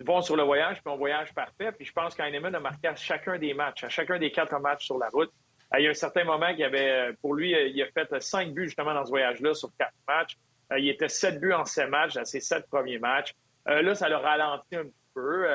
Ils 0.00 0.06
vont 0.06 0.20
sur 0.20 0.34
le 0.34 0.42
voyage, 0.42 0.82
puis 0.82 0.92
un 0.92 0.96
voyage 0.96 1.32
parfait. 1.34 1.72
Puis 1.72 1.84
je 1.84 1.92
pense 1.92 2.14
qu'Heinemann 2.14 2.54
a 2.54 2.60
marqué 2.60 2.88
à 2.88 2.96
chacun 2.96 3.38
des 3.38 3.54
matchs, 3.54 3.84
à 3.84 3.88
chacun 3.88 4.18
des 4.18 4.32
quatre 4.32 4.58
matchs 4.58 4.86
sur 4.86 4.98
la 4.98 5.08
route. 5.10 5.32
Euh, 5.74 5.78
il 5.78 5.84
y 5.84 5.86
a 5.86 5.90
un 5.90 5.94
certain 5.94 6.24
moment 6.24 6.54
qu'il 6.54 6.64
avait, 6.64 6.90
euh, 6.90 7.12
pour 7.20 7.34
lui, 7.34 7.50
il 7.52 7.82
a 7.82 7.86
fait 7.86 8.20
cinq 8.22 8.52
buts 8.52 8.66
justement 8.66 8.94
dans 8.94 9.04
ce 9.04 9.10
voyage-là 9.10 9.54
sur 9.54 9.70
quatre 9.78 9.94
matchs. 10.06 10.36
Il 10.76 10.88
était 10.88 11.08
sept 11.08 11.40
buts 11.40 11.52
en 11.52 11.64
sept 11.64 11.88
matchs 11.88 12.14
dans 12.14 12.24
ses 12.24 12.40
sept 12.40 12.66
premiers 12.68 12.98
matchs. 12.98 13.34
Là, 13.66 13.94
ça 13.96 14.08
l'a 14.08 14.18
ralenti 14.18 14.76
un 14.76 14.84
petit 14.84 15.08
peu 15.12 15.48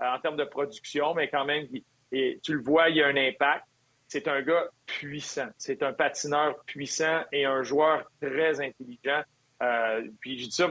en 0.00 0.18
termes 0.18 0.36
de 0.36 0.44
production, 0.44 1.12
mais 1.12 1.28
quand 1.28 1.44
même, 1.44 1.66
et 2.10 2.40
tu 2.42 2.54
le 2.54 2.62
vois, 2.62 2.88
il 2.88 2.96
y 2.96 3.02
a 3.02 3.06
un 3.06 3.16
impact 3.16 3.66
c'est 4.12 4.28
un 4.28 4.42
gars 4.42 4.68
puissant. 4.84 5.48
C'est 5.56 5.82
un 5.82 5.94
patineur 5.94 6.62
puissant 6.66 7.22
et 7.32 7.46
un 7.46 7.62
joueur 7.62 8.04
très 8.20 8.60
intelligent. 8.60 9.22
Euh, 9.62 10.06
puis 10.20 10.38
je 10.38 10.44
dis 10.44 10.52
ça, 10.52 10.68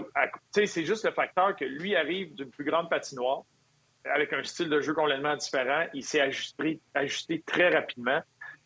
c'est 0.54 0.86
juste 0.86 1.06
le 1.06 1.12
facteur 1.12 1.56
que 1.56 1.66
lui 1.66 1.96
arrive 1.96 2.36
d'une 2.36 2.52
plus 2.52 2.66
grande 2.66 2.88
patinoire 2.88 3.42
avec 4.06 4.32
un 4.34 4.44
style 4.44 4.70
de 4.70 4.80
jeu 4.80 4.94
complètement 4.94 5.36
différent. 5.36 5.88
Il 5.96 6.04
s'est 6.04 6.22
ajusté, 6.22 6.80
très 7.48 7.70
rapidement. 7.70 8.22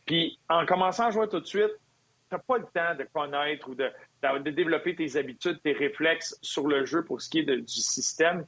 Puis 0.06 0.40
en 0.50 0.66
commençant 0.66 1.08
à 1.08 1.12
jouer 1.12 1.28
tout 1.28 1.40
de 1.40 1.46
suite, 1.46 1.72
tu 2.30 2.36
n'as 2.36 2.40
pas 2.40 2.58
le 2.58 2.66
temps 2.66 2.96
de 2.98 3.08
connaître 3.14 3.70
ou 3.70 3.76
de, 3.76 3.92
développer 4.50 4.96
tes 4.96 5.18
habitudes, 5.18 5.62
tes 5.64 5.74
réflexes 5.74 6.38
sur 6.42 6.68
le 6.68 6.86
jeu 6.86 7.04
pour 7.04 7.22
ce 7.22 7.30
qui 7.30 7.40
est 7.40 7.44
du 7.44 7.68
système. 7.68 8.46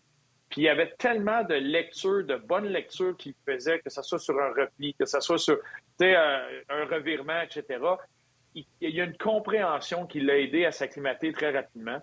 Puis 0.49 0.62
il 0.62 0.64
y 0.64 0.70
avait 0.70 0.93
tellement 0.97 1.43
de 1.43 1.55
lectures, 1.55 2.24
de 2.24 2.36
bonnes 2.38 2.68
lectures 2.68 3.16
qu'il 3.18 3.34
faisait, 3.45 3.80
que 3.80 3.89
ce 3.89 4.01
soit 4.01 4.20
sur 4.20 4.39
un 4.39 4.49
repli, 4.49 4.93
que 4.93 5.05
ce 5.05 5.20
soit 5.20 5.38
sur 5.38 5.60
euh, 6.01 6.62
un 6.70 6.86
revirement, 6.86 7.41
etc. 7.41 7.80
Il, 8.55 8.66
y 8.82 9.01
a 9.01 9.03
une 9.03 9.18
compréhension 9.18 10.08
qui 10.08 10.22
l'a 10.22 10.38
aidé 10.38 10.66
à 10.66 10.72
s'acclimater 10.72 11.34
très 11.34 11.51
rapidement. 11.51 12.01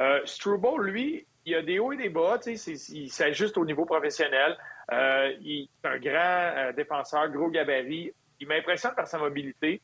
Euh, 0.00 0.20
Struble, 0.24 0.84
lui, 0.84 1.26
il 1.44 1.54
a 1.54 1.62
des 1.62 1.78
hauts 1.78 1.92
et 1.92 1.96
des 1.96 2.08
bas. 2.08 2.40
Il 2.46 3.10
s'ajuste 3.10 3.58
au 3.58 3.64
niveau 3.64 3.84
professionnel. 3.84 4.56
Euh, 4.90 5.32
il 5.42 5.68
est 5.84 5.88
un 5.88 5.98
grand 5.98 6.72
défenseur, 6.74 7.28
gros 7.28 7.50
gabarit. 7.50 8.12
Il 8.42 8.48
m'impressionne 8.48 8.94
par 8.94 9.06
sa 9.06 9.18
mobilité. 9.18 9.80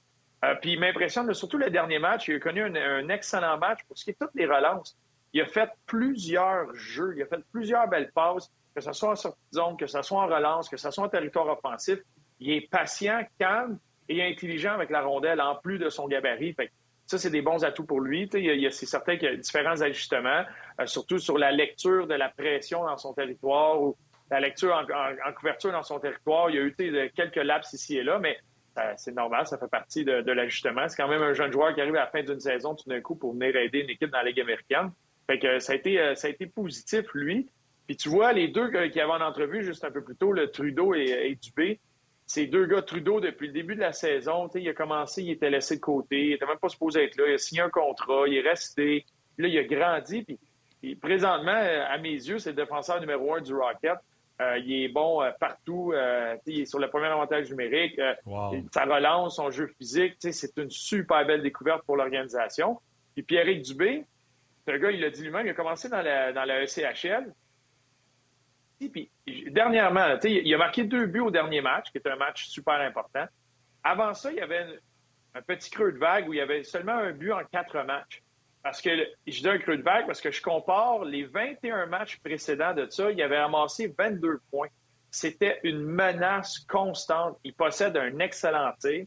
puis 0.61 0.73
il 0.73 0.81
m'impressionne 0.81 1.33
surtout 1.33 1.59
le 1.59 1.71
dernier 1.71 1.99
match. 1.99 2.29
Il 2.29 2.35
a 2.35 2.39
connu 2.41 2.63
un, 2.63 3.09
excellent 3.09 3.57
match 3.57 3.81
pour 3.89 3.97
ce 3.97 4.05
qui 4.05 4.11
est 4.11 4.17
toutes 4.21 4.35
les 4.35 4.47
relances. 4.47 4.97
Il 5.33 5.41
a 5.41 5.47
fait 5.47 5.71
plusieurs 5.87 6.75
jeux, 6.75 7.15
il 7.17 7.23
a 7.23 7.27
fait 7.27 7.43
plusieurs 7.53 7.89
belles 7.89 8.11
passes, 8.13 8.51
que 8.75 8.81
ce 8.81 8.93
soit 8.93 9.11
en 9.11 9.17
sortie 9.17 9.41
de 9.53 9.59
zone, 9.59 9.77
que 9.77 9.87
ce 9.87 10.03
soit 10.03 10.21
en 10.21 10.27
relance, 10.27 10.69
que 10.69 10.77
ce 10.77 10.91
soit 10.91 11.05
en 11.05 11.09
territoire 11.09 11.47
offensif 11.47 11.99
il 12.41 12.51
est 12.51 12.71
patient, 12.71 13.21
calme 13.39 13.79
et 14.09 14.23
intelligent 14.25 14.73
avec 14.73 14.91
la 14.91 15.03
rondelle, 15.03 15.41
en 15.41 15.57
plus 15.57 15.79
de 15.79 15.89
son 15.89 16.09
gabarit. 16.09 16.55
Fait 16.55 16.71
ça, 17.07 17.17
c'est 17.19 17.31
des 17.31 17.43
bons 17.43 17.65
atouts 17.65 17.87
pour 17.87 18.01
lui. 18.01 18.29
C'est 18.31 18.87
certain 18.87 19.17
qu'il 19.17 19.29
y 19.29 19.33
a 19.33 19.37
différents 19.37 19.81
ajustements, 19.81 20.45
euh, 20.81 20.87
surtout 20.87 21.19
sur 21.19 21.39
la 21.39 21.51
lecture 21.51 22.07
de 22.07 22.15
la 22.15 22.29
pression 22.29 22.85
dans 22.85 22.99
son 22.99 23.15
territoire 23.15 23.81
ou 23.81 23.97
la 24.31 24.41
lecture 24.41 24.75
en, 24.75 25.33
couverture 25.33 25.73
dans 25.73 25.83
son 25.83 25.99
territoire. 25.99 26.51
Il 26.51 26.57
y 26.57 26.59
a 26.59 26.63
eu 26.63 26.75
quelques 27.15 27.37
laps 27.37 27.73
ici 27.73 27.99
et 27.99 28.03
là, 28.03 28.19
mais 28.19 28.39
euh, 28.79 28.93
c'est 28.97 29.15
normal, 29.15 29.47
ça 29.47 29.59
fait 29.59 29.69
partie 29.69 30.05
de, 30.05 30.33
l'ajustement. 30.33 30.89
C'est 30.89 30.97
quand 30.97 31.09
même 31.09 31.23
un 31.23 31.33
jeune 31.33 31.53
joueur 31.53 31.75
qui 31.75 31.81
arrive 31.81 31.97
à 31.97 32.01
la 32.01 32.07
fin 32.07 32.23
d'une 32.23 32.41
saison 32.41 32.75
tout 32.75 32.89
d'un 32.89 33.01
coup 33.01 33.17
pour 33.17 33.33
venir 33.33 33.57
aider 33.57 33.81
une 33.81 33.91
équipe 33.91 34.11
dans 34.11 34.19
la 34.19 34.25
Ligue 34.25 34.41
américaine. 34.41 34.91
Fait 35.27 35.39
que 35.39 35.59
ça 35.59 35.73
a 35.73 35.77
été, 35.77 36.01
euh, 36.01 36.15
ça 36.15 36.29
a 36.29 36.31
été 36.31 36.47
positif, 36.47 37.05
lui. 37.15 37.51
Puis 37.87 37.97
tu 37.97 38.09
vois, 38.09 38.33
les 38.33 38.49
deux 38.49 38.71
qui 38.71 39.01
avaient 39.01 39.13
en 39.13 39.21
entrevue 39.21 39.63
juste 39.63 39.85
un 39.85 39.91
peu 39.91 40.03
plus 40.03 40.17
tôt, 40.17 40.33
le 40.33 40.51
Trudeau 40.51 40.95
et, 40.95 41.39
Dubé, 41.41 41.81
ces 42.27 42.47
deux 42.47 42.67
gars, 42.67 42.83
Trudeau, 42.83 43.21
depuis 43.21 43.47
le 43.47 43.55
début 43.55 43.75
de 43.75 43.81
la 43.81 43.95
saison, 43.95 44.47
il 44.55 44.69
a 44.69 44.75
commencé, 44.75 45.23
il 45.23 45.31
était 45.31 45.49
laissé 45.49 45.77
de 45.77 45.81
côté, 45.81 46.27
il 46.27 46.31
n'était 46.33 46.45
même 46.45 46.59
pas 46.59 46.69
supposé 46.69 47.05
être 47.05 47.17
là, 47.17 47.25
il 47.29 47.35
a 47.35 47.39
signé 47.39 47.63
un 47.63 47.71
contrat, 47.71 48.25
il 48.27 48.37
est 48.37 48.47
resté, 48.47 49.07
là, 49.39 49.49
il 49.49 49.57
a 49.57 49.65
grandi, 49.65 50.23
puis, 50.23 50.97
présentement, 50.97 51.51
euh, 51.51 51.85
à 51.89 51.97
mes 51.97 52.11
yeux, 52.13 52.39
c'est 52.39 52.51
le 52.51 52.57
défenseur 52.57 53.01
numéro 53.01 53.35
un 53.35 53.41
du 53.41 53.55
Rocket. 53.55 53.97
Euh, 54.41 54.59
il 54.59 54.85
est 54.85 54.89
bon 54.89 55.21
euh, 55.21 55.31
partout, 55.41 55.93
il 56.47 56.61
est 56.61 56.65
sur 56.65 56.79
le 56.79 56.89
premier 56.89 57.07
avantage 57.07 57.51
numérique, 57.51 58.01
sa 58.73 58.85
relance, 58.85 59.37
son 59.37 59.51
jeu 59.51 59.67
physique, 59.79 60.15
c'est 60.21 60.57
une 60.57 60.71
super 60.71 61.27
belle 61.27 61.43
découverte 61.43 61.83
pour 61.85 61.97
l'organisation. 61.97 62.81
Puis 63.15 63.25
Pierrick 63.25 63.63
Dubé, 63.63 64.05
c'est 64.65 64.75
un 64.75 64.79
gars, 64.79 64.91
il 64.91 65.01
l'a 65.01 65.11
dit 65.11 65.23
lui-même, 65.23 65.47
il 65.47 65.51
a 65.51 65.55
commencé 65.55 65.89
dans 65.89 66.03
la, 66.03 66.33
dans 66.33 66.45
la 66.45 66.63
ECHL, 66.63 67.33
puis, 68.87 69.11
dernièrement, 69.51 70.17
il 70.23 70.55
a 70.55 70.59
marqué 70.59 70.85
deux 70.85 71.07
buts 71.07 71.21
au 71.21 71.31
dernier 71.31 71.61
match, 71.61 71.91
qui 71.91 71.99
était 71.99 72.11
un 72.11 72.17
match 72.17 72.47
super 72.47 72.75
important. 72.75 73.27
Avant 73.83 74.15
ça, 74.15 74.31
il 74.31 74.37
y 74.37 74.41
avait 74.41 74.67
un 75.35 75.43
petit 75.43 75.71
creux 75.71 75.93
de 75.93 75.99
vague 75.99 76.29
où 76.29 76.35
il 76.35 76.37
y 76.37 76.41
avait 76.41 76.63
seulement 76.63 76.93
un 76.93 77.13
but 77.13 77.33
en 77.33 77.43
quatre 77.45 77.83
matchs. 77.85 78.23
Parce 78.63 78.81
que 78.83 78.91
je 79.27 79.41
dis 79.41 79.49
un 79.49 79.59
creux 79.59 79.77
de 79.77 79.83
vague 79.83 80.07
parce 80.07 80.21
que 80.21 80.31
je 80.31 80.43
compare 80.43 81.05
les 81.05 81.25
21 81.25 81.87
matchs 81.87 82.19
précédents 82.19 82.75
de 82.75 82.87
ça, 82.91 83.11
il 83.11 83.23
avait 83.23 83.37
amassé 83.37 83.95
22 83.97 84.41
points. 84.51 84.69
C'était 85.11 85.61
une 85.63 85.81
menace 85.81 86.59
constante. 86.69 87.39
Il 87.45 87.55
possède 87.55 87.97
un 87.97 88.19
excellent 88.19 88.73
tir. 88.81 89.07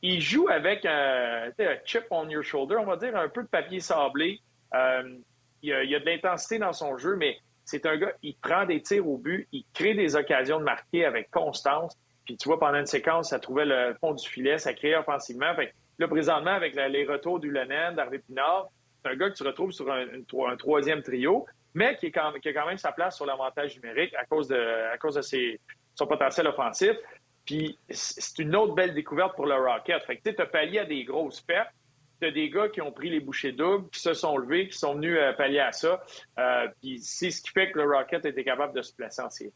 Il 0.00 0.20
joue 0.20 0.48
avec 0.48 0.84
un, 0.84 1.50
chip 1.84 2.04
on 2.10 2.28
your 2.28 2.42
shoulder, 2.42 2.76
on 2.76 2.84
va 2.84 2.96
dire 2.96 3.16
un 3.16 3.28
peu 3.28 3.42
de 3.42 3.48
papier 3.48 3.80
sablé. 3.80 4.40
Euh, 4.74 5.18
il, 5.62 5.68
y 5.68 5.94
a, 5.94 6.00
de 6.00 6.04
l'intensité 6.04 6.58
dans 6.58 6.72
son 6.72 6.96
jeu, 6.96 7.14
mais 7.16 7.38
c'est 7.64 7.86
un 7.86 7.96
gars, 7.96 8.12
il 8.22 8.36
prend 8.36 8.64
des 8.64 8.82
tirs 8.82 9.06
au 9.06 9.16
but, 9.16 9.46
il 9.52 9.64
crée 9.74 9.94
des 9.94 10.16
occasions 10.16 10.58
de 10.58 10.64
marquer 10.64 11.04
avec 11.04 11.30
constance. 11.30 11.96
Puis 12.24 12.36
tu 12.36 12.48
vois, 12.48 12.58
pendant 12.58 12.78
une 12.78 12.86
séquence, 12.86 13.30
ça 13.30 13.38
trouvait 13.38 13.64
le 13.64 13.94
fond 14.00 14.12
du 14.12 14.26
filet, 14.26 14.58
ça 14.58 14.74
créait 14.74 14.96
offensivement. 14.96 15.54
Fait 15.54 15.72
là, 15.98 16.08
présentement, 16.08 16.52
avec 16.52 16.74
les 16.74 17.04
retours 17.04 17.38
du 17.38 17.50
Lennon, 17.50 17.94
d'Harvey 17.94 18.18
Pinard, 18.18 18.68
c'est 19.02 19.10
un 19.10 19.16
gars 19.16 19.30
que 19.30 19.36
tu 19.36 19.42
retrouves 19.42 19.72
sur 19.72 19.90
un, 19.90 20.56
troisième 20.56 21.02
trio, 21.02 21.46
mais 21.74 21.96
qui, 21.96 22.06
a 22.06 22.32
quand 22.52 22.66
même 22.66 22.78
sa 22.78 22.92
place 22.92 23.16
sur 23.16 23.26
l'avantage 23.26 23.76
numérique 23.76 24.14
à 24.14 24.24
cause 24.24 24.48
de, 24.48 24.92
à 24.92 24.98
cause 24.98 25.14
de 25.14 25.22
ses, 25.22 25.60
son 25.94 26.06
potentiel 26.06 26.46
offensif. 26.46 26.96
Puis 27.44 27.78
c'est 27.90 28.38
une 28.38 28.54
autre 28.54 28.74
belle 28.74 28.94
découverte 28.94 29.34
pour 29.34 29.46
le 29.46 29.56
Rocket. 29.56 30.02
Fait 30.04 30.16
que 30.16 30.30
tu 30.30 30.40
as 30.40 30.46
pallié 30.46 30.78
à 30.78 30.84
des 30.84 31.04
grosses 31.04 31.40
pertes 31.40 31.72
des 32.30 32.50
gars 32.50 32.68
qui 32.68 32.80
ont 32.80 32.92
pris 32.92 33.10
les 33.10 33.20
bouchées 33.20 33.52
doubles, 33.52 33.88
qui 33.90 34.00
se 34.00 34.14
sont 34.14 34.36
levés, 34.36 34.68
qui 34.68 34.78
sont 34.78 34.94
venus 34.94 35.16
euh, 35.18 35.32
pallier 35.32 35.60
à 35.60 35.72
ça. 35.72 36.02
Euh, 36.38 36.68
puis 36.80 36.98
c'est 37.00 37.30
ce 37.30 37.42
qui 37.42 37.50
fait 37.50 37.72
que 37.72 37.80
le 37.80 37.96
Rocket 37.96 38.24
était 38.24 38.44
capable 38.44 38.74
de 38.74 38.82
se 38.82 38.94
placer 38.94 39.22
en 39.22 39.30
série. 39.30 39.52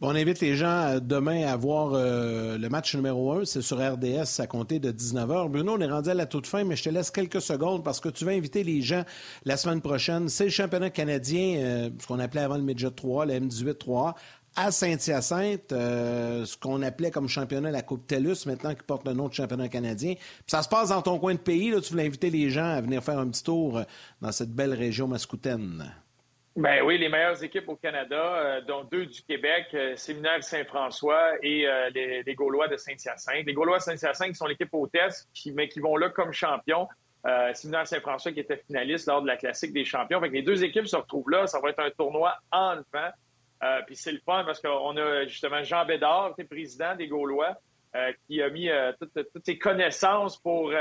Bon, 0.00 0.08
on 0.08 0.14
invite 0.14 0.40
les 0.40 0.56
gens 0.56 0.66
euh, 0.66 1.00
demain 1.00 1.46
à 1.46 1.56
voir 1.56 1.90
le 1.92 2.68
match 2.68 2.94
numéro 2.94 3.32
1. 3.32 3.44
C'est 3.44 3.60
sur 3.60 3.76
RDS 3.78 4.40
à 4.40 4.46
compter 4.46 4.78
de 4.78 4.90
19h. 4.90 5.50
Bruno, 5.50 5.74
on 5.76 5.80
est 5.80 5.90
rendu 5.90 6.08
à 6.08 6.14
la 6.14 6.26
toute 6.26 6.46
fin, 6.46 6.64
mais 6.64 6.74
je 6.74 6.84
te 6.84 6.88
laisse 6.88 7.10
quelques 7.10 7.42
secondes 7.42 7.84
parce 7.84 8.00
que 8.00 8.08
tu 8.08 8.24
vas 8.24 8.32
inviter 8.32 8.64
les 8.64 8.80
gens 8.80 9.04
la 9.44 9.58
semaine 9.58 9.82
prochaine. 9.82 10.28
C'est 10.28 10.44
le 10.44 10.50
championnat 10.50 10.90
canadien, 10.90 11.90
ce 11.98 12.06
qu'on 12.06 12.18
appelait 12.18 12.40
avant 12.40 12.56
le 12.56 12.62
Midget 12.62 12.90
3, 12.90 13.26
le 13.26 13.34
M18 13.34 13.74
3 13.74 14.14
à 14.56 14.70
Saint-Hyacinthe, 14.70 15.72
euh, 15.72 16.44
ce 16.44 16.56
qu'on 16.56 16.82
appelait 16.82 17.10
comme 17.10 17.28
championnat 17.28 17.70
la 17.70 17.82
Coupe 17.82 18.06
TELUS, 18.06 18.46
maintenant 18.46 18.74
qui 18.74 18.82
porte 18.82 19.06
le 19.06 19.12
nom 19.12 19.28
de 19.28 19.32
championnat 19.32 19.68
canadien. 19.68 20.14
ça 20.46 20.62
se 20.62 20.68
passe 20.68 20.88
dans 20.88 21.02
ton 21.02 21.18
coin 21.18 21.34
de 21.34 21.38
pays. 21.38 21.70
Là, 21.70 21.80
tu 21.80 21.90
voulais 21.92 22.06
inviter 22.06 22.30
les 22.30 22.50
gens 22.50 22.64
à 22.64 22.80
venir 22.80 23.02
faire 23.02 23.18
un 23.18 23.28
petit 23.28 23.44
tour 23.44 23.78
euh, 23.78 23.84
dans 24.20 24.32
cette 24.32 24.52
belle 24.52 24.74
région 24.74 25.06
mascoutaine. 25.06 25.92
Ben 26.60 26.82
oui, 26.82 26.98
les 26.98 27.08
meilleures 27.08 27.42
équipes 27.42 27.68
au 27.68 27.76
Canada, 27.76 28.16
euh, 28.16 28.60
dont 28.60 28.84
deux 28.84 29.06
du 29.06 29.22
Québec, 29.22 29.74
Séminaire 29.96 30.44
Saint-François 30.44 31.32
et 31.42 31.66
les, 31.94 32.34
Gaulois 32.34 32.68
de 32.68 32.76
Saint-Hyacinthe. 32.76 33.46
Les 33.46 33.54
Gaulois 33.54 33.78
de 33.78 33.82
Saint-Hyacinthe 33.82 34.36
sont 34.36 34.46
l'équipe 34.46 34.72
hôtesse, 34.72 35.28
qui, 35.32 35.52
mais 35.52 35.68
qui 35.68 35.80
vont 35.80 35.96
là 35.96 36.10
comme 36.10 36.32
champions. 36.32 36.86
Séminaire 37.54 37.86
Saint-François 37.86 38.32
qui 38.32 38.40
était 38.40 38.58
finaliste 38.58 39.08
lors 39.08 39.22
de 39.22 39.26
la 39.26 39.36
classique 39.36 39.72
des 39.72 39.84
champions. 39.84 40.20
les 40.20 40.42
deux 40.42 40.62
équipes 40.62 40.86
se 40.86 40.96
retrouvent 40.96 41.30
là. 41.30 41.46
Ça 41.46 41.60
va 41.60 41.70
être 41.70 41.80
un 41.80 41.90
tournoi 41.90 42.36
enlevant. 42.52 43.10
Euh, 43.62 43.80
puis 43.86 43.96
c'est 43.96 44.12
le 44.12 44.20
fun 44.24 44.44
parce 44.44 44.60
qu'on 44.60 44.96
a 44.96 45.26
justement 45.26 45.62
Jean 45.62 45.84
Bédard, 45.84 46.34
qui 46.34 46.42
est 46.42 46.44
président 46.44 46.94
des 46.96 47.08
Gaulois, 47.08 47.56
euh, 47.94 48.12
qui 48.26 48.40
a 48.42 48.48
mis 48.48 48.70
euh, 48.70 48.92
toutes, 48.98 49.44
ses 49.44 49.58
connaissances 49.58 50.38
pour, 50.38 50.72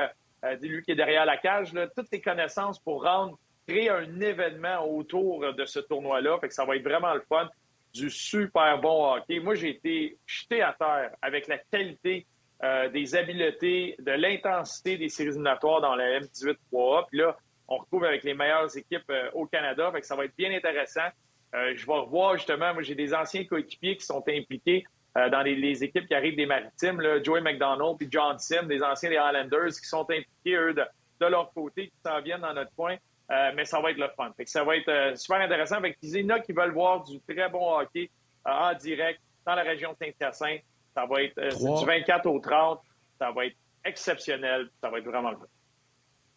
lui 0.61 0.83
qui 0.83 0.91
est 0.91 0.95
derrière 0.95 1.25
la 1.25 1.37
cage, 1.37 1.73
toutes 1.95 2.07
ses 2.07 2.21
connaissances 2.21 2.79
pour 2.79 3.03
rendre 3.03 3.37
créer 3.69 3.89
un 3.89 4.19
événement 4.19 4.85
autour 4.85 5.53
de 5.53 5.65
ce 5.65 5.79
tournoi-là. 5.79 6.39
Fait 6.39 6.47
que 6.47 6.53
ça 6.53 6.65
va 6.65 6.75
être 6.75 6.83
vraiment 6.83 7.13
le 7.13 7.23
fun. 7.29 7.47
Du 7.93 8.09
super 8.09 8.79
bon 8.79 9.13
hockey. 9.13 9.39
Moi, 9.39 9.55
j'ai 9.55 9.69
été 9.69 10.17
jeté 10.25 10.61
à 10.61 10.75
terre 10.77 11.11
avec 11.21 11.47
la 11.47 11.57
qualité 11.57 12.25
euh, 12.61 12.89
des 12.89 13.15
habiletés, 13.15 13.95
de 13.99 14.11
l'intensité 14.11 14.97
des 14.97 15.07
séries 15.07 15.29
éliminatoires 15.29 15.79
dans 15.79 15.95
la 15.95 16.19
M18 16.19 16.57
3A. 16.73 17.07
Puis 17.07 17.19
là, 17.19 17.37
on 17.69 17.77
retrouve 17.77 18.03
avec 18.03 18.23
les 18.23 18.33
meilleures 18.33 18.75
équipes 18.75 19.09
euh, 19.09 19.29
au 19.33 19.45
Canada. 19.45 19.89
Fait 19.93 20.01
que 20.01 20.05
ça 20.05 20.17
va 20.17 20.25
être 20.25 20.35
bien 20.37 20.51
intéressant. 20.51 21.07
Euh, 21.55 21.73
je 21.75 21.85
vais 21.85 21.93
revoir 21.93 22.35
justement, 22.35 22.73
moi 22.73 22.83
j'ai 22.83 22.95
des 22.95 23.13
anciens 23.13 23.45
coéquipiers 23.45 23.95
qui 23.95 24.05
sont 24.05 24.23
impliqués 24.27 24.83
dans 25.15 25.41
les, 25.41 25.83
équipes 25.83 26.07
qui 26.07 26.13
arrivent 26.13 26.35
des 26.35 26.45
maritimes, 26.45 27.01
Joey 27.23 27.41
McDonald 27.41 27.97
puis 27.97 28.07
John 28.09 28.37
Sim, 28.37 28.67
des 28.67 28.81
anciens 28.83 29.09
des 29.09 29.17
Highlanders 29.17 29.69
qui 29.69 29.87
sont 29.87 30.03
impliqués, 30.03 30.55
eux, 30.55 30.73
de, 30.73 31.25
leur 31.25 31.51
côté, 31.51 31.87
qui 31.87 31.97
s'en 32.05 32.21
viennent 32.21 32.41
dans 32.41 32.53
notre 32.53 32.73
coin. 32.75 32.95
Mais 33.29 33.65
ça 33.65 33.79
va 33.79 33.91
être 33.91 33.97
le 33.97 34.09
fun. 34.15 34.31
Fait 34.35 34.45
que 34.45 34.49
ça 34.49 34.63
va 34.63 34.75
être 34.75 35.17
super 35.17 35.39
intéressant. 35.39 35.79
Fait 35.81 35.93
que, 35.93 35.97
il 36.01 36.17
y 36.17 36.25
en 36.25 36.35
a 36.35 36.39
qui 36.39 36.51
veulent 36.51 36.73
voir 36.73 37.03
du 37.03 37.19
très 37.21 37.49
bon 37.49 37.79
hockey 37.79 38.09
en 38.45 38.73
direct 38.73 39.21
dans 39.45 39.55
la 39.55 39.63
région 39.63 39.93
de 39.93 39.97
Saint-Hyacinthe. 39.97 40.61
Ça 40.95 41.05
va 41.05 41.23
être 41.23 41.37
euh, 41.37 41.79
du 41.79 41.85
24 41.85 42.25
au 42.27 42.39
30. 42.39 42.81
Ça 43.17 43.31
va 43.31 43.45
être 43.45 43.55
exceptionnel. 43.85 44.69
Ça 44.81 44.89
va 44.89 44.99
être 44.99 45.05
vraiment 45.05 45.31
bien. 45.31 45.47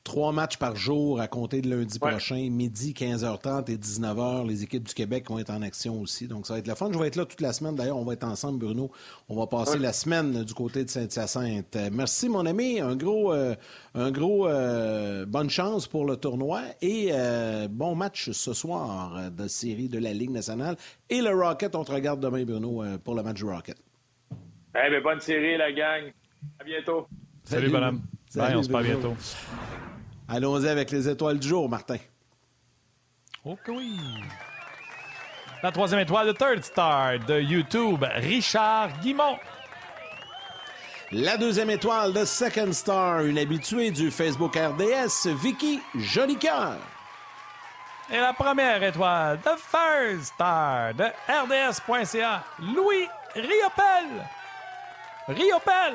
Trois 0.05 0.32
matchs 0.32 0.57
par 0.57 0.74
jour 0.74 1.20
à 1.20 1.28
compter 1.28 1.62
de 1.62 1.70
lundi 1.70 2.00
prochain, 2.00 2.48
midi, 2.50 2.92
15h30 2.92 3.70
et 3.70 3.76
19h. 3.76 4.48
Les 4.48 4.64
équipes 4.64 4.82
du 4.82 4.94
Québec 4.94 5.28
vont 5.28 5.38
être 5.38 5.50
en 5.50 5.62
action 5.62 6.00
aussi. 6.00 6.26
Donc, 6.26 6.46
ça 6.46 6.55
va 6.55 6.59
être 6.59 6.66
le 6.66 6.74
fun. 6.74 6.90
Je 6.92 6.98
vais 6.98 7.07
être 7.07 7.14
là 7.14 7.24
toute 7.24 7.40
la 7.40 7.53
semaine. 7.53 7.76
D'ailleurs, 7.76 7.98
on 7.98 8.05
va 8.05 8.14
être 8.14 8.24
ensemble, 8.24 8.59
Bruno. 8.59 8.90
On 9.28 9.36
va 9.36 9.46
passer 9.46 9.78
la 9.78 9.92
semaine 9.92 10.42
du 10.42 10.55
côté 10.55 10.84
de 10.84 10.90
Saint-Hyacinthe. 10.90 11.76
Merci, 11.92 12.28
mon 12.28 12.46
ami. 12.46 12.80
Un 12.80 12.96
gros, 12.96 13.32
euh, 13.32 13.55
un 13.94 14.11
gros 14.11 14.48
euh, 14.48 15.24
bonne 15.24 15.50
chance 15.50 15.86
pour 15.86 16.05
le 16.05 16.16
tournoi 16.16 16.62
et 16.80 17.12
bon 17.70 17.94
match 17.94 18.30
ce 18.32 18.53
soir 18.55 19.30
de 19.30 19.46
série 19.46 19.88
de 19.88 20.00
la 20.00 20.12
Ligue 20.12 20.30
nationale. 20.30 20.76
Et 21.11 21.22
le 21.22 21.30
Rocket, 21.30 21.76
on 21.76 21.84
te 21.84 21.92
regarde 21.92 22.18
demain, 22.18 22.44
Bruno, 22.44 22.82
pour 23.05 23.14
le 23.14 23.22
match 23.22 23.36
du 23.36 23.44
Rocket. 23.44 23.76
Eh 24.74 24.90
bien, 24.90 25.00
bonne 25.00 25.20
série, 25.20 25.57
la 25.57 25.70
gang. 25.70 26.12
À 26.59 26.64
bientôt. 26.64 27.07
Salut, 27.44 27.70
madame. 27.70 28.00
Bye, 28.34 28.56
on 28.56 28.62
se 28.62 28.68
parle 28.68 28.84
bientôt. 28.84 29.16
Allons-y 30.28 30.68
avec 30.68 30.90
les 30.90 31.08
étoiles 31.08 31.38
du 31.38 31.48
jour, 31.48 31.68
Martin. 31.68 31.98
OK, 33.44 33.60
oui. 33.68 33.98
La 35.62 35.70
troisième 35.70 36.00
étoile, 36.00 36.28
de 36.28 36.32
Third 36.32 36.64
Star 36.64 37.18
de 37.20 37.40
YouTube, 37.40 38.04
Richard 38.16 38.98
Guimont. 39.00 39.38
La 41.12 41.36
deuxième 41.36 41.70
étoile 41.70 42.12
de 42.12 42.24
Second 42.24 42.72
Star, 42.72 43.20
une 43.20 43.38
habituée 43.38 43.90
du 43.90 44.10
Facebook 44.10 44.56
RDS, 44.56 45.28
Vicky 45.42 45.80
Jolicoeur. 45.94 46.78
Et 48.10 48.18
la 48.18 48.32
première 48.32 48.82
étoile 48.82 49.38
de 49.38 49.50
First 49.58 50.32
Star 50.34 50.94
de 50.94 51.04
RDS.ca, 51.28 52.44
Louis 52.58 53.06
Riopel. 53.34 54.24
Riopel! 55.28 55.94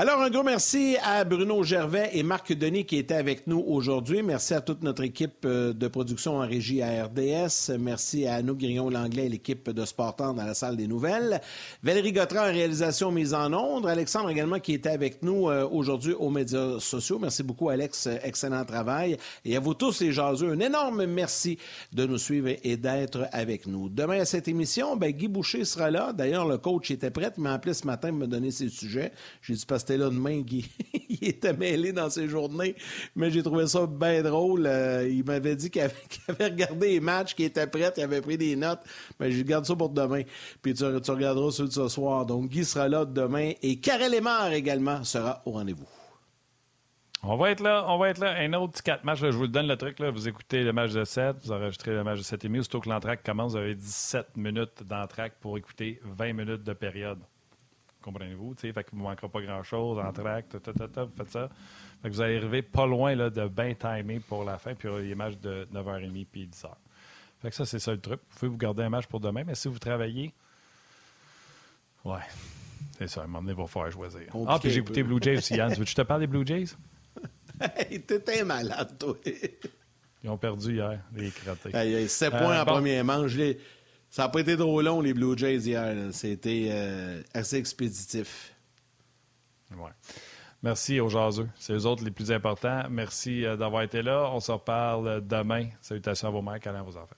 Alors, 0.00 0.20
un 0.20 0.30
gros 0.30 0.44
merci 0.44 0.96
à 1.02 1.24
Bruno 1.24 1.64
Gervais 1.64 2.10
et 2.12 2.22
Marc 2.22 2.52
Denis 2.52 2.84
qui 2.84 2.98
étaient 2.98 3.16
avec 3.16 3.48
nous 3.48 3.64
aujourd'hui. 3.66 4.22
Merci 4.22 4.54
à 4.54 4.60
toute 4.60 4.84
notre 4.84 5.02
équipe 5.02 5.44
euh, 5.44 5.72
de 5.72 5.88
production 5.88 6.36
en 6.36 6.46
régie 6.46 6.82
à 6.82 7.06
RDS. 7.06 7.76
Merci 7.80 8.24
à 8.24 8.34
Anouk 8.34 8.58
Grillon-Langlais 8.58 9.26
et 9.26 9.28
l'équipe 9.28 9.70
de 9.70 9.84
Sportant 9.84 10.34
dans 10.34 10.44
la 10.44 10.54
salle 10.54 10.76
des 10.76 10.86
nouvelles. 10.86 11.40
Valérie 11.82 12.12
Gautran 12.12 12.44
réalisation 12.44 13.10
mise 13.10 13.34
en 13.34 13.52
ondes. 13.52 13.88
Alexandre 13.88 14.30
également 14.30 14.60
qui 14.60 14.74
était 14.74 14.88
avec 14.90 15.20
nous 15.24 15.48
euh, 15.48 15.66
aujourd'hui 15.68 16.12
aux 16.12 16.30
médias 16.30 16.78
sociaux. 16.78 17.18
Merci 17.18 17.42
beaucoup, 17.42 17.68
Alex. 17.68 18.08
Excellent 18.22 18.64
travail. 18.64 19.16
Et 19.44 19.56
à 19.56 19.58
vous 19.58 19.74
tous, 19.74 20.00
les 20.00 20.12
jaseux, 20.12 20.52
un 20.52 20.60
énorme 20.60 21.06
merci 21.06 21.58
de 21.92 22.06
nous 22.06 22.18
suivre 22.18 22.50
et 22.62 22.76
d'être 22.76 23.26
avec 23.32 23.66
nous. 23.66 23.88
Demain 23.88 24.20
à 24.20 24.24
cette 24.24 24.46
émission, 24.46 24.94
ben, 24.94 25.10
Guy 25.10 25.26
Boucher 25.26 25.64
sera 25.64 25.90
là. 25.90 26.12
D'ailleurs, 26.12 26.46
le 26.46 26.58
coach 26.58 26.92
était 26.92 27.10
prêt. 27.10 27.32
Il 27.36 27.42
m'a 27.42 27.54
appelé 27.54 27.74
ce 27.74 27.84
matin 27.84 28.10
pour 28.10 28.18
me 28.18 28.28
donner 28.28 28.52
ses 28.52 28.68
sujets. 28.68 29.10
J'ai 29.42 29.54
dit, 29.54 29.64
c'était 29.87 29.87
là 29.96 30.10
demain, 30.10 30.40
Guy. 30.42 30.68
il 31.08 31.28
était 31.28 31.52
mêlé 31.52 31.92
dans 31.92 32.10
ses 32.10 32.28
journées, 32.28 32.74
mais 33.16 33.30
j'ai 33.30 33.42
trouvé 33.42 33.66
ça 33.66 33.86
bien 33.86 34.22
drôle. 34.22 34.66
Euh, 34.66 35.08
il 35.08 35.24
m'avait 35.24 35.56
dit 35.56 35.70
qu'il 35.70 35.82
avait, 35.82 36.44
regardé 36.44 36.88
les 36.88 37.00
matchs, 37.00 37.34
qu'il 37.34 37.46
était 37.46 37.66
prêt, 37.66 37.90
qu'il 37.92 38.04
avait 38.04 38.20
pris 38.20 38.38
des 38.38 38.56
notes. 38.56 38.80
Mais 39.18 39.30
je 39.30 39.42
garde 39.42 39.64
ça 39.64 39.74
pour 39.74 39.90
demain. 39.90 40.22
Puis 40.62 40.74
tu, 40.74 40.84
regarderas 40.84 41.50
ceux 41.50 41.66
de 41.66 41.72
ce 41.72 41.88
soir. 41.88 42.26
Donc, 42.26 42.50
Guy 42.50 42.64
sera 42.64 42.88
là 42.88 43.04
demain 43.04 43.52
et 43.62 43.76
Karel 43.76 44.12
Lemar 44.12 44.52
également 44.52 45.04
sera 45.04 45.42
au 45.46 45.52
rendez-vous. 45.52 45.86
On 47.24 47.36
va 47.36 47.50
être 47.50 47.60
là, 47.60 47.84
on 47.88 47.98
va 47.98 48.10
être 48.10 48.18
là. 48.18 48.36
Un 48.38 48.52
autre 48.52 48.80
quatre 48.80 49.02
matchs, 49.02 49.18
je 49.20 49.26
vous 49.26 49.42
le 49.42 49.48
donne 49.48 49.66
le 49.66 49.76
truc. 49.76 50.00
Vous 50.00 50.28
écoutez 50.28 50.62
le 50.62 50.72
match 50.72 50.92
de 50.92 51.04
7, 51.04 51.36
vous 51.42 51.52
enregistrez 51.52 51.90
le 51.90 52.04
match 52.04 52.18
de 52.18 52.22
7 52.22 52.44
et 52.44 52.48
demi. 52.48 52.60
Aussitôt 52.60 52.80
que 52.80 52.88
l'entraque 52.88 53.24
commence, 53.24 53.52
vous 53.52 53.58
avez 53.58 53.74
17 53.74 54.36
minutes 54.36 54.84
d'entraque 54.84 55.34
pour 55.40 55.58
écouter 55.58 56.00
20 56.04 56.32
minutes 56.32 56.62
de 56.62 56.72
période 56.74 57.18
comprenez-vous? 58.12 58.54
Fait 58.56 58.72
que 58.72 58.90
vous 58.92 58.98
ne 58.98 59.02
manquerez 59.02 59.28
pas 59.28 59.40
grand-chose 59.40 59.98
en 59.98 60.12
track, 60.12 60.46
vous 60.52 60.72
faites 61.16 61.30
ça. 61.30 61.48
Fait 62.02 62.08
que 62.08 62.14
vous 62.14 62.20
allez 62.20 62.36
arriver 62.36 62.62
pas 62.62 62.86
loin 62.86 63.14
là, 63.14 63.30
de 63.30 63.48
bien 63.48 63.74
timer 63.74 64.20
pour 64.20 64.44
la 64.44 64.58
fin, 64.58 64.74
puis 64.74 64.88
il 64.88 64.90
y 64.90 64.94
aura 64.94 65.02
les 65.02 65.14
matchs 65.14 65.38
de 65.38 65.68
9h30 65.72 66.26
puis 66.30 66.46
10h. 66.46 66.70
Fait 67.40 67.50
que 67.50 67.56
ça, 67.56 67.64
c'est 67.64 67.78
ça 67.78 67.92
le 67.92 68.00
truc. 68.00 68.20
Vous 68.30 68.38
pouvez 68.38 68.50
vous 68.50 68.56
garder 68.56 68.82
un 68.82 68.88
match 68.88 69.06
pour 69.06 69.20
demain, 69.20 69.44
mais 69.46 69.54
si 69.54 69.68
vous 69.68 69.78
travaillez, 69.78 70.32
ouais, 72.04 72.20
c'est 72.98 73.08
ça, 73.08 73.20
à 73.20 73.24
un 73.24 73.26
moment 73.26 73.40
donné, 73.40 73.52
il 73.52 73.58
va 73.58 73.66
falloir 73.66 73.92
choisir. 73.92 74.22
ah, 74.46 74.58
puis 74.60 74.70
j'ai 74.70 74.80
écouté 74.80 75.02
Blue 75.02 75.18
Jays 75.20 75.38
aussi, 75.38 75.54
Yann. 75.54 75.70
Tu 75.72 75.78
veux 75.78 75.84
que 75.84 75.90
je 75.90 75.94
te 75.94 76.02
parle 76.02 76.20
des 76.20 76.26
Blue 76.26 76.46
Jays? 76.46 76.74
hey, 77.60 78.00
t'étais 78.02 78.44
malade, 78.44 78.96
toi. 78.98 79.16
Ils 80.24 80.30
ont 80.30 80.36
perdu 80.36 80.74
hier, 80.74 81.00
les 81.14 81.30
crottés. 81.30 81.74
Hey, 81.74 82.08
7 82.08 82.30
points 82.30 82.56
euh, 82.56 82.62
en 82.62 82.64
première 82.64 83.04
manche. 83.04 83.36
Ça 84.10 84.22
n'a 84.22 84.28
pas 84.28 84.40
été 84.40 84.56
trop 84.56 84.80
long, 84.80 85.00
les 85.00 85.14
Blue 85.14 85.36
Jays, 85.36 85.58
hier. 85.58 85.94
C'était 86.12 86.68
euh, 86.70 87.22
assez 87.34 87.56
expéditif. 87.56 88.54
Ouais. 89.76 89.90
Merci 90.62 90.98
aux 90.98 91.08
jaseux. 91.08 91.48
C'est 91.56 91.72
eux 91.72 91.86
autres 91.86 92.04
les 92.04 92.10
plus 92.10 92.32
importants. 92.32 92.84
Merci 92.90 93.44
euh, 93.44 93.56
d'avoir 93.56 93.82
été 93.82 94.02
là. 94.02 94.30
On 94.32 94.40
se 94.40 94.50
reparle 94.50 95.26
demain. 95.26 95.68
Salutations 95.80 96.28
à 96.28 96.30
vos 96.30 96.42
mères, 96.42 96.58
câlins 96.58 96.80
à 96.80 96.82
vos 96.82 96.96
enfants. 96.96 97.16